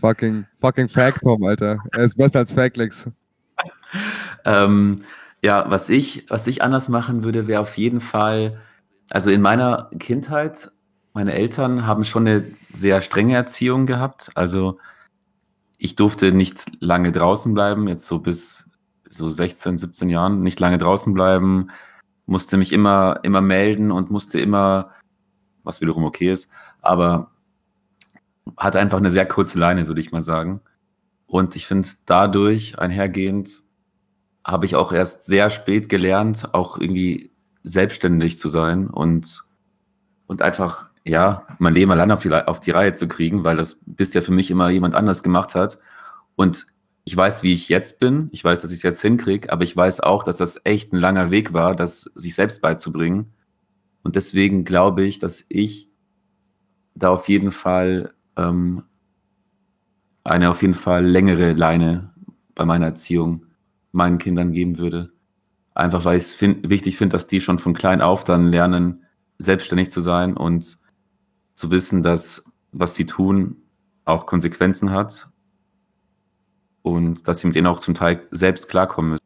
Fucking, 0.01 0.45
fucking 0.61 0.89
Fact, 0.89 1.21
Tom, 1.23 1.45
Alter. 1.45 1.79
Er 1.93 2.05
ist 2.05 2.17
besser 2.17 2.41
als 2.41 2.53
Factlex. 2.53 3.09
Ähm, 4.45 5.01
ja, 5.43 5.71
was 5.71 5.89
ich, 5.89 6.27
was 6.29 6.47
ich 6.47 6.62
anders 6.62 6.89
machen 6.89 7.25
würde, 7.25 7.47
wäre 7.47 7.61
auf 7.61 7.77
jeden 7.79 8.01
Fall, 8.01 8.59
also 9.11 9.31
in 9.31 9.43
meiner 9.43 9.91
Kindheit, 9.99 10.73
meine 11.13 11.35
Eltern 11.35 11.87
haben 11.87 12.05
schon 12.05 12.27
eine 12.27 12.45
sehr 12.73 13.01
strenge 13.01 13.35
Erziehung 13.35 13.87
gehabt. 13.87 14.31
Also 14.35 14.79
ich 15.79 15.97
durfte 15.97 16.33
nicht 16.33 16.65
lange 16.81 17.13
draußen 17.13 17.55
bleiben, 17.55 17.89
jetzt 17.89 18.07
so 18.07 18.19
bis 18.19 18.69
so 19.09 19.31
16, 19.31 19.79
17 19.79 20.09
Jahren, 20.09 20.43
nicht 20.43 20.59
lange 20.59 20.79
draußen 20.79 21.15
bleiben, 21.15 21.69
musste 22.27 22.57
mich 22.57 22.73
immer, 22.73 23.21
immer 23.23 23.41
melden 23.41 23.93
und 23.93 24.11
musste 24.11 24.41
immer, 24.41 24.91
was 25.63 25.81
wiederum 25.81 26.05
okay 26.05 26.33
ist, 26.33 26.51
aber 26.81 27.31
hatte 28.57 28.81
einfach 28.81 28.99
eine 28.99 29.11
sehr 29.11 29.27
kurze 29.27 29.59
Leine, 29.59 29.87
würde 29.87 30.01
ich 30.01 30.13
mal 30.13 30.23
sagen. 30.23 30.61
Und 31.27 31.57
ich 31.57 31.67
finde, 31.67 31.89
dadurch 32.07 32.79
einhergehend 32.79 33.63
habe 34.45 34.67
ich 34.67 34.77
auch 34.77 34.93
erst 34.93 35.25
sehr 35.25 35.49
spät 35.51 35.89
gelernt, 35.89 36.55
auch 36.55 36.79
irgendwie 36.79 37.34
selbstständig 37.65 38.39
zu 38.39 38.49
sein 38.49 38.87
und, 38.89 39.43
und 40.27 40.43
einfach, 40.43 40.91
ja, 41.05 41.47
mein 41.59 41.75
Leben 41.75 41.91
allein 41.91 42.11
auf 42.11 42.21
die, 42.21 42.33
auf 42.33 42.61
die 42.61 42.71
Reihe 42.71 42.93
zu 42.93 43.09
kriegen, 43.09 43.45
weil 43.45 43.57
das 43.57 43.81
bisher 43.85 44.23
für 44.23 44.33
mich 44.33 44.51
immer 44.51 44.71
jemand 44.71 44.95
anders 44.95 45.23
gemacht 45.23 45.55
hat. 45.55 45.79
Und 46.37 46.67
ich 47.05 47.17
weiß, 47.17 47.43
wie 47.43 47.53
ich 47.53 47.69
jetzt 47.69 47.99
bin, 47.99 48.29
ich 48.33 48.45
weiß, 48.45 48.62
dass 48.62 48.71
ich 48.71 48.79
es 48.79 48.83
jetzt 48.83 49.03
hinkriege, 49.03 49.53
aber 49.53 49.65
ich 49.65 49.77
weiß 49.77 50.01
auch, 50.01 50.25
dass 50.25 50.37
das 50.37 50.61
echt 50.65 50.93
ein 50.93 50.99
langer 50.99 51.31
Weg 51.31 51.53
war, 51.53 51.75
das 51.75 52.11
sich 52.15 52.35
selbst 52.35 52.62
beizubringen. 52.62 53.33
Und 54.03 54.17
deswegen 54.17 54.65
glaube 54.65 55.05
ich, 55.05 55.19
dass 55.19 55.45
ich 55.49 55.89
da 56.95 57.11
auf 57.11 57.29
jeden 57.29 57.51
Fall 57.51 58.15
ähm, 58.37 58.85
eine 60.23 60.51
auf 60.51 60.62
jeden 60.62 60.75
Fall 60.75 61.05
längere 61.05 61.53
Leine 61.53 62.12
bei 62.55 62.65
meiner 62.65 62.87
Erziehung 62.87 63.47
meinen 63.93 64.19
Kindern 64.19 64.53
geben 64.53 64.79
würde. 64.79 65.14
Einfach 65.75 66.05
weil 66.05 66.16
ich 66.16 66.25
es 66.25 66.35
find, 66.35 66.68
wichtig 66.68 66.97
finde, 66.97 67.14
dass 67.14 67.27
die 67.27 67.41
schon 67.41 67.59
von 67.59 67.75
klein 67.75 68.01
auf 68.01 68.25
dann 68.25 68.51
lernen, 68.51 69.05
selbstständig 69.39 69.91
zu 69.91 70.01
sein 70.01 70.37
und 70.37 70.79
zu 71.55 71.70
wissen, 71.70 72.03
dass 72.03 72.45
was 72.72 72.95
sie 72.95 73.07
tun 73.07 73.57
auch 74.05 74.27
Konsequenzen 74.27 74.91
hat 74.91 75.31
und 76.83 77.27
dass 77.27 77.41
sie 77.41 77.47
mit 77.47 77.57
denen 77.57 77.66
auch 77.66 77.79
zum 77.79 77.95
Teil 77.95 78.27
selbst 78.31 78.68
klarkommen 78.68 79.12
müssen. 79.12 79.25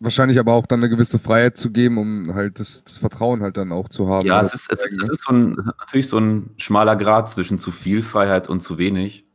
Wahrscheinlich 0.00 0.38
aber 0.40 0.52
auch 0.54 0.66
dann 0.66 0.80
eine 0.80 0.88
gewisse 0.88 1.20
Freiheit 1.20 1.56
zu 1.56 1.70
geben, 1.70 1.98
um 1.98 2.34
halt 2.34 2.58
das, 2.58 2.82
das 2.82 2.98
Vertrauen 2.98 3.40
halt 3.40 3.56
dann 3.56 3.70
auch 3.70 3.88
zu 3.88 4.08
haben. 4.08 4.26
Ja, 4.26 4.40
es 4.40 4.52
ist, 4.52 4.72
es 4.72 4.84
ist, 4.84 5.00
es 5.00 5.08
ist 5.10 5.24
so 5.24 5.32
ein, 5.32 5.56
natürlich 5.78 6.08
so 6.08 6.18
ein 6.18 6.50
schmaler 6.56 6.96
Grad 6.96 7.28
zwischen 7.28 7.60
zu 7.60 7.70
viel 7.70 8.02
Freiheit 8.02 8.48
und 8.48 8.60
zu 8.60 8.78
wenig. 8.78 9.26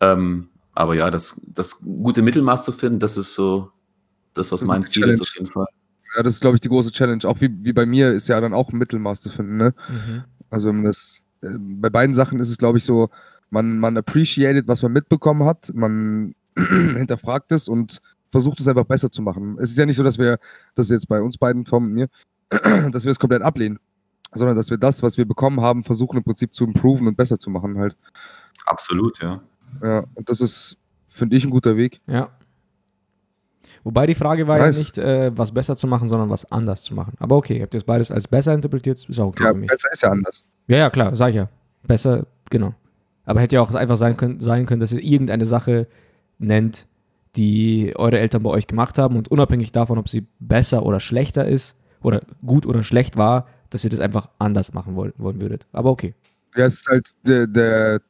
Ähm, 0.00 0.48
aber 0.74 0.94
ja, 0.94 1.10
das, 1.10 1.38
das 1.46 1.80
gute 1.80 2.22
Mittelmaß 2.22 2.64
zu 2.64 2.72
finden, 2.72 2.98
das 2.98 3.18
ist 3.18 3.34
so 3.34 3.72
das, 4.34 4.52
was 4.52 4.60
das 4.60 4.68
mein 4.68 4.82
Ziel 4.82 5.02
Challenge. 5.02 5.14
ist 5.14 5.20
auf 5.22 5.34
jeden 5.34 5.46
Fall. 5.46 5.66
Ja, 6.16 6.22
das 6.22 6.34
ist, 6.34 6.40
glaube 6.40 6.56
ich, 6.56 6.60
die 6.60 6.68
große 6.68 6.92
Challenge. 6.92 7.24
Auch 7.24 7.40
wie, 7.40 7.50
wie 7.64 7.72
bei 7.72 7.86
mir 7.86 8.12
ist 8.12 8.28
ja 8.28 8.40
dann 8.40 8.54
auch 8.54 8.70
ein 8.70 8.78
Mittelmaß 8.78 9.22
zu 9.22 9.30
finden. 9.30 9.56
Ne? 9.56 9.74
Mhm. 9.88 10.24
Also 10.50 10.68
wenn 10.68 10.76
man 10.76 10.84
das, 10.86 11.22
äh, 11.42 11.48
bei 11.58 11.90
beiden 11.90 12.14
Sachen 12.14 12.38
ist 12.38 12.50
es, 12.50 12.58
glaube 12.58 12.78
ich, 12.78 12.84
so, 12.84 13.10
man, 13.50 13.78
man 13.78 13.96
appreciated, 13.96 14.68
was 14.68 14.82
man 14.82 14.92
mitbekommen 14.92 15.44
hat, 15.44 15.72
man 15.74 16.34
hinterfragt 16.56 17.50
es 17.52 17.68
und 17.68 18.00
versucht 18.30 18.60
es 18.60 18.68
einfach 18.68 18.84
besser 18.84 19.10
zu 19.10 19.22
machen. 19.22 19.56
Es 19.58 19.70
ist 19.70 19.78
ja 19.78 19.86
nicht 19.86 19.96
so, 19.96 20.02
dass 20.02 20.18
wir, 20.18 20.38
das 20.74 20.90
jetzt 20.90 21.08
bei 21.08 21.20
uns 21.20 21.38
beiden, 21.38 21.64
Tom 21.64 21.84
und 21.84 21.92
mir, 21.92 22.08
dass 22.90 23.04
wir 23.04 23.10
es 23.10 23.18
komplett 23.18 23.42
ablehnen, 23.42 23.78
sondern 24.34 24.56
dass 24.56 24.70
wir 24.70 24.78
das, 24.78 25.02
was 25.02 25.16
wir 25.16 25.24
bekommen 25.24 25.60
haben, 25.60 25.84
versuchen 25.84 26.18
im 26.18 26.24
Prinzip 26.24 26.54
zu 26.54 26.64
improven 26.64 27.06
und 27.06 27.16
besser 27.16 27.38
zu 27.38 27.50
machen 27.50 27.78
halt. 27.78 27.96
Absolut, 28.66 29.20
ja. 29.22 29.40
Ja, 29.82 30.04
und 30.14 30.28
das 30.28 30.40
ist, 30.40 30.78
finde 31.06 31.36
ich, 31.36 31.44
ein 31.44 31.50
guter 31.50 31.76
Weg. 31.76 32.00
Ja. 32.06 32.30
Wobei 33.84 34.06
die 34.06 34.14
Frage 34.14 34.48
war 34.48 34.58
nice. 34.58 34.76
ja 34.76 34.82
nicht, 34.82 34.98
äh, 34.98 35.36
was 35.36 35.52
besser 35.52 35.76
zu 35.76 35.86
machen, 35.86 36.08
sondern 36.08 36.30
was 36.30 36.50
anders 36.50 36.82
zu 36.82 36.94
machen. 36.94 37.14
Aber 37.18 37.36
okay, 37.36 37.60
habt 37.60 37.74
ihr 37.74 37.78
das 37.78 37.84
beides 37.84 38.10
als 38.10 38.26
besser 38.26 38.54
interpretiert? 38.54 39.06
Ist 39.08 39.20
auch 39.20 39.28
okay. 39.28 39.44
Ja, 39.44 39.52
besser 39.52 39.92
ist 39.92 40.02
ja 40.02 40.10
anders. 40.10 40.44
Ja, 40.66 40.78
ja, 40.78 40.90
klar, 40.90 41.14
sag 41.14 41.30
ich 41.30 41.36
ja. 41.36 41.48
Besser, 41.86 42.26
genau. 42.48 42.74
Aber 43.26 43.40
hätte 43.40 43.56
ja 43.56 43.62
auch 43.62 43.72
einfach 43.74 43.96
sein 43.96 44.16
können, 44.16 44.40
sein 44.40 44.64
können, 44.64 44.80
dass 44.80 44.92
ihr 44.92 45.02
irgendeine 45.02 45.44
Sache 45.44 45.86
nennt, 46.38 46.86
die 47.36 47.92
eure 47.96 48.18
Eltern 48.18 48.42
bei 48.42 48.50
euch 48.50 48.66
gemacht 48.66 48.96
haben 48.96 49.16
und 49.16 49.28
unabhängig 49.28 49.72
davon, 49.72 49.98
ob 49.98 50.08
sie 50.08 50.26
besser 50.38 50.84
oder 50.86 51.00
schlechter 51.00 51.46
ist 51.46 51.76
oder 52.02 52.22
gut 52.44 52.64
oder 52.64 52.82
schlecht 52.82 53.16
war, 53.16 53.48
dass 53.70 53.84
ihr 53.84 53.90
das 53.90 54.00
einfach 54.00 54.30
anders 54.38 54.72
machen 54.72 54.96
wollen, 54.96 55.12
wollen 55.18 55.40
würdet. 55.40 55.66
Aber 55.72 55.90
okay. 55.90 56.14
Ja, 56.56 56.66
es 56.66 56.74
ist 56.74 56.88
halt 56.88 57.10
der, 57.26 57.46
der 57.46 58.00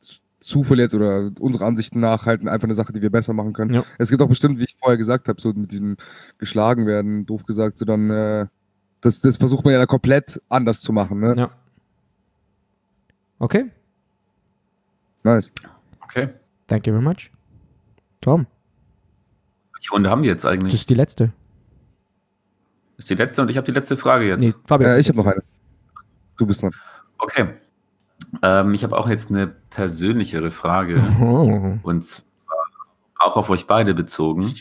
Zufall 0.44 0.78
jetzt 0.78 0.94
oder 0.94 1.30
unserer 1.40 1.64
Ansicht 1.64 1.94
nach 1.94 2.26
halt 2.26 2.46
einfach 2.46 2.66
eine 2.66 2.74
Sache, 2.74 2.92
die 2.92 3.00
wir 3.00 3.10
besser 3.10 3.32
machen 3.32 3.54
können. 3.54 3.74
Ja. 3.74 3.84
Es 3.96 4.10
gibt 4.10 4.20
auch 4.20 4.28
bestimmt, 4.28 4.58
wie 4.58 4.64
ich 4.64 4.76
vorher 4.78 4.98
gesagt 4.98 5.28
habe, 5.28 5.40
so 5.40 5.52
mit 5.54 5.72
diesem 5.72 5.96
geschlagen 6.36 6.86
werden, 6.86 7.24
doof 7.24 7.44
gesagt, 7.44 7.78
so 7.78 7.86
dann, 7.86 8.10
äh, 8.10 8.46
das, 9.00 9.22
das 9.22 9.38
versucht 9.38 9.64
man 9.64 9.72
ja 9.72 9.78
dann 9.78 9.88
komplett 9.88 10.42
anders 10.50 10.82
zu 10.82 10.92
machen. 10.92 11.20
Ne? 11.20 11.34
Ja. 11.34 11.50
Okay. 13.38 13.70
Nice. 15.22 15.50
Okay. 16.02 16.28
Thank 16.66 16.86
you 16.86 16.92
very 16.92 17.02
much. 17.02 17.30
Tom. 18.20 18.46
Welche 19.72 19.90
Runde 19.92 20.10
haben 20.10 20.22
wir 20.22 20.28
jetzt 20.28 20.44
eigentlich? 20.44 20.72
Das 20.72 20.80
ist 20.80 20.90
die 20.90 20.94
letzte. 20.94 21.32
Das 22.96 23.04
ist 23.04 23.10
die 23.10 23.14
letzte 23.14 23.40
und 23.40 23.50
ich 23.50 23.56
habe 23.56 23.64
die 23.64 23.72
letzte 23.72 23.96
Frage 23.96 24.26
jetzt. 24.26 24.42
Nee, 24.42 24.52
Fabian. 24.66 24.92
Äh, 24.92 25.00
ich 25.00 25.08
habe 25.08 25.16
noch 25.16 25.26
eine. 25.26 25.42
Du 26.36 26.46
bist 26.46 26.62
dran. 26.62 26.72
Okay. 27.16 27.46
Ähm, 28.42 28.74
ich 28.74 28.84
habe 28.84 28.96
auch 28.98 29.08
jetzt 29.08 29.30
eine 29.30 29.54
persönlichere 29.74 30.50
Frage. 30.50 31.02
Oh. 31.20 31.78
Und 31.82 32.04
zwar 32.04 32.24
auch 33.18 33.36
auf 33.36 33.50
euch 33.50 33.66
beide 33.66 33.92
bezogen. 33.92 34.54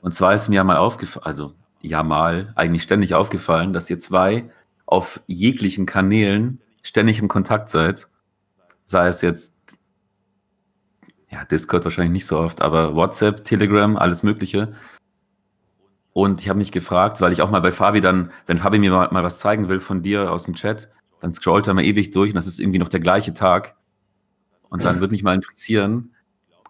Und 0.00 0.12
zwar 0.12 0.34
ist 0.34 0.48
mir 0.48 0.56
ja 0.56 0.64
mal 0.64 0.76
aufgefallen, 0.76 1.24
also 1.24 1.54
ja 1.80 2.02
mal, 2.02 2.52
eigentlich 2.56 2.82
ständig 2.82 3.14
aufgefallen, 3.14 3.72
dass 3.72 3.88
ihr 3.88 3.98
zwei 3.98 4.50
auf 4.84 5.22
jeglichen 5.26 5.86
Kanälen 5.86 6.60
ständig 6.82 7.20
in 7.20 7.28
Kontakt 7.28 7.68
seid. 7.68 8.08
Sei 8.84 9.06
es 9.06 9.22
jetzt, 9.22 9.54
ja, 11.30 11.44
Discord 11.44 11.84
wahrscheinlich 11.84 12.12
nicht 12.12 12.26
so 12.26 12.38
oft, 12.38 12.60
aber 12.62 12.94
WhatsApp, 12.94 13.44
Telegram, 13.44 13.96
alles 13.96 14.22
Mögliche. 14.22 14.74
Und 16.12 16.42
ich 16.42 16.48
habe 16.48 16.58
mich 16.58 16.72
gefragt, 16.72 17.20
weil 17.20 17.32
ich 17.32 17.42
auch 17.42 17.50
mal 17.50 17.62
bei 17.62 17.72
Fabi 17.72 18.00
dann, 18.00 18.32
wenn 18.46 18.58
Fabi 18.58 18.78
mir 18.78 18.90
mal, 18.90 19.08
mal 19.12 19.24
was 19.24 19.38
zeigen 19.38 19.68
will 19.68 19.78
von 19.78 20.02
dir 20.02 20.30
aus 20.30 20.44
dem 20.44 20.54
Chat, 20.54 20.90
dann 21.22 21.30
scrollt 21.30 21.68
er 21.68 21.74
mal 21.74 21.84
ewig 21.84 22.10
durch 22.10 22.32
und 22.32 22.34
das 22.34 22.48
ist 22.48 22.58
irgendwie 22.58 22.80
noch 22.80 22.88
der 22.88 22.98
gleiche 22.98 23.32
Tag. 23.32 23.76
Und 24.68 24.84
dann 24.84 24.98
würde 25.00 25.12
mich 25.12 25.22
mal 25.22 25.36
interessieren, 25.36 26.14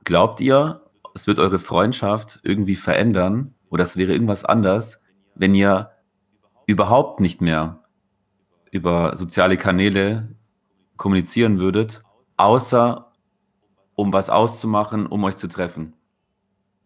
glaubt 0.04 0.42
ihr, 0.42 0.82
es 1.14 1.26
wird 1.26 1.38
eure 1.38 1.58
Freundschaft 1.58 2.40
irgendwie 2.42 2.76
verändern 2.76 3.54
oder 3.70 3.84
es 3.84 3.96
wäre 3.96 4.12
irgendwas 4.12 4.44
anders, 4.44 5.02
wenn 5.34 5.54
ihr 5.54 5.90
überhaupt 6.66 7.20
nicht 7.20 7.40
mehr 7.40 7.82
über 8.70 9.16
soziale 9.16 9.56
Kanäle 9.56 10.36
kommunizieren 10.96 11.58
würdet, 11.58 12.02
außer 12.36 13.10
um 13.94 14.12
was 14.12 14.28
auszumachen, 14.28 15.06
um 15.06 15.24
euch 15.24 15.36
zu 15.36 15.48
treffen? 15.48 15.94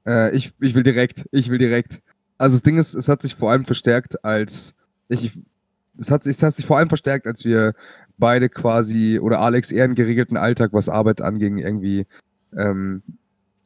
Äh, 0.06 0.36
ich, 0.36 0.52
ich 0.60 0.74
will 0.74 0.84
direkt, 0.84 1.26
ich 1.32 1.48
will 1.50 1.58
direkt. 1.58 2.00
Also 2.38 2.56
das 2.56 2.62
Ding 2.62 2.78
ist, 2.78 2.94
es 2.94 3.08
hat 3.08 3.22
sich 3.22 3.34
vor 3.34 3.50
allem 3.50 3.64
verstärkt, 3.64 4.24
als 4.24 4.76
ich, 5.08 5.32
es 5.98 6.10
hat, 6.10 6.26
es 6.26 6.42
hat 6.42 6.54
sich 6.54 6.66
vor 6.66 6.78
allem 6.78 6.88
verstärkt, 6.88 7.26
als 7.26 7.44
wir 7.44 7.74
beide 8.18 8.48
quasi 8.48 9.18
oder 9.18 9.40
Alex 9.40 9.72
eher 9.72 9.84
einen 9.84 9.94
geregelten 9.94 10.36
Alltag, 10.36 10.72
was 10.72 10.88
Arbeit 10.88 11.20
anging, 11.20 11.58
irgendwie, 11.58 12.06
ähm, 12.56 13.02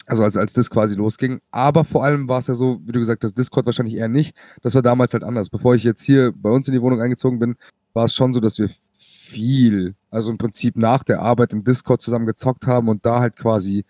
also 0.07 0.25
als, 0.25 0.37
als 0.37 0.53
das 0.53 0.71
quasi 0.71 0.97
losging. 0.97 1.41
Aber 1.51 1.85
vor 1.85 2.05
allem 2.05 2.29
war 2.29 2.39
es 2.39 2.49
ja 2.49 2.55
so, 2.55 2.81
wie 2.85 2.93
du 2.93 2.99
gesagt 2.99 3.23
hast, 3.23 3.35
Discord 3.35 3.67
wahrscheinlich 3.67 3.97
eher 3.97 4.09
nicht. 4.09 4.35
Das 4.63 4.75
war 4.75 4.83
damals 4.83 5.13
halt 5.13 5.23
anders. 5.23 5.49
Bevor 5.49 5.75
ich 5.75 5.85
jetzt 5.85 6.03
hier 6.03 6.33
bei 6.35 6.51
uns 6.51 6.67
in 6.67 6.75
die 6.75 6.83
Wohnung 6.83 7.01
eingezogen 7.01 7.39
bin, 7.39 7.57
war 7.93 8.07
es 8.07 8.15
schon 8.15 8.35
so, 8.35 8.41
dass 8.41 8.59
wir 8.59 8.71
viel, 8.93 9.95
also 10.11 10.31
im 10.31 10.39
Prinzip 10.39 10.77
nach 10.77 11.05
der 11.05 11.21
Arbeit 11.21 11.53
im 11.53 11.63
Discord 11.63 12.03
zusammen 12.03 12.27
gezockt 12.27 12.67
haben 12.67 12.89
und 12.89 13.07
da 13.07 13.21
halt 13.21 13.37
quasi 13.37 13.85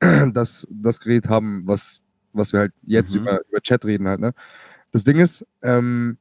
das, 0.32 0.66
das 0.70 0.98
Gerät 0.98 1.28
haben, 1.28 1.62
was, 1.66 2.02
was 2.32 2.52
wir 2.52 2.60
halt 2.60 2.72
jetzt 2.84 3.14
mhm. 3.14 3.22
über, 3.22 3.40
über 3.48 3.60
Chat 3.60 3.84
reden 3.84 4.08
halt, 4.08 4.20
ne? 4.20 4.32
Das 4.92 5.04
Ding 5.04 5.18
ist, 5.18 5.46
ähm, 5.62 6.18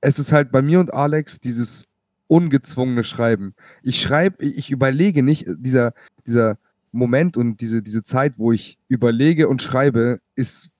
es 0.00 0.18
ist 0.18 0.32
halt 0.32 0.50
bei 0.50 0.62
mir 0.62 0.80
und 0.80 0.92
Alex 0.92 1.40
dieses 1.40 1.86
ungezwungene 2.26 3.04
Schreiben. 3.04 3.54
Ich 3.82 4.00
schreibe, 4.00 4.44
ich 4.44 4.70
überlege 4.70 5.22
nicht, 5.22 5.46
dieser, 5.48 5.94
dieser 6.26 6.58
Moment 6.92 7.36
und 7.36 7.60
diese, 7.60 7.82
diese 7.82 8.02
Zeit, 8.02 8.38
wo 8.38 8.52
ich 8.52 8.78
überlege 8.88 9.48
und 9.48 9.62
schreibe, 9.62 10.20
ist 10.34 10.70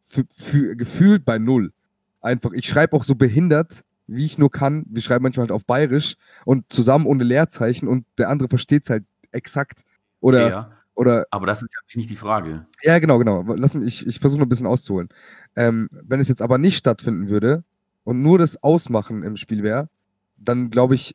für, 0.00 0.24
für, 0.34 0.76
gefühlt 0.76 1.24
bei 1.24 1.38
null. 1.38 1.72
Einfach, 2.20 2.52
ich 2.52 2.66
schreibe 2.66 2.96
auch 2.96 3.04
so 3.04 3.14
behindert, 3.14 3.84
wie 4.06 4.24
ich 4.24 4.38
nur 4.38 4.50
kann. 4.50 4.84
Wir 4.88 5.02
schreiben 5.02 5.22
manchmal 5.22 5.44
halt 5.44 5.52
auf 5.52 5.64
Bayerisch 5.64 6.16
und 6.44 6.70
zusammen 6.72 7.06
ohne 7.06 7.24
Leerzeichen 7.24 7.88
und 7.88 8.04
der 8.18 8.28
andere 8.28 8.48
versteht 8.48 8.82
es 8.84 8.90
halt 8.90 9.04
exakt. 9.30 9.82
Oder, 10.20 10.50
ja. 10.50 10.72
oder. 10.94 11.26
Aber 11.30 11.46
das 11.46 11.62
ist 11.62 11.72
ja 11.72 11.80
nicht 11.96 12.10
die 12.10 12.16
Frage. 12.16 12.66
Ja, 12.82 12.98
genau, 12.98 13.18
genau. 13.18 13.42
Lass 13.54 13.74
mich, 13.74 14.02
ich, 14.02 14.06
ich 14.06 14.20
versuche 14.20 14.40
noch 14.40 14.46
ein 14.46 14.50
bisschen 14.50 14.66
auszuholen. 14.66 15.08
Ähm, 15.56 15.88
wenn 15.92 16.20
es 16.20 16.28
jetzt 16.28 16.42
aber 16.42 16.58
nicht 16.58 16.76
stattfinden 16.76 17.28
würde, 17.28 17.64
und 18.04 18.22
nur 18.22 18.38
das 18.38 18.62
Ausmachen 18.62 19.22
im 19.22 19.36
Spiel 19.36 19.62
wäre, 19.62 19.88
dann 20.36 20.70
glaube 20.70 20.94
ich, 20.94 21.14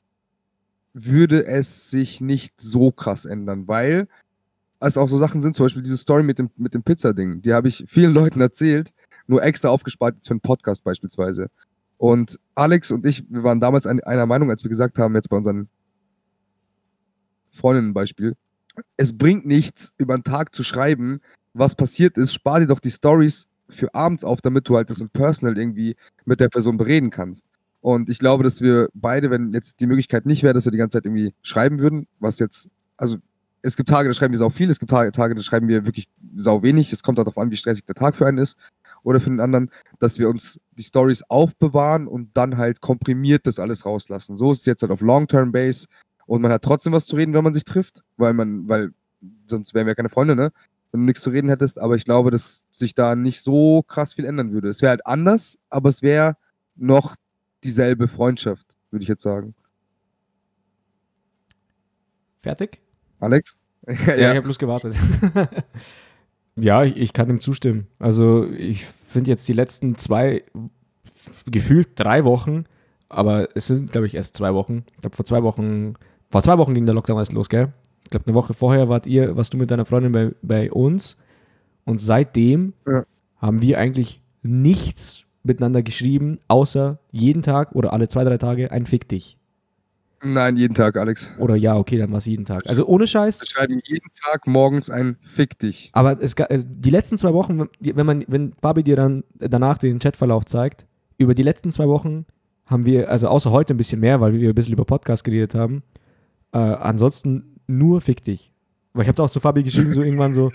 würde 0.93 1.45
es 1.45 1.89
sich 1.89 2.21
nicht 2.21 2.59
so 2.61 2.91
krass 2.91 3.25
ändern, 3.25 3.67
weil 3.67 4.07
es 4.79 4.97
auch 4.97 5.09
so 5.09 5.17
Sachen 5.17 5.41
sind, 5.41 5.55
zum 5.55 5.65
Beispiel 5.65 5.81
diese 5.81 5.97
Story 5.97 6.23
mit 6.23 6.39
dem, 6.39 6.49
mit 6.55 6.73
dem 6.73 6.83
Pizza-Ding, 6.83 7.41
die 7.41 7.53
habe 7.53 7.67
ich 7.67 7.83
vielen 7.88 8.13
Leuten 8.13 8.39
erzählt, 8.39 8.93
nur 9.27 9.43
extra 9.43 9.69
aufgespart 9.69 10.15
jetzt 10.15 10.27
für 10.27 10.33
einen 10.33 10.41
Podcast 10.41 10.83
beispielsweise. 10.83 11.49
Und 11.97 12.39
Alex 12.55 12.91
und 12.91 13.05
ich, 13.05 13.25
wir 13.29 13.43
waren 13.43 13.59
damals 13.59 13.88
ein, 13.88 14.01
einer 14.03 14.25
Meinung, 14.25 14.49
als 14.49 14.63
wir 14.63 14.69
gesagt 14.69 14.97
haben, 14.97 15.15
jetzt 15.15 15.29
bei 15.29 15.38
unseren 15.38 15.69
Freundinnen 17.51 17.93
Beispiel, 17.93 18.36
es 18.97 19.17
bringt 19.17 19.45
nichts, 19.45 19.93
über 19.97 20.13
einen 20.13 20.23
Tag 20.23 20.53
zu 20.53 20.63
schreiben, 20.63 21.21
was 21.53 21.75
passiert 21.75 22.17
ist, 22.17 22.33
spar 22.33 22.59
dir 22.59 22.67
doch 22.67 22.79
die 22.79 22.91
Stories 22.91 23.47
für 23.70 23.93
abends 23.93 24.24
auf, 24.24 24.41
damit 24.41 24.68
du 24.70 24.76
halt 24.76 24.89
das 24.89 25.01
im 25.01 25.09
Personal 25.09 25.57
irgendwie 25.57 25.95
mit 26.26 26.39
der 26.39 26.49
Person 26.49 26.78
bereden 26.78 27.09
kannst. 27.09 27.45
Und 27.82 28.09
ich 28.09 28.20
glaube, 28.20 28.43
dass 28.43 28.61
wir 28.61 28.89
beide, 28.93 29.30
wenn 29.30 29.53
jetzt 29.53 29.80
die 29.80 29.86
Möglichkeit 29.86 30.26
nicht 30.26 30.43
wäre, 30.43 30.53
dass 30.53 30.66
wir 30.66 30.72
die 30.72 30.78
ganze 30.78 30.97
Zeit 30.97 31.05
irgendwie 31.05 31.34
schreiben 31.43 31.80
würden, 31.80 32.07
was 32.20 32.39
jetzt, 32.39 32.70
also 32.97 33.18
es 33.61 33.76
gibt 33.76 33.89
Tage, 33.89 34.09
da 34.09 34.13
schreiben 34.13 34.34
wir 34.34 34.38
sau 34.38 34.49
viel, 34.49 34.70
es 34.70 34.80
gibt 34.80 34.89
Tage, 34.89 35.11
da 35.11 35.41
schreiben 35.41 35.68
wir 35.68 35.86
wirklich 35.86 36.07
sau 36.36 36.63
wenig. 36.63 36.93
Es 36.93 37.03
kommt 37.03 37.20
auch 37.20 37.24
darauf 37.24 37.38
an, 37.38 37.51
wie 37.51 37.55
stressig 37.55 37.86
der 37.86 37.95
Tag 37.95 38.16
für 38.16 38.28
einen 38.28 38.38
ist 38.38 38.57
oder 39.03 39.20
für 39.20 39.30
den 39.30 39.39
anderen, 39.39 39.70
dass 39.99 40.20
wir 40.20 40.30
uns 40.30 40.59
die 40.78 40.84
Stories 40.84 41.24
aufbewahren 41.30 42.07
und 42.07 42.30
dann 42.36 42.57
halt 42.57 42.82
komprimiert 42.82 43.45
das 43.47 43.59
alles 43.59 43.86
rauslassen. 43.86 44.38
So 44.38 44.51
ist 44.51 44.61
es 44.61 44.66
jetzt 44.66 44.82
halt 44.82 44.91
auf 44.91 45.01
Long-Term-Base 45.01 45.88
und 46.26 46.41
man 46.41 46.51
hat 46.51 46.63
trotzdem 46.63 46.93
was 46.93 47.05
zu 47.05 47.16
reden, 47.16 47.34
wenn 47.34 47.43
man 47.43 47.53
sich 47.53 47.66
trifft, 47.66 48.03
weil 48.18 48.34
man, 48.34 48.68
weil 48.68 48.91
sonst 49.47 49.74
wären 49.74 49.88
wir 49.88 49.95
keine 49.95 50.09
Freunde, 50.09 50.36
ne? 50.36 50.51
Wenn 50.96 51.02
du 51.02 51.08
nichts 51.08 51.24
zu 51.24 51.30
reden 51.30 51.50
hättest, 51.50 51.78
aber 51.78 51.96
ich 51.96 52.06
glaube, 52.06 52.32
dass 52.32 52.64
sich 52.72 52.96
da 52.96 53.18
nicht 53.18 53.41
so 53.41 53.84
krass 53.84 54.14
viel 54.14 54.24
ändern 54.24 54.54
würde. 54.54 54.70
Es 54.70 54.82
wäre 54.82 54.91
halt 54.91 55.06
anders, 55.06 55.60
aber 55.70 55.89
es 55.89 56.02
wäre 56.02 56.38
noch 56.76 57.18
dieselbe 57.66 58.08
Freundschaft, 58.08 58.78
würde 58.91 59.04
ich 59.04 59.10
jetzt 59.10 59.24
sagen. 59.24 59.56
Fertig? 62.39 62.80
Alex? 63.20 63.58
ja, 63.88 64.16
ja, 64.16 64.16
ich 64.16 64.38
habe 64.38 64.43
bloß 64.43 64.58
gewartet. 64.58 64.96
ja, 66.56 66.86
ich, 66.86 66.96
ich, 66.96 67.12
kann 67.12 67.28
dem 67.28 67.41
zustimmen. 67.41 67.88
Also 68.00 68.50
ich 68.52 68.86
finde 68.86 69.32
jetzt 69.32 69.46
die 69.50 69.54
letzten 69.54 69.98
zwei, 69.98 70.46
gefühlt 71.46 71.89
drei 71.96 72.24
Wochen, 72.24 72.64
aber 73.10 73.50
es 73.54 73.68
sind, 73.68 73.91
glaube 73.91 74.08
ich, 74.08 74.16
erst 74.16 74.38
zwei 74.38 74.54
Wochen. 74.54 74.86
Ich 74.96 75.02
glaube, 75.02 75.18
vor 75.18 75.26
zwei 75.26 75.43
Wochen, 75.43 75.96
vor 76.30 76.41
zwei 76.41 76.58
Wochen 76.58 76.74
ging 76.74 76.86
der 76.86 76.96
Lockdown 76.96 77.18
erst 77.18 77.34
los, 77.34 77.50
gell? 77.50 77.74
Ich 78.06 78.12
glaube, 78.12 78.28
eine 78.28 78.36
Woche 78.36 78.53
vorher 78.53 78.88
wart 78.88 79.08
ihr, 79.08 79.36
warst 79.36 79.53
du 79.53 79.58
mit 79.58 79.72
deiner 79.72 79.86
Freundin 79.86 80.12
bei, 80.12 80.32
bei 80.41 80.72
uns. 80.72 81.18
Und 81.84 81.99
seitdem 81.99 82.74
ja. 82.88 83.06
haben 83.38 83.62
wir 83.62 83.78
eigentlich 83.80 84.22
nichts 84.43 85.26
miteinander 85.43 85.84
geschrieben, 85.84 86.39
außer 86.47 86.99
jeden 87.12 87.41
Tag 87.41 87.74
oder 87.74 87.93
alle 87.93 88.08
zwei, 88.08 88.24
drei 88.24 88.38
Tage 88.38 88.72
ein 88.72 88.86
Fick 88.86 89.10
dich. 89.10 89.38
Nein, 90.24 90.58
jeden 90.58 90.74
Tag, 90.74 90.97
Alex. 90.97 91.32
Oder 91.38 91.56
ja, 91.56 91.78
okay, 91.78 91.97
dann 91.97 92.12
war 92.12 92.18
es 92.18 92.26
jeden 92.26 92.45
Tag. 92.45 92.68
Also 92.68 92.88
ohne 92.88 93.06
Scheiß. 93.06 93.41
Wir 93.41 93.47
schreiben 93.47 93.80
jeden 93.84 94.08
Tag 94.24 94.47
morgens 94.47 94.89
ein 94.89 95.18
Fick 95.22 95.60
dich. 95.60 95.89
Aber 95.93 96.20
es, 96.20 96.36
die 96.36 96.89
letzten 96.89 97.18
zwei 97.18 97.34
Wochen, 97.34 97.68
wenn 97.80 98.06
man, 98.06 98.24
wenn 98.28 98.53
Fabi 98.53 98.84
dir 98.84 98.95
dann 98.95 99.24
danach 99.38 99.78
den 99.78 99.99
Chatverlauf 99.99 100.45
zeigt, 100.45 100.86
über 101.18 101.36
die 101.36 101.43
letzten 101.43 101.72
zwei 101.72 101.88
Wochen 101.88 102.26
haben 102.66 102.86
wir, 102.86 103.10
also 103.10 103.28
außer 103.28 103.51
heute 103.51 103.74
ein 103.76 103.78
bisschen 103.78 103.99
mehr, 103.99 104.20
weil 104.22 104.34
wir 104.34 104.49
ein 104.49 104.56
bisschen 104.56 104.74
über 104.74 104.86
Podcast 104.86 105.24
geredet 105.24 105.53
haben, 105.53 105.84
äh, 106.53 106.58
ansonsten 106.58 107.55
nur 107.68 108.01
Fick 108.01 108.24
dich. 108.24 108.51
Weil 108.93 109.03
ich 109.03 109.07
habe 109.07 109.16
da 109.16 109.24
auch 109.24 109.30
zu 109.30 109.39
Fabi 109.39 109.63
geschrieben, 109.63 109.91
so 109.91 110.01
irgendwann 110.01 110.34
so, 110.34 110.51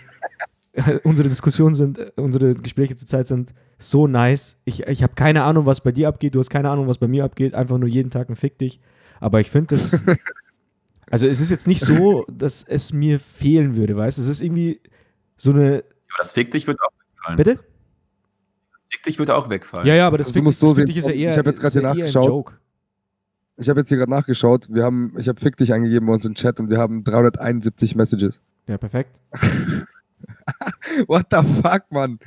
unsere 1.05 1.29
Diskussionen 1.29 1.75
sind, 1.75 1.99
unsere 2.17 2.55
Gespräche 2.55 2.97
zurzeit 2.97 3.27
sind 3.27 3.53
so 3.79 4.07
nice. 4.07 4.59
Ich, 4.65 4.83
ich 4.85 5.03
habe 5.03 5.15
keine 5.15 5.43
Ahnung, 5.43 5.67
was 5.67 5.81
bei 5.81 5.93
dir 5.93 6.09
abgeht, 6.09 6.35
du 6.35 6.39
hast 6.39 6.51
keine 6.51 6.71
Ahnung, 6.71 6.87
was 6.87 6.99
bei 6.99 7.09
mir 7.09 7.25
abgeht, 7.25 7.55
einfach 7.55 7.79
nur 7.79 7.89
jeden 7.89 8.11
Tag 8.11 8.29
ein 8.29 8.37
Fick 8.37 8.59
dich. 8.59 8.81
Aber 9.21 9.41
ich 9.41 9.51
finde 9.51 9.77
das. 9.77 10.05
Also 11.13 11.27
es 11.27 11.41
ist 11.41 11.51
jetzt 11.51 11.67
nicht 11.67 11.81
so, 11.81 12.25
dass 12.31 12.63
es 12.63 12.93
mir 12.93 13.19
fehlen 13.19 13.75
würde, 13.75 13.97
weißt 13.97 14.17
du? 14.17 14.23
Es 14.23 14.29
ist 14.29 14.41
irgendwie 14.41 14.81
so 15.37 15.51
eine. 15.51 15.83
Aber 16.09 16.19
das 16.19 16.31
Fick 16.31 16.53
dich 16.53 16.69
wird 16.69 16.79
auch 16.81 16.93
wegfallen. 16.93 17.37
Bitte? 17.37 17.55
Das 17.57 18.85
Fick 18.91 19.03
dich 19.03 19.19
würde 19.19 19.35
auch 19.35 19.51
wegfallen. 19.51 19.89
Ja, 19.89 19.97
ja, 19.97 20.07
aber 20.07 20.19
das 20.19 20.29
also 20.29 20.35
Fick, 20.35 20.45
musst 20.45 20.61
so 20.61 20.73
sehen, 20.73 20.89
ist 20.89 21.09
ja 21.09 21.13
eher. 21.13 21.33
Ich 21.33 21.37
habe 21.37 21.51
jetzt 21.51 21.61
gerade 21.61 21.83
nachgeschaut. 21.83 22.55
Ich 23.61 23.69
habe 23.69 23.81
jetzt 23.81 23.91
hier 23.91 23.99
gerade 23.99 24.11
nachgeschaut. 24.11 24.69
Wir 24.71 24.85
haben, 24.85 25.15
ich 25.19 25.29
habe 25.29 25.39
Fick 25.39 25.55
dich 25.57 25.73
eingegeben 25.73 26.07
bei 26.07 26.15
uns 26.15 26.25
im 26.25 26.35
Chat 26.35 26.59
und 26.61 26.71
wir 26.71 26.79
haben 26.79 27.05
371 27.05 27.95
Messages. 27.95 28.41
Ja, 28.67 28.79
perfekt. 28.79 29.21
What 31.07 31.27
the 31.31 31.43
fuck, 31.61 31.83
Mann? 31.91 32.19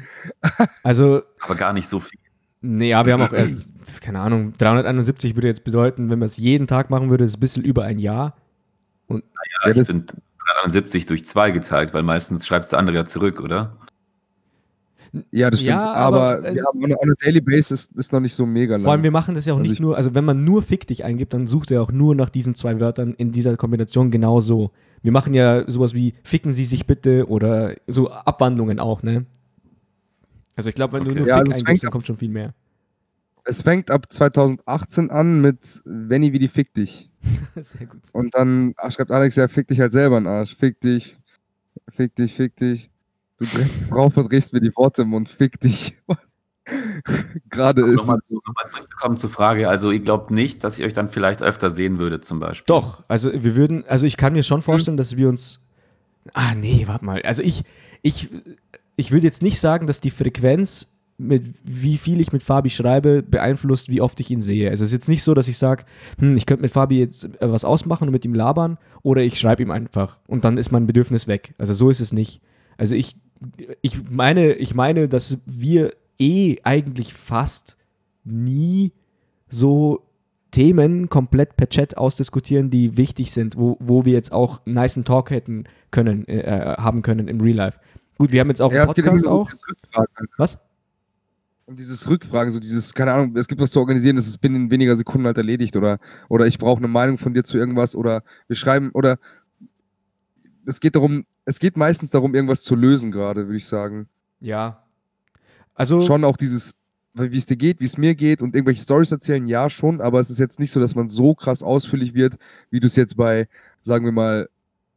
Also. 0.83 1.23
Aber 1.41 1.55
gar 1.55 1.73
nicht 1.73 1.87
so 1.87 1.99
viel. 1.99 2.19
Nee, 2.61 2.89
ja, 2.89 3.05
wir 3.05 3.13
haben 3.13 3.23
auch 3.23 3.33
erst, 3.33 3.71
keine 3.99 4.19
Ahnung, 4.19 4.53
371 4.57 5.35
würde 5.35 5.47
jetzt 5.47 5.63
bedeuten, 5.63 6.09
wenn 6.09 6.19
man 6.19 6.27
es 6.27 6.37
jeden 6.37 6.67
Tag 6.67 6.89
machen 6.89 7.09
würde, 7.09 7.25
ist 7.25 7.31
es 7.31 7.37
ein 7.37 7.41
bisschen 7.41 7.63
über 7.63 7.83
ein 7.83 7.99
Jahr. 7.99 8.37
Und 9.07 9.23
naja, 9.65 9.75
ich 9.81 9.85
finde 9.85 10.13
370 10.61 11.07
durch 11.07 11.25
zwei 11.25 11.51
geteilt, 11.51 11.93
weil 11.93 12.03
meistens 12.03 12.47
schreibst 12.47 12.71
du 12.71 12.77
andere 12.77 12.95
ja 12.95 13.05
zurück, 13.05 13.41
oder? 13.41 13.75
Ja, 15.29 15.51
das 15.51 15.59
stimmt. 15.59 15.75
Ja, 15.75 15.93
aber, 15.93 16.37
aber 16.37 16.55
wir 16.55 16.63
haben 16.63 16.83
on 16.83 17.11
a 17.11 17.13
daily 17.23 17.39
basis 17.39 17.91
ist 17.95 18.11
noch 18.11 18.19
nicht 18.19 18.33
so 18.33 18.47
mega 18.47 18.75
lang. 18.75 18.83
Vor 18.83 18.93
allem, 18.93 19.03
wir 19.03 19.11
machen 19.11 19.35
das 19.35 19.45
ja 19.45 19.53
auch 19.53 19.59
also 19.59 19.69
nicht 19.69 19.79
nur, 19.79 19.95
also 19.95 20.15
wenn 20.15 20.25
man 20.25 20.43
nur 20.43 20.63
Fick 20.63 20.87
dich 20.87 21.03
eingibt, 21.03 21.33
dann 21.33 21.45
sucht 21.45 21.69
er 21.69 21.83
auch 21.83 21.91
nur 21.91 22.15
nach 22.15 22.31
diesen 22.31 22.55
zwei 22.55 22.79
Wörtern 22.79 23.13
in 23.13 23.31
dieser 23.31 23.55
Kombination 23.55 24.09
genau 24.09 24.39
so. 24.39 24.71
Wir 25.03 25.11
machen 25.11 25.35
ja 25.35 25.69
sowas 25.69 25.93
wie 25.93 26.13
Ficken 26.23 26.51
Sie 26.51 26.65
sich 26.65 26.87
bitte 26.87 27.27
oder 27.27 27.75
so 27.85 28.09
Abwandlungen 28.09 28.79
auch, 28.79 29.03
ne? 29.03 29.25
Also 30.55 30.69
ich 30.69 30.75
glaube, 30.75 30.93
wenn 30.93 31.03
okay. 31.03 31.13
du 31.13 31.19
nur 31.19 31.27
ja, 31.27 31.37
Fick 31.37 31.45
also 31.45 31.59
eingibst, 31.59 31.83
dann 31.83 31.91
kommt 31.91 32.05
schon 32.05 32.17
viel 32.17 32.29
mehr. 32.29 32.53
Es 33.45 33.61
fängt 33.61 33.91
ab 33.91 34.11
2018 34.11 35.11
an 35.11 35.41
mit 35.41 35.81
Venny 35.85 36.33
wie 36.33 36.39
die 36.39 36.47
Fick 36.47 36.73
dich. 36.73 37.11
Sehr 37.55 37.85
gut. 37.85 38.01
Und 38.13 38.33
dann 38.33 38.73
ach, 38.77 38.91
schreibt 38.91 39.11
Alex, 39.11 39.35
ja, 39.35 39.47
fick 39.47 39.67
dich 39.67 39.79
halt 39.79 39.91
selber 39.91 40.17
einen 40.17 40.27
Arsch. 40.27 40.55
Fick 40.55 40.79
dich, 40.81 41.17
fick 41.89 42.15
dich, 42.15 42.33
fick 42.33 42.55
dich. 42.55 42.89
Du 43.43 43.89
Frau 43.89 44.09
verdrehst 44.09 44.53
mir 44.53 44.61
die 44.61 44.75
Worte 44.75 45.03
im 45.03 45.09
Mund, 45.09 45.29
fick 45.29 45.59
dich. 45.59 45.97
Gerade 47.49 47.81
ist. 47.81 47.97
Nochmal, 47.97 48.19
nochmal 48.29 48.69
zurückzukommen 48.69 49.17
zur 49.17 49.29
Frage. 49.29 49.67
Also, 49.67 49.91
ihr 49.91 49.99
glaubt 49.99 50.31
nicht, 50.31 50.63
dass 50.63 50.79
ich 50.79 50.85
euch 50.85 50.93
dann 50.93 51.09
vielleicht 51.09 51.43
öfter 51.43 51.69
sehen 51.69 51.99
würde, 51.99 52.21
zum 52.21 52.39
Beispiel? 52.39 52.65
Doch. 52.67 53.03
Also, 53.07 53.31
wir 53.33 53.55
würden, 53.55 53.83
also 53.85 54.05
ich 54.05 54.15
kann 54.15 54.33
mir 54.33 54.43
schon 54.43 54.61
vorstellen, 54.61 54.93
hm. 54.93 54.97
dass 54.97 55.17
wir 55.17 55.27
uns. 55.27 55.67
Ah, 56.33 56.55
nee, 56.55 56.83
warte 56.87 57.03
mal. 57.03 57.21
Also, 57.23 57.43
ich, 57.43 57.63
ich, 58.01 58.29
ich 58.95 59.11
würde 59.11 59.27
jetzt 59.27 59.41
nicht 59.41 59.59
sagen, 59.59 59.87
dass 59.87 59.99
die 59.99 60.09
Frequenz, 60.09 60.97
mit 61.17 61.43
wie 61.63 61.97
viel 61.97 62.21
ich 62.21 62.31
mit 62.31 62.43
Fabi 62.43 62.69
schreibe, 62.69 63.23
beeinflusst, 63.23 63.89
wie 63.89 64.01
oft 64.01 64.19
ich 64.19 64.31
ihn 64.31 64.41
sehe. 64.41 64.69
Also 64.69 64.83
es 64.83 64.89
ist 64.89 64.93
jetzt 64.93 65.09
nicht 65.09 65.23
so, 65.23 65.33
dass 65.33 65.47
ich 65.47 65.57
sage, 65.57 65.85
hm, 66.17 66.35
ich 66.35 66.45
könnte 66.45 66.63
mit 66.63 66.71
Fabi 66.71 66.99
jetzt 66.99 67.25
äh, 67.25 67.51
was 67.51 67.65
ausmachen 67.65 68.07
und 68.07 68.11
mit 68.11 68.25
ihm 68.25 68.33
labern 68.33 68.77
oder 69.03 69.21
ich 69.21 69.39
schreibe 69.39 69.61
ihm 69.61 69.69
einfach 69.69 70.19
und 70.27 70.43
dann 70.43 70.57
ist 70.57 70.71
mein 70.71 70.87
Bedürfnis 70.87 71.27
weg. 71.27 71.53
Also 71.59 71.73
so 71.73 71.89
ist 71.91 71.99
es 71.99 72.13
nicht. 72.13 72.41
Also 72.77 72.95
ich, 72.95 73.15
ich 73.81 74.09
meine, 74.09 74.53
ich 74.53 74.75
meine, 74.75 75.09
dass 75.09 75.37
wir 75.45 75.93
eh 76.19 76.57
eigentlich 76.63 77.13
fast 77.13 77.77
nie 78.23 78.93
so 79.47 80.03
Themen 80.51 81.09
komplett 81.09 81.57
per 81.57 81.67
Chat 81.67 81.97
ausdiskutieren, 81.97 82.69
die 82.69 82.95
wichtig 82.95 83.31
sind, 83.31 83.57
wo, 83.57 83.75
wo 83.79 84.05
wir 84.05 84.13
jetzt 84.13 84.31
auch 84.31 84.65
einen 84.65 84.75
nice 84.75 84.99
Talk 85.03 85.31
hätten 85.31 85.63
können, 85.89 86.27
äh, 86.27 86.75
haben 86.77 87.01
können 87.01 87.27
im 87.27 87.41
Real 87.41 87.57
Life. 87.57 87.79
Gut, 88.17 88.31
wir 88.31 88.39
haben 88.39 88.49
jetzt 88.49 88.61
auch 88.61 88.71
ja, 88.71 88.83
einen 88.83 88.93
Podcast 88.93 89.27
auch. 89.27 89.49
Was? 90.37 90.59
Um 91.65 91.75
dieses 91.75 92.07
Rückfragen, 92.07 92.51
so 92.53 92.59
dieses, 92.59 92.93
keine 92.93 93.13
Ahnung, 93.13 93.35
es 93.35 93.47
gibt 93.47 93.61
was 93.61 93.71
zu 93.71 93.79
organisieren, 93.79 94.15
das 94.15 94.27
ist 94.27 94.37
binnen 94.39 94.69
weniger 94.69 94.95
Sekunden 94.95 95.25
halt 95.25 95.37
erledigt 95.37 95.75
oder, 95.75 95.97
oder 96.29 96.45
ich 96.45 96.59
brauche 96.59 96.77
eine 96.77 96.87
Meinung 96.87 97.17
von 97.17 97.33
dir 97.33 97.43
zu 97.43 97.57
irgendwas 97.57 97.95
oder 97.95 98.21
wir 98.47 98.55
schreiben 98.55 98.91
oder 98.93 99.17
es 100.65 100.79
geht 100.79 100.95
darum, 100.95 101.25
es 101.45 101.59
geht 101.59 101.77
meistens 101.77 102.09
darum, 102.09 102.35
irgendwas 102.35 102.63
zu 102.63 102.75
lösen 102.75 103.11
gerade, 103.11 103.47
würde 103.47 103.57
ich 103.57 103.65
sagen. 103.65 104.07
Ja. 104.39 104.83
Also. 105.73 106.01
Schon 106.01 106.23
auch 106.23 106.37
dieses, 106.37 106.77
wie 107.13 107.37
es 107.37 107.45
dir 107.45 107.57
geht, 107.57 107.79
wie 107.79 107.85
es 107.85 107.97
mir 107.97 108.15
geht 108.15 108.41
und 108.41 108.55
irgendwelche 108.55 108.81
Stories 108.81 109.11
erzählen, 109.11 109.45
ja 109.47 109.69
schon, 109.69 110.01
aber 110.01 110.19
es 110.19 110.29
ist 110.29 110.39
jetzt 110.39 110.59
nicht 110.59 110.71
so, 110.71 110.79
dass 110.79 110.95
man 110.95 111.07
so 111.07 111.35
krass 111.35 111.63
ausführlich 111.63 112.13
wird, 112.13 112.37
wie 112.69 112.79
du 112.79 112.87
es 112.87 112.95
jetzt 112.95 113.17
bei, 113.17 113.47
sagen 113.81 114.05
wir 114.05 114.11
mal, 114.11 114.49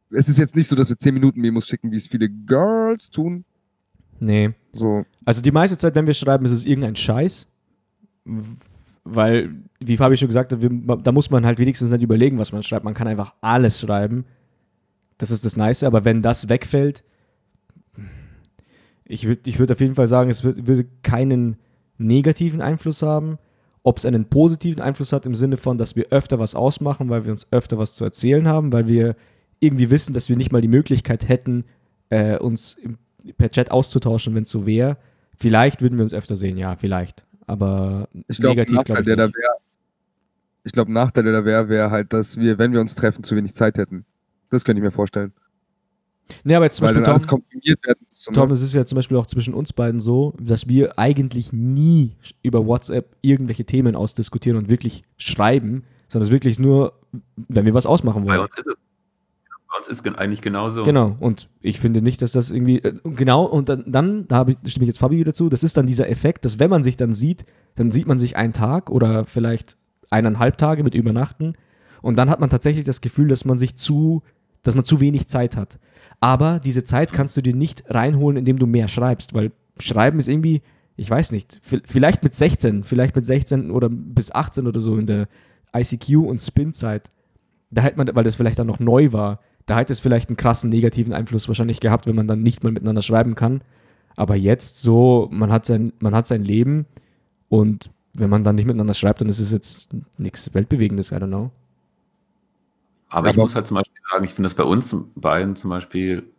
es 0.09 0.29
ist 0.29 0.37
jetzt 0.37 0.55
nicht 0.55 0.67
so, 0.67 0.75
dass 0.75 0.89
wir 0.89 0.97
10 0.97 1.13
Minuten 1.13 1.41
Memos 1.41 1.67
schicken, 1.67 1.91
wie 1.91 1.97
es 1.97 2.07
viele 2.07 2.29
Girls 2.29 3.09
tun. 3.09 3.43
Nee. 4.19 4.53
So. 4.71 5.05
Also 5.25 5.41
die 5.41 5.51
meiste 5.51 5.77
Zeit, 5.77 5.95
wenn 5.95 6.07
wir 6.07 6.13
schreiben, 6.13 6.45
ist 6.45 6.51
es 6.51 6.65
irgendein 6.65 6.95
Scheiß. 6.95 7.47
Weil, 9.03 9.55
wie 9.79 9.97
Fabi 9.97 10.17
schon 10.17 10.27
gesagt 10.27 10.51
hat, 10.51 10.61
wir, 10.61 10.69
da 10.97 11.11
muss 11.11 11.29
man 11.29 11.45
halt 11.45 11.59
wenigstens 11.59 11.89
nicht 11.89 12.01
überlegen, 12.01 12.39
was 12.39 12.51
man 12.51 12.63
schreibt. 12.63 12.85
Man 12.85 12.93
kann 12.93 13.07
einfach 13.07 13.33
alles 13.41 13.79
schreiben. 13.79 14.25
Das 15.17 15.31
ist 15.31 15.45
das 15.45 15.57
Nice. 15.57 15.83
Aber 15.83 16.05
wenn 16.05 16.21
das 16.21 16.49
wegfällt, 16.49 17.03
ich 19.05 19.27
würde 19.27 19.41
ich 19.45 19.59
würd 19.59 19.71
auf 19.71 19.79
jeden 19.79 19.95
Fall 19.95 20.07
sagen, 20.07 20.29
es 20.29 20.43
würde 20.43 20.85
keinen 21.03 21.57
negativen 21.97 22.61
Einfluss 22.61 23.01
haben. 23.01 23.37
Ob 23.83 23.97
es 23.97 24.05
einen 24.05 24.25
positiven 24.25 24.81
Einfluss 24.81 25.13
hat 25.13 25.25
im 25.25 25.33
Sinne 25.33 25.55
von, 25.55 25.77
dass 25.77 25.95
wir 25.95 26.07
öfter 26.09 26.39
was 26.39 26.55
ausmachen, 26.55 27.09
weil 27.09 27.23
wir 27.23 27.31
uns 27.31 27.47
öfter 27.51 27.77
was 27.77 27.95
zu 27.95 28.03
erzählen 28.03 28.47
haben, 28.47 28.73
weil 28.73 28.87
wir 28.87 29.15
irgendwie 29.59 29.89
wissen, 29.89 30.13
dass 30.13 30.27
wir 30.27 30.35
nicht 30.35 30.51
mal 30.51 30.61
die 30.61 30.67
Möglichkeit 30.67 31.29
hätten, 31.29 31.63
äh, 32.09 32.37
uns 32.37 32.77
per 33.37 33.49
Chat 33.49 33.71
auszutauschen, 33.71 34.35
wenn 34.35 34.43
es 34.43 34.49
so 34.49 34.65
wäre. 34.65 34.97
Vielleicht 35.35 35.81
würden 35.81 35.97
wir 35.97 36.03
uns 36.03 36.13
öfter 36.13 36.35
sehen, 36.35 36.57
ja, 36.57 36.75
vielleicht. 36.75 37.25
Aber 37.45 38.09
ich 38.27 38.37
glaub, 38.39 38.51
negativ 38.51 38.83
glaube 38.83 39.01
ich. 39.01 39.05
Der 39.05 39.15
da 39.15 39.27
wär, 39.27 39.57
ich 40.63 40.73
glaube, 40.73 40.91
Nachteil 40.91 41.23
da 41.23 41.45
wäre, 41.45 41.69
wäre 41.69 41.91
halt, 41.91 42.11
dass 42.11 42.37
wir, 42.37 42.57
wenn 42.57 42.73
wir 42.73 42.81
uns 42.81 42.95
treffen, 42.95 43.23
zu 43.23 43.35
wenig 43.35 43.53
Zeit 43.53 43.77
hätten. 43.77 44.05
Das 44.49 44.63
könnte 44.63 44.79
ich 44.79 44.83
mir 44.83 44.91
vorstellen. 44.91 45.33
Nee, 46.43 46.55
aber 46.55 46.65
jetzt 46.65 46.75
zum 46.77 46.87
Weil 46.87 46.93
Beispiel 46.95 47.13
Tom, 47.13 47.27
komprimiert 47.27 47.85
werden 47.85 48.05
muss. 48.09 48.23
Tom, 48.33 48.51
es 48.51 48.61
ist 48.61 48.73
ja 48.73 48.85
zum 48.85 48.97
Beispiel 48.97 49.15
auch 49.17 49.27
zwischen 49.27 49.53
uns 49.53 49.71
beiden 49.71 49.99
so, 50.01 50.33
dass 50.39 50.67
wir 50.67 50.99
eigentlich 50.99 51.53
nie 51.53 52.15
über 52.43 52.65
WhatsApp 52.65 53.15
irgendwelche 53.21 53.63
Themen 53.63 53.95
ausdiskutieren 53.95 54.57
und 54.57 54.69
wirklich 54.69 55.03
schreiben, 55.17 55.83
sondern 56.09 56.27
es 56.27 56.31
wirklich 56.33 56.59
nur, 56.59 56.93
wenn 57.47 57.65
wir 57.65 57.73
was 57.73 57.85
ausmachen 57.85 58.25
Bei 58.25 58.33
wollen. 58.33 58.41
uns 58.41 58.57
ist 58.57 58.67
es. 58.67 58.75
Bei 59.69 59.77
uns 59.77 59.87
ist 59.87 60.03
gen- 60.03 60.15
eigentlich 60.15 60.41
genauso. 60.41 60.83
Genau, 60.83 61.15
und 61.19 61.49
ich 61.61 61.79
finde 61.79 62.01
nicht, 62.01 62.21
dass 62.21 62.31
das 62.33 62.51
irgendwie, 62.51 62.79
äh, 62.79 62.93
genau, 63.03 63.45
und 63.45 63.69
dann, 63.69 63.83
dann 63.87 64.27
da 64.27 64.37
habe 64.37 64.51
ich, 64.51 64.57
stimme 64.71 64.83
ich 64.83 64.87
jetzt 64.87 64.99
Fabi 64.99 65.17
wieder 65.17 65.33
zu, 65.33 65.47
das 65.49 65.63
ist 65.63 65.77
dann 65.77 65.87
dieser 65.87 66.09
Effekt, 66.09 66.43
dass 66.45 66.59
wenn 66.59 66.69
man 66.69 66.83
sich 66.83 66.97
dann 66.97 67.13
sieht, 67.13 67.45
dann 67.75 67.91
sieht 67.91 68.07
man 68.07 68.17
sich 68.17 68.35
einen 68.37 68.53
Tag 68.53 68.89
oder 68.89 69.25
vielleicht 69.25 69.77
eineinhalb 70.09 70.57
Tage 70.57 70.83
mit 70.83 70.95
Übernachten 70.95 71.53
und 72.01 72.17
dann 72.17 72.29
hat 72.29 72.39
man 72.39 72.49
tatsächlich 72.49 72.85
das 72.85 73.01
Gefühl, 73.01 73.27
dass 73.27 73.43
man 73.45 73.57
sich 73.57 73.75
zu, 73.75 74.23
dass 74.67 74.75
man 74.75 74.85
zu 74.85 74.99
wenig 74.99 75.27
Zeit 75.27 75.55
hat. 75.57 75.79
Aber 76.19 76.59
diese 76.59 76.83
Zeit 76.83 77.13
kannst 77.13 77.37
du 77.37 77.41
dir 77.41 77.55
nicht 77.55 77.83
reinholen, 77.89 78.37
indem 78.37 78.57
du 78.59 78.65
mehr 78.67 78.87
schreibst, 78.87 79.33
weil 79.33 79.51
Schreiben 79.79 80.19
ist 80.19 80.27
irgendwie, 80.27 80.61
ich 80.95 81.09
weiß 81.09 81.31
nicht, 81.31 81.61
vi- 81.69 81.81
vielleicht 81.85 82.23
mit 82.23 82.33
16, 82.33 82.83
vielleicht 82.83 83.15
mit 83.15 83.25
16 83.25 83.69
oder 83.71 83.87
bis 83.89 84.31
18 84.31 84.65
oder 84.67 84.79
so 84.79 84.97
in 84.97 85.05
der 85.05 85.27
ICQ 85.75 86.15
und 86.27 86.39
Spin-Zeit, 86.41 87.11
da 87.69 87.81
hätte 87.83 87.97
man, 87.97 88.09
weil 88.15 88.23
das 88.23 88.35
vielleicht 88.35 88.57
dann 88.59 88.67
noch 88.67 88.79
neu 88.79 89.11
war, 89.13 89.39
da 89.67 89.77
hätte 89.77 89.93
es 89.93 89.99
vielleicht 89.99 90.29
einen 90.29 90.37
krassen 90.37 90.69
negativen 90.69 91.13
Einfluss 91.13 91.47
wahrscheinlich 91.47 91.79
gehabt, 91.81 92.07
wenn 92.07 92.15
man 92.15 92.27
dann 92.27 92.39
nicht 92.39 92.63
mal 92.63 92.71
miteinander 92.71 93.01
schreiben 93.01 93.35
kann. 93.35 93.61
Aber 94.15 94.35
jetzt 94.35 94.81
so, 94.81 95.27
man 95.31 95.51
hat 95.51 95.65
sein, 95.65 95.93
man 95.99 96.15
hat 96.15 96.25
sein 96.25 96.43
Leben 96.43 96.85
und 97.49 97.91
wenn 98.13 98.29
man 98.31 98.43
dann 98.43 98.55
nicht 98.55 98.65
miteinander 98.65 98.95
schreibt, 98.95 99.21
dann 99.21 99.29
ist 99.29 99.39
es 99.39 99.51
jetzt 99.51 99.95
nichts 100.17 100.51
Weltbewegendes, 100.55 101.11
I 101.11 101.15
don't 101.15 101.27
know. 101.27 101.51
Aber 103.09 103.29
ich 103.29 103.37
muss 103.37 103.55
halt 103.55 103.67
zum 103.67 103.75
Beispiel 103.75 104.01
sagen, 104.11 104.23
ich 104.23 104.33
finde 104.33 104.47
das 104.47 104.55
bei 104.55 104.63
uns 104.63 104.95
beiden 105.15 105.55
zum 105.55 105.69
Beispiel 105.69 106.31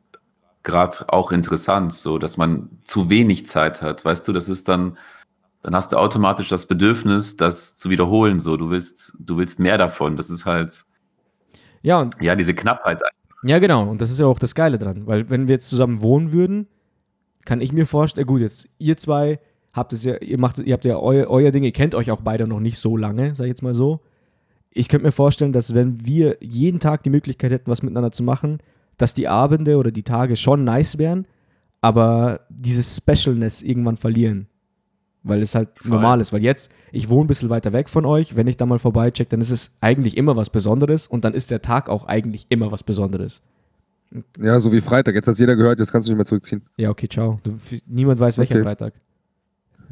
gerade 0.62 0.96
auch 1.08 1.32
interessant, 1.32 1.92
so 1.92 2.18
dass 2.18 2.36
man 2.36 2.68
zu 2.84 3.08
wenig 3.08 3.46
Zeit 3.46 3.80
hat. 3.80 4.04
Weißt 4.04 4.28
du, 4.28 4.32
das 4.32 4.48
ist 4.48 4.68
dann, 4.68 4.98
dann 5.62 5.74
hast 5.74 5.92
du 5.92 5.96
automatisch 5.96 6.48
das 6.48 6.66
Bedürfnis, 6.66 7.36
das 7.36 7.74
zu 7.74 7.90
wiederholen. 7.90 8.38
So, 8.38 8.56
du 8.56 8.68
willst, 8.70 9.16
du 9.18 9.36
willst 9.38 9.60
mehr 9.60 9.78
davon. 9.78 10.16
Das 10.16 10.28
ist 10.30 10.44
halt, 10.44 10.84
Ja, 11.82 12.00
und 12.00 12.16
ja, 12.20 12.36
diese 12.36 12.54
Knappheit. 12.54 13.00
Ja, 13.42 13.58
genau. 13.58 13.88
Und 13.88 14.00
das 14.00 14.10
ist 14.10 14.18
ja 14.18 14.26
auch 14.26 14.38
das 14.38 14.54
Geile 14.54 14.78
dran. 14.78 15.06
Weil 15.06 15.30
wenn 15.30 15.48
wir 15.48 15.54
jetzt 15.54 15.68
zusammen 15.68 16.02
wohnen 16.02 16.32
würden, 16.32 16.66
kann 17.44 17.60
ich 17.60 17.72
mir 17.72 17.86
vorstellen, 17.86 18.26
gut, 18.26 18.40
jetzt 18.40 18.68
ihr 18.78 18.96
zwei 18.96 19.40
habt 19.72 19.92
es 19.92 20.04
ja, 20.04 20.16
ihr 20.16 20.38
macht, 20.38 20.58
ihr 20.58 20.72
habt 20.72 20.84
ja 20.84 20.98
euer, 20.98 21.28
euer 21.28 21.50
Ding, 21.50 21.62
ihr 21.62 21.72
kennt 21.72 21.94
euch 21.94 22.10
auch 22.10 22.20
beide 22.20 22.46
noch 22.46 22.60
nicht 22.60 22.78
so 22.78 22.96
lange, 22.96 23.34
sag 23.34 23.44
ich 23.44 23.50
jetzt 23.50 23.62
mal 23.62 23.74
so. 23.74 24.00
Ich 24.70 24.88
könnte 24.88 25.06
mir 25.06 25.12
vorstellen, 25.12 25.52
dass 25.52 25.74
wenn 25.74 26.04
wir 26.04 26.36
jeden 26.40 26.80
Tag 26.80 27.02
die 27.02 27.10
Möglichkeit 27.10 27.52
hätten, 27.52 27.70
was 27.70 27.82
miteinander 27.82 28.12
zu 28.12 28.22
machen, 28.22 28.58
dass 28.96 29.14
die 29.14 29.28
Abende 29.28 29.76
oder 29.76 29.90
die 29.90 30.02
Tage 30.02 30.36
schon 30.36 30.64
nice 30.64 30.98
wären, 30.98 31.26
aber 31.80 32.40
dieses 32.48 32.96
Specialness 32.96 33.62
irgendwann 33.62 33.96
verlieren. 33.96 34.48
Weil 35.22 35.42
es 35.42 35.54
halt 35.54 35.68
Voll. 35.80 35.92
normal 35.92 36.20
ist. 36.20 36.32
Weil 36.32 36.42
jetzt, 36.42 36.70
ich 36.92 37.08
wohne 37.08 37.24
ein 37.24 37.26
bisschen 37.28 37.50
weiter 37.50 37.72
weg 37.72 37.88
von 37.88 38.04
euch, 38.04 38.36
wenn 38.36 38.46
ich 38.46 38.56
da 38.56 38.66
mal 38.66 38.78
vorbeicheck, 38.78 39.28
dann 39.28 39.40
ist 39.40 39.50
es 39.50 39.72
eigentlich 39.80 40.16
immer 40.16 40.36
was 40.36 40.50
Besonderes 40.50 41.06
und 41.06 41.24
dann 41.24 41.34
ist 41.34 41.50
der 41.50 41.60
Tag 41.62 41.88
auch 41.88 42.06
eigentlich 42.06 42.46
immer 42.48 42.72
was 42.72 42.82
Besonderes. 42.82 43.42
Ja, 44.40 44.58
so 44.58 44.72
wie 44.72 44.80
Freitag. 44.80 45.14
Jetzt 45.14 45.28
hat 45.28 45.38
jeder 45.38 45.56
gehört, 45.56 45.80
jetzt 45.80 45.92
kannst 45.92 46.08
du 46.08 46.12
nicht 46.12 46.16
mehr 46.18 46.24
zurückziehen. 46.24 46.62
Ja, 46.76 46.90
okay, 46.90 47.08
ciao. 47.08 47.40
Du, 47.42 47.58
niemand 47.86 48.20
weiß, 48.20 48.38
welcher 48.38 48.54
Okay. 48.54 48.64
Freitag. 48.64 48.94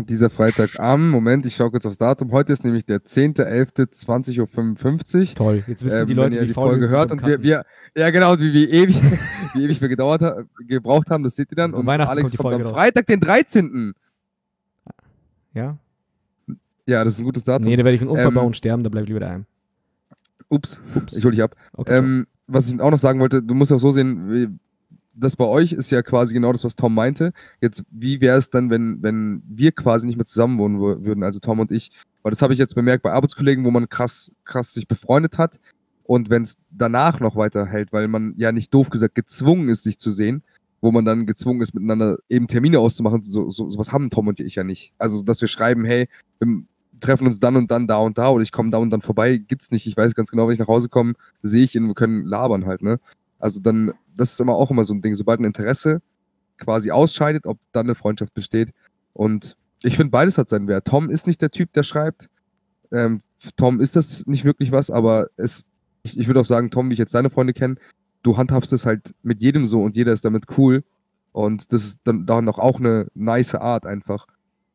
Dieser 0.08 0.30
Freitag 0.30 0.78
am, 0.78 1.10
Moment, 1.10 1.44
ich 1.46 1.56
schaue 1.56 1.70
kurz 1.70 1.84
aufs 1.84 1.98
Datum. 1.98 2.30
Heute 2.30 2.52
ist 2.52 2.64
nämlich 2.64 2.84
der 2.84 3.00
10.11.20.55 3.00 5.30
Uhr. 5.30 5.34
Toll. 5.34 5.64
Jetzt 5.66 5.84
wissen 5.84 6.00
Ähm, 6.02 6.06
die 6.06 6.14
Leute, 6.14 6.30
wenn 6.30 6.34
ihr 6.36 6.40
die 6.42 6.46
die 6.48 6.52
Folge 6.52 6.86
Folge 6.86 6.96
hört 6.96 7.10
und 7.12 7.26
wir, 7.26 7.42
wir, 7.42 7.64
ja 7.96 8.10
genau, 8.10 8.38
wie, 8.38 8.52
wie 8.52 8.64
ewig, 8.66 9.00
wie 9.54 9.64
ewig 9.64 9.80
wir 9.80 9.88
gedauert 9.88 10.22
gebraucht 10.68 11.10
haben, 11.10 11.24
das 11.24 11.34
seht 11.36 11.50
ihr 11.50 11.56
dann. 11.56 11.74
Um 11.74 11.80
Und 11.80 11.86
Weihnachten 11.86 12.10
Alex 12.10 12.30
kommt 12.30 12.34
die 12.34 12.36
kommt 12.56 12.66
am. 12.66 12.72
Freitag, 12.72 13.06
den 13.06 13.20
13. 13.20 13.94
Ja? 15.54 15.76
Ja, 16.86 17.02
das 17.02 17.14
ist 17.14 17.20
ein 17.20 17.24
gutes 17.24 17.42
Datum. 17.44 17.66
Nee, 17.68 17.76
da 17.76 17.84
werde 17.84 17.96
ich 17.96 18.00
einen 18.00 18.10
Unfall 18.10 18.28
Ähm, 18.28 18.34
bauen 18.34 18.46
und 18.46 18.56
sterben, 18.56 18.84
da 18.84 18.90
bleibe 18.90 19.04
ich 19.04 19.08
lieber 19.08 19.20
daheim. 19.20 19.44
Ups, 20.48 20.80
ich 21.16 21.24
hole 21.24 21.32
dich 21.32 21.42
ab. 21.42 21.56
Okay. 21.72 21.98
Ähm, 21.98 22.26
was 22.46 22.70
ich 22.70 22.80
auch 22.80 22.90
noch 22.92 22.98
sagen 22.98 23.18
wollte, 23.18 23.42
du 23.42 23.54
musst 23.54 23.72
auch 23.72 23.80
so 23.80 23.90
sehen, 23.90 24.30
wie- 24.30 24.48
das 25.16 25.36
bei 25.36 25.44
euch 25.44 25.72
ist 25.72 25.90
ja 25.90 26.02
quasi 26.02 26.34
genau 26.34 26.52
das, 26.52 26.64
was 26.64 26.76
Tom 26.76 26.94
meinte. 26.94 27.32
Jetzt, 27.60 27.84
wie 27.90 28.20
wäre 28.20 28.36
es 28.36 28.50
dann, 28.50 28.70
wenn, 28.70 29.02
wenn 29.02 29.42
wir 29.48 29.72
quasi 29.72 30.06
nicht 30.06 30.16
mehr 30.16 30.26
zusammen 30.26 30.58
wohnen 30.58 30.78
wür- 30.78 31.04
würden, 31.04 31.24
also 31.24 31.40
Tom 31.40 31.58
und 31.60 31.72
ich? 31.72 31.90
Weil 32.22 32.30
das 32.30 32.42
habe 32.42 32.52
ich 32.52 32.58
jetzt 32.58 32.74
bemerkt 32.74 33.02
bei 33.02 33.12
Arbeitskollegen, 33.12 33.64
wo 33.64 33.70
man 33.70 33.88
krass, 33.88 34.30
krass 34.44 34.74
sich 34.74 34.86
befreundet 34.86 35.38
hat. 35.38 35.60
Und 36.04 36.30
wenn 36.30 36.42
es 36.42 36.58
danach 36.70 37.18
noch 37.20 37.34
weiterhält, 37.34 37.92
weil 37.92 38.08
man 38.08 38.34
ja 38.36 38.52
nicht 38.52 38.72
doof 38.72 38.90
gesagt 38.90 39.14
gezwungen 39.14 39.68
ist, 39.68 39.82
sich 39.82 39.98
zu 39.98 40.10
sehen, 40.10 40.42
wo 40.80 40.92
man 40.92 41.04
dann 41.04 41.26
gezwungen 41.26 41.62
ist, 41.62 41.74
miteinander 41.74 42.18
eben 42.28 42.46
Termine 42.46 42.78
auszumachen, 42.78 43.22
so, 43.22 43.50
so, 43.50 43.70
sowas 43.70 43.92
haben 43.92 44.10
Tom 44.10 44.28
und 44.28 44.38
ich 44.38 44.54
ja 44.54 44.62
nicht. 44.62 44.92
Also, 44.98 45.24
dass 45.24 45.40
wir 45.40 45.48
schreiben, 45.48 45.84
hey, 45.84 46.08
wir 46.38 46.62
treffen 47.00 47.26
uns 47.26 47.40
dann 47.40 47.56
und 47.56 47.70
dann 47.70 47.86
da 47.86 47.96
und 47.96 48.18
da 48.18 48.30
oder 48.30 48.42
ich 48.42 48.52
komme 48.52 48.70
da 48.70 48.78
und 48.78 48.90
dann 48.90 49.00
vorbei, 49.00 49.36
gibt's 49.36 49.70
nicht. 49.70 49.86
Ich 49.86 49.96
weiß 49.96 50.14
ganz 50.14 50.30
genau, 50.30 50.46
wenn 50.46 50.52
ich 50.54 50.60
nach 50.60 50.68
Hause 50.68 50.88
komme, 50.88 51.14
sehe 51.42 51.64
ich 51.64 51.74
ihn, 51.74 51.86
wir 51.86 51.94
können 51.94 52.24
labern 52.24 52.66
halt, 52.66 52.82
ne? 52.82 53.00
Also 53.38 53.60
dann, 53.60 53.92
das 54.16 54.32
ist 54.32 54.40
immer 54.40 54.54
auch 54.54 54.70
immer 54.70 54.84
so 54.84 54.94
ein 54.94 55.02
Ding, 55.02 55.14
sobald 55.14 55.40
ein 55.40 55.44
Interesse 55.44 56.00
quasi 56.58 56.90
ausscheidet, 56.90 57.46
ob 57.46 57.58
dann 57.72 57.86
eine 57.86 57.94
Freundschaft 57.94 58.32
besteht. 58.34 58.70
Und 59.12 59.56
ich 59.82 59.96
finde, 59.96 60.10
beides 60.10 60.38
hat 60.38 60.48
seinen 60.48 60.68
Wert. 60.68 60.86
Tom 60.86 61.10
ist 61.10 61.26
nicht 61.26 61.42
der 61.42 61.50
Typ, 61.50 61.72
der 61.72 61.82
schreibt. 61.82 62.28
Ähm, 62.92 63.20
Tom 63.56 63.80
ist 63.80 63.96
das 63.96 64.26
nicht 64.26 64.44
wirklich 64.44 64.72
was, 64.72 64.90
aber 64.90 65.28
es, 65.36 65.64
ich, 66.02 66.18
ich 66.18 66.26
würde 66.26 66.40
auch 66.40 66.46
sagen, 66.46 66.70
Tom, 66.70 66.88
wie 66.88 66.94
ich 66.94 66.98
jetzt 66.98 67.14
deine 67.14 67.30
Freunde 67.30 67.52
kenne, 67.52 67.76
du 68.22 68.36
handhabst 68.36 68.72
es 68.72 68.86
halt 68.86 69.14
mit 69.22 69.40
jedem 69.40 69.66
so 69.66 69.82
und 69.82 69.96
jeder 69.96 70.12
ist 70.12 70.24
damit 70.24 70.44
cool. 70.56 70.82
Und 71.32 71.72
das 71.72 71.84
ist 71.84 72.00
dann, 72.04 72.24
dann 72.24 72.48
auch, 72.48 72.58
auch 72.58 72.80
eine 72.80 73.08
nice 73.14 73.54
Art 73.54 73.84
einfach. 73.84 74.26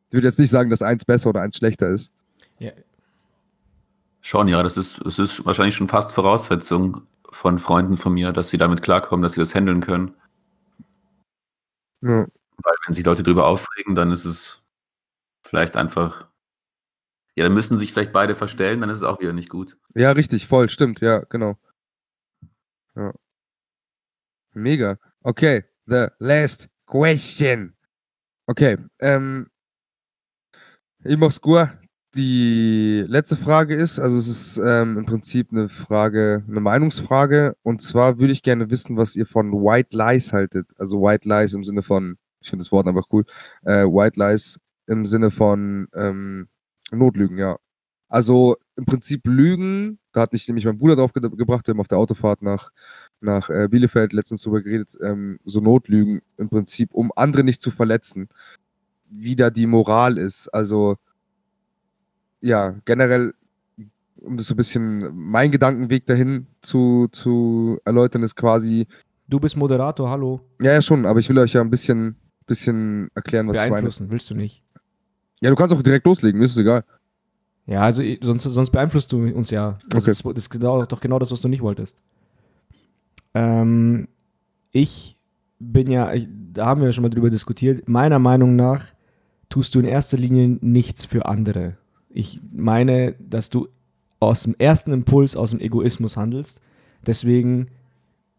Ich 0.08 0.14
würde 0.14 0.28
jetzt 0.28 0.38
nicht 0.38 0.50
sagen, 0.50 0.70
dass 0.70 0.82
eins 0.82 1.04
besser 1.04 1.30
oder 1.30 1.40
eins 1.40 1.56
schlechter 1.56 1.88
ist. 1.88 2.10
Ja, 2.60 2.70
Schon, 4.24 4.46
ja, 4.46 4.62
das 4.62 4.76
ist, 4.76 5.04
das 5.04 5.18
ist 5.18 5.44
wahrscheinlich 5.44 5.74
schon 5.74 5.88
fast 5.88 6.14
Voraussetzung 6.14 7.02
von 7.32 7.58
Freunden 7.58 7.96
von 7.96 8.12
mir, 8.14 8.32
dass 8.32 8.50
sie 8.50 8.58
damit 8.58 8.82
klarkommen, 8.82 9.22
dass 9.22 9.32
sie 9.32 9.40
das 9.40 9.54
handeln 9.54 9.80
können. 9.80 10.14
Ja. 12.02 12.26
Weil 12.64 12.76
wenn 12.86 12.94
sich 12.94 13.04
Leute 13.04 13.22
drüber 13.22 13.46
aufregen, 13.46 13.94
dann 13.94 14.12
ist 14.12 14.24
es 14.24 14.62
vielleicht 15.44 15.76
einfach. 15.76 16.28
Ja, 17.34 17.44
dann 17.44 17.54
müssen 17.54 17.78
sich 17.78 17.92
vielleicht 17.92 18.12
beide 18.12 18.34
verstellen, 18.34 18.80
dann 18.80 18.90
ist 18.90 18.98
es 18.98 19.04
auch 19.04 19.20
wieder 19.20 19.32
nicht 19.32 19.48
gut. 19.48 19.78
Ja, 19.94 20.12
richtig, 20.12 20.46
voll, 20.46 20.68
stimmt, 20.68 21.00
ja, 21.00 21.20
genau. 21.30 21.56
Ja. 22.94 23.14
Mega. 24.52 24.98
Okay, 25.22 25.64
the 25.86 26.08
last 26.18 26.68
question. 26.86 27.74
Okay, 28.46 28.76
ähm, 29.00 29.48
ich 31.04 31.16
mach's 31.16 31.40
gut. 31.40 31.68
Die 32.14 33.04
letzte 33.08 33.36
Frage 33.36 33.74
ist, 33.74 33.98
also 33.98 34.18
es 34.18 34.28
ist 34.28 34.58
ähm, 34.58 34.98
im 34.98 35.06
Prinzip 35.06 35.50
eine 35.50 35.70
Frage, 35.70 36.44
eine 36.46 36.60
Meinungsfrage. 36.60 37.56
Und 37.62 37.80
zwar 37.80 38.18
würde 38.18 38.34
ich 38.34 38.42
gerne 38.42 38.68
wissen, 38.68 38.98
was 38.98 39.16
ihr 39.16 39.24
von 39.24 39.50
White 39.52 39.96
Lies 39.96 40.30
haltet. 40.34 40.72
Also 40.76 41.00
White 41.00 41.26
Lies 41.26 41.54
im 41.54 41.64
Sinne 41.64 41.80
von, 41.82 42.18
ich 42.40 42.50
finde 42.50 42.64
das 42.64 42.72
Wort 42.72 42.86
einfach 42.86 43.06
cool, 43.12 43.24
äh, 43.64 43.84
White 43.84 44.20
Lies 44.20 44.58
im 44.86 45.06
Sinne 45.06 45.30
von 45.30 45.88
ähm, 45.94 46.48
Notlügen, 46.90 47.38
ja. 47.38 47.56
Also 48.10 48.56
im 48.76 48.84
Prinzip 48.84 49.22
Lügen, 49.24 49.98
da 50.12 50.20
hat 50.20 50.34
mich 50.34 50.46
nämlich 50.46 50.66
mein 50.66 50.76
Bruder 50.76 50.96
drauf 50.96 51.14
ge 51.14 51.22
gebracht, 51.22 51.66
wir 51.66 51.72
haben 51.72 51.80
auf 51.80 51.88
der 51.88 51.96
Autofahrt 51.96 52.42
nach, 52.42 52.72
nach 53.22 53.48
äh, 53.48 53.68
Bielefeld 53.70 54.12
letztens 54.12 54.42
drüber 54.42 54.60
geredet, 54.60 54.98
ähm, 55.02 55.38
so 55.46 55.60
Notlügen 55.60 56.20
im 56.36 56.50
Prinzip, 56.50 56.92
um 56.92 57.10
andere 57.16 57.42
nicht 57.42 57.62
zu 57.62 57.70
verletzen, 57.70 58.28
wie 59.08 59.34
da 59.34 59.48
die 59.48 59.66
Moral 59.66 60.18
ist. 60.18 60.48
Also 60.48 60.96
ja, 62.42 62.74
generell, 62.84 63.32
um 64.16 64.36
das 64.36 64.46
so 64.46 64.54
ein 64.54 64.56
bisschen, 64.58 65.08
mein 65.14 65.50
Gedankenweg 65.50 66.04
dahin 66.06 66.46
zu, 66.60 67.08
zu 67.12 67.78
erläutern, 67.84 68.22
ist 68.22 68.36
quasi, 68.36 68.86
Du 69.28 69.40
bist 69.40 69.56
Moderator, 69.56 70.10
hallo. 70.10 70.40
ja, 70.60 70.72
ja 70.72 70.82
schon, 70.82 71.06
aber 71.06 71.18
ich 71.20 71.28
will 71.28 71.38
euch 71.38 71.54
ja 71.54 71.62
ein 71.62 71.70
bisschen, 71.70 72.16
bisschen 72.46 73.08
erklären, 73.14 73.48
was 73.48 73.56
ich 73.56 73.62
meine. 73.62 73.72
Beeinflussen, 73.74 74.10
willst 74.10 74.28
du 74.28 74.34
nicht. 74.34 74.62
Ja, 75.40 75.48
du 75.48 75.56
kannst 75.56 75.74
auch 75.74 75.82
direkt 75.82 76.04
loslegen, 76.04 76.38
mir 76.38 76.44
ist 76.44 76.52
es 76.52 76.58
egal. 76.58 76.84
Ja, 77.66 77.80
also 77.82 78.02
sonst, 78.20 78.42
sonst 78.42 78.70
beeinflusst 78.70 79.10
du 79.12 79.22
uns 79.34 79.50
ja. 79.50 79.78
Also 79.94 80.10
Okay. 80.10 80.18
das, 80.22 80.34
das 80.34 80.44
ist 80.44 80.50
genau, 80.50 80.84
doch 80.84 81.00
genau 81.00 81.18
das, 81.18 81.30
was 81.30 81.40
du 81.40 81.48
nicht 81.48 81.62
wolltest. 81.62 81.96
Ähm, 83.34 84.08
ich 84.72 85.18
bin 85.58 85.88
ja, 85.90 86.12
ich, 86.12 86.28
da 86.52 86.66
haben 86.66 86.80
wir 86.82 86.92
schon 86.92 87.02
mal 87.02 87.08
drüber 87.08 87.30
diskutiert. 87.30 87.88
Meiner 87.88 88.18
Meinung 88.18 88.56
nach 88.56 88.86
tust 89.48 89.74
du 89.74 89.78
in 89.78 89.84
erster 89.84 90.18
Linie 90.18 90.58
nichts 90.60 91.06
für 91.06 91.26
andere. 91.26 91.76
Ich 92.12 92.40
meine, 92.52 93.14
dass 93.18 93.50
du 93.50 93.68
aus 94.20 94.44
dem 94.44 94.54
ersten 94.58 94.92
Impuls, 94.92 95.36
aus 95.36 95.50
dem 95.50 95.60
Egoismus 95.60 96.16
handelst. 96.16 96.60
Deswegen 97.06 97.68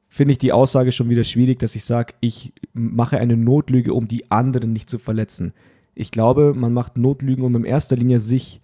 finde 0.07 0.33
ich 0.33 0.37
die 0.37 0.53
Aussage 0.53 0.91
schon 0.91 1.09
wieder 1.09 1.23
schwierig, 1.23 1.59
dass 1.59 1.75
ich 1.75 1.83
sage, 1.83 2.13
ich 2.21 2.53
mache 2.73 3.17
eine 3.17 3.35
Notlüge, 3.35 3.93
um 3.93 4.07
die 4.07 4.31
anderen 4.31 4.71
nicht 4.71 4.89
zu 4.89 4.99
verletzen. 4.99 5.53
Ich 5.95 6.11
glaube, 6.11 6.53
man 6.55 6.73
macht 6.73 6.97
Notlügen, 6.97 7.43
um 7.43 7.55
in 7.55 7.65
erster 7.65 7.95
Linie 7.95 8.19
sich. 8.19 8.61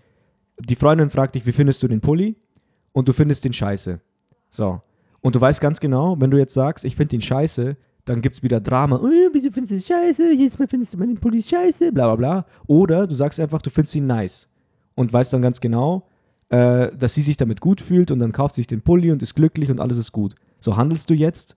Die 0.60 0.76
Freundin 0.76 1.10
fragt 1.10 1.36
dich, 1.36 1.46
wie 1.46 1.52
findest 1.52 1.84
du 1.84 1.88
den 1.88 2.02
Pulli? 2.02 2.36
und 2.94 3.08
du 3.08 3.14
findest 3.14 3.46
den 3.46 3.54
scheiße. 3.54 4.00
So. 4.50 4.82
Und 5.22 5.36
du 5.36 5.42
weißt 5.42 5.62
ganz 5.62 5.80
genau, 5.80 6.20
wenn 6.20 6.32
du 6.32 6.38
jetzt 6.38 6.54
sagst, 6.54 6.86
ich 6.86 6.96
finde 6.96 7.10
den 7.10 7.22
scheiße, 7.22 7.76
dann 8.06 8.22
gibt 8.22 8.36
es 8.36 8.44
wieder 8.44 8.60
Drama. 8.60 8.98
Oh, 8.98 9.30
wieso 9.32 9.52
findest 9.52 9.72
du 9.72 9.76
das 9.76 9.88
scheiße? 9.88 10.34
Jedes 10.34 10.58
Mal 10.58 10.68
findest 10.68 10.94
du 10.94 10.98
meinen 10.98 11.18
Pulli 11.18 11.42
scheiße, 11.42 11.92
bla 11.92 12.08
bla 12.08 12.16
bla. 12.16 12.46
Oder 12.68 13.06
du 13.06 13.14
sagst 13.14 13.40
einfach, 13.40 13.62
du 13.62 13.70
findest 13.70 13.96
ihn 13.96 14.08
nice. 14.08 14.48
Und 15.00 15.14
weißt 15.14 15.32
dann 15.32 15.42
ganz 15.42 15.62
genau, 15.62 16.04
äh, 16.50 16.92
dass 16.94 17.14
sie 17.14 17.22
sich 17.22 17.38
damit 17.38 17.62
gut 17.62 17.80
fühlt 17.80 18.12
und 18.12 18.20
dann 18.20 18.34
kauft 18.34 18.56
sich 18.56 18.68
den 18.68 18.82
Pulli 18.82 19.14
und 19.14 19.24
ist 19.24 19.34
glücklich 19.34 19.72
und 19.72 19.80
alles 19.80 19.98
ist 19.98 20.12
gut. 20.12 20.36
So 20.60 20.76
handelst 20.76 21.10
du 21.10 21.14
jetzt 21.14 21.56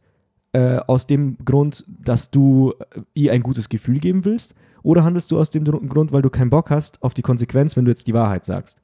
äh, 0.52 0.76
aus 0.76 1.08
dem 1.08 1.36
Grund, 1.44 1.84
dass 1.88 2.30
du 2.30 2.72
äh, 2.78 3.00
ihr 3.14 3.32
ein 3.32 3.42
gutes 3.42 3.68
Gefühl 3.68 3.98
geben 3.98 4.24
willst? 4.24 4.54
Oder 4.84 5.02
handelst 5.02 5.32
du 5.32 5.40
aus 5.40 5.50
dem 5.50 5.64
Grund, 5.64 6.12
weil 6.12 6.22
du 6.22 6.30
keinen 6.30 6.50
Bock 6.50 6.70
hast 6.70 7.02
auf 7.02 7.14
die 7.14 7.22
Konsequenz, 7.22 7.76
wenn 7.76 7.84
du 7.84 7.90
jetzt 7.90 8.06
die 8.06 8.14
Wahrheit 8.14 8.44
sagst? 8.44 8.80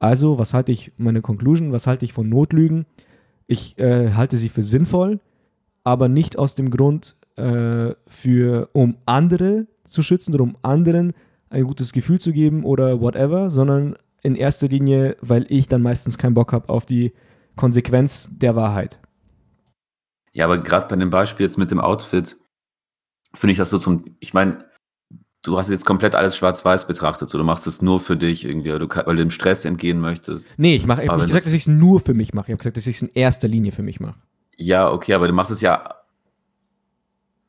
Also, 0.00 0.40
was 0.40 0.54
halte 0.54 0.72
ich, 0.72 0.90
meine 0.96 1.22
Conclusion, 1.22 1.70
was 1.70 1.86
halte 1.86 2.04
ich 2.04 2.12
von 2.12 2.28
Notlügen? 2.28 2.86
Ich 3.46 3.78
äh, 3.78 4.10
halte 4.10 4.36
sie 4.36 4.48
für 4.48 4.64
sinnvoll, 4.64 5.20
aber 5.84 6.08
nicht 6.08 6.36
aus 6.36 6.56
dem 6.56 6.70
Grund, 6.70 7.14
äh, 7.36 7.94
für, 8.08 8.70
um 8.72 8.96
andere 9.06 9.68
zu 9.84 10.02
schützen 10.02 10.34
oder 10.34 10.42
um 10.42 10.56
anderen 10.62 11.12
ein 11.50 11.64
gutes 11.64 11.92
Gefühl 11.92 12.18
zu 12.18 12.32
geben 12.32 12.64
oder 12.64 13.00
whatever, 13.00 13.50
sondern 13.50 13.96
in 14.22 14.36
erster 14.36 14.68
Linie, 14.68 15.16
weil 15.20 15.46
ich 15.48 15.68
dann 15.68 15.82
meistens 15.82 16.16
keinen 16.16 16.34
Bock 16.34 16.52
habe 16.52 16.68
auf 16.68 16.86
die 16.86 17.12
Konsequenz 17.56 18.30
der 18.32 18.56
Wahrheit. 18.56 18.98
Ja, 20.32 20.44
aber 20.44 20.58
gerade 20.58 20.86
bei 20.86 20.96
dem 20.96 21.10
Beispiel 21.10 21.44
jetzt 21.44 21.58
mit 21.58 21.70
dem 21.70 21.80
Outfit, 21.80 22.36
finde 23.34 23.52
ich 23.52 23.58
das 23.58 23.70
so 23.70 23.78
zum, 23.78 24.04
ich 24.20 24.32
meine, 24.32 24.64
du 25.42 25.58
hast 25.58 25.70
jetzt 25.70 25.84
komplett 25.84 26.14
alles 26.14 26.36
schwarz-weiß 26.36 26.86
betrachtet, 26.86 27.28
so 27.28 27.38
du 27.38 27.44
machst 27.44 27.66
es 27.66 27.82
nur 27.82 27.98
für 27.98 28.16
dich 28.16 28.44
irgendwie, 28.44 28.70
weil 28.70 28.78
du, 28.78 28.88
weil 28.88 29.16
du 29.16 29.22
dem 29.22 29.30
Stress 29.30 29.64
entgehen 29.64 30.00
möchtest. 30.00 30.54
Nee, 30.56 30.76
ich 30.76 30.86
mache, 30.86 31.02
ich 31.02 31.08
habe 31.10 31.22
gesagt, 31.22 31.46
dass 31.46 31.52
ich 31.52 31.62
es 31.62 31.66
nur 31.66 31.98
für 31.98 32.14
mich 32.14 32.32
mache. 32.32 32.46
Ich 32.46 32.52
habe 32.52 32.58
gesagt, 32.58 32.76
dass 32.76 32.86
ich 32.86 32.96
es 32.96 33.02
in 33.02 33.10
erster 33.14 33.48
Linie 33.48 33.72
für 33.72 33.82
mich 33.82 33.98
mache. 33.98 34.20
Ja, 34.56 34.90
okay, 34.92 35.14
aber 35.14 35.26
du 35.26 35.32
machst 35.32 35.50
es 35.50 35.60
ja, 35.60 35.99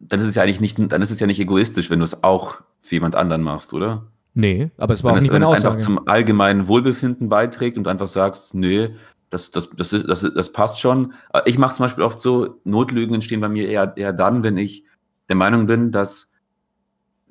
dann 0.07 0.19
ist 0.19 0.27
es 0.27 0.35
ja 0.35 0.43
eigentlich 0.43 0.61
nicht, 0.61 0.77
dann 0.91 1.01
ist 1.01 1.11
es 1.11 1.19
ja 1.19 1.27
nicht 1.27 1.39
egoistisch, 1.39 1.89
wenn 1.89 1.99
du 1.99 2.05
es 2.05 2.23
auch 2.23 2.61
für 2.81 2.95
jemand 2.95 3.15
anderen 3.15 3.43
machst, 3.43 3.73
oder? 3.73 4.07
Nee, 4.33 4.71
aber 4.77 4.93
es 4.93 5.03
war 5.03 5.11
wenn 5.11 5.15
auch 5.15 5.17
es, 5.17 5.23
nicht 5.23 5.33
wenn 5.33 5.41
meine 5.41 5.53
es 5.53 5.59
Aussage. 5.59 5.73
einfach 5.75 5.85
zum 5.85 6.07
allgemeinen 6.07 6.67
Wohlbefinden 6.67 7.29
beiträgt 7.29 7.77
und 7.77 7.87
einfach 7.87 8.07
sagst, 8.07 8.55
nee, 8.55 8.95
das, 9.29 9.51
das, 9.51 9.69
das, 9.75 9.93
ist, 9.93 10.07
das, 10.07 10.21
das 10.33 10.51
passt 10.51 10.79
schon. 10.79 11.13
Ich 11.45 11.57
mache 11.57 11.75
zum 11.75 11.85
Beispiel 11.85 12.03
oft 12.03 12.19
so, 12.19 12.59
Notlügen 12.63 13.13
entstehen 13.13 13.41
bei 13.41 13.49
mir 13.49 13.67
eher, 13.67 13.93
eher 13.95 14.13
dann, 14.13 14.43
wenn 14.43 14.57
ich 14.57 14.85
der 15.29 15.35
Meinung 15.35 15.65
bin, 15.65 15.91
dass 15.91 16.29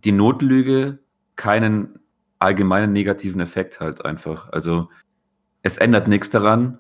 die 0.05 0.13
Notlüge 0.13 0.99
keinen 1.37 1.99
allgemeinen 2.39 2.93
negativen 2.93 3.41
Effekt 3.41 3.81
hat 3.81 4.05
einfach. 4.05 4.49
Also 4.51 4.89
es 5.63 5.77
ändert 5.77 6.09
nichts 6.09 6.31
daran, 6.31 6.79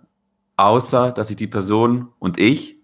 außer 0.57 1.13
dass 1.13 1.29
sich 1.29 1.37
die 1.37 1.47
Person 1.47 2.09
und 2.19 2.39
ich, 2.39 2.80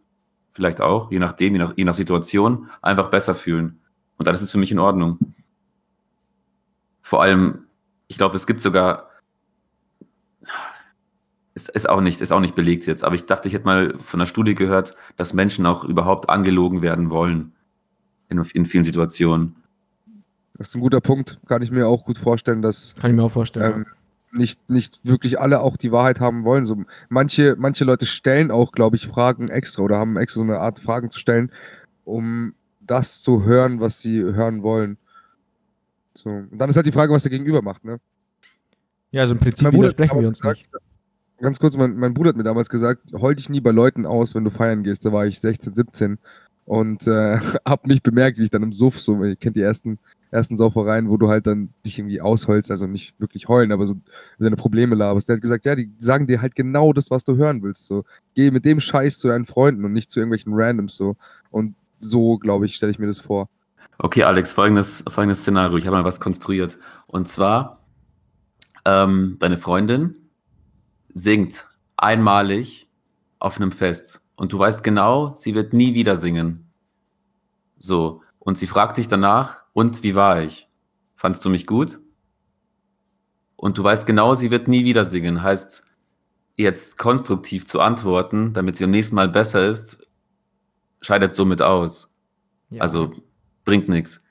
vielleicht 0.56 0.80
auch, 0.80 1.12
je 1.12 1.18
nachdem, 1.18 1.52
je 1.52 1.58
nach, 1.60 1.74
je 1.76 1.84
nach 1.84 1.94
Situation, 1.94 2.68
einfach 2.82 3.08
besser 3.10 3.34
fühlen. 3.34 3.78
Und 4.16 4.26
dann 4.26 4.34
ist 4.34 4.42
es 4.42 4.50
für 4.50 4.58
mich 4.58 4.72
in 4.72 4.78
Ordnung. 4.78 5.18
Vor 7.02 7.22
allem, 7.22 7.66
ich 8.08 8.16
glaube, 8.16 8.34
es 8.34 8.46
gibt 8.46 8.60
sogar, 8.60 9.10
ist, 11.54 11.68
ist, 11.68 11.88
auch 11.88 12.00
nicht, 12.00 12.20
ist 12.20 12.32
auch 12.32 12.40
nicht 12.40 12.54
belegt 12.54 12.86
jetzt, 12.86 13.04
aber 13.04 13.14
ich 13.14 13.26
dachte, 13.26 13.48
ich 13.48 13.54
hätte 13.54 13.66
mal 13.66 13.94
von 13.98 14.20
einer 14.20 14.26
Studie 14.26 14.54
gehört, 14.54 14.96
dass 15.16 15.34
Menschen 15.34 15.66
auch 15.66 15.84
überhaupt 15.84 16.28
angelogen 16.28 16.82
werden 16.82 17.10
wollen. 17.10 17.52
In, 18.28 18.42
in 18.54 18.66
vielen 18.66 18.82
Situationen. 18.82 19.54
Das 20.54 20.70
ist 20.70 20.74
ein 20.74 20.80
guter 20.80 21.00
Punkt. 21.00 21.38
Kann 21.46 21.62
ich 21.62 21.70
mir 21.70 21.86
auch 21.86 22.04
gut 22.04 22.18
vorstellen, 22.18 22.60
dass 22.60 22.94
Kann 22.96 23.12
ich 23.12 23.16
mir 23.16 23.22
auch 23.22 23.30
vorstellen. 23.30 23.74
ähm, 23.74 23.86
nicht, 24.36 24.70
nicht 24.70 25.00
wirklich 25.04 25.40
alle 25.40 25.60
auch 25.60 25.76
die 25.76 25.92
Wahrheit 25.92 26.20
haben 26.20 26.44
wollen. 26.44 26.64
So, 26.64 26.84
manche, 27.08 27.56
manche 27.58 27.84
Leute 27.84 28.06
stellen 28.06 28.50
auch, 28.50 28.72
glaube 28.72 28.96
ich, 28.96 29.06
Fragen 29.06 29.48
extra 29.48 29.82
oder 29.82 29.98
haben 29.98 30.16
extra 30.16 30.38
so 30.38 30.44
eine 30.44 30.60
Art 30.60 30.78
Fragen 30.78 31.10
zu 31.10 31.18
stellen, 31.18 31.50
um 32.04 32.54
das 32.80 33.20
zu 33.20 33.44
hören, 33.44 33.80
was 33.80 34.00
sie 34.00 34.22
hören 34.22 34.62
wollen. 34.62 34.98
So. 36.14 36.30
Und 36.30 36.58
dann 36.58 36.70
ist 36.70 36.76
halt 36.76 36.86
die 36.86 36.92
Frage, 36.92 37.12
was 37.12 37.22
der 37.22 37.30
Gegenüber 37.30 37.62
macht, 37.62 37.84
ne? 37.84 38.00
ja, 39.10 39.22
also 39.22 39.34
im 39.34 39.40
Prinzip 39.40 39.64
Mein 39.64 39.72
Bruder 39.72 39.88
hat 39.88 39.98
widersprechen 39.98 40.20
wir 40.20 40.28
uns 40.28 40.42
nicht. 40.42 40.64
gesagt, 40.64 40.84
Ganz 41.38 41.58
kurz, 41.58 41.76
mein, 41.76 41.96
mein 41.96 42.14
Bruder 42.14 42.30
hat 42.30 42.36
mir 42.36 42.44
damals 42.44 42.70
gesagt, 42.70 43.12
heul 43.12 43.34
dich 43.34 43.50
nie 43.50 43.60
bei 43.60 43.70
Leuten 43.70 44.06
aus, 44.06 44.34
wenn 44.34 44.44
du 44.44 44.50
feiern 44.50 44.82
gehst. 44.82 45.04
Da 45.04 45.12
war 45.12 45.26
ich 45.26 45.38
16, 45.38 45.74
17 45.74 46.18
und 46.64 47.06
äh, 47.06 47.38
hab 47.66 47.86
nicht 47.86 48.02
bemerkt, 48.02 48.38
wie 48.38 48.44
ich 48.44 48.50
dann 48.50 48.62
im 48.62 48.72
Suff, 48.72 49.00
so, 49.00 49.22
ihr 49.22 49.36
kennt 49.36 49.56
die 49.56 49.60
ersten, 49.62 49.98
ersten 50.36 50.56
Saufereien, 50.56 51.08
wo 51.08 51.16
du 51.16 51.28
halt 51.28 51.46
dann 51.46 51.70
dich 51.84 51.98
irgendwie 51.98 52.20
ausheulst, 52.20 52.70
also 52.70 52.86
nicht 52.86 53.18
wirklich 53.18 53.48
heulen, 53.48 53.72
aber 53.72 53.86
so 53.86 53.96
deine 54.38 54.56
Probleme 54.56 54.94
laberst. 54.94 55.28
Der 55.28 55.36
hat 55.36 55.42
gesagt, 55.42 55.64
ja, 55.64 55.74
die 55.74 55.90
sagen 55.98 56.26
dir 56.26 56.42
halt 56.42 56.54
genau 56.54 56.92
das, 56.92 57.10
was 57.10 57.24
du 57.24 57.36
hören 57.36 57.62
willst. 57.62 57.86
So, 57.86 58.04
geh 58.34 58.50
mit 58.50 58.64
dem 58.64 58.78
Scheiß 58.78 59.18
zu 59.18 59.28
deinen 59.28 59.46
Freunden 59.46 59.84
und 59.84 59.92
nicht 59.92 60.10
zu 60.10 60.20
irgendwelchen 60.20 60.52
Randoms 60.54 60.96
so. 60.96 61.16
Und 61.50 61.74
so, 61.96 62.38
glaube 62.38 62.66
ich, 62.66 62.74
stelle 62.74 62.92
ich 62.92 62.98
mir 62.98 63.06
das 63.06 63.18
vor. 63.18 63.48
Okay, 63.98 64.24
Alex, 64.24 64.52
folgendes, 64.52 65.02
folgendes 65.08 65.40
Szenario. 65.40 65.78
Ich 65.78 65.86
habe 65.86 65.96
mal 65.96 66.04
was 66.04 66.20
konstruiert. 66.20 66.78
Und 67.06 67.28
zwar, 67.28 67.80
ähm, 68.84 69.36
deine 69.40 69.56
Freundin 69.56 70.14
singt 71.14 71.66
einmalig 71.96 72.88
auf 73.38 73.56
einem 73.58 73.72
Fest. 73.72 74.20
Und 74.36 74.52
du 74.52 74.58
weißt 74.58 74.84
genau, 74.84 75.34
sie 75.36 75.54
wird 75.54 75.72
nie 75.72 75.94
wieder 75.94 76.14
singen. 76.16 76.70
So. 77.78 78.22
Und 78.46 78.56
sie 78.56 78.68
fragt 78.68 78.96
dich 78.96 79.08
danach, 79.08 79.64
und 79.72 80.04
wie 80.04 80.14
war 80.14 80.40
ich? 80.40 80.68
Fandst 81.16 81.44
du 81.44 81.50
mich 81.50 81.66
gut? 81.66 81.98
Und 83.56 83.76
du 83.76 83.82
weißt 83.82 84.06
genau, 84.06 84.34
sie 84.34 84.52
wird 84.52 84.68
nie 84.68 84.84
wieder 84.84 85.04
singen. 85.04 85.42
Heißt, 85.42 85.84
jetzt 86.54 86.96
konstruktiv 86.96 87.66
zu 87.66 87.80
antworten, 87.80 88.52
damit 88.52 88.76
sie 88.76 88.84
am 88.84 88.92
nächsten 88.92 89.16
Mal 89.16 89.28
besser 89.28 89.66
ist, 89.66 90.08
scheidet 91.00 91.32
somit 91.34 91.60
aus. 91.60 92.08
Ja. 92.70 92.82
Also 92.82 93.14
bringt 93.64 93.88
nichts. 93.88 94.22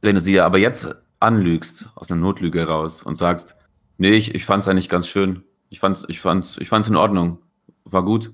Wenn 0.00 0.14
du 0.14 0.20
sie 0.22 0.40
aber 0.40 0.56
jetzt 0.56 0.96
anlügst, 1.20 1.90
aus 1.96 2.10
einer 2.10 2.22
Notlüge 2.22 2.66
raus 2.66 3.02
und 3.02 3.16
sagst, 3.16 3.56
nee, 3.98 4.12
ich, 4.12 4.34
ich 4.34 4.46
fand 4.46 4.62
es 4.62 4.68
eigentlich 4.68 4.88
ganz 4.88 5.06
schön, 5.06 5.42
ich 5.68 5.80
fand's, 5.80 6.06
ich 6.08 6.20
fand's, 6.20 6.56
ich 6.60 6.70
fand's 6.70 6.88
in 6.88 6.96
Ordnung, 6.96 7.40
war 7.84 8.06
gut, 8.06 8.32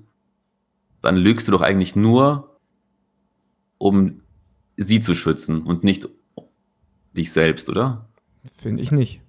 dann 1.01 1.17
lügst 1.17 1.49
du 1.49 1.51
doch 1.51 1.61
eigentlich 1.61 1.97
nur, 1.97 2.52
um 3.83 4.21
sie 4.77 5.01
zu 5.01 5.13
schützen 5.13 5.61
und 5.61 5.83
nicht 5.83 6.07
dich 7.11 7.33
selbst, 7.33 7.67
oder? 7.67 8.05
Finde 8.55 8.81
ich 8.81 8.91
nicht. 8.91 9.19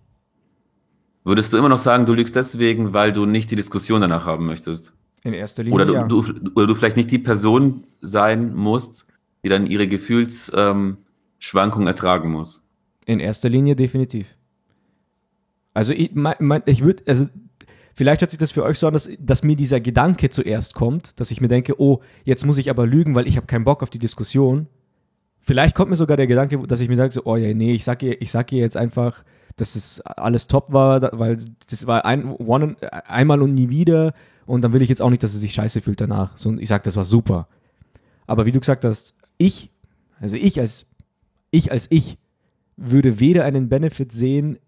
Würdest 1.25 1.53
du 1.53 1.57
immer 1.57 1.69
noch 1.69 1.79
sagen, 1.79 2.07
du 2.07 2.15
lügst 2.15 2.37
deswegen, 2.37 2.93
weil 2.93 3.13
du 3.13 3.27
nicht 3.27 3.51
die 3.51 3.57
Diskussion 3.57 4.01
danach 4.01 4.27
haben 4.27 4.47
möchtest? 4.47 4.93
In 5.25 5.33
erster 5.33 5.65
Linie. 5.65 5.75
Oder 5.75 5.87
du, 5.87 5.95
ja. 5.95 6.05
du, 6.07 6.25
oder 6.55 6.69
du 6.69 6.75
vielleicht 6.77 6.97
nicht 6.97 7.11
die 7.11 7.19
Person 7.19 7.85
sein 8.01 8.55
musst, 8.55 9.09
die 9.43 9.49
dann 9.49 9.67
ihre 9.67 9.89
Gefühlsschwankungen 9.89 10.99
ähm, 11.83 11.87
ertragen 11.87 12.31
muss. 12.31 12.65
In 13.07 13.19
erster 13.19 13.49
Linie 13.49 13.75
definitiv. 13.75 14.27
Also 15.73 15.93
ich, 15.93 16.15
mein, 16.15 16.37
mein, 16.39 16.63
ich 16.67 16.85
würde, 16.85 17.03
also 17.09 17.27
vielleicht 17.95 18.21
hört 18.21 18.31
sich 18.31 18.39
das 18.39 18.53
für 18.53 18.65
euch 18.65 18.79
so 18.79 18.87
an, 18.87 18.93
dass, 18.93 19.11
dass 19.19 19.43
mir 19.43 19.57
dieser 19.57 19.81
Gedanke 19.81 20.31
zuerst 20.31 20.75
kommt, 20.75 21.19
dass 21.21 21.31
ich 21.31 21.41
mir 21.41 21.49
denke, 21.49 21.81
oh, 21.81 22.01
jetzt 22.25 22.45
muss 22.45 22.59
ich 22.59 22.71
aber 22.71 22.87
lügen, 22.87 23.15
weil 23.15 23.27
ich 23.27 23.37
habe 23.37 23.47
keinen 23.47 23.65
Bock 23.65 23.83
auf 23.83 23.91
die 23.91 23.99
Diskussion. 23.99 24.67
Vielleicht 25.41 25.75
kommt 25.75 25.91
mir 25.91 25.97
sogar 25.97 26.17
der 26.17 26.27
Gedanke, 26.27 26.59
dass 26.67 26.81
ich 26.81 26.89
mir 26.89 26.97
sage, 26.97 27.13
so, 27.13 27.23
oh 27.25 27.37
ja, 27.37 27.53
nee, 27.53 27.73
ich 27.73 27.85
sag 27.85 28.03
ihr, 28.03 28.21
ich 28.21 28.31
sag 28.31 28.51
ihr 28.53 28.61
jetzt 28.61 28.77
einfach, 28.77 29.25
dass 29.57 29.77
es 29.77 30.01
alles 30.01 30.49
top 30.49 30.73
war, 30.73 31.01
weil 31.19 31.39
das 31.69 31.87
war 31.87 32.05
ein, 32.05 32.25
one, 32.25 32.77
einmal 33.07 33.43
und 33.43 33.55
nie 33.55 33.69
wieder 33.69 34.15
und 34.47 34.63
dann 34.63 34.73
will 34.73 34.83
ich 34.83 34.89
jetzt 34.89 35.03
auch 35.03 35.11
nicht, 35.11 35.23
dass 35.23 35.33
sie 35.33 35.39
sich 35.39 35.53
scheiße 35.53 35.81
fühlt 35.81 36.01
danach. 36.01 36.37
So, 36.37 36.53
ich 36.59 36.69
sag, 36.69 36.83
das 36.83 36.97
war 36.97 37.05
super. 37.05 37.49
Aber 38.27 38.47
wie 38.47 38.53
du 38.53 38.61
gesagt 38.61 38.85
hast, 38.85 39.15
ich, 39.39 39.71
also 40.21 40.37
ich 40.37 40.61
als 40.61 40.87
ich 41.51 41.71
als 41.71 41.87
ich 41.91 42.19
würde 42.77 43.21
weder 43.21 43.45
einen 43.45 43.69
Benefit 43.69 44.13
sehen, 44.13 44.59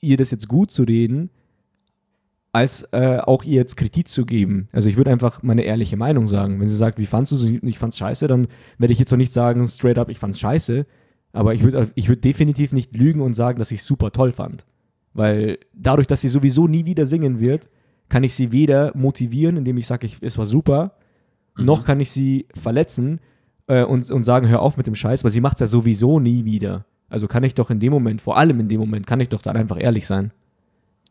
ihr 0.00 0.16
das 0.16 0.30
jetzt 0.30 0.48
gut 0.48 0.70
zu 0.70 0.84
reden, 0.84 1.30
als 2.56 2.88
äh, 2.92 3.18
auch 3.18 3.44
ihr 3.44 3.56
jetzt 3.56 3.76
Kritik 3.76 4.08
zu 4.08 4.24
geben. 4.24 4.66
Also 4.72 4.88
ich 4.88 4.96
würde 4.96 5.10
einfach 5.10 5.42
meine 5.42 5.60
ehrliche 5.60 5.98
Meinung 5.98 6.26
sagen. 6.26 6.58
Wenn 6.58 6.66
sie 6.66 6.76
sagt, 6.76 6.98
wie 6.98 7.04
fandst 7.04 7.32
du 7.32 7.36
es? 7.36 7.44
Ich 7.44 7.78
fand's 7.78 7.98
scheiße, 7.98 8.28
dann 8.28 8.48
werde 8.78 8.94
ich 8.94 8.98
jetzt 8.98 9.12
auch 9.12 9.18
nicht 9.18 9.30
sagen, 9.30 9.66
straight 9.66 9.98
up, 9.98 10.08
ich 10.08 10.18
fand's 10.18 10.40
scheiße. 10.40 10.86
Aber 11.34 11.52
ich 11.52 11.62
würde 11.62 11.90
ich 11.94 12.08
würd 12.08 12.24
definitiv 12.24 12.72
nicht 12.72 12.96
lügen 12.96 13.20
und 13.20 13.34
sagen, 13.34 13.58
dass 13.58 13.72
ich 13.72 13.80
es 13.80 13.86
super 13.86 14.10
toll 14.10 14.32
fand. 14.32 14.64
Weil 15.12 15.58
dadurch, 15.74 16.06
dass 16.06 16.22
sie 16.22 16.30
sowieso 16.30 16.66
nie 16.66 16.86
wieder 16.86 17.04
singen 17.04 17.40
wird, 17.40 17.68
kann 18.08 18.24
ich 18.24 18.32
sie 18.32 18.52
weder 18.52 18.96
motivieren, 18.96 19.58
indem 19.58 19.76
ich 19.76 19.86
sage, 19.86 20.06
ich, 20.06 20.16
es 20.22 20.38
war 20.38 20.46
super, 20.46 20.94
noch 21.58 21.84
kann 21.84 22.00
ich 22.00 22.10
sie 22.10 22.46
verletzen 22.54 23.20
äh, 23.66 23.84
und, 23.84 24.10
und 24.10 24.24
sagen, 24.24 24.48
hör 24.48 24.62
auf 24.62 24.78
mit 24.78 24.86
dem 24.86 24.94
Scheiß, 24.94 25.24
weil 25.24 25.30
sie 25.30 25.42
macht 25.42 25.56
es 25.56 25.60
ja 25.60 25.66
sowieso 25.66 26.20
nie 26.20 26.46
wieder. 26.46 26.86
Also 27.10 27.28
kann 27.28 27.44
ich 27.44 27.54
doch 27.54 27.70
in 27.70 27.80
dem 27.80 27.92
Moment, 27.92 28.22
vor 28.22 28.38
allem 28.38 28.60
in 28.60 28.68
dem 28.68 28.80
Moment, 28.80 29.06
kann 29.06 29.20
ich 29.20 29.28
doch 29.28 29.42
dann 29.42 29.56
einfach 29.56 29.78
ehrlich 29.78 30.06
sein. 30.06 30.32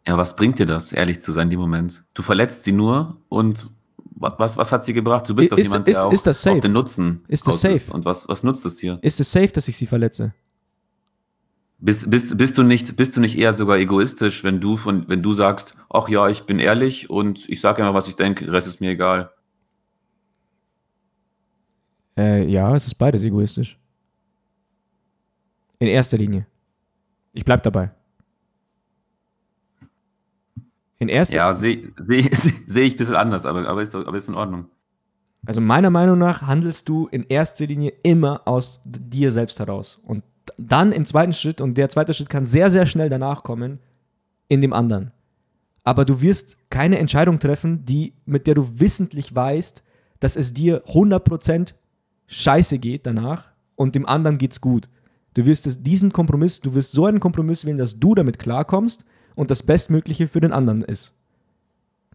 Ja, 0.07 0.18
was 0.18 0.36
bringt 0.36 0.60
dir 0.60 0.65
das, 0.65 0.91
ehrlich 0.94 1.19
zu 1.22 1.32
sein, 1.32 1.44
in 1.48 1.52
dem 1.52 1.60
Moment? 1.60 2.03
Du 2.14 2.22
verletzt 2.22 2.64
sie 2.64 2.72
nur 2.72 3.18
und 3.30 3.69
wa- 4.15 4.36
was, 4.38 4.56
was 4.57 4.72
hat 4.72 4.84
sie 4.86 4.94
gebracht? 4.94 5.27
Du 5.27 5.34
bist 5.36 5.52
doch 5.52 5.57
Ist- 5.57 5.68
jemand, 5.68 5.88
ist- 5.88 5.95
der 5.98 6.06
auch 6.07 6.11
ist 6.14 6.27
das 6.27 6.41
safe? 6.41 6.56
auf 6.56 6.61
den 6.61 6.73
Nutzen 6.73 7.23
Ist 7.27 7.48
das 7.48 7.61
safe? 7.61 7.91
Und 7.91 8.06
was, 8.06 8.27
was 8.27 8.44
nutzt 8.44 8.65
es 8.65 8.76
dir? 8.76 8.99
Ist 9.02 9.19
es 9.19 9.32
safe, 9.32 9.48
dass 9.48 9.68
ich 9.68 9.77
sie 9.77 9.88
verletze? 9.88 10.34
Bist, 11.80 12.10
bist, 12.10 12.38
bist, 12.38 12.57
du 12.57 12.64
nicht, 12.64 12.95
bist 12.95 13.18
du 13.18 13.22
nicht 13.22 13.38
eher 13.38 13.52
sogar 13.52 13.77
egoistisch, 13.77 14.44
wenn 14.44 14.61
du, 14.61 14.77
von, 14.77 15.07
wenn 15.10 15.22
du 15.22 15.34
sagst, 15.34 15.76
ach 15.90 16.07
ja, 16.07 16.30
ich 16.30 16.44
bin 16.44 16.60
ehrlich 16.60 17.10
und 17.10 17.49
ich 17.49 17.60
sage 17.60 17.82
immer, 17.82 17.94
was 17.94 18.07
ich 18.07 18.15
denke, 18.15 18.52
Rest 18.52 18.68
ist 18.68 18.80
mir 18.82 18.91
egal. 18.91 19.32
Äh, 22.18 22.45
ja, 22.49 22.73
es 22.76 22.88
ist 22.88 22.95
beides 22.95 23.23
egoistisch. 23.23 23.77
In 25.80 25.88
erster 25.88 26.18
Linie. 26.18 26.48
Ich 27.34 27.44
bleib 27.44 27.64
dabei. 27.64 27.91
In 31.06 31.10
erster 31.10 31.36
Ja, 31.36 31.53
sehe 31.53 31.94
seh, 32.07 32.52
seh 32.65 32.82
ich 32.82 32.95
ein 32.95 32.98
bisschen 32.98 33.15
anders, 33.15 33.45
aber, 33.45 33.68
aber, 33.68 33.82
ist, 33.84 33.95
aber 33.95 34.18
ist 34.18 34.27
in 34.27 34.34
Ordnung. 34.34 34.65
Also 35.45 35.61
meiner 35.61 35.91
Meinung 35.91 36.18
nach 36.18 36.41
handelst 36.41 36.90
du 36.90 37.06
in 37.07 37.23
erster 37.30 37.68
Linie 37.68 37.94
immer 38.02 38.41
aus 38.45 38.82
dir 38.84 39.32
selbst 39.32 39.60
heraus. 39.60 40.02
Und 40.03 40.23
dann 40.57 40.91
im 40.91 41.06
zweiten 41.06 41.34
Schritt, 41.34 41.61
und 41.61 41.77
der 41.77 41.90
zweite 41.90 42.15
Schritt 42.15 42.30
kann 42.30 42.44
sehr, 42.44 42.72
sehr 42.72 42.88
schnell 42.88 43.10
danach 43.10 43.44
kommen, 43.44 43.80
in 44.48 44.61
dem 44.61 44.73
anderen. 44.73 45.11
Aber 45.84 46.06
du 46.06 46.22
wirst 46.22 46.57
keine 46.72 46.98
Entscheidung 46.98 47.38
treffen, 47.38 47.86
die, 47.86 48.14
mit 48.26 48.48
der 48.48 48.56
du 48.56 48.80
wissentlich 48.80 49.36
weißt, 49.36 49.84
dass 50.19 50.36
es 50.36 50.56
dir 50.56 50.84
100% 50.88 51.76
scheiße 52.26 52.80
geht 52.80 53.06
danach 53.06 53.52
und 53.76 53.94
dem 53.94 54.07
anderen 54.07 54.40
geht's 54.40 54.61
gut. 54.61 54.90
Du 55.36 55.45
wirst 55.45 55.68
es, 55.68 55.84
diesen 55.84 56.11
Kompromiss, 56.11 56.61
du 56.61 56.73
wirst 56.73 56.94
so 56.94 57.06
einen 57.06 57.19
Kompromiss 57.19 57.65
wählen, 57.65 57.77
dass 57.77 57.99
du 57.99 58.15
damit 58.15 58.40
klarkommst 58.40 59.06
und 59.36 59.52
das 59.52 59.64
Bestmögliche 59.64 60.28
für 60.28 60.40
den 60.40 60.52
anderen 60.52 60.82
ist. 60.82 61.14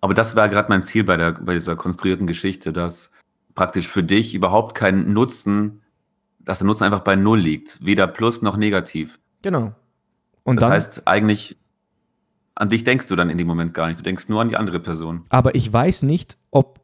Aber 0.01 0.15
das 0.15 0.35
war 0.37 0.49
gerade 0.49 0.69
mein 0.69 0.83
Ziel 0.83 1.05
bei, 1.05 1.17
der, 1.17 1.33
bei 1.33 1.53
dieser 1.55 1.77
konstruierten 1.77 2.27
Geschichte, 2.27 2.73
dass 2.73 3.11
praktisch 3.55 3.89
für 3.89 4.03
dich 4.03 4.35
überhaupt 4.35 4.75
kein 4.75 5.13
Nutzen, 5.13 5.83
dass 6.39 6.59
der 6.59 6.67
Nutzen 6.67 6.85
einfach 6.85 7.01
bei 7.01 7.17
Null 7.17 7.39
liegt. 7.39 7.85
Weder 7.85 8.07
Plus 8.07 8.43
noch 8.43 8.57
Negativ. 8.57 9.21
Genau. 9.43 9.75
Und 10.43 10.57
das 10.57 10.65
dann, 10.65 10.73
heißt, 10.73 11.07
eigentlich, 11.07 11.59
an 12.55 12.71
dich 12.71 12.85
denkst 12.85 13.09
du 13.09 13.17
dann 13.17 13.29
in 13.29 13.37
dem 13.39 13.47
Moment 13.47 13.75
gar 13.75 13.89
nicht. 13.89 14.01
Du 14.01 14.05
denkst 14.05 14.29
nur 14.29 14.41
an 14.41 14.49
die 14.49 14.57
andere 14.57 14.81
Person. 14.81 15.25
aber 15.29 15.55
ich 15.55 15.71
weiß 15.71 16.05
nicht, 16.05 16.39
ob, 16.51 16.81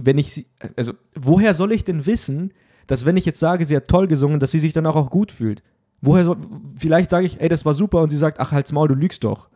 wenn 0.00 0.18
ich 0.18 0.32
sie, 0.32 0.46
also 0.76 0.92
woher 1.14 1.54
soll 1.54 1.72
ich 1.72 1.84
denn 1.84 2.04
wissen, 2.04 2.52
dass 2.86 3.06
wenn 3.06 3.16
ich 3.16 3.24
jetzt 3.24 3.40
sage, 3.40 3.64
sie 3.64 3.76
hat 3.76 3.88
toll 3.88 4.08
gesungen, 4.08 4.40
dass 4.40 4.50
sie 4.50 4.58
sich 4.58 4.72
danach 4.72 4.94
auch 4.94 5.10
gut 5.10 5.32
fühlt? 5.32 5.62
Woher 6.02 6.24
soll, 6.24 6.36
vielleicht 6.76 7.10
sage 7.10 7.24
ich, 7.24 7.40
ey, 7.40 7.48
das 7.48 7.64
war 7.64 7.74
super 7.74 8.02
und 8.02 8.08
sie 8.08 8.16
sagt, 8.16 8.40
ach, 8.40 8.52
halt's 8.52 8.72
Maul, 8.72 8.88
du 8.88 8.94
lügst 8.94 9.24
doch. 9.24 9.48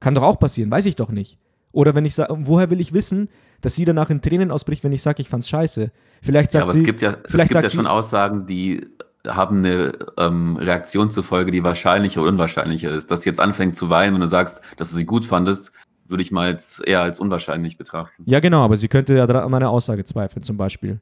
Kann 0.00 0.14
doch 0.14 0.22
auch 0.22 0.38
passieren, 0.38 0.70
weiß 0.70 0.86
ich 0.86 0.96
doch 0.96 1.10
nicht. 1.10 1.38
Oder 1.72 1.94
wenn 1.94 2.04
ich 2.04 2.14
sage, 2.14 2.34
woher 2.40 2.70
will 2.70 2.80
ich 2.80 2.92
wissen, 2.92 3.28
dass 3.60 3.74
sie 3.74 3.84
danach 3.84 4.10
in 4.10 4.22
Tränen 4.22 4.50
ausbricht, 4.50 4.84
wenn 4.84 4.92
ich 4.92 5.02
sage, 5.02 5.20
ich 5.20 5.28
fand's 5.28 5.48
scheiße? 5.48 5.90
Vielleicht 6.22 6.54
Ja, 6.54 6.60
sagt 6.60 6.64
aber 6.64 6.72
sie, 6.72 6.78
es 6.78 6.84
gibt 6.84 7.02
ja, 7.02 7.10
es 7.10 7.30
vielleicht 7.30 7.52
gibt 7.52 7.62
ja 7.62 7.70
schon 7.70 7.86
Aussagen, 7.86 8.46
die 8.46 8.86
haben 9.26 9.58
eine 9.58 9.92
ähm, 10.16 10.56
Reaktion 10.56 11.10
zur 11.10 11.24
Folge, 11.24 11.50
die 11.50 11.64
wahrscheinlicher 11.64 12.22
oder 12.22 12.30
unwahrscheinlicher 12.30 12.90
ist. 12.90 13.10
Dass 13.10 13.22
sie 13.22 13.28
jetzt 13.28 13.40
anfängt 13.40 13.76
zu 13.76 13.90
weinen 13.90 14.14
und 14.14 14.20
du 14.20 14.28
sagst, 14.28 14.62
dass 14.76 14.90
du 14.90 14.96
sie 14.96 15.04
gut 15.04 15.24
fandest, 15.24 15.72
würde 16.06 16.22
ich 16.22 16.30
mal 16.30 16.48
jetzt 16.48 16.86
eher 16.86 17.02
als 17.02 17.20
unwahrscheinlich 17.20 17.76
betrachten. 17.76 18.22
Ja, 18.26 18.40
genau, 18.40 18.64
aber 18.64 18.76
sie 18.76 18.88
könnte 18.88 19.14
ja 19.14 19.24
an 19.24 19.50
meiner 19.50 19.70
Aussage 19.70 20.04
zweifeln, 20.04 20.42
zum 20.42 20.56
Beispiel. 20.56 21.00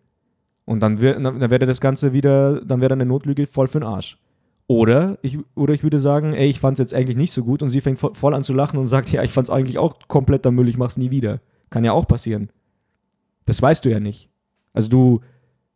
Und 0.64 0.80
dann, 0.80 1.00
wär, 1.00 1.18
dann 1.20 1.40
wäre 1.40 1.66
das 1.66 1.80
Ganze 1.80 2.12
wieder, 2.12 2.60
dann 2.64 2.80
wäre 2.80 2.94
eine 2.94 3.06
Notlüge 3.06 3.46
voll 3.46 3.68
für 3.68 3.78
den 3.78 3.86
Arsch. 3.86 4.18
Oder 4.68 5.18
ich, 5.22 5.38
oder 5.54 5.74
ich 5.74 5.82
würde 5.84 6.00
sagen, 6.00 6.32
ey, 6.32 6.48
ich 6.48 6.58
fand's 6.58 6.80
jetzt 6.80 6.92
eigentlich 6.92 7.16
nicht 7.16 7.32
so 7.32 7.44
gut 7.44 7.62
und 7.62 7.68
sie 7.68 7.80
fängt 7.80 8.00
vo- 8.00 8.14
voll 8.14 8.34
an 8.34 8.42
zu 8.42 8.52
lachen 8.52 8.78
und 8.78 8.86
sagt, 8.88 9.10
ja, 9.12 9.22
ich 9.22 9.30
fand's 9.30 9.50
eigentlich 9.50 9.78
auch 9.78 9.96
kompletter 10.08 10.50
Müll, 10.50 10.68
ich 10.68 10.76
mach's 10.76 10.96
nie 10.96 11.10
wieder. 11.12 11.40
Kann 11.70 11.84
ja 11.84 11.92
auch 11.92 12.06
passieren. 12.08 12.50
Das 13.44 13.62
weißt 13.62 13.84
du 13.84 13.90
ja 13.90 14.00
nicht. 14.00 14.28
Also 14.72 14.88
du, 14.88 15.20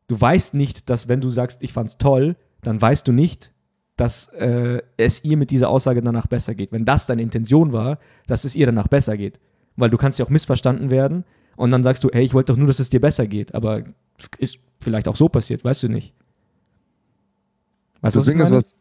du 0.09 0.21
weißt 0.21 0.55
nicht, 0.55 0.91
dass 0.91 1.07
wenn 1.07 1.21
du 1.21 1.31
sagst, 1.31 1.62
ich 1.62 1.73
fand's 1.73 1.99
toll, 1.99 2.35
dann 2.62 2.83
weißt 2.83 3.07
du 3.07 3.12
nicht, 3.12 3.53
dass 3.97 4.29
äh, 4.33 4.83
es 4.97 5.25
ihr 5.25 5.37
mit 5.37 5.51
dieser 5.51 5.69
Aussage 5.69 6.03
danach 6.03 6.27
besser 6.27 6.55
geht. 6.57 6.73
Wenn 6.73 6.85
das 6.85 7.07
deine 7.07 7.23
Intention 7.23 7.73
war, 7.73 7.99
dass 8.27 8.45
es 8.45 8.57
ihr 8.57 8.67
danach 8.67 8.89
besser 8.89 9.17
geht. 9.17 9.39
Weil 9.77 9.91
du 9.91 9.99
kannst 9.99 10.19
ja 10.19 10.25
auch 10.25 10.31
missverstanden 10.31 10.91
werden 10.91 11.25
und 11.57 11.71
dann 11.71 11.85
sagst 11.85 12.03
du, 12.03 12.09
hey, 12.12 12.25
ich 12.25 12.35
wollte 12.35 12.53
doch 12.53 12.59
nur, 12.59 12.67
dass 12.67 12.81
es 12.81 12.91
dir 12.91 13.01
besser 13.01 13.27
geht. 13.29 13.55
Aber 13.55 13.85
ist 14.39 14.59
vielleicht 14.81 15.07
auch 15.07 15.17
so 15.17 15.29
passiert, 15.29 15.65
weißt 15.65 15.85
du 15.85 15.89
nicht. 15.89 16.12
Weißt 18.01 18.17
du, 18.17 18.19
das 18.19 18.27
Ding 18.27 18.41
ist, 18.41 18.51
was 18.51 18.75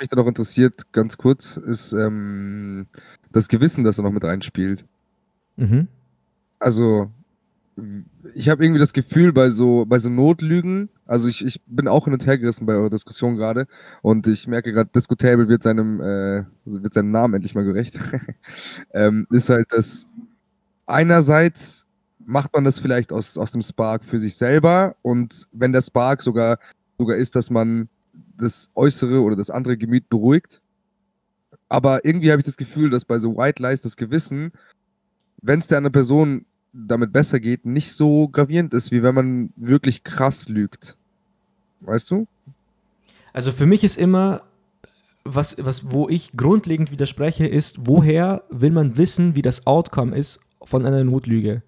mich 0.00 0.08
da 0.08 0.16
noch 0.16 0.26
interessiert, 0.26 0.92
ganz 0.92 1.16
kurz, 1.16 1.56
ist 1.56 1.92
ähm, 1.92 2.86
das 3.32 3.48
Gewissen, 3.48 3.84
das 3.84 3.96
da 3.96 4.02
noch 4.02 4.12
mit 4.12 4.24
reinspielt. 4.24 4.84
Mhm. 5.56 5.88
Also, 6.58 7.10
ich 8.34 8.48
habe 8.48 8.64
irgendwie 8.64 8.80
das 8.80 8.92
Gefühl, 8.92 9.32
bei 9.32 9.50
so, 9.50 9.84
bei 9.86 9.98
so 9.98 10.10
Notlügen, 10.10 10.88
also 11.06 11.28
ich, 11.28 11.44
ich 11.44 11.62
bin 11.66 11.88
auch 11.88 12.04
hin 12.04 12.12
und 12.12 12.26
her 12.26 12.38
gerissen 12.38 12.66
bei 12.66 12.74
eurer 12.74 12.90
Diskussion 12.90 13.36
gerade 13.36 13.66
und 14.02 14.26
ich 14.26 14.46
merke 14.46 14.72
gerade, 14.72 14.90
Diskutable 14.94 15.48
wird 15.48 15.62
seinem, 15.62 16.00
äh, 16.00 16.44
wird 16.64 16.92
seinem 16.92 17.10
Namen 17.10 17.34
endlich 17.34 17.54
mal 17.54 17.64
gerecht. 17.64 17.98
ähm, 18.94 19.26
ist 19.30 19.48
halt, 19.48 19.72
dass 19.72 20.06
einerseits 20.86 21.86
macht 22.18 22.52
man 22.54 22.64
das 22.64 22.78
vielleicht 22.78 23.12
aus, 23.12 23.38
aus 23.38 23.52
dem 23.52 23.62
Spark 23.62 24.04
für 24.04 24.18
sich 24.18 24.36
selber 24.36 24.94
und 25.02 25.48
wenn 25.52 25.72
der 25.72 25.82
Spark 25.82 26.22
sogar, 26.22 26.58
sogar 26.98 27.16
ist, 27.16 27.34
dass 27.34 27.50
man 27.50 27.88
das 28.40 28.70
äußere 28.74 29.20
oder 29.20 29.36
das 29.36 29.50
andere 29.50 29.76
Gemüt 29.76 30.08
beruhigt. 30.08 30.60
Aber 31.68 32.04
irgendwie 32.04 32.30
habe 32.30 32.40
ich 32.40 32.46
das 32.46 32.56
Gefühl, 32.56 32.90
dass 32.90 33.04
bei 33.04 33.18
so 33.18 33.36
White 33.36 33.62
Lies 33.62 33.82
das 33.82 33.96
Gewissen, 33.96 34.52
wenn 35.40 35.60
es 35.60 35.68
der 35.68 35.78
anderen 35.78 35.92
Person 35.92 36.44
damit 36.72 37.12
besser 37.12 37.40
geht, 37.40 37.64
nicht 37.64 37.92
so 37.92 38.28
gravierend 38.28 38.74
ist, 38.74 38.90
wie 38.90 39.02
wenn 39.02 39.14
man 39.14 39.52
wirklich 39.56 40.04
krass 40.04 40.48
lügt. 40.48 40.96
Weißt 41.80 42.10
du? 42.10 42.26
Also 43.32 43.52
für 43.52 43.66
mich 43.66 43.84
ist 43.84 43.96
immer, 43.96 44.42
was, 45.24 45.56
was, 45.58 45.90
wo 45.92 46.08
ich 46.08 46.32
grundlegend 46.36 46.90
widerspreche, 46.90 47.46
ist, 47.46 47.86
woher 47.86 48.44
will 48.50 48.70
man 48.70 48.96
wissen, 48.96 49.36
wie 49.36 49.42
das 49.42 49.66
Outcome 49.66 50.16
ist 50.16 50.40
von 50.62 50.84
einer 50.84 51.04
Notlüge? 51.04 51.62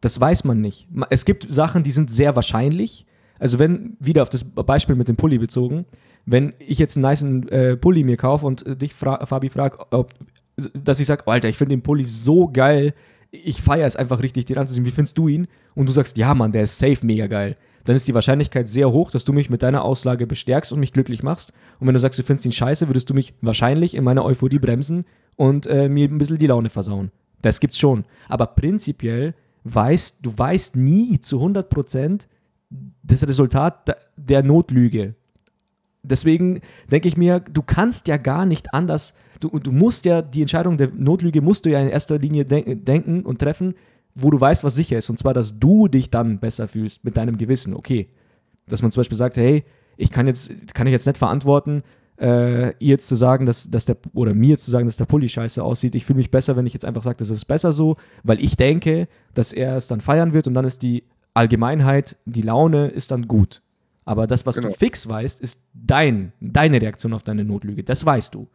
Das 0.00 0.20
weiß 0.20 0.44
man 0.44 0.60
nicht. 0.60 0.88
Es 1.10 1.24
gibt 1.24 1.50
Sachen, 1.50 1.82
die 1.84 1.92
sind 1.92 2.10
sehr 2.10 2.34
wahrscheinlich. 2.34 3.06
Also 3.42 3.58
wenn, 3.58 3.96
wieder 3.98 4.22
auf 4.22 4.28
das 4.28 4.44
Beispiel 4.44 4.94
mit 4.94 5.08
dem 5.08 5.16
Pulli 5.16 5.36
bezogen, 5.36 5.84
wenn 6.26 6.52
ich 6.60 6.78
jetzt 6.78 6.96
einen 6.96 7.08
niceen 7.08 7.48
äh, 7.48 7.76
Pulli 7.76 8.04
mir 8.04 8.16
kaufe 8.16 8.46
und 8.46 8.64
äh, 8.64 8.76
dich, 8.76 8.94
fra 8.94 9.26
Fabi, 9.26 9.48
frag, 9.48 9.92
ob, 9.92 10.14
dass 10.56 11.00
ich 11.00 11.08
sage, 11.08 11.26
Alter, 11.26 11.48
ich 11.48 11.56
finde 11.56 11.74
den 11.74 11.82
Pulli 11.82 12.04
so 12.04 12.46
geil, 12.46 12.94
ich 13.32 13.60
feiere 13.60 13.88
es 13.88 13.96
einfach 13.96 14.22
richtig, 14.22 14.44
den 14.44 14.58
anzuziehen. 14.58 14.86
Wie 14.86 14.92
findest 14.92 15.18
du 15.18 15.26
ihn? 15.26 15.48
Und 15.74 15.88
du 15.88 15.92
sagst, 15.92 16.18
ja, 16.18 16.34
Mann, 16.34 16.52
der 16.52 16.62
ist 16.62 16.78
safe 16.78 17.04
mega 17.04 17.26
geil. 17.26 17.56
Dann 17.82 17.96
ist 17.96 18.06
die 18.06 18.14
Wahrscheinlichkeit 18.14 18.68
sehr 18.68 18.92
hoch, 18.92 19.10
dass 19.10 19.24
du 19.24 19.32
mich 19.32 19.50
mit 19.50 19.64
deiner 19.64 19.82
Aussage 19.82 20.28
bestärkst 20.28 20.72
und 20.72 20.78
mich 20.78 20.92
glücklich 20.92 21.24
machst. 21.24 21.52
Und 21.80 21.88
wenn 21.88 21.94
du 21.94 22.00
sagst, 22.00 22.20
du 22.20 22.22
findest 22.22 22.46
ihn 22.46 22.52
scheiße, 22.52 22.88
würdest 22.88 23.10
du 23.10 23.14
mich 23.14 23.34
wahrscheinlich 23.40 23.96
in 23.96 24.04
meiner 24.04 24.24
Euphorie 24.24 24.60
bremsen 24.60 25.04
und 25.34 25.66
äh, 25.66 25.88
mir 25.88 26.08
ein 26.08 26.18
bisschen 26.18 26.38
die 26.38 26.46
Laune 26.46 26.70
versauen. 26.70 27.10
Das 27.40 27.58
gibt's 27.58 27.80
schon. 27.80 28.04
Aber 28.28 28.46
prinzipiell 28.46 29.34
weißt, 29.64 30.18
du 30.24 30.32
weißt 30.38 30.76
nie 30.76 31.20
zu 31.20 31.40
100% 31.40 32.28
das 33.02 33.26
Resultat 33.26 33.96
der- 34.16 34.42
Notlüge. 34.42 35.14
Deswegen 36.02 36.60
denke 36.90 37.06
ich 37.06 37.16
mir, 37.16 37.40
du 37.40 37.62
kannst 37.62 38.08
ja 38.08 38.16
gar 38.16 38.44
nicht 38.44 38.74
anders, 38.74 39.14
du, 39.38 39.58
du 39.58 39.70
musst 39.70 40.04
ja, 40.04 40.20
die 40.20 40.40
Entscheidung 40.40 40.76
der 40.76 40.88
Notlüge 40.88 41.40
musst 41.40 41.64
du 41.64 41.70
ja 41.70 41.80
in 41.80 41.88
erster 41.88 42.18
Linie 42.18 42.44
denk, 42.44 42.84
denken 42.84 43.22
und 43.22 43.38
treffen, 43.38 43.74
wo 44.14 44.30
du 44.30 44.40
weißt, 44.40 44.64
was 44.64 44.74
sicher 44.74 44.98
ist. 44.98 45.10
Und 45.10 45.18
zwar, 45.18 45.32
dass 45.32 45.58
du 45.58 45.86
dich 45.88 46.10
dann 46.10 46.38
besser 46.40 46.66
fühlst 46.66 47.04
mit 47.04 47.16
deinem 47.16 47.38
Gewissen. 47.38 47.72
Okay. 47.74 48.08
Dass 48.66 48.82
man 48.82 48.90
zum 48.90 49.00
Beispiel 49.00 49.16
sagt, 49.18 49.36
hey, 49.36 49.64
ich 49.96 50.10
kann 50.10 50.26
jetzt, 50.26 50.74
kann 50.74 50.86
ich 50.86 50.92
jetzt 50.92 51.06
nicht 51.06 51.18
verantworten, 51.18 51.82
äh, 52.20 52.68
ihr 52.78 52.90
jetzt 52.90 53.08
zu 53.08 53.16
sagen, 53.16 53.46
dass, 53.46 53.70
dass 53.70 53.84
der, 53.84 53.96
oder 54.12 54.34
mir 54.34 54.50
jetzt 54.50 54.64
zu 54.64 54.70
sagen, 54.70 54.86
dass 54.86 54.96
der 54.96 55.06
Pulli 55.06 55.28
scheiße 55.28 55.62
aussieht. 55.62 55.94
Ich 55.94 56.04
fühle 56.04 56.18
mich 56.18 56.30
besser, 56.30 56.56
wenn 56.56 56.66
ich 56.66 56.72
jetzt 56.72 56.84
einfach 56.84 57.02
sage, 57.02 57.16
das 57.18 57.30
ist 57.30 57.44
besser 57.46 57.72
so, 57.72 57.96
weil 58.22 58.42
ich 58.42 58.56
denke, 58.56 59.08
dass 59.34 59.52
er 59.52 59.76
es 59.76 59.88
dann 59.88 60.00
feiern 60.00 60.34
wird 60.34 60.46
und 60.46 60.54
dann 60.54 60.64
ist 60.64 60.82
die 60.82 61.04
Allgemeinheit, 61.34 62.16
die 62.24 62.42
Laune 62.42 62.88
ist 62.88 63.10
dann 63.10 63.26
gut. 63.28 63.62
Aber 64.04 64.26
das, 64.26 64.44
was 64.46 64.56
Genau. 64.56 64.68
du 64.68 64.74
fix 64.74 65.08
weißt, 65.08 65.40
ist 65.40 65.66
dein, 65.74 66.32
deine 66.40 66.80
Reaktion 66.80 67.12
auf 67.14 67.22
deine 67.22 67.44
Notlüge. 67.44 67.84
Das 67.84 68.04
weißt 68.04 68.34
du. 68.34 68.48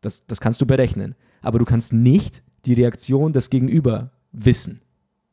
Das, 0.00 0.26
das 0.26 0.40
kannst 0.40 0.60
du 0.60 0.66
berechnen. 0.66 1.14
Aber 1.42 1.58
du 1.58 1.64
kannst 1.64 1.92
nicht 1.92 2.42
die 2.64 2.74
Reaktion 2.74 3.32
des 3.32 3.48
Gegenüber 3.50 4.10
wissen. 4.32 4.80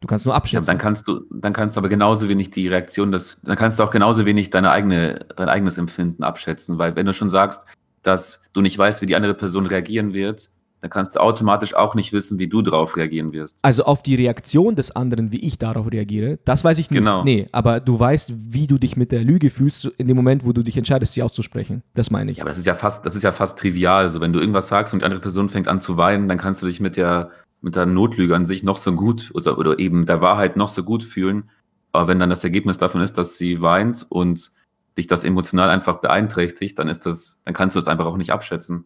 Du 0.02 0.08
kannst 0.08 0.26
nur 0.26 0.34
Ja, 0.34 0.38
abschätzen. 0.38 0.68
dann 0.68 0.78
kannst 0.78 1.08
du, 1.08 1.22
dann 1.32 1.52
kannst 1.54 1.76
du 1.76 1.80
aber 1.80 1.90
genauso 1.90 2.30
wenig 2.30 2.52
die 2.52 2.68
Reaktion 2.68 3.12
des, 3.12 3.42
dann 3.42 3.56
kannst 3.56 3.80
du 3.80 3.84
auch 3.84 3.90
genauso 3.90 4.26
wenig 4.26 4.52
deine 4.52 4.70
eigene, 4.70 5.26
dein 5.36 5.50
eigenes 5.50 5.78
Empfinden 5.80 6.24
abschätzen, 6.24 6.78
weil 6.78 6.96
wenn 6.96 7.08
du 7.08 7.14
schon 7.14 7.30
sagst, 7.30 7.66
dass 8.04 8.42
du 8.54 8.62
nicht 8.62 8.78
weißt, 8.78 9.02
wie 9.02 9.08
die 9.08 9.16
andere 9.16 9.34
Person 9.34 9.66
reagieren 9.66 10.14
wird, 10.14 10.50
dann 10.86 10.92
kannst 10.92 11.16
du 11.16 11.20
automatisch 11.20 11.74
auch 11.74 11.96
nicht 11.96 12.14
wissen, 12.14 12.38
wie 12.38 12.48
du 12.48 12.62
darauf 12.62 12.96
reagieren 12.96 13.34
wirst. 13.34 13.58
Also 13.64 13.86
auf 13.86 14.04
die 14.04 14.14
Reaktion 14.14 14.76
des 14.76 14.96
anderen, 14.96 15.32
wie 15.32 15.40
ich 15.40 15.58
darauf 15.58 15.92
reagiere, 15.92 16.38
das 16.46 16.64
weiß 16.64 16.78
ich 16.78 16.92
nicht. 16.92 17.00
Genau. 17.00 17.24
Nee, 17.24 17.50
aber 17.52 17.80
du 17.80 18.00
weißt, 18.00 18.54
wie 18.54 18.68
du 18.68 18.78
dich 18.78 18.96
mit 18.96 19.12
der 19.12 19.24
Lüge 19.24 19.50
fühlst 19.50 19.86
in 19.98 20.08
dem 20.08 20.16
Moment, 20.16 20.46
wo 20.46 20.54
du 20.54 20.62
dich 20.62 20.78
entscheidest, 20.78 21.14
sie 21.14 21.24
auszusprechen. 21.24 21.82
Das 21.96 22.12
meine 22.12 22.30
ich. 22.30 22.38
Ja, 22.38 22.44
aber 22.44 22.50
das 22.50 22.60
ist 22.60 22.68
ja 22.68 22.76
fast, 22.76 23.04
das 23.04 23.16
ist 23.16 23.24
ja 23.24 23.32
fast 23.32 23.58
trivial. 23.58 24.04
Also 24.04 24.22
wenn 24.22 24.32
du 24.32 24.40
irgendwas 24.40 24.68
sagst 24.68 24.94
und 24.94 25.00
die 25.00 25.06
andere 25.06 25.22
Person 25.22 25.50
fängt 25.50 25.68
an 25.68 25.80
zu 25.80 25.98
weinen, 25.98 26.28
dann 26.28 26.38
kannst 26.38 26.62
du 26.62 26.68
dich 26.68 26.80
mit 26.80 26.98
der, 26.98 27.32
mit 27.62 27.76
der 27.76 27.88
Notlüge 27.88 28.36
an 28.36 28.46
sich 28.46 28.62
noch 28.62 28.78
so 28.78 28.94
gut 28.94 29.32
oder, 29.34 29.58
oder 29.58 29.80
eben 29.80 30.06
der 30.06 30.22
Wahrheit 30.22 30.56
noch 30.56 30.70
so 30.70 30.84
gut 30.84 31.02
fühlen. 31.02 31.50
Aber 31.94 32.08
wenn 32.08 32.20
dann 32.20 32.30
das 32.30 32.44
Ergebnis 32.44 32.78
davon 32.78 33.02
ist, 33.02 33.18
dass 33.18 33.38
sie 33.38 33.64
weint 33.64 34.06
und 34.08 34.52
dich 35.00 35.08
das 35.08 35.24
emotional 35.24 35.72
einfach 35.72 35.98
beeinträchtigt, 35.98 36.78
dann 36.78 36.90
ist 36.90 37.08
das, 37.08 37.40
dann 37.44 37.56
kannst 37.56 37.76
du 37.76 37.80
es 37.80 37.88
einfach 37.88 38.06
auch 38.06 38.18
nicht 38.18 38.32
abschätzen. 38.32 38.86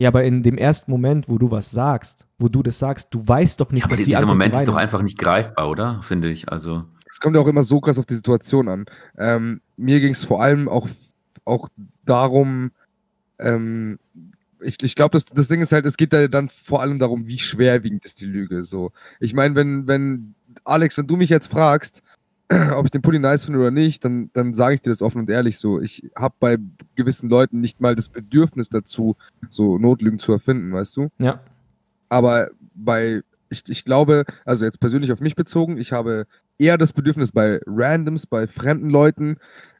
Ja, 0.00 0.08
aber 0.08 0.24
in 0.24 0.42
dem 0.42 0.56
ersten 0.56 0.90
Moment, 0.90 1.28
wo 1.28 1.36
du 1.36 1.50
was 1.50 1.70
sagst, 1.70 2.26
wo 2.38 2.48
du 2.48 2.62
das 2.62 2.78
sagst, 2.78 3.08
du 3.12 3.26
weißt 3.26 3.60
doch 3.60 3.70
nicht, 3.70 3.80
Ja, 3.80 3.84
aber 3.84 3.96
dass 3.96 4.04
sie 4.06 4.12
dieser 4.12 4.24
Moment 4.24 4.54
ist 4.54 4.66
doch 4.66 4.76
einfach 4.76 5.02
nicht 5.02 5.18
greifbar, 5.18 5.68
oder? 5.68 6.00
Finde 6.02 6.30
ich. 6.30 6.50
Also, 6.50 6.84
Es 7.10 7.20
kommt 7.20 7.36
ja 7.36 7.42
auch 7.42 7.46
immer 7.46 7.62
so 7.64 7.82
krass 7.82 7.98
auf 7.98 8.06
die 8.06 8.14
Situation 8.14 8.68
an. 8.68 8.86
Ähm, 9.18 9.60
mir 9.76 10.00
ging 10.00 10.12
es 10.12 10.24
vor 10.24 10.42
allem 10.42 10.70
auch, 10.70 10.88
auch 11.44 11.68
darum, 12.06 12.70
ähm, 13.38 13.98
ich, 14.62 14.82
ich 14.82 14.94
glaube, 14.94 15.12
das, 15.12 15.26
das 15.26 15.48
Ding 15.48 15.60
ist 15.60 15.72
halt, 15.72 15.84
es 15.84 15.98
geht 15.98 16.14
da 16.14 16.28
dann 16.28 16.48
vor 16.48 16.80
allem 16.80 16.98
darum, 16.98 17.26
wie 17.26 17.38
schwerwiegend 17.38 18.02
ist 18.06 18.22
die 18.22 18.26
Lüge. 18.26 18.64
So. 18.64 18.92
Ich 19.18 19.34
meine, 19.34 19.54
wenn, 19.54 19.86
wenn, 19.86 20.34
Alex, 20.64 20.96
wenn 20.96 21.08
du 21.08 21.16
mich 21.16 21.28
jetzt 21.28 21.50
fragst, 21.50 22.02
ob 22.74 22.84
ich 22.84 22.90
den 22.90 23.02
Pulli 23.02 23.18
nice 23.18 23.44
finde 23.44 23.60
oder 23.60 23.70
nicht, 23.70 24.04
dann, 24.04 24.30
dann 24.32 24.54
sage 24.54 24.74
ich 24.74 24.80
dir 24.82 24.90
das 24.90 25.02
offen 25.02 25.18
und 25.18 25.30
ehrlich 25.30 25.58
so. 25.58 25.80
Ich 25.80 26.10
habe 26.16 26.34
bei 26.40 26.58
gewissen 26.96 27.30
Leuten 27.30 27.60
nicht 27.60 27.80
mal 27.80 27.94
das 27.94 28.08
Bedürfnis 28.08 28.68
dazu, 28.68 29.16
so 29.48 29.78
Notlügen 29.78 30.18
zu 30.18 30.32
erfinden, 30.32 30.72
weißt 30.72 30.96
du? 30.96 31.08
Ja. 31.18 31.40
Aber 32.08 32.50
bei, 32.74 33.22
ich, 33.50 33.62
ich 33.68 33.84
glaube, 33.84 34.24
also 34.44 34.64
jetzt 34.64 34.80
persönlich 34.80 35.12
auf 35.12 35.20
mich 35.20 35.36
bezogen, 35.36 35.78
ich 35.78 35.92
habe 35.92 36.26
eher 36.58 36.76
das 36.76 36.92
Bedürfnis 36.92 37.30
bei 37.30 37.60
Randoms, 37.66 38.26
bei 38.26 38.48
fremden 38.48 38.90
Leuten, 38.90 39.36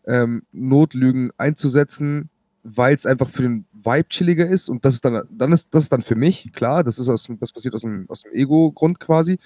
ähm, 0.06 0.42
Notlügen 0.52 1.32
einzusetzen, 1.38 2.30
weil 2.62 2.94
es 2.94 3.04
einfach 3.04 3.30
für 3.30 3.42
den 3.42 3.64
Vibe 3.72 4.08
chilliger 4.08 4.46
ist 4.46 4.68
und 4.68 4.84
das 4.84 4.94
ist 4.94 5.04
dann, 5.04 5.22
dann 5.30 5.52
ist 5.52 5.74
das 5.74 5.84
ist 5.84 5.92
dann 5.92 6.02
für 6.02 6.14
mich, 6.14 6.52
klar, 6.52 6.84
das 6.84 6.98
ist 6.98 7.08
aus, 7.08 7.28
das 7.40 7.52
passiert 7.52 7.74
aus 7.74 7.82
dem, 7.82 8.04
aus 8.08 8.22
dem 8.22 8.32
Ego-Grund 8.32 9.00
quasi. 9.00 9.38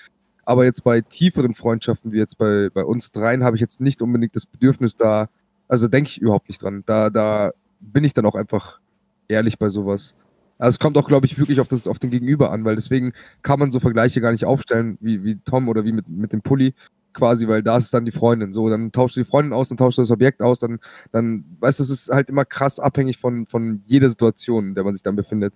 Aber 0.47 0.65
jetzt 0.65 0.85
bei 0.85 1.01
tieferen 1.01 1.55
Freundschaften, 1.55 2.13
wie 2.13 2.19
jetzt 2.19 2.39
bei, 2.39 2.69
bei 2.73 2.85
uns 2.85 3.13
dreien, 3.13 3.45
habe 3.45 3.57
ich 3.57 3.61
jetzt 3.61 3.81
nicht 3.81 4.03
unbedingt 4.03 4.37
das 4.37 4.47
Bedürfnis 4.47 4.97
da, 4.97 5.29
also 5.69 5.89
denke 5.89 6.11
ich 6.11 6.21
überhaupt 6.21 6.49
nicht 6.49 6.63
dran. 6.63 6.83
Da, 6.87 7.11
da 7.11 7.53
bin 7.81 8.05
ich 8.05 8.13
dann 8.13 8.27
auch 8.27 8.35
einfach 8.35 8.81
ehrlich 9.29 9.59
bei 9.59 9.69
sowas. 9.69 10.15
Also 10.59 10.77
es 10.77 10.79
kommt 10.79 10.97
auch, 10.97 11.09
glaube 11.09 11.27
ich, 11.27 11.39
wirklich 11.39 11.61
auf, 11.61 11.69
das, 11.69 11.89
auf 11.89 11.99
den 11.99 12.11
Gegenüber 12.11 12.53
an, 12.53 12.65
weil 12.65 12.77
deswegen 12.77 13.13
kann 13.43 13.59
man 13.59 13.71
so 13.71 13.81
Vergleiche 13.81 14.21
gar 14.21 14.33
nicht 14.33 14.45
aufstellen, 14.45 14.99
wie, 15.01 15.25
wie 15.25 15.39
Tom 15.45 15.69
oder 15.69 15.85
wie 15.85 15.93
mit, 15.93 16.09
mit 16.09 16.33
dem 16.33 16.43
Pulli, 16.43 16.75
quasi, 17.13 17.49
weil 17.49 17.63
da 17.63 17.77
ist 17.77 17.93
dann 17.95 18.05
die 18.05 18.13
Freundin. 18.13 18.53
So, 18.53 18.69
dann 18.69 18.93
tauscht 18.93 19.17
du 19.17 19.21
die 19.21 19.25
Freundin 19.25 19.53
aus, 19.53 19.69
dann 19.69 19.79
tauscht 19.79 19.99
du 19.99 20.03
das 20.03 20.11
Objekt 20.11 20.43
aus, 20.43 20.59
dann, 20.61 20.79
dann, 21.13 21.45
weißt 21.61 21.79
du, 21.79 21.83
es 21.83 21.91
ist 21.91 22.11
halt 22.11 22.29
immer 22.29 22.45
krass 22.45 22.79
abhängig 22.79 23.19
von, 23.19 23.47
von 23.47 23.83
jeder 23.87 24.09
Situation, 24.11 24.69
in 24.69 24.75
der 24.75 24.85
man 24.85 24.95
sich 24.95 25.03
dann 25.03 25.17
befindet. 25.17 25.55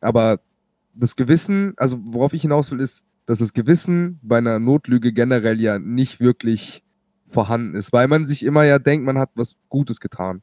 Aber 0.00 0.40
das 0.94 1.16
Gewissen, 1.16 1.74
also 1.76 1.98
worauf 2.02 2.32
ich 2.32 2.42
hinaus 2.42 2.70
will, 2.70 2.80
ist, 2.80 3.04
dass 3.28 3.40
das 3.40 3.52
Gewissen 3.52 4.18
bei 4.22 4.38
einer 4.38 4.58
Notlüge 4.58 5.12
generell 5.12 5.60
ja 5.60 5.78
nicht 5.78 6.18
wirklich 6.18 6.82
vorhanden 7.26 7.74
ist, 7.74 7.92
weil 7.92 8.08
man 8.08 8.26
sich 8.26 8.42
immer 8.42 8.64
ja 8.64 8.78
denkt, 8.78 9.04
man 9.04 9.18
hat 9.18 9.28
was 9.34 9.54
Gutes 9.68 10.00
getan. 10.00 10.40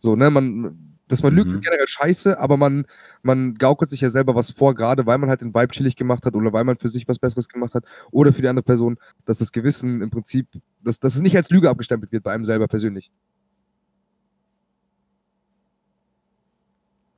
So, 0.00 0.16
ne, 0.16 0.30
man, 0.30 0.96
dass 1.06 1.22
man 1.22 1.32
lügt, 1.32 1.52
Mhm. 1.52 1.58
ist 1.58 1.64
generell 1.64 1.86
scheiße, 1.86 2.40
aber 2.40 2.56
man, 2.56 2.86
man 3.22 3.54
gaukelt 3.54 3.88
sich 3.88 4.00
ja 4.00 4.10
selber 4.10 4.34
was 4.34 4.50
vor, 4.50 4.74
gerade 4.74 5.06
weil 5.06 5.18
man 5.18 5.28
halt 5.30 5.42
den 5.42 5.54
Vibe 5.54 5.68
chillig 5.68 5.94
gemacht 5.94 6.26
hat 6.26 6.34
oder 6.34 6.52
weil 6.52 6.64
man 6.64 6.76
für 6.76 6.88
sich 6.88 7.06
was 7.06 7.20
Besseres 7.20 7.48
gemacht 7.48 7.72
hat 7.72 7.84
oder 8.10 8.32
für 8.32 8.42
die 8.42 8.48
andere 8.48 8.64
Person, 8.64 8.98
dass 9.26 9.38
das 9.38 9.52
Gewissen 9.52 10.02
im 10.02 10.10
Prinzip, 10.10 10.48
dass, 10.82 10.98
dass 10.98 11.14
es 11.14 11.20
nicht 11.22 11.36
als 11.36 11.50
Lüge 11.50 11.70
abgestempelt 11.70 12.10
wird 12.10 12.24
bei 12.24 12.32
einem 12.32 12.44
selber 12.44 12.66
persönlich. 12.66 13.12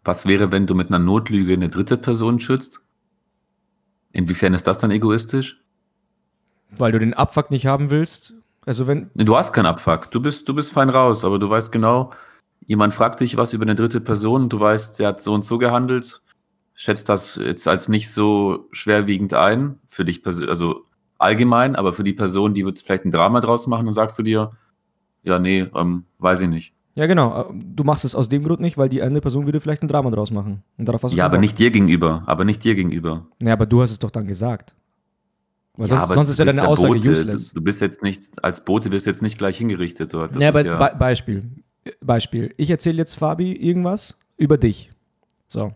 was 0.04 0.24
wäre, 0.26 0.52
wenn 0.52 0.66
du 0.66 0.74
mit 0.74 0.88
einer 0.88 0.98
Notlüge 0.98 1.52
eine 1.52 1.68
dritte 1.68 1.98
Person 1.98 2.40
schützt? 2.40 2.85
Inwiefern 4.16 4.54
ist 4.54 4.66
das 4.66 4.78
dann 4.78 4.90
egoistisch? 4.90 5.60
Weil 6.70 6.90
du 6.90 6.98
den 6.98 7.12
Abfuck 7.12 7.50
nicht 7.50 7.66
haben 7.66 7.90
willst. 7.90 8.32
Also 8.64 8.86
wenn, 8.86 9.10
Du 9.14 9.36
hast 9.36 9.52
keinen 9.52 9.66
Abfuck. 9.66 10.10
Du 10.10 10.22
bist, 10.22 10.48
du 10.48 10.54
bist 10.54 10.72
fein 10.72 10.88
raus, 10.88 11.22
aber 11.22 11.38
du 11.38 11.50
weißt 11.50 11.70
genau, 11.70 12.12
jemand 12.64 12.94
fragt 12.94 13.20
dich 13.20 13.36
was 13.36 13.52
über 13.52 13.64
eine 13.64 13.74
dritte 13.74 14.00
Person 14.00 14.48
du 14.48 14.58
weißt, 14.58 14.98
der 14.98 15.08
hat 15.08 15.20
so 15.20 15.34
und 15.34 15.44
so 15.44 15.58
gehandelt, 15.58 16.22
schätzt 16.72 17.10
das 17.10 17.36
jetzt 17.36 17.68
als 17.68 17.88
nicht 17.90 18.10
so 18.10 18.68
schwerwiegend 18.72 19.34
ein, 19.34 19.80
für 19.86 20.06
dich 20.06 20.22
persönlich, 20.22 20.48
also 20.48 20.84
allgemein, 21.18 21.76
aber 21.76 21.92
für 21.92 22.02
die 22.02 22.14
Person, 22.14 22.54
die 22.54 22.64
wird 22.64 22.78
vielleicht 22.78 23.04
ein 23.04 23.10
Drama 23.10 23.40
draus 23.40 23.66
machen, 23.66 23.84
dann 23.84 23.94
sagst 23.94 24.18
du 24.18 24.22
dir, 24.22 24.52
ja, 25.24 25.38
nee, 25.38 25.68
ähm, 25.74 26.06
weiß 26.18 26.40
ich 26.40 26.48
nicht. 26.48 26.74
Ja 26.96 27.06
genau, 27.06 27.52
du 27.54 27.84
machst 27.84 28.04
es 28.04 28.14
aus 28.16 28.28
dem 28.28 28.42
Grund 28.42 28.60
nicht, 28.60 28.76
weil 28.76 28.88
die 28.88 29.00
andere 29.02 29.20
Person 29.20 29.46
würde 29.46 29.60
vielleicht 29.60 29.82
ein 29.82 29.88
Drama 29.88 30.10
draus 30.10 30.30
machen. 30.32 30.62
Und 30.76 30.88
darauf 30.88 31.02
hast 31.04 31.12
du 31.12 31.16
Ja, 31.16 31.26
aber 31.26 31.36
Bock. 31.36 31.42
nicht 31.42 31.58
dir 31.58 31.70
gegenüber, 31.70 32.22
aber 32.26 32.44
nicht 32.44 32.64
dir 32.64 32.74
gegenüber. 32.74 33.26
Ja, 33.40 33.52
aber 33.52 33.66
du 33.66 33.80
hast 33.82 33.92
es 33.92 33.98
doch 34.00 34.10
dann 34.10 34.26
gesagt. 34.26 34.74
Weil 35.76 35.86
sonst, 35.88 36.00
aber 36.02 36.14
sonst 36.14 36.26
du 36.28 36.32
ist 36.32 36.38
ja 36.38 36.44
deine 36.46 36.66
Aussage 36.66 36.94
Bote. 36.94 37.10
useless. 37.10 37.52
Du, 37.52 37.60
bist 37.60 37.80
jetzt 37.82 38.02
nicht, 38.02 38.42
als 38.42 38.64
Bote 38.64 38.90
wirst 38.90 39.06
du 39.06 39.10
jetzt 39.10 39.22
nicht 39.22 39.36
gleich 39.38 39.58
hingerichtet 39.58 40.12
dort. 40.14 40.34
Das 40.34 40.42
ja, 40.42 40.48
ist 40.48 40.56
aber 40.56 40.64
ja, 40.66 40.88
Be 40.88 40.96
Beispiel. 40.98 41.42
Beispiel. 42.00 42.52
Ich 42.56 42.70
erzähle 42.70 42.96
jetzt 42.98 43.14
Fabi 43.16 43.52
irgendwas 43.52 44.18
über 44.38 44.56
dich. 44.58 44.90
So. 45.46 45.72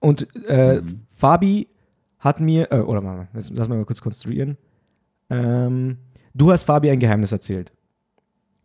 Und 0.00 0.26
äh, 0.46 0.80
Mhm. 0.80 1.02
Fabi 1.14 1.68
hat 2.18 2.40
mir, 2.40 2.72
äh, 2.72 2.80
oder 2.80 3.02
mal, 3.02 3.28
lass, 3.34 3.50
lass 3.50 3.68
mal 3.68 3.84
kurz 3.84 4.00
konstruieren. 4.00 4.56
Ähm, 5.28 5.98
du 6.34 6.50
hast 6.50 6.64
Fabi 6.64 6.90
ein 6.90 6.98
Geheimnis 6.98 7.32
erzählt. 7.32 7.72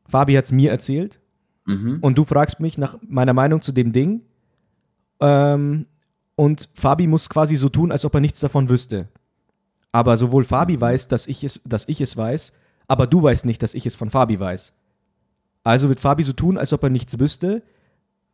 Fabi 0.07 0.33
hat 0.35 0.45
es 0.45 0.51
mir 0.53 0.71
erzählt 0.71 1.19
mhm. 1.65 1.99
und 2.01 2.17
du 2.17 2.23
fragst 2.23 2.59
mich 2.59 2.77
nach 2.77 2.97
meiner 3.01 3.33
Meinung 3.33 3.61
zu 3.61 3.71
dem 3.71 3.91
Ding. 3.91 4.21
Ähm, 5.19 5.85
und 6.35 6.69
Fabi 6.73 7.07
muss 7.07 7.29
quasi 7.29 7.55
so 7.55 7.69
tun, 7.69 7.91
als 7.91 8.05
ob 8.05 8.13
er 8.13 8.21
nichts 8.21 8.39
davon 8.39 8.69
wüsste. 8.69 9.07
Aber 9.91 10.17
sowohl 10.17 10.43
Fabi 10.43 10.79
weiß, 10.79 11.07
dass 11.07 11.27
ich 11.27 11.43
es, 11.43 11.61
dass 11.63 11.87
ich 11.87 12.01
es 12.01 12.17
weiß, 12.17 12.53
aber 12.87 13.07
du 13.07 13.23
weißt 13.23 13.45
nicht, 13.45 13.63
dass 13.63 13.73
ich 13.73 13.85
es 13.85 13.95
von 13.95 14.09
Fabi 14.09 14.39
weiß. 14.39 14.73
Also 15.63 15.89
wird 15.89 15.99
Fabi 15.99 16.23
so 16.23 16.33
tun, 16.33 16.57
als 16.57 16.73
ob 16.73 16.83
er 16.83 16.89
nichts 16.89 17.17
wüsste, 17.17 17.63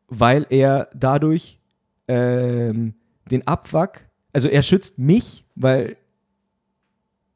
weil 0.08 0.46
er 0.50 0.90
dadurch 0.94 1.60
ähm, 2.08 2.96
den 3.30 3.48
Abfuck, 3.48 4.02
also 4.34 4.50
er 4.50 4.64
schützt 4.64 5.00
mich, 5.00 5.46
weil 5.56 5.96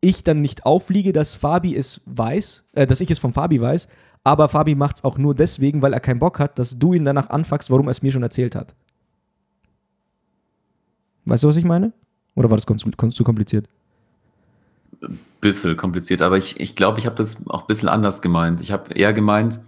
ich 0.02 0.24
dann 0.24 0.42
nicht 0.42 0.66
auffliege, 0.66 1.14
dass 1.14 1.36
Fabi 1.36 1.76
es 1.76 2.02
weiß, 2.06 2.64
äh, 2.74 2.88
dass 2.88 3.02
ich 3.02 3.10
es 3.10 3.20
von 3.20 3.32
Fabi 3.32 3.62
weiß, 3.62 3.88
aber 4.26 4.50
Fabi 4.50 4.76
macht 4.76 4.98
es 4.98 5.04
auch 5.04 5.18
nur 5.18 5.36
deswegen, 5.36 5.82
weil 5.82 5.94
er 5.94 6.02
keinen 6.02 6.20
Bock 6.20 6.40
hat, 6.40 6.60
dass 6.60 6.78
du 6.78 6.94
ihn 6.94 7.06
danach 7.06 7.30
anfuckst, 7.30 7.70
warum 7.70 7.88
er 7.88 7.92
es 7.92 8.02
mir 8.02 8.12
schon 8.12 8.24
erzählt 8.24 8.56
hat. 8.56 8.76
Weißt 11.26 11.44
du, 11.44 11.48
was 11.48 11.56
ich 11.56 11.64
meine? 11.64 11.94
Oder 12.36 12.50
war 12.50 12.58
das 12.58 12.66
zu 12.66 13.24
kompliziert? 13.24 13.70
bisschen 15.42 15.78
kompliziert, 15.78 16.24
aber 16.24 16.38
ich 16.38 16.56
glaube, 16.56 16.64
ich, 16.64 16.76
glaub, 16.76 16.98
ich 16.98 17.06
habe 17.06 17.16
das 17.16 17.48
auch 17.48 17.62
ein 17.62 17.68
bisschen 17.68 17.88
anders 17.88 18.22
gemeint. 18.24 18.62
Ich 18.62 18.72
habe 18.72 18.94
eher 18.94 19.14
gemeint, 19.14 19.60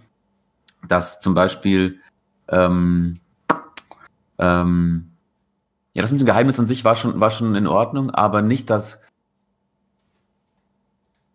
dass 0.88 1.20
zum 1.20 1.34
Beispiel 1.34 2.00
ähm, 2.48 3.20
ähm, 4.38 5.10
ja, 5.92 6.02
das 6.02 6.10
mit 6.10 6.20
dem 6.20 6.26
Geheimnis 6.26 6.58
an 6.58 6.66
sich 6.66 6.84
war 6.84 6.96
schon, 6.96 7.20
war 7.20 7.30
schon 7.30 7.54
in 7.54 7.68
Ordnung, 7.68 8.10
aber 8.10 8.42
nicht 8.42 8.70
das. 8.70 9.02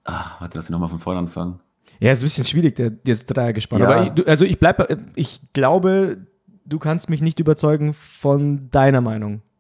Ah, 0.04 0.32
warte, 0.40 0.58
lass 0.58 0.66
ich 0.66 0.72
nochmal 0.72 0.90
von 0.90 1.00
vorne 1.00 1.20
anfangen. 1.20 1.62
Ja, 2.00 2.12
ist 2.12 2.22
ein 2.22 2.26
bisschen 2.26 2.46
schwierig, 2.46 2.76
der, 2.76 2.90
das 2.90 3.26
Dreiergespann. 3.26 3.80
Ja. 3.82 3.90
Aber 3.90 4.04
ich, 4.04 4.10
du, 4.10 4.24
also 4.26 4.46
ich 4.46 4.60
bleibe, 4.60 5.06
ich 5.16 5.42
glaube, 5.54 6.26
du 6.66 6.80
kannst 6.80 7.10
mich 7.10 7.22
nicht 7.22 7.40
überzeugen 7.40 7.94
von 7.94 8.70
deiner 8.72 9.02
Meinung. 9.02 9.42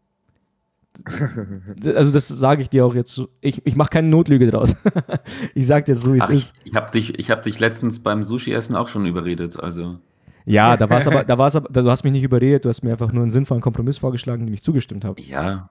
Also 1.96 2.12
das 2.14 2.28
sage 2.28 2.62
ich 2.62 2.70
dir 2.70 2.86
auch 2.86 2.94
jetzt. 2.96 3.22
Ich, 3.42 3.66
ich 3.66 3.76
mache 3.76 3.90
keine 3.90 4.10
Notlüge 4.10 4.50
draus. 4.52 4.76
ich 5.56 5.66
sage 5.66 5.86
dir 5.86 5.96
so, 5.96 6.14
wie 6.14 6.20
es 6.20 6.30
ich 6.30 6.36
ist. 6.36 6.56
ich 6.66 6.76
habe 6.76 6.92
dich, 6.92 7.18
ich 7.18 7.32
hab 7.32 7.42
dich 7.44 7.60
letztens 7.60 8.04
beim 8.04 8.24
Sushi-Essen 8.24 8.76
auch 8.76 8.88
schon 8.90 9.06
überredet. 9.08 9.60
Also, 9.60 9.98
Ja, 10.46 10.78
da 10.78 10.90
war 10.90 11.00
es 11.00 11.08
aber, 11.08 11.24
da 11.26 11.38
war's 11.38 11.56
aber, 11.56 11.70
du 11.70 11.90
hast 11.90 12.04
mich 12.04 12.14
nicht 12.14 12.24
überredet, 12.24 12.66
du 12.66 12.70
hast 12.70 12.84
mir 12.84 12.92
einfach 12.92 13.12
nur 13.12 13.24
einen 13.24 13.32
sinnvollen 13.32 13.62
Kompromiss 13.62 13.98
vorgeschlagen, 13.98 14.46
dem 14.46 14.54
ich 14.54 14.62
zugestimmt 14.64 15.04
habe. 15.06 15.20
ja. 15.22 15.70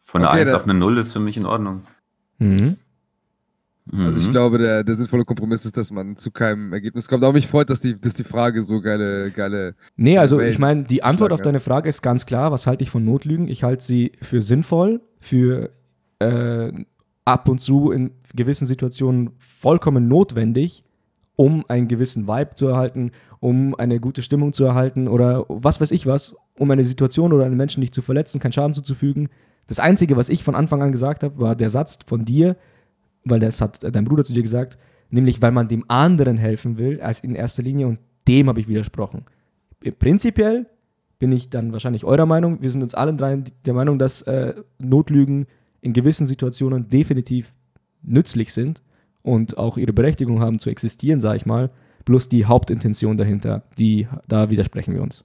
Von 0.00 0.22
einer 0.22 0.30
Okay, 0.30 0.40
1 0.40 0.50
da- 0.52 0.56
auf 0.56 0.64
eine 0.64 0.72
0 0.72 0.96
ist 0.96 1.12
für 1.12 1.20
mich 1.20 1.36
in 1.36 1.44
Ordnung. 1.44 1.82
Mhm. 2.38 2.78
Also 3.92 4.18
ich 4.18 4.26
Mhm. 4.26 4.30
glaube, 4.30 4.58
der, 4.58 4.84
der 4.84 4.94
sinnvolle 4.94 5.24
Kompromiss 5.24 5.64
ist, 5.64 5.76
dass 5.76 5.90
man 5.90 6.16
zu 6.16 6.30
keinem 6.30 6.72
Ergebnis 6.72 7.08
kommt. 7.08 7.24
Aber 7.24 7.32
mich 7.32 7.46
freut, 7.46 7.70
dass 7.70 7.80
die, 7.80 7.98
dass 8.00 8.14
die 8.14 8.24
Frage 8.24 8.62
so 8.62 8.80
geile, 8.80 9.30
geile. 9.30 9.74
Nee, 9.96 10.18
also 10.18 10.38
Welt 10.38 10.52
ich 10.52 10.58
meine, 10.58 10.84
die 10.84 11.02
Antwort 11.02 11.32
auf 11.32 11.40
deine 11.40 11.60
Frage 11.60 11.88
ist 11.88 12.02
ganz 12.02 12.26
klar. 12.26 12.52
Was 12.52 12.66
halte 12.66 12.82
ich 12.82 12.90
von 12.90 13.04
Notlügen? 13.04 13.48
Ich 13.48 13.62
halte 13.64 13.82
sie 13.82 14.12
für 14.20 14.42
sinnvoll, 14.42 15.00
für 15.20 15.70
äh, 16.18 16.72
ab 17.24 17.48
und 17.48 17.60
zu 17.60 17.90
in 17.90 18.10
gewissen 18.34 18.66
Situationen 18.66 19.30
vollkommen 19.38 20.08
notwendig, 20.08 20.84
um 21.36 21.64
einen 21.68 21.88
gewissen 21.88 22.26
Vibe 22.26 22.54
zu 22.54 22.66
erhalten, 22.68 23.12
um 23.40 23.74
eine 23.76 24.00
gute 24.00 24.22
Stimmung 24.22 24.52
zu 24.52 24.64
erhalten 24.64 25.06
oder 25.08 25.44
was 25.48 25.80
weiß 25.80 25.92
ich 25.92 26.06
was, 26.06 26.34
um 26.58 26.70
eine 26.70 26.84
Situation 26.84 27.32
oder 27.32 27.44
einen 27.44 27.56
Menschen 27.56 27.80
nicht 27.80 27.94
zu 27.94 28.02
verletzen, 28.02 28.40
keinen 28.40 28.52
Schaden 28.52 28.74
zuzufügen. 28.74 29.28
Das 29.68 29.78
Einzige, 29.78 30.16
was 30.16 30.30
ich 30.30 30.42
von 30.42 30.54
Anfang 30.54 30.82
an 30.82 30.90
gesagt 30.90 31.22
habe, 31.22 31.38
war 31.38 31.54
der 31.54 31.68
Satz 31.70 31.98
von 32.06 32.24
dir, 32.24 32.56
weil 33.24 33.40
das 33.40 33.60
hat 33.60 33.82
dein 33.82 34.04
Bruder 34.04 34.24
zu 34.24 34.34
dir 34.34 34.42
gesagt, 34.42 34.78
nämlich 35.10 35.40
weil 35.42 35.52
man 35.52 35.68
dem 35.68 35.84
anderen 35.88 36.36
helfen 36.36 36.78
will, 36.78 37.00
als 37.00 37.20
in 37.20 37.34
erster 37.34 37.62
Linie 37.62 37.86
und 37.86 37.98
dem 38.26 38.48
habe 38.48 38.60
ich 38.60 38.68
widersprochen. 38.68 39.24
Prinzipiell 39.98 40.66
bin 41.18 41.32
ich 41.32 41.50
dann 41.50 41.72
wahrscheinlich 41.72 42.04
eurer 42.04 42.26
Meinung. 42.26 42.62
Wir 42.62 42.70
sind 42.70 42.82
uns 42.82 42.94
alle 42.94 43.14
drei 43.14 43.42
der 43.64 43.74
Meinung, 43.74 43.98
dass 43.98 44.22
äh, 44.22 44.54
Notlügen 44.78 45.46
in 45.80 45.92
gewissen 45.92 46.26
Situationen 46.26 46.88
definitiv 46.88 47.52
nützlich 48.02 48.52
sind 48.52 48.82
und 49.22 49.58
auch 49.58 49.76
ihre 49.76 49.92
Berechtigung 49.92 50.40
haben 50.40 50.58
zu 50.58 50.70
existieren, 50.70 51.20
sage 51.20 51.36
ich 51.36 51.46
mal. 51.46 51.70
plus 52.04 52.28
die 52.28 52.46
Hauptintention 52.46 53.18
dahinter, 53.18 53.64
die, 53.78 54.08
da 54.28 54.48
widersprechen 54.48 54.94
wir 54.94 55.02
uns. 55.02 55.24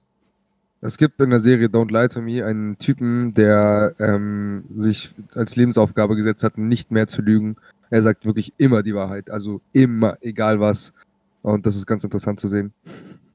Es 0.82 0.98
gibt 0.98 1.18
in 1.22 1.30
der 1.30 1.40
Serie 1.40 1.68
Don't 1.68 1.90
Lie 1.90 2.08
to 2.08 2.20
Me 2.20 2.44
einen 2.44 2.76
Typen, 2.76 3.32
der 3.32 3.94
ähm, 3.98 4.64
sich 4.76 5.14
als 5.34 5.56
Lebensaufgabe 5.56 6.14
gesetzt 6.14 6.44
hat, 6.44 6.58
nicht 6.58 6.90
mehr 6.90 7.06
zu 7.06 7.22
lügen. 7.22 7.56
Er 7.94 8.02
sagt 8.02 8.26
wirklich 8.26 8.52
immer 8.56 8.82
die 8.82 8.92
Wahrheit, 8.92 9.30
also 9.30 9.60
immer, 9.72 10.16
egal 10.20 10.58
was. 10.58 10.92
Und 11.42 11.64
das 11.64 11.76
ist 11.76 11.86
ganz 11.86 12.02
interessant 12.02 12.40
zu 12.40 12.48
sehen. 12.48 12.72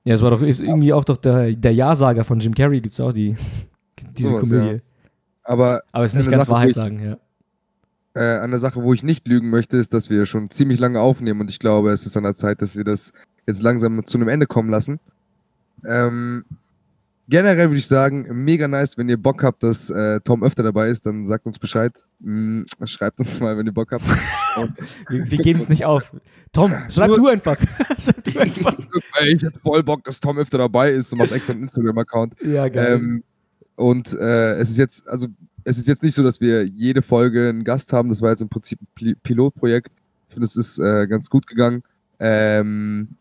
Ja, 0.04 0.16
es 0.16 0.22
war 0.22 0.32
doch 0.32 0.42
ist 0.42 0.60
irgendwie 0.60 0.92
auch 0.92 1.06
doch 1.06 1.16
der, 1.16 1.54
der 1.54 1.74
Ja-Sager 1.74 2.26
von 2.26 2.40
Jim 2.42 2.54
Carrey, 2.54 2.82
gibt 2.82 2.92
es 2.94 3.00
auch 3.00 3.14
die, 3.14 3.38
diese 4.18 4.28
Sowas, 4.28 4.50
Komödie. 4.50 4.72
ja. 4.74 4.80
Aber, 5.44 5.82
Aber 5.94 6.04
es 6.04 6.12
ist 6.14 6.18
nicht 6.18 6.30
ganz 6.32 6.46
Sache, 6.48 6.54
Wahrheit 6.56 6.70
ich- 6.70 6.76
sagen, 6.76 7.00
ja. 7.02 7.18
äh, 8.22 8.40
eine 8.42 8.60
Sache, 8.60 8.84
wo 8.84 8.94
ich 8.94 9.02
nicht 9.02 9.26
lügen 9.30 9.50
möchte, 9.50 9.78
ist, 9.78 9.94
dass 9.94 10.10
wir 10.10 10.26
schon 10.26 10.50
ziemlich 10.50 10.78
lange 10.80 11.00
aufnehmen 11.00 11.40
und 11.40 11.50
ich 11.50 11.60
glaube, 11.60 11.92
es 11.92 12.06
ist 12.06 12.18
an 12.18 12.24
der 12.24 12.34
Zeit, 12.36 12.62
dass 12.62 12.76
wir 12.76 12.84
das 12.84 13.14
jetzt 13.48 13.62
langsam 13.62 14.06
zu 14.06 14.18
einem 14.18 14.28
Ende 14.28 14.46
kommen 14.46 14.70
lassen. 14.70 15.00
Ähm, 15.86 16.44
generell 17.30 17.70
würde 17.70 17.78
ich 17.78 17.88
sagen, 17.88 18.28
mega 18.44 18.68
nice, 18.68 18.98
wenn 18.98 19.08
ihr 19.10 19.18
Bock 19.22 19.44
habt, 19.44 19.64
dass 19.64 19.90
äh, 19.90 20.20
Tom 20.22 20.44
öfter 20.44 20.64
dabei 20.64 20.90
ist, 20.90 21.06
dann 21.06 21.26
sagt 21.28 21.46
uns 21.46 21.60
Bescheid. 21.60 22.04
Mm, 22.20 22.64
schreibt 22.86 23.20
uns 23.20 23.40
mal, 23.40 23.58
wenn 23.58 23.66
ihr 23.66 23.72
Bock 23.74 23.92
habt. 23.92 24.04
Wir, 25.10 25.32
wir 25.32 25.38
geben 25.38 25.60
es 25.60 25.70
nicht 25.70 25.86
auf. 25.86 26.12
Tom, 26.52 26.74
schreib 26.90 27.16
du 27.16 27.28
einfach. 27.28 27.58
schreib 27.98 28.24
du 28.26 28.38
einfach. 28.40 28.76
Ey, 29.22 29.36
ich 29.36 29.42
hätte 29.44 29.60
voll 29.60 29.84
Bock, 29.84 30.04
dass 30.04 30.20
Tom 30.20 30.38
öfter 30.38 30.58
dabei 30.58 30.92
ist 30.92 31.14
und 31.14 31.20
macht 31.20 31.32
extra 31.32 31.54
einen 31.54 31.64
Instagram-Account. 31.64 32.42
Ja, 32.42 32.68
geil. 32.68 32.96
Ähm, 32.96 33.24
und 33.76 34.12
äh, 34.14 34.56
es 34.56 34.70
ist 34.72 34.78
jetzt, 34.78 35.08
also 35.08 35.28
es 35.64 35.78
ist 35.78 35.88
jetzt 35.88 36.04
nicht 36.04 36.16
so, 36.16 36.24
dass 36.24 36.42
wir 36.42 36.66
jede 36.66 37.02
Folge 37.02 37.48
einen 37.50 37.64
Gast 37.64 37.94
haben. 37.94 38.10
Das 38.10 38.22
war 38.22 38.32
jetzt 38.32 38.42
im 38.42 38.50
Prinzip 38.50 38.82
ein 38.82 38.88
Pil- 38.96 39.16
Pilotprojekt. 39.24 39.92
Ich 40.28 40.34
finde, 40.34 40.46
es 40.46 40.58
ist 40.58 40.78
äh, 40.80 41.08
ganz 41.08 41.30
gut 41.30 41.48
gegangen. 41.48 41.84
Ähm, 42.20 43.16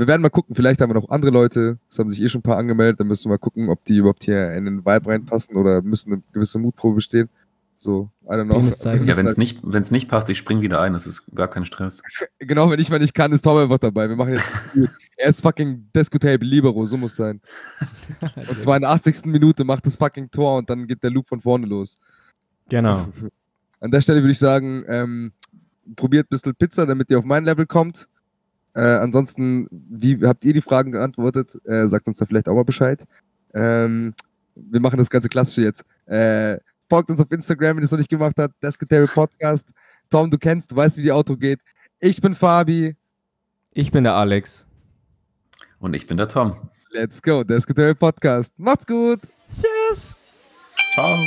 wir 0.00 0.06
werden 0.06 0.22
mal 0.22 0.30
gucken, 0.30 0.54
vielleicht 0.54 0.80
haben 0.80 0.88
wir 0.90 0.94
noch 0.94 1.10
andere 1.10 1.30
Leute. 1.30 1.78
Es 1.88 1.98
haben 1.98 2.08
sich 2.08 2.22
eh 2.22 2.28
schon 2.30 2.38
ein 2.38 2.42
paar 2.42 2.56
angemeldet. 2.56 3.00
Dann 3.00 3.06
müssen 3.06 3.26
wir 3.26 3.34
mal 3.34 3.38
gucken, 3.38 3.68
ob 3.68 3.84
die 3.84 3.98
überhaupt 3.98 4.24
hier 4.24 4.52
in 4.54 4.64
den 4.64 4.78
Vibe 4.78 5.06
reinpassen 5.10 5.56
oder 5.56 5.82
müssen 5.82 6.14
eine 6.14 6.22
gewisse 6.32 6.58
Mutprobe 6.58 6.96
bestehen. 6.96 7.28
So, 7.76 8.10
I 8.24 8.32
don't 8.32 8.44
know. 8.44 8.60
Ja, 9.04 9.16
wenn 9.16 9.26
es 9.26 9.36
nicht, 9.36 9.58
wenn's 9.62 9.90
nicht 9.90 10.08
passt, 10.08 10.28
ich 10.30 10.38
spring 10.38 10.62
wieder 10.62 10.80
ein. 10.80 10.94
Das 10.94 11.06
ist 11.06 11.24
gar 11.34 11.48
kein 11.48 11.64
Stress. 11.64 12.02
Genau, 12.38 12.70
wenn 12.70 12.80
ich 12.80 12.88
mal 12.88 12.98
nicht 12.98 13.14
kann, 13.14 13.32
ist 13.32 13.42
Tom 13.42 13.58
einfach 13.58 13.78
dabei. 13.78 14.08
Wir 14.08 14.16
machen 14.16 14.32
jetzt. 14.32 14.50
er 15.16 15.28
ist 15.28 15.42
fucking 15.42 15.86
Descotable 15.94 16.48
Libero, 16.48 16.84
so 16.86 16.96
muss 16.96 17.16
sein. 17.16 17.40
Und 18.36 18.58
zwar 18.58 18.76
in 18.76 18.82
der 18.82 18.90
80. 18.90 19.26
Minute 19.26 19.64
macht 19.64 19.84
das 19.84 19.96
fucking 19.96 20.30
Tor 20.30 20.56
und 20.58 20.70
dann 20.70 20.86
geht 20.86 21.02
der 21.02 21.10
Loop 21.10 21.28
von 21.28 21.40
vorne 21.40 21.66
los. 21.66 21.98
genau. 22.68 23.06
An 23.82 23.90
der 23.90 24.00
Stelle 24.00 24.20
würde 24.20 24.32
ich 24.32 24.38
sagen, 24.38 24.84
ähm, 24.88 25.32
probiert 25.96 26.26
ein 26.26 26.30
bisschen 26.30 26.54
Pizza, 26.54 26.86
damit 26.86 27.10
ihr 27.10 27.18
auf 27.18 27.24
mein 27.24 27.44
Level 27.44 27.66
kommt. 27.66 28.08
Äh, 28.74 28.80
ansonsten, 28.80 29.68
wie 29.70 30.18
habt 30.26 30.44
ihr 30.44 30.52
die 30.52 30.60
Fragen 30.60 30.92
geantwortet? 30.92 31.58
Äh, 31.64 31.88
sagt 31.88 32.06
uns 32.06 32.18
da 32.18 32.26
vielleicht 32.26 32.48
auch 32.48 32.54
mal 32.54 32.64
Bescheid. 32.64 33.04
Ähm, 33.54 34.14
wir 34.54 34.80
machen 34.80 34.98
das 34.98 35.10
ganze 35.10 35.28
Klassische 35.28 35.62
jetzt. 35.62 35.84
Äh, 36.06 36.58
folgt 36.88 37.10
uns 37.10 37.20
auf 37.20 37.30
Instagram, 37.30 37.76
wenn 37.76 37.82
ihr 37.82 37.86
es 37.86 37.90
noch 37.90 37.98
nicht 37.98 38.10
gemacht 38.10 38.36
habt. 38.38 38.54
Descotary 38.62 39.06
Podcast. 39.06 39.70
Tom, 40.10 40.30
du 40.30 40.38
kennst, 40.38 40.70
du 40.70 40.76
weißt, 40.76 40.98
wie 40.98 41.02
die 41.02 41.12
Outro 41.12 41.36
geht. 41.36 41.60
Ich 42.00 42.20
bin 42.20 42.34
Fabi. 42.34 42.96
Ich 43.72 43.90
bin 43.92 44.04
der 44.04 44.14
Alex. 44.14 44.66
Und 45.78 45.94
ich 45.94 46.06
bin 46.06 46.16
der 46.16 46.28
Tom. 46.28 46.56
Let's 46.90 47.22
go. 47.22 47.44
Descotary 47.44 47.94
Podcast. 47.94 48.52
Macht's 48.58 48.86
gut. 48.86 49.20
Tschüss. 49.48 50.14
Ciao. 50.94 51.18